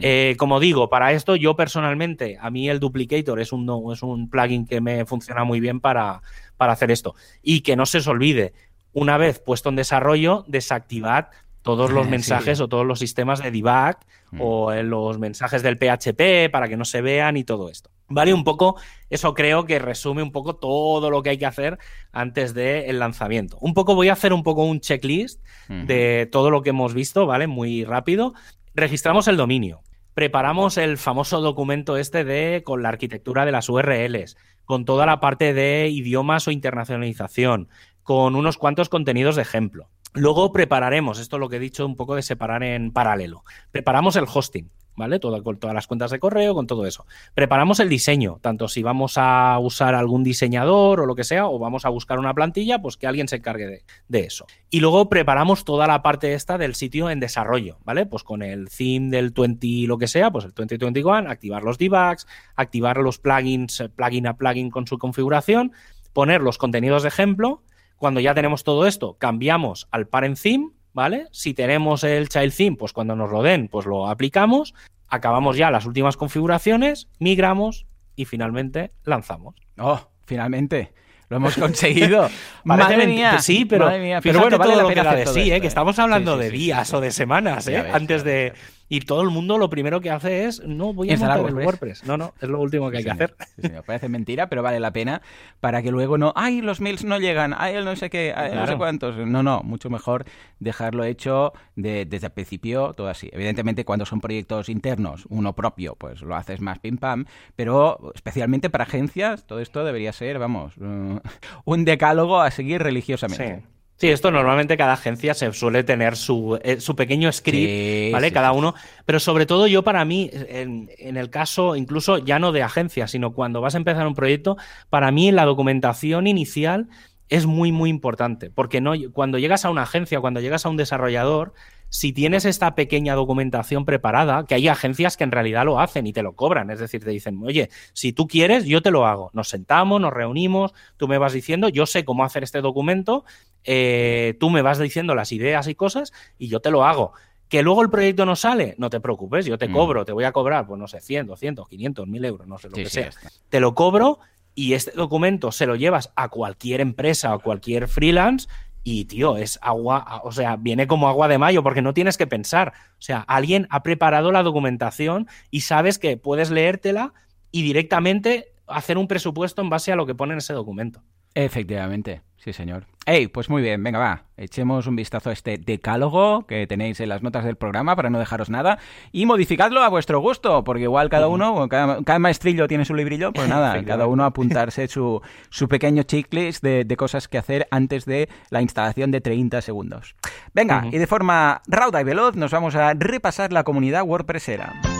Eh, 0.00 0.36
como 0.38 0.60
digo, 0.60 0.88
para 0.88 1.12
esto 1.12 1.36
yo 1.36 1.56
personalmente, 1.56 2.38
a 2.40 2.50
mí 2.50 2.68
el 2.68 2.80
Duplicator 2.80 3.40
es 3.40 3.52
un, 3.52 3.92
es 3.92 4.02
un 4.02 4.30
plugin 4.30 4.66
que 4.66 4.80
me 4.80 5.04
funciona 5.04 5.44
muy 5.44 5.60
bien 5.60 5.80
para, 5.80 6.22
para 6.56 6.72
hacer 6.72 6.90
esto. 6.90 7.14
Y 7.42 7.60
que 7.60 7.76
no 7.76 7.86
se 7.86 7.98
os 7.98 8.06
olvide, 8.06 8.52
una 8.92 9.16
vez 9.16 9.38
puesto 9.38 9.68
en 9.68 9.76
desarrollo, 9.76 10.44
desactivad 10.48 11.26
todos 11.62 11.90
los 11.90 12.08
mensajes 12.10 12.60
o 12.60 12.68
todos 12.68 12.86
los 12.86 12.98
sistemas 12.98 13.42
de 13.42 13.50
debug 13.50 13.96
mm. 14.30 14.40
o 14.40 14.72
los 14.82 15.18
mensajes 15.18 15.62
del 15.62 15.78
PHP 15.78 16.50
para 16.50 16.68
que 16.68 16.76
no 16.76 16.84
se 16.84 17.00
vean 17.00 17.36
y 17.36 17.44
todo 17.44 17.70
esto. 17.70 17.90
¿Vale? 18.08 18.34
Un 18.34 18.44
poco, 18.44 18.76
eso 19.08 19.32
creo 19.32 19.64
que 19.64 19.78
resume 19.78 20.22
un 20.22 20.32
poco 20.32 20.56
todo 20.56 21.08
lo 21.10 21.22
que 21.22 21.30
hay 21.30 21.38
que 21.38 21.46
hacer 21.46 21.78
antes 22.12 22.52
del 22.52 22.98
lanzamiento. 22.98 23.56
Un 23.60 23.72
poco 23.72 23.94
voy 23.94 24.10
a 24.10 24.12
hacer 24.12 24.32
un 24.32 24.42
poco 24.42 24.64
un 24.64 24.80
checklist 24.80 25.40
de 25.68 26.28
todo 26.30 26.50
lo 26.50 26.62
que 26.62 26.70
hemos 26.70 26.92
visto, 26.92 27.24
¿vale? 27.26 27.46
Muy 27.46 27.84
rápido. 27.84 28.34
Registramos 28.74 29.28
el 29.28 29.36
dominio. 29.36 29.80
Preparamos 30.14 30.76
el 30.76 30.98
famoso 30.98 31.40
documento 31.40 31.96
este 31.96 32.24
de 32.24 32.62
con 32.64 32.82
la 32.82 32.90
arquitectura 32.90 33.46
de 33.46 33.52
las 33.52 33.70
URLs, 33.70 34.36
con 34.66 34.84
toda 34.84 35.06
la 35.06 35.20
parte 35.20 35.54
de 35.54 35.88
idiomas 35.88 36.46
o 36.46 36.50
internacionalización, 36.50 37.70
con 38.02 38.36
unos 38.36 38.58
cuantos 38.58 38.90
contenidos 38.90 39.36
de 39.36 39.42
ejemplo. 39.42 39.88
Luego 40.12 40.52
prepararemos, 40.52 41.18
esto 41.18 41.36
es 41.36 41.40
lo 41.40 41.48
que 41.48 41.56
he 41.56 41.60
dicho 41.60 41.86
un 41.86 41.96
poco 41.96 42.14
de 42.14 42.22
separar 42.22 42.62
en 42.62 42.92
paralelo. 42.92 43.44
Preparamos 43.70 44.16
el 44.16 44.26
hosting, 44.32 44.70
¿vale? 44.96 45.18
Todo, 45.18 45.42
con 45.42 45.58
todas 45.58 45.74
las 45.74 45.86
cuentas 45.86 46.10
de 46.10 46.18
correo, 46.18 46.54
con 46.54 46.66
todo 46.66 46.86
eso. 46.86 47.06
Preparamos 47.34 47.80
el 47.80 47.88
diseño, 47.88 48.38
tanto 48.40 48.68
si 48.68 48.82
vamos 48.82 49.14
a 49.16 49.58
usar 49.58 49.94
algún 49.94 50.22
diseñador 50.22 51.00
o 51.00 51.06
lo 51.06 51.14
que 51.14 51.24
sea, 51.24 51.46
o 51.46 51.58
vamos 51.58 51.84
a 51.84 51.88
buscar 51.88 52.18
una 52.18 52.34
plantilla, 52.34 52.80
pues 52.80 52.96
que 52.96 53.06
alguien 53.06 53.28
se 53.28 53.36
encargue 53.36 53.84
de, 54.08 54.20
eso. 54.20 54.46
Y 54.70 54.80
luego 54.80 55.08
preparamos 55.08 55.64
toda 55.64 55.86
la 55.86 56.02
parte 56.02 56.34
esta 56.34 56.58
del 56.58 56.74
sitio 56.74 57.10
en 57.10 57.20
desarrollo, 57.20 57.78
¿vale? 57.84 58.06
Pues 58.06 58.22
con 58.22 58.42
el 58.42 58.68
theme 58.68 59.10
del 59.10 59.30
20 59.30 59.86
lo 59.86 59.98
que 59.98 60.08
sea, 60.08 60.30
pues 60.30 60.44
el 60.44 60.52
2021, 60.52 61.30
activar 61.30 61.62
los 61.64 61.78
debugs, 61.78 62.26
activar 62.56 62.98
los 62.98 63.18
plugins, 63.18 63.84
plugin 63.96 64.26
a 64.26 64.36
plugin 64.36 64.70
con 64.70 64.86
su 64.86 64.98
configuración, 64.98 65.72
poner 66.12 66.40
los 66.40 66.58
contenidos 66.58 67.02
de 67.02 67.08
ejemplo 67.08 67.62
cuando 68.02 68.18
ya 68.18 68.34
tenemos 68.34 68.64
todo 68.64 68.88
esto, 68.88 69.16
cambiamos 69.16 69.86
al 69.92 70.08
parent 70.08 70.36
theme, 70.36 70.70
¿vale? 70.92 71.26
Si 71.32 71.54
tenemos 71.54 72.04
el 72.04 72.28
child 72.28 72.54
theme, 72.54 72.76
pues 72.76 72.92
cuando 72.92 73.16
nos 73.16 73.30
lo 73.30 73.42
den, 73.42 73.68
pues 73.68 73.86
lo 73.86 74.08
aplicamos, 74.08 74.74
acabamos 75.08 75.56
ya 75.56 75.70
las 75.70 75.86
últimas 75.86 76.16
configuraciones, 76.16 77.08
migramos 77.18 77.86
y 78.16 78.24
finalmente 78.24 78.92
lanzamos. 79.04 79.54
Oh, 79.78 80.00
finalmente. 80.26 80.92
Lo 81.28 81.38
hemos 81.38 81.56
conseguido. 81.56 82.28
madre 82.64 83.06
mía. 83.06 83.38
Sí, 83.38 83.64
pero, 83.64 83.90
pero 84.22 84.40
bueno, 84.40 84.58
vale 84.58 84.76
la 84.76 84.86
pena 84.86 85.14
de 85.14 85.26
sí, 85.26 85.50
¿eh? 85.50 85.62
que 85.62 85.66
estamos 85.66 85.98
hablando 85.98 86.36
de 86.36 86.50
días 86.50 86.92
o 86.92 87.00
de 87.00 87.10
semanas, 87.10 87.66
¿eh? 87.68 87.78
Antes 87.90 88.22
de 88.22 88.52
y 88.92 89.00
todo 89.00 89.22
el 89.22 89.30
mundo 89.30 89.56
lo 89.56 89.70
primero 89.70 90.02
que 90.02 90.10
hace 90.10 90.44
es, 90.44 90.62
no, 90.66 90.92
voy 90.92 91.08
a 91.08 91.12
instalar 91.12 91.40
el 91.40 91.54
WordPress. 91.54 92.04
No, 92.04 92.18
no, 92.18 92.34
es 92.38 92.46
lo 92.50 92.60
último 92.60 92.90
que 92.90 92.98
hay 92.98 93.04
que 93.04 93.10
hacer. 93.10 93.34
me 93.56 93.82
parece 93.82 94.10
mentira, 94.10 94.50
pero 94.50 94.62
vale 94.62 94.80
la 94.80 94.92
pena 94.92 95.22
para 95.60 95.80
que 95.80 95.90
luego 95.90 96.18
no, 96.18 96.34
ay, 96.36 96.60
los 96.60 96.82
mails 96.82 97.02
no 97.02 97.18
llegan, 97.18 97.54
ay, 97.56 97.76
el 97.76 97.86
no 97.86 97.96
sé 97.96 98.10
qué, 98.10 98.34
ay, 98.36 98.54
no 98.54 98.66
sé 98.66 98.76
cuántos. 98.76 99.16
No, 99.16 99.42
no, 99.42 99.62
mucho 99.62 99.88
mejor 99.88 100.26
dejarlo 100.60 101.04
hecho 101.04 101.54
desde 101.74 102.26
el 102.26 102.32
principio, 102.32 102.92
todo 102.92 103.08
así. 103.08 103.30
Evidentemente, 103.32 103.86
cuando 103.86 104.04
son 104.04 104.20
proyectos 104.20 104.68
internos, 104.68 105.24
uno 105.30 105.54
propio, 105.54 105.94
pues 105.94 106.20
lo 106.20 106.36
haces 106.36 106.60
más 106.60 106.78
pim 106.78 106.98
pam, 106.98 107.24
pero 107.56 108.12
especialmente 108.14 108.68
para 108.68 108.84
agencias, 108.84 109.46
todo 109.46 109.60
esto 109.60 109.86
debería 109.86 110.12
ser, 110.12 110.38
vamos, 110.38 110.74
un 111.64 111.84
decálogo 111.86 112.42
a 112.42 112.50
seguir 112.50 112.82
religiosamente. 112.82 113.56
Sí, 113.56 113.66
esto 114.10 114.30
normalmente 114.30 114.76
cada 114.76 114.94
agencia 114.94 115.34
se 115.34 115.52
suele 115.52 115.84
tener 115.84 116.16
su, 116.16 116.58
eh, 116.62 116.78
pequeño 116.96 117.30
script, 117.32 118.12
¿vale? 118.12 118.32
cada 118.32 118.52
uno. 118.52 118.74
Pero 119.04 119.20
sobre 119.20 119.46
todo 119.46 119.66
yo 119.66 119.82
para 119.82 120.04
mí, 120.04 120.30
en, 120.32 120.88
el 120.98 121.30
caso 121.30 121.76
incluso 121.76 122.18
ya 122.18 122.38
no 122.38 122.52
de 122.52 122.62
agencia, 122.62 123.06
sino 123.06 123.32
cuando 123.32 123.60
vas 123.60 123.74
a 123.74 123.78
empezar 123.78 124.06
un 124.06 124.14
proyecto, 124.14 124.56
para 124.90 125.10
mí 125.10 125.32
la 125.32 125.44
documentación 125.44 126.26
inicial 126.26 126.88
es 127.28 127.46
muy, 127.46 127.72
muy 127.72 127.90
importante. 127.90 128.50
Porque 128.50 128.80
no, 128.80 128.92
cuando 129.12 129.38
llegas 129.38 129.64
a 129.64 129.70
una 129.70 129.82
agencia, 129.82 130.20
cuando 130.20 130.40
llegas 130.40 130.66
a 130.66 130.68
un 130.68 130.76
desarrollador, 130.76 131.54
si 131.92 132.14
tienes 132.14 132.46
esta 132.46 132.74
pequeña 132.74 133.14
documentación 133.14 133.84
preparada, 133.84 134.46
que 134.46 134.54
hay 134.54 134.66
agencias 134.66 135.18
que 135.18 135.24
en 135.24 135.30
realidad 135.30 135.66
lo 135.66 135.78
hacen 135.78 136.06
y 136.06 136.14
te 136.14 136.22
lo 136.22 136.34
cobran, 136.34 136.70
es 136.70 136.78
decir, 136.78 137.04
te 137.04 137.10
dicen, 137.10 137.38
oye, 137.44 137.68
si 137.92 138.14
tú 138.14 138.26
quieres, 138.26 138.64
yo 138.64 138.80
te 138.80 138.90
lo 138.90 139.06
hago. 139.06 139.30
Nos 139.34 139.50
sentamos, 139.50 140.00
nos 140.00 140.10
reunimos, 140.10 140.72
tú 140.96 141.06
me 141.06 141.18
vas 141.18 141.34
diciendo, 141.34 141.68
yo 141.68 141.84
sé 141.84 142.06
cómo 142.06 142.24
hacer 142.24 142.44
este 142.44 142.62
documento, 142.62 143.26
eh, 143.62 144.38
tú 144.40 144.48
me 144.48 144.62
vas 144.62 144.78
diciendo 144.78 145.14
las 145.14 145.32
ideas 145.32 145.68
y 145.68 145.74
cosas 145.74 146.14
y 146.38 146.48
yo 146.48 146.60
te 146.60 146.70
lo 146.70 146.86
hago. 146.86 147.12
Que 147.50 147.62
luego 147.62 147.82
el 147.82 147.90
proyecto 147.90 148.24
no 148.24 148.36
sale, 148.36 148.74
no 148.78 148.88
te 148.88 148.98
preocupes, 148.98 149.44
yo 149.44 149.58
te 149.58 149.68
mm. 149.68 149.72
cobro, 149.74 150.06
te 150.06 150.12
voy 150.12 150.24
a 150.24 150.32
cobrar, 150.32 150.66
pues 150.66 150.80
no 150.80 150.88
sé, 150.88 150.98
100, 150.98 151.26
200, 151.26 151.68
500, 151.68 152.08
1000 152.08 152.24
euros, 152.24 152.46
no 152.46 152.56
sé 152.56 152.70
lo 152.70 152.74
que 152.74 152.88
sea. 152.88 153.10
Te 153.50 153.60
lo 153.60 153.74
cobro 153.74 154.18
y 154.54 154.72
este 154.72 154.92
documento 154.92 155.52
se 155.52 155.66
lo 155.66 155.76
llevas 155.76 156.10
a 156.16 156.30
cualquier 156.30 156.80
empresa 156.80 157.34
o 157.34 157.40
cualquier 157.40 157.86
freelance 157.86 158.48
y, 158.84 159.04
tío, 159.04 159.36
es 159.36 159.58
agua, 159.62 160.20
o 160.24 160.32
sea, 160.32 160.56
viene 160.56 160.86
como 160.86 161.08
agua 161.08 161.28
de 161.28 161.38
mayo 161.38 161.62
porque 161.62 161.82
no 161.82 161.94
tienes 161.94 162.18
que 162.18 162.26
pensar. 162.26 162.72
O 162.92 163.02
sea, 163.02 163.20
alguien 163.20 163.66
ha 163.70 163.82
preparado 163.82 164.32
la 164.32 164.42
documentación 164.42 165.28
y 165.50 165.60
sabes 165.60 165.98
que 165.98 166.16
puedes 166.16 166.50
leértela 166.50 167.14
y 167.50 167.62
directamente 167.62 168.52
hacer 168.66 168.98
un 168.98 169.06
presupuesto 169.06 169.62
en 169.62 169.70
base 169.70 169.92
a 169.92 169.96
lo 169.96 170.06
que 170.06 170.14
pone 170.14 170.32
en 170.32 170.38
ese 170.38 170.52
documento. 170.52 171.02
Efectivamente. 171.34 172.22
Sí, 172.42 172.52
señor. 172.52 172.86
Hey, 173.06 173.28
pues 173.28 173.48
muy 173.48 173.62
bien, 173.62 173.80
venga, 173.84 174.00
va. 174.00 174.24
Echemos 174.36 174.88
un 174.88 174.96
vistazo 174.96 175.30
a 175.30 175.32
este 175.32 175.58
decálogo 175.58 176.44
que 176.44 176.66
tenéis 176.66 176.98
en 176.98 177.08
las 177.08 177.22
notas 177.22 177.44
del 177.44 177.54
programa 177.54 177.94
para 177.94 178.10
no 178.10 178.18
dejaros 178.18 178.50
nada 178.50 178.80
y 179.12 179.26
modificadlo 179.26 179.80
a 179.80 179.88
vuestro 179.88 180.18
gusto, 180.18 180.64
porque 180.64 180.82
igual 180.82 181.08
cada 181.08 181.28
uno, 181.28 181.68
cada, 181.68 182.18
maestrillo 182.18 182.66
tiene 182.66 182.84
su 182.84 182.96
librillo, 182.96 183.32
pues 183.32 183.48
nada, 183.48 183.84
cada 183.84 184.08
uno 184.08 184.24
apuntarse 184.24 184.88
su, 184.88 185.22
su 185.50 185.68
pequeño 185.68 186.02
checklist 186.02 186.64
de, 186.64 186.84
de, 186.84 186.96
cosas 186.96 187.28
que 187.28 187.38
hacer 187.38 187.68
antes 187.70 188.06
de 188.06 188.28
la 188.50 188.60
instalación 188.60 189.12
de 189.12 189.20
30 189.20 189.62
segundos. 189.62 190.16
Venga, 190.52 190.88
y 190.90 190.98
de 190.98 191.06
forma 191.06 191.62
rauda 191.68 192.00
y 192.00 192.04
veloz 192.04 192.34
nos 192.34 192.50
vamos 192.50 192.74
a 192.74 192.94
repasar 192.94 193.52
la 193.52 193.62
comunidad 193.62 194.02
WordPressera. 194.02 194.91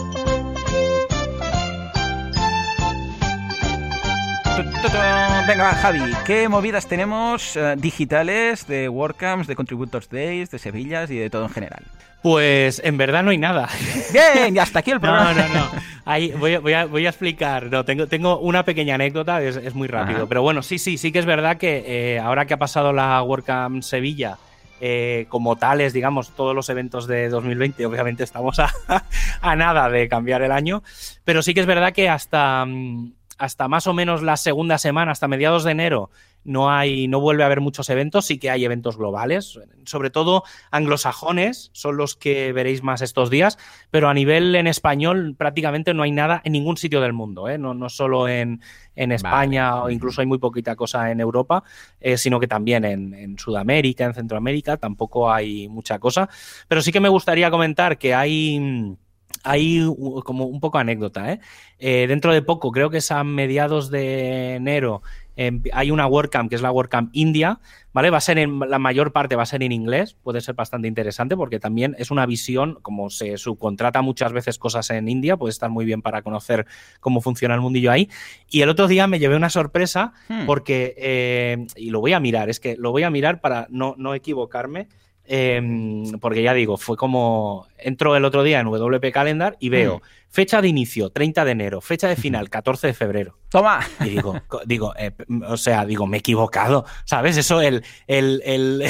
Venga, 5.46 5.72
Javi, 5.74 6.00
¿qué 6.26 6.48
movidas 6.48 6.86
tenemos 6.86 7.56
eh, 7.56 7.74
digitales 7.78 8.66
de 8.66 8.88
WordCamps, 8.88 9.46
de 9.46 9.56
Contributors 9.56 10.08
Days, 10.10 10.50
de 10.50 10.58
Sevillas 10.58 11.10
y 11.10 11.16
de 11.16 11.30
todo 11.30 11.44
en 11.44 11.50
general? 11.50 11.84
Pues 12.22 12.80
en 12.84 12.96
verdad 12.98 13.22
no 13.22 13.30
hay 13.30 13.38
nada. 13.38 13.68
Bien, 14.12 14.54
y 14.54 14.58
hasta 14.58 14.80
aquí 14.80 14.90
el 14.90 15.00
programa. 15.00 15.32
No, 15.32 15.48
no, 15.48 15.54
no. 15.54 15.70
Ahí 16.04 16.32
voy, 16.32 16.54
a, 16.54 16.84
voy, 16.86 17.06
a, 17.06 17.08
explicar. 17.08 17.70
No, 17.70 17.84
tengo, 17.84 18.06
tengo 18.06 18.38
una 18.38 18.64
pequeña 18.64 18.94
anécdota, 18.94 19.42
es, 19.42 19.74
muy 19.74 19.88
rápido. 19.88 20.28
Pero 20.28 20.42
bueno, 20.42 20.62
sí, 20.62 20.78
sí, 20.78 20.98
sí 20.98 21.12
que 21.12 21.18
es 21.18 21.26
verdad 21.26 21.56
que 21.56 21.84
eh, 21.86 22.18
ahora 22.18 22.44
que 22.46 22.54
ha 22.54 22.58
pasado 22.58 22.92
la 22.92 23.22
WordCamp 23.22 23.82
Sevilla, 23.82 24.38
eh, 24.80 25.26
como 25.28 25.56
tales, 25.56 25.92
digamos, 25.92 26.30
todos 26.30 26.54
los 26.54 26.68
eventos 26.68 27.06
de 27.06 27.28
2020, 27.28 27.86
obviamente 27.86 28.24
estamos 28.24 28.58
a, 28.58 28.72
a, 29.40 29.56
nada 29.56 29.88
de 29.88 30.08
cambiar 30.08 30.42
el 30.42 30.52
año. 30.52 30.82
Pero 31.24 31.42
sí 31.42 31.54
que 31.54 31.60
es 31.60 31.66
verdad 31.66 31.92
que 31.92 32.08
hasta. 32.08 32.64
Mm, 32.66 33.12
hasta 33.42 33.66
más 33.66 33.88
o 33.88 33.92
menos 33.92 34.22
la 34.22 34.36
segunda 34.36 34.78
semana, 34.78 35.10
hasta 35.10 35.26
mediados 35.26 35.64
de 35.64 35.72
enero, 35.72 36.10
no 36.44 36.70
hay, 36.70 37.08
no 37.08 37.20
vuelve 37.20 37.42
a 37.42 37.46
haber 37.46 37.60
muchos 37.60 37.90
eventos, 37.90 38.26
sí 38.26 38.38
que 38.38 38.50
hay 38.50 38.64
eventos 38.64 38.96
globales, 38.96 39.58
sobre 39.84 40.10
todo 40.10 40.44
anglosajones 40.70 41.70
son 41.72 41.96
los 41.96 42.14
que 42.14 42.52
veréis 42.52 42.84
más 42.84 43.02
estos 43.02 43.30
días, 43.30 43.58
pero 43.90 44.08
a 44.08 44.14
nivel 44.14 44.54
en 44.54 44.68
español 44.68 45.34
prácticamente 45.36 45.92
no 45.92 46.04
hay 46.04 46.12
nada 46.12 46.40
en 46.44 46.52
ningún 46.52 46.76
sitio 46.76 47.00
del 47.00 47.14
mundo, 47.14 47.48
¿eh? 47.48 47.58
no, 47.58 47.74
no 47.74 47.88
solo 47.88 48.28
en, 48.28 48.60
España 48.94 49.82
o 49.82 49.90
incluso 49.90 50.20
hay 50.20 50.26
muy 50.26 50.38
poquita 50.38 50.76
cosa 50.76 51.10
en 51.10 51.18
Europa, 51.18 51.64
eh, 51.98 52.16
sino 52.18 52.38
que 52.38 52.46
también 52.46 52.84
en, 52.84 53.14
en, 53.14 53.38
Sudamérica, 53.38 54.04
en 54.04 54.14
Centroamérica 54.14 54.76
tampoco 54.76 55.32
hay 55.32 55.66
mucha 55.66 55.98
cosa, 55.98 56.28
pero 56.68 56.80
sí 56.82 56.92
que 56.92 57.00
me 57.00 57.08
gustaría 57.08 57.50
comentar 57.50 57.98
que 57.98 58.14
hay 58.14 58.96
hay 59.42 59.84
como 60.24 60.46
un 60.46 60.60
poco 60.60 60.78
anécdota. 60.78 61.32
¿eh? 61.32 61.40
¿eh? 61.78 62.06
dentro 62.08 62.32
de 62.32 62.42
poco, 62.42 62.70
creo 62.70 62.90
que 62.90 62.98
es 62.98 63.10
a 63.10 63.24
mediados 63.24 63.90
de 63.90 64.54
enero, 64.56 65.02
em, 65.36 65.62
hay 65.72 65.90
una 65.90 66.06
WordCamp 66.06 66.48
que 66.48 66.56
es 66.56 66.62
la 66.62 66.70
WordCamp 66.70 67.10
India, 67.12 67.58
¿vale? 67.92 68.10
Va 68.10 68.18
a 68.18 68.20
ser 68.20 68.38
en 68.38 68.58
la 68.60 68.78
mayor 68.78 69.12
parte 69.12 69.36
va 69.36 69.42
a 69.42 69.46
ser 69.46 69.62
en 69.62 69.72
inglés, 69.72 70.14
puede 70.22 70.40
ser 70.40 70.54
bastante 70.54 70.88
interesante 70.88 71.36
porque 71.36 71.58
también 71.58 71.94
es 71.98 72.10
una 72.10 72.26
visión, 72.26 72.78
como 72.82 73.10
se 73.10 73.36
subcontrata 73.38 74.02
muchas 74.02 74.32
veces 74.32 74.58
cosas 74.58 74.90
en 74.90 75.08
India, 75.08 75.36
puede 75.36 75.50
estar 75.50 75.70
muy 75.70 75.84
bien 75.84 76.02
para 76.02 76.22
conocer 76.22 76.66
cómo 77.00 77.20
funciona 77.20 77.54
el 77.54 77.60
mundillo 77.60 77.90
ahí. 77.90 78.08
Y 78.48 78.62
el 78.62 78.68
otro 78.68 78.88
día 78.88 79.06
me 79.06 79.18
llevé 79.18 79.36
una 79.36 79.50
sorpresa 79.50 80.12
hmm. 80.28 80.46
porque, 80.46 80.94
eh, 80.98 81.66
y 81.76 81.90
lo 81.90 82.00
voy 82.00 82.12
a 82.12 82.20
mirar, 82.20 82.50
es 82.50 82.60
que 82.60 82.76
lo 82.76 82.92
voy 82.92 83.02
a 83.02 83.10
mirar 83.10 83.40
para 83.40 83.66
no, 83.70 83.94
no 83.98 84.14
equivocarme. 84.14 84.88
Em, 85.24 86.18
porque 86.20 86.42
ya 86.42 86.52
digo, 86.52 86.76
fue 86.76 86.96
como 86.96 87.68
entro 87.78 88.16
el 88.16 88.24
otro 88.24 88.42
día 88.42 88.58
en 88.60 88.66
WP 88.66 89.12
Calendar 89.12 89.56
y 89.60 89.68
veo 89.68 89.98
mm. 89.98 90.00
fecha 90.28 90.60
de 90.60 90.68
inicio 90.68 91.10
30 91.10 91.44
de 91.44 91.50
enero, 91.52 91.80
fecha 91.80 92.08
de 92.08 92.16
final 92.16 92.50
14 92.50 92.88
de 92.88 92.94
febrero. 92.94 93.38
Toma. 93.48 93.80
Y 94.00 94.10
digo, 94.10 94.40
digo, 94.66 94.94
eh, 94.98 95.12
o 95.46 95.56
sea, 95.56 95.86
digo, 95.86 96.06
me 96.06 96.16
he 96.16 96.20
equivocado, 96.20 96.84
¿sabes? 97.04 97.36
Eso 97.36 97.60
el, 97.60 97.84
el, 98.06 98.42
el 98.44 98.82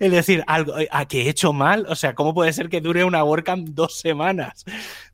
el 0.00 0.10
decir 0.10 0.44
algo 0.46 0.74
a 0.90 1.06
que 1.06 1.22
he 1.22 1.28
hecho 1.28 1.52
mal, 1.52 1.86
o 1.88 1.94
sea, 1.94 2.14
¿cómo 2.14 2.34
puede 2.34 2.52
ser 2.52 2.68
que 2.68 2.80
dure 2.80 3.04
una 3.04 3.24
WordCamp 3.24 3.68
dos 3.68 3.98
semanas? 3.98 4.64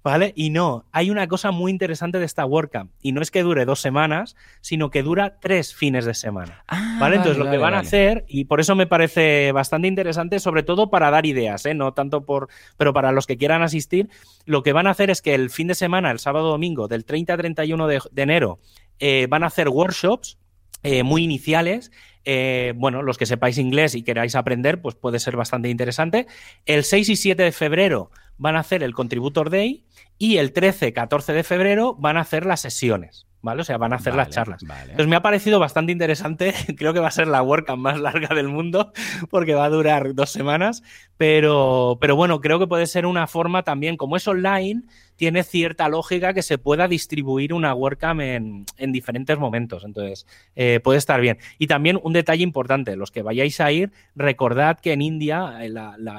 ¿Vale? 0.02 0.32
Y 0.35 0.51
no, 0.51 0.86
hay 0.93 1.11
una 1.11 1.28
cosa 1.28 1.51
muy 1.51 1.70
interesante 1.70 2.19
de 2.19 2.24
esta 2.24 2.47
WordCamp, 2.47 2.90
y 3.02 3.12
no 3.12 3.20
es 3.20 3.31
que 3.31 3.43
dure 3.43 3.65
dos 3.65 3.81
semanas, 3.81 4.36
sino 4.61 4.90
que 4.90 5.02
dura 5.02 5.39
tres 5.40 5.74
fines 5.74 6.05
de 6.05 6.15
semana. 6.15 6.65
Ah, 6.69 6.97
¿Vale? 7.01 7.16
Entonces 7.16 7.39
lo 7.39 7.51
que 7.51 7.59
van 7.59 7.74
a 7.74 7.81
hacer, 7.81 8.24
y 8.28 8.44
por 8.44 8.61
eso 8.61 8.74
me 8.74 8.86
parece 8.86 9.52
bastante 9.52 9.89
interesante, 9.89 10.40
sobre 10.40 10.62
todo 10.62 10.90
para 10.90 11.11
dar 11.11 11.27
ideas, 11.27 11.66
¿eh? 11.66 11.74
No 11.74 11.93
tanto 11.93 12.24
por, 12.24 12.48
pero 12.77 12.93
para 12.93 13.12
los 13.12 13.27
que 13.27 13.36
quieran 13.36 13.62
asistir, 13.62 14.09
lo 14.47 14.62
que 14.62 14.73
van 14.73 14.86
a 14.86 14.90
hacer 14.90 15.11
es 15.11 15.20
que 15.23 15.35
el 15.35 15.51
fin 15.51 15.66
de 15.66 15.74
semana, 15.74 16.11
el 16.11 16.19
sábado 16.19 16.48
domingo, 16.48 16.89
del 16.89 17.05
30 17.05 17.35
a 17.35 17.36
31 17.36 17.86
de, 17.86 18.01
enero, 18.16 18.59
eh, 18.98 19.27
van 19.28 19.44
a 19.44 19.47
hacer 19.47 19.69
workshops 19.69 20.39
eh, 20.82 21.02
muy 21.02 21.23
iniciales 21.24 21.90
eh, 22.24 22.74
bueno, 22.76 23.02
los 23.02 23.18
que 23.18 23.26
sepáis 23.26 23.59
inglés 23.59 23.94
y 23.94 24.02
queráis 24.02 24.34
aprender, 24.34 24.80
pues 24.80 24.94
puede 24.94 25.18
ser 25.18 25.36
bastante 25.36 25.68
interesante. 25.68 26.26
El 26.66 26.84
6 26.84 27.09
y 27.09 27.16
7 27.16 27.42
de 27.42 27.52
febrero 27.52 28.10
van 28.36 28.56
a 28.56 28.60
hacer 28.60 28.82
el 28.82 28.94
Contributor 28.94 29.51
Day 29.51 29.84
y 30.18 30.36
el 30.36 30.52
13, 30.52 30.92
14 30.92 31.32
de 31.32 31.44
febrero 31.44 31.94
van 31.98 32.16
a 32.16 32.20
hacer 32.20 32.47
las 32.47 32.60
sesiones. 32.60 33.26
¿Vale? 33.42 33.62
O 33.62 33.64
sea, 33.64 33.78
van 33.78 33.94
a 33.94 33.97
hacer 33.97 34.14
las 34.14 34.28
charlas. 34.28 34.62
Entonces 34.62 35.06
me 35.06 35.16
ha 35.16 35.22
parecido 35.22 35.59
bastante 35.59 35.92
interesante. 35.92 36.52
Creo 36.76 36.92
que 36.92 37.01
va 37.01 37.09
a 37.09 37.10
ser 37.10 37.26
la 37.26 37.42
WordCamp 37.42 37.80
más 37.80 37.98
larga 37.98 38.34
del 38.34 38.48
mundo 38.48 38.92
porque 39.30 39.55
va 39.55 39.64
a 39.64 39.70
durar 39.70 40.14
dos 40.14 40.28
semanas. 40.28 40.82
Pero, 41.16 41.97
pero 42.02 42.16
bueno, 42.16 42.42
creo 42.42 42.59
que 42.59 42.66
puede 42.66 42.86
ser 42.86 43.06
una 43.06 43.26
forma 43.26 43.62
también, 43.62 43.97
como 43.97 44.16
es 44.16 44.28
online, 44.28 44.82
tiene 45.20 45.42
cierta 45.42 45.86
lógica 45.90 46.32
que 46.32 46.40
se 46.40 46.56
pueda 46.56 46.88
distribuir 46.88 47.52
una 47.52 47.74
WordCamp 47.74 48.22
en, 48.22 48.64
en 48.78 48.90
diferentes 48.90 49.38
momentos. 49.38 49.84
Entonces, 49.84 50.26
eh, 50.56 50.80
puede 50.82 50.97
estar 50.97 51.20
bien. 51.20 51.36
Y 51.59 51.66
también 51.66 52.01
un 52.02 52.14
detalle 52.14 52.42
importante, 52.42 52.97
los 52.97 53.10
que 53.10 53.20
vayáis 53.20 53.60
a 53.60 53.70
ir, 53.70 53.92
recordad 54.16 54.80
que 54.80 54.94
en 54.94 55.02
India 55.02 55.59
eh, 55.60 55.74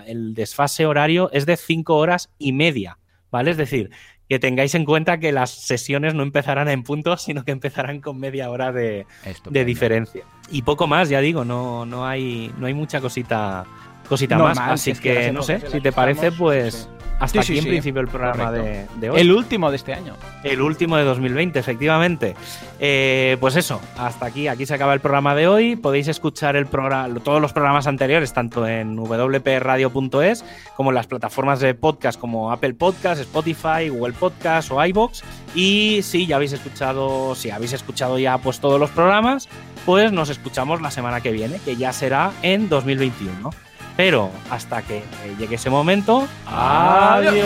el 0.06 0.36
desfase 0.36 0.86
horario 0.86 1.32
es 1.34 1.48
de 1.48 1.57
cinco 1.57 1.98
horas 1.98 2.30
y 2.38 2.53
media. 2.53 2.99
¿Vale? 3.32 3.49
Es 3.49 3.57
decir, 3.57 3.90
que 4.30 4.38
tengáis 4.38 4.76
en 4.76 4.86
cuenta 4.86 5.18
que 5.18 5.32
las 5.32 5.49
sesiones 5.49 6.14
no 6.14 6.22
empezarán 6.22 6.69
en 6.69 6.84
puntos, 6.84 7.23
sino 7.23 7.44
que 7.44 7.52
empezarán 7.52 8.02
con 8.02 8.19
media 8.19 8.52
hora 8.52 8.72
de, 8.72 9.07
diferencia. 9.49 10.26
Y 10.52 10.61
poco 10.61 10.86
más, 10.86 11.10
ya 11.10 11.22
digo, 11.22 11.44
no, 11.44 11.88
no, 11.88 12.06
hay, 12.06 12.53
no 12.60 12.68
hay 12.68 12.76
mucha 12.76 13.02
cosita, 13.02 13.65
cosita 14.12 14.38
más. 14.38 14.58
Así 14.60 14.92
que, 14.94 15.32
no 15.32 15.42
sé, 15.42 15.62
si 15.72 15.80
te 15.80 15.94
parece, 15.94 16.34
pues 16.34 16.90
Hasta 17.18 17.40
aquí 17.40 17.58
en 17.58 17.64
principio 17.64 18.02
el 18.02 18.10
programa 18.10 18.52
de, 18.52 19.10
hoy. 19.10 19.22
El 19.22 19.32
último 19.32 19.70
de 19.70 19.78
este 19.78 19.94
año. 19.94 20.16
El 20.44 20.62
último 20.62 20.98
de 20.98 21.06
2020, 21.06 21.58
efectivamente. 21.58 22.36
Eh, 22.82 23.38
pues 23.40 23.56
eso, 23.56 23.80
hasta 23.98 24.26
aquí. 24.26 24.50
Aquí 24.50 24.66
se 24.66 24.74
acaba 24.74 24.94
el 24.94 25.00
programa 25.00 25.34
de 25.34 25.48
hoy. 25.48 25.78
Podéis 25.78 26.10
escuchar 26.10 26.58
el 26.58 26.66
programa, 26.66 27.20
todos 27.24 27.42
los 27.42 27.54
programas 27.54 27.88
anteriores, 27.88 28.34
tanto 28.34 28.68
en 28.68 28.98
wpradio.es 28.98 30.44
como 30.76 30.90
en 30.90 30.96
las 30.96 31.08
plataformas 31.08 31.62
de 31.62 31.74
podcast 31.74 32.20
como 32.20 32.52
Apple 32.52 32.74
Podcast, 32.74 33.22
Spotify, 33.22 33.88
Google 33.88 34.14
Podcast 34.14 34.72
o 34.72 34.86
iBox. 34.86 35.24
Y 35.56 36.02
si 36.04 36.28
ya 36.28 36.36
habéis 36.36 36.52
escuchado, 36.52 37.34
si 37.36 37.50
habéis 37.50 37.72
escuchado 37.72 38.20
ya 38.20 38.40
pues 38.40 38.60
todos 38.60 38.78
los 38.78 38.90
programas, 38.90 39.48
pues 39.86 40.12
nos 40.12 40.30
escuchamos 40.30 40.82
la 40.82 40.92
semana 40.92 41.22
que 41.22 41.32
viene, 41.32 41.62
que 41.64 41.78
ya 41.78 41.94
será 41.94 42.34
en 42.42 42.68
2021. 42.68 43.70
Pero 44.03 44.32
hasta 44.49 44.82
que 44.82 45.03
llegue 45.38 45.57
ese 45.57 45.69
momento, 45.69 46.28
adiós. 46.48 47.45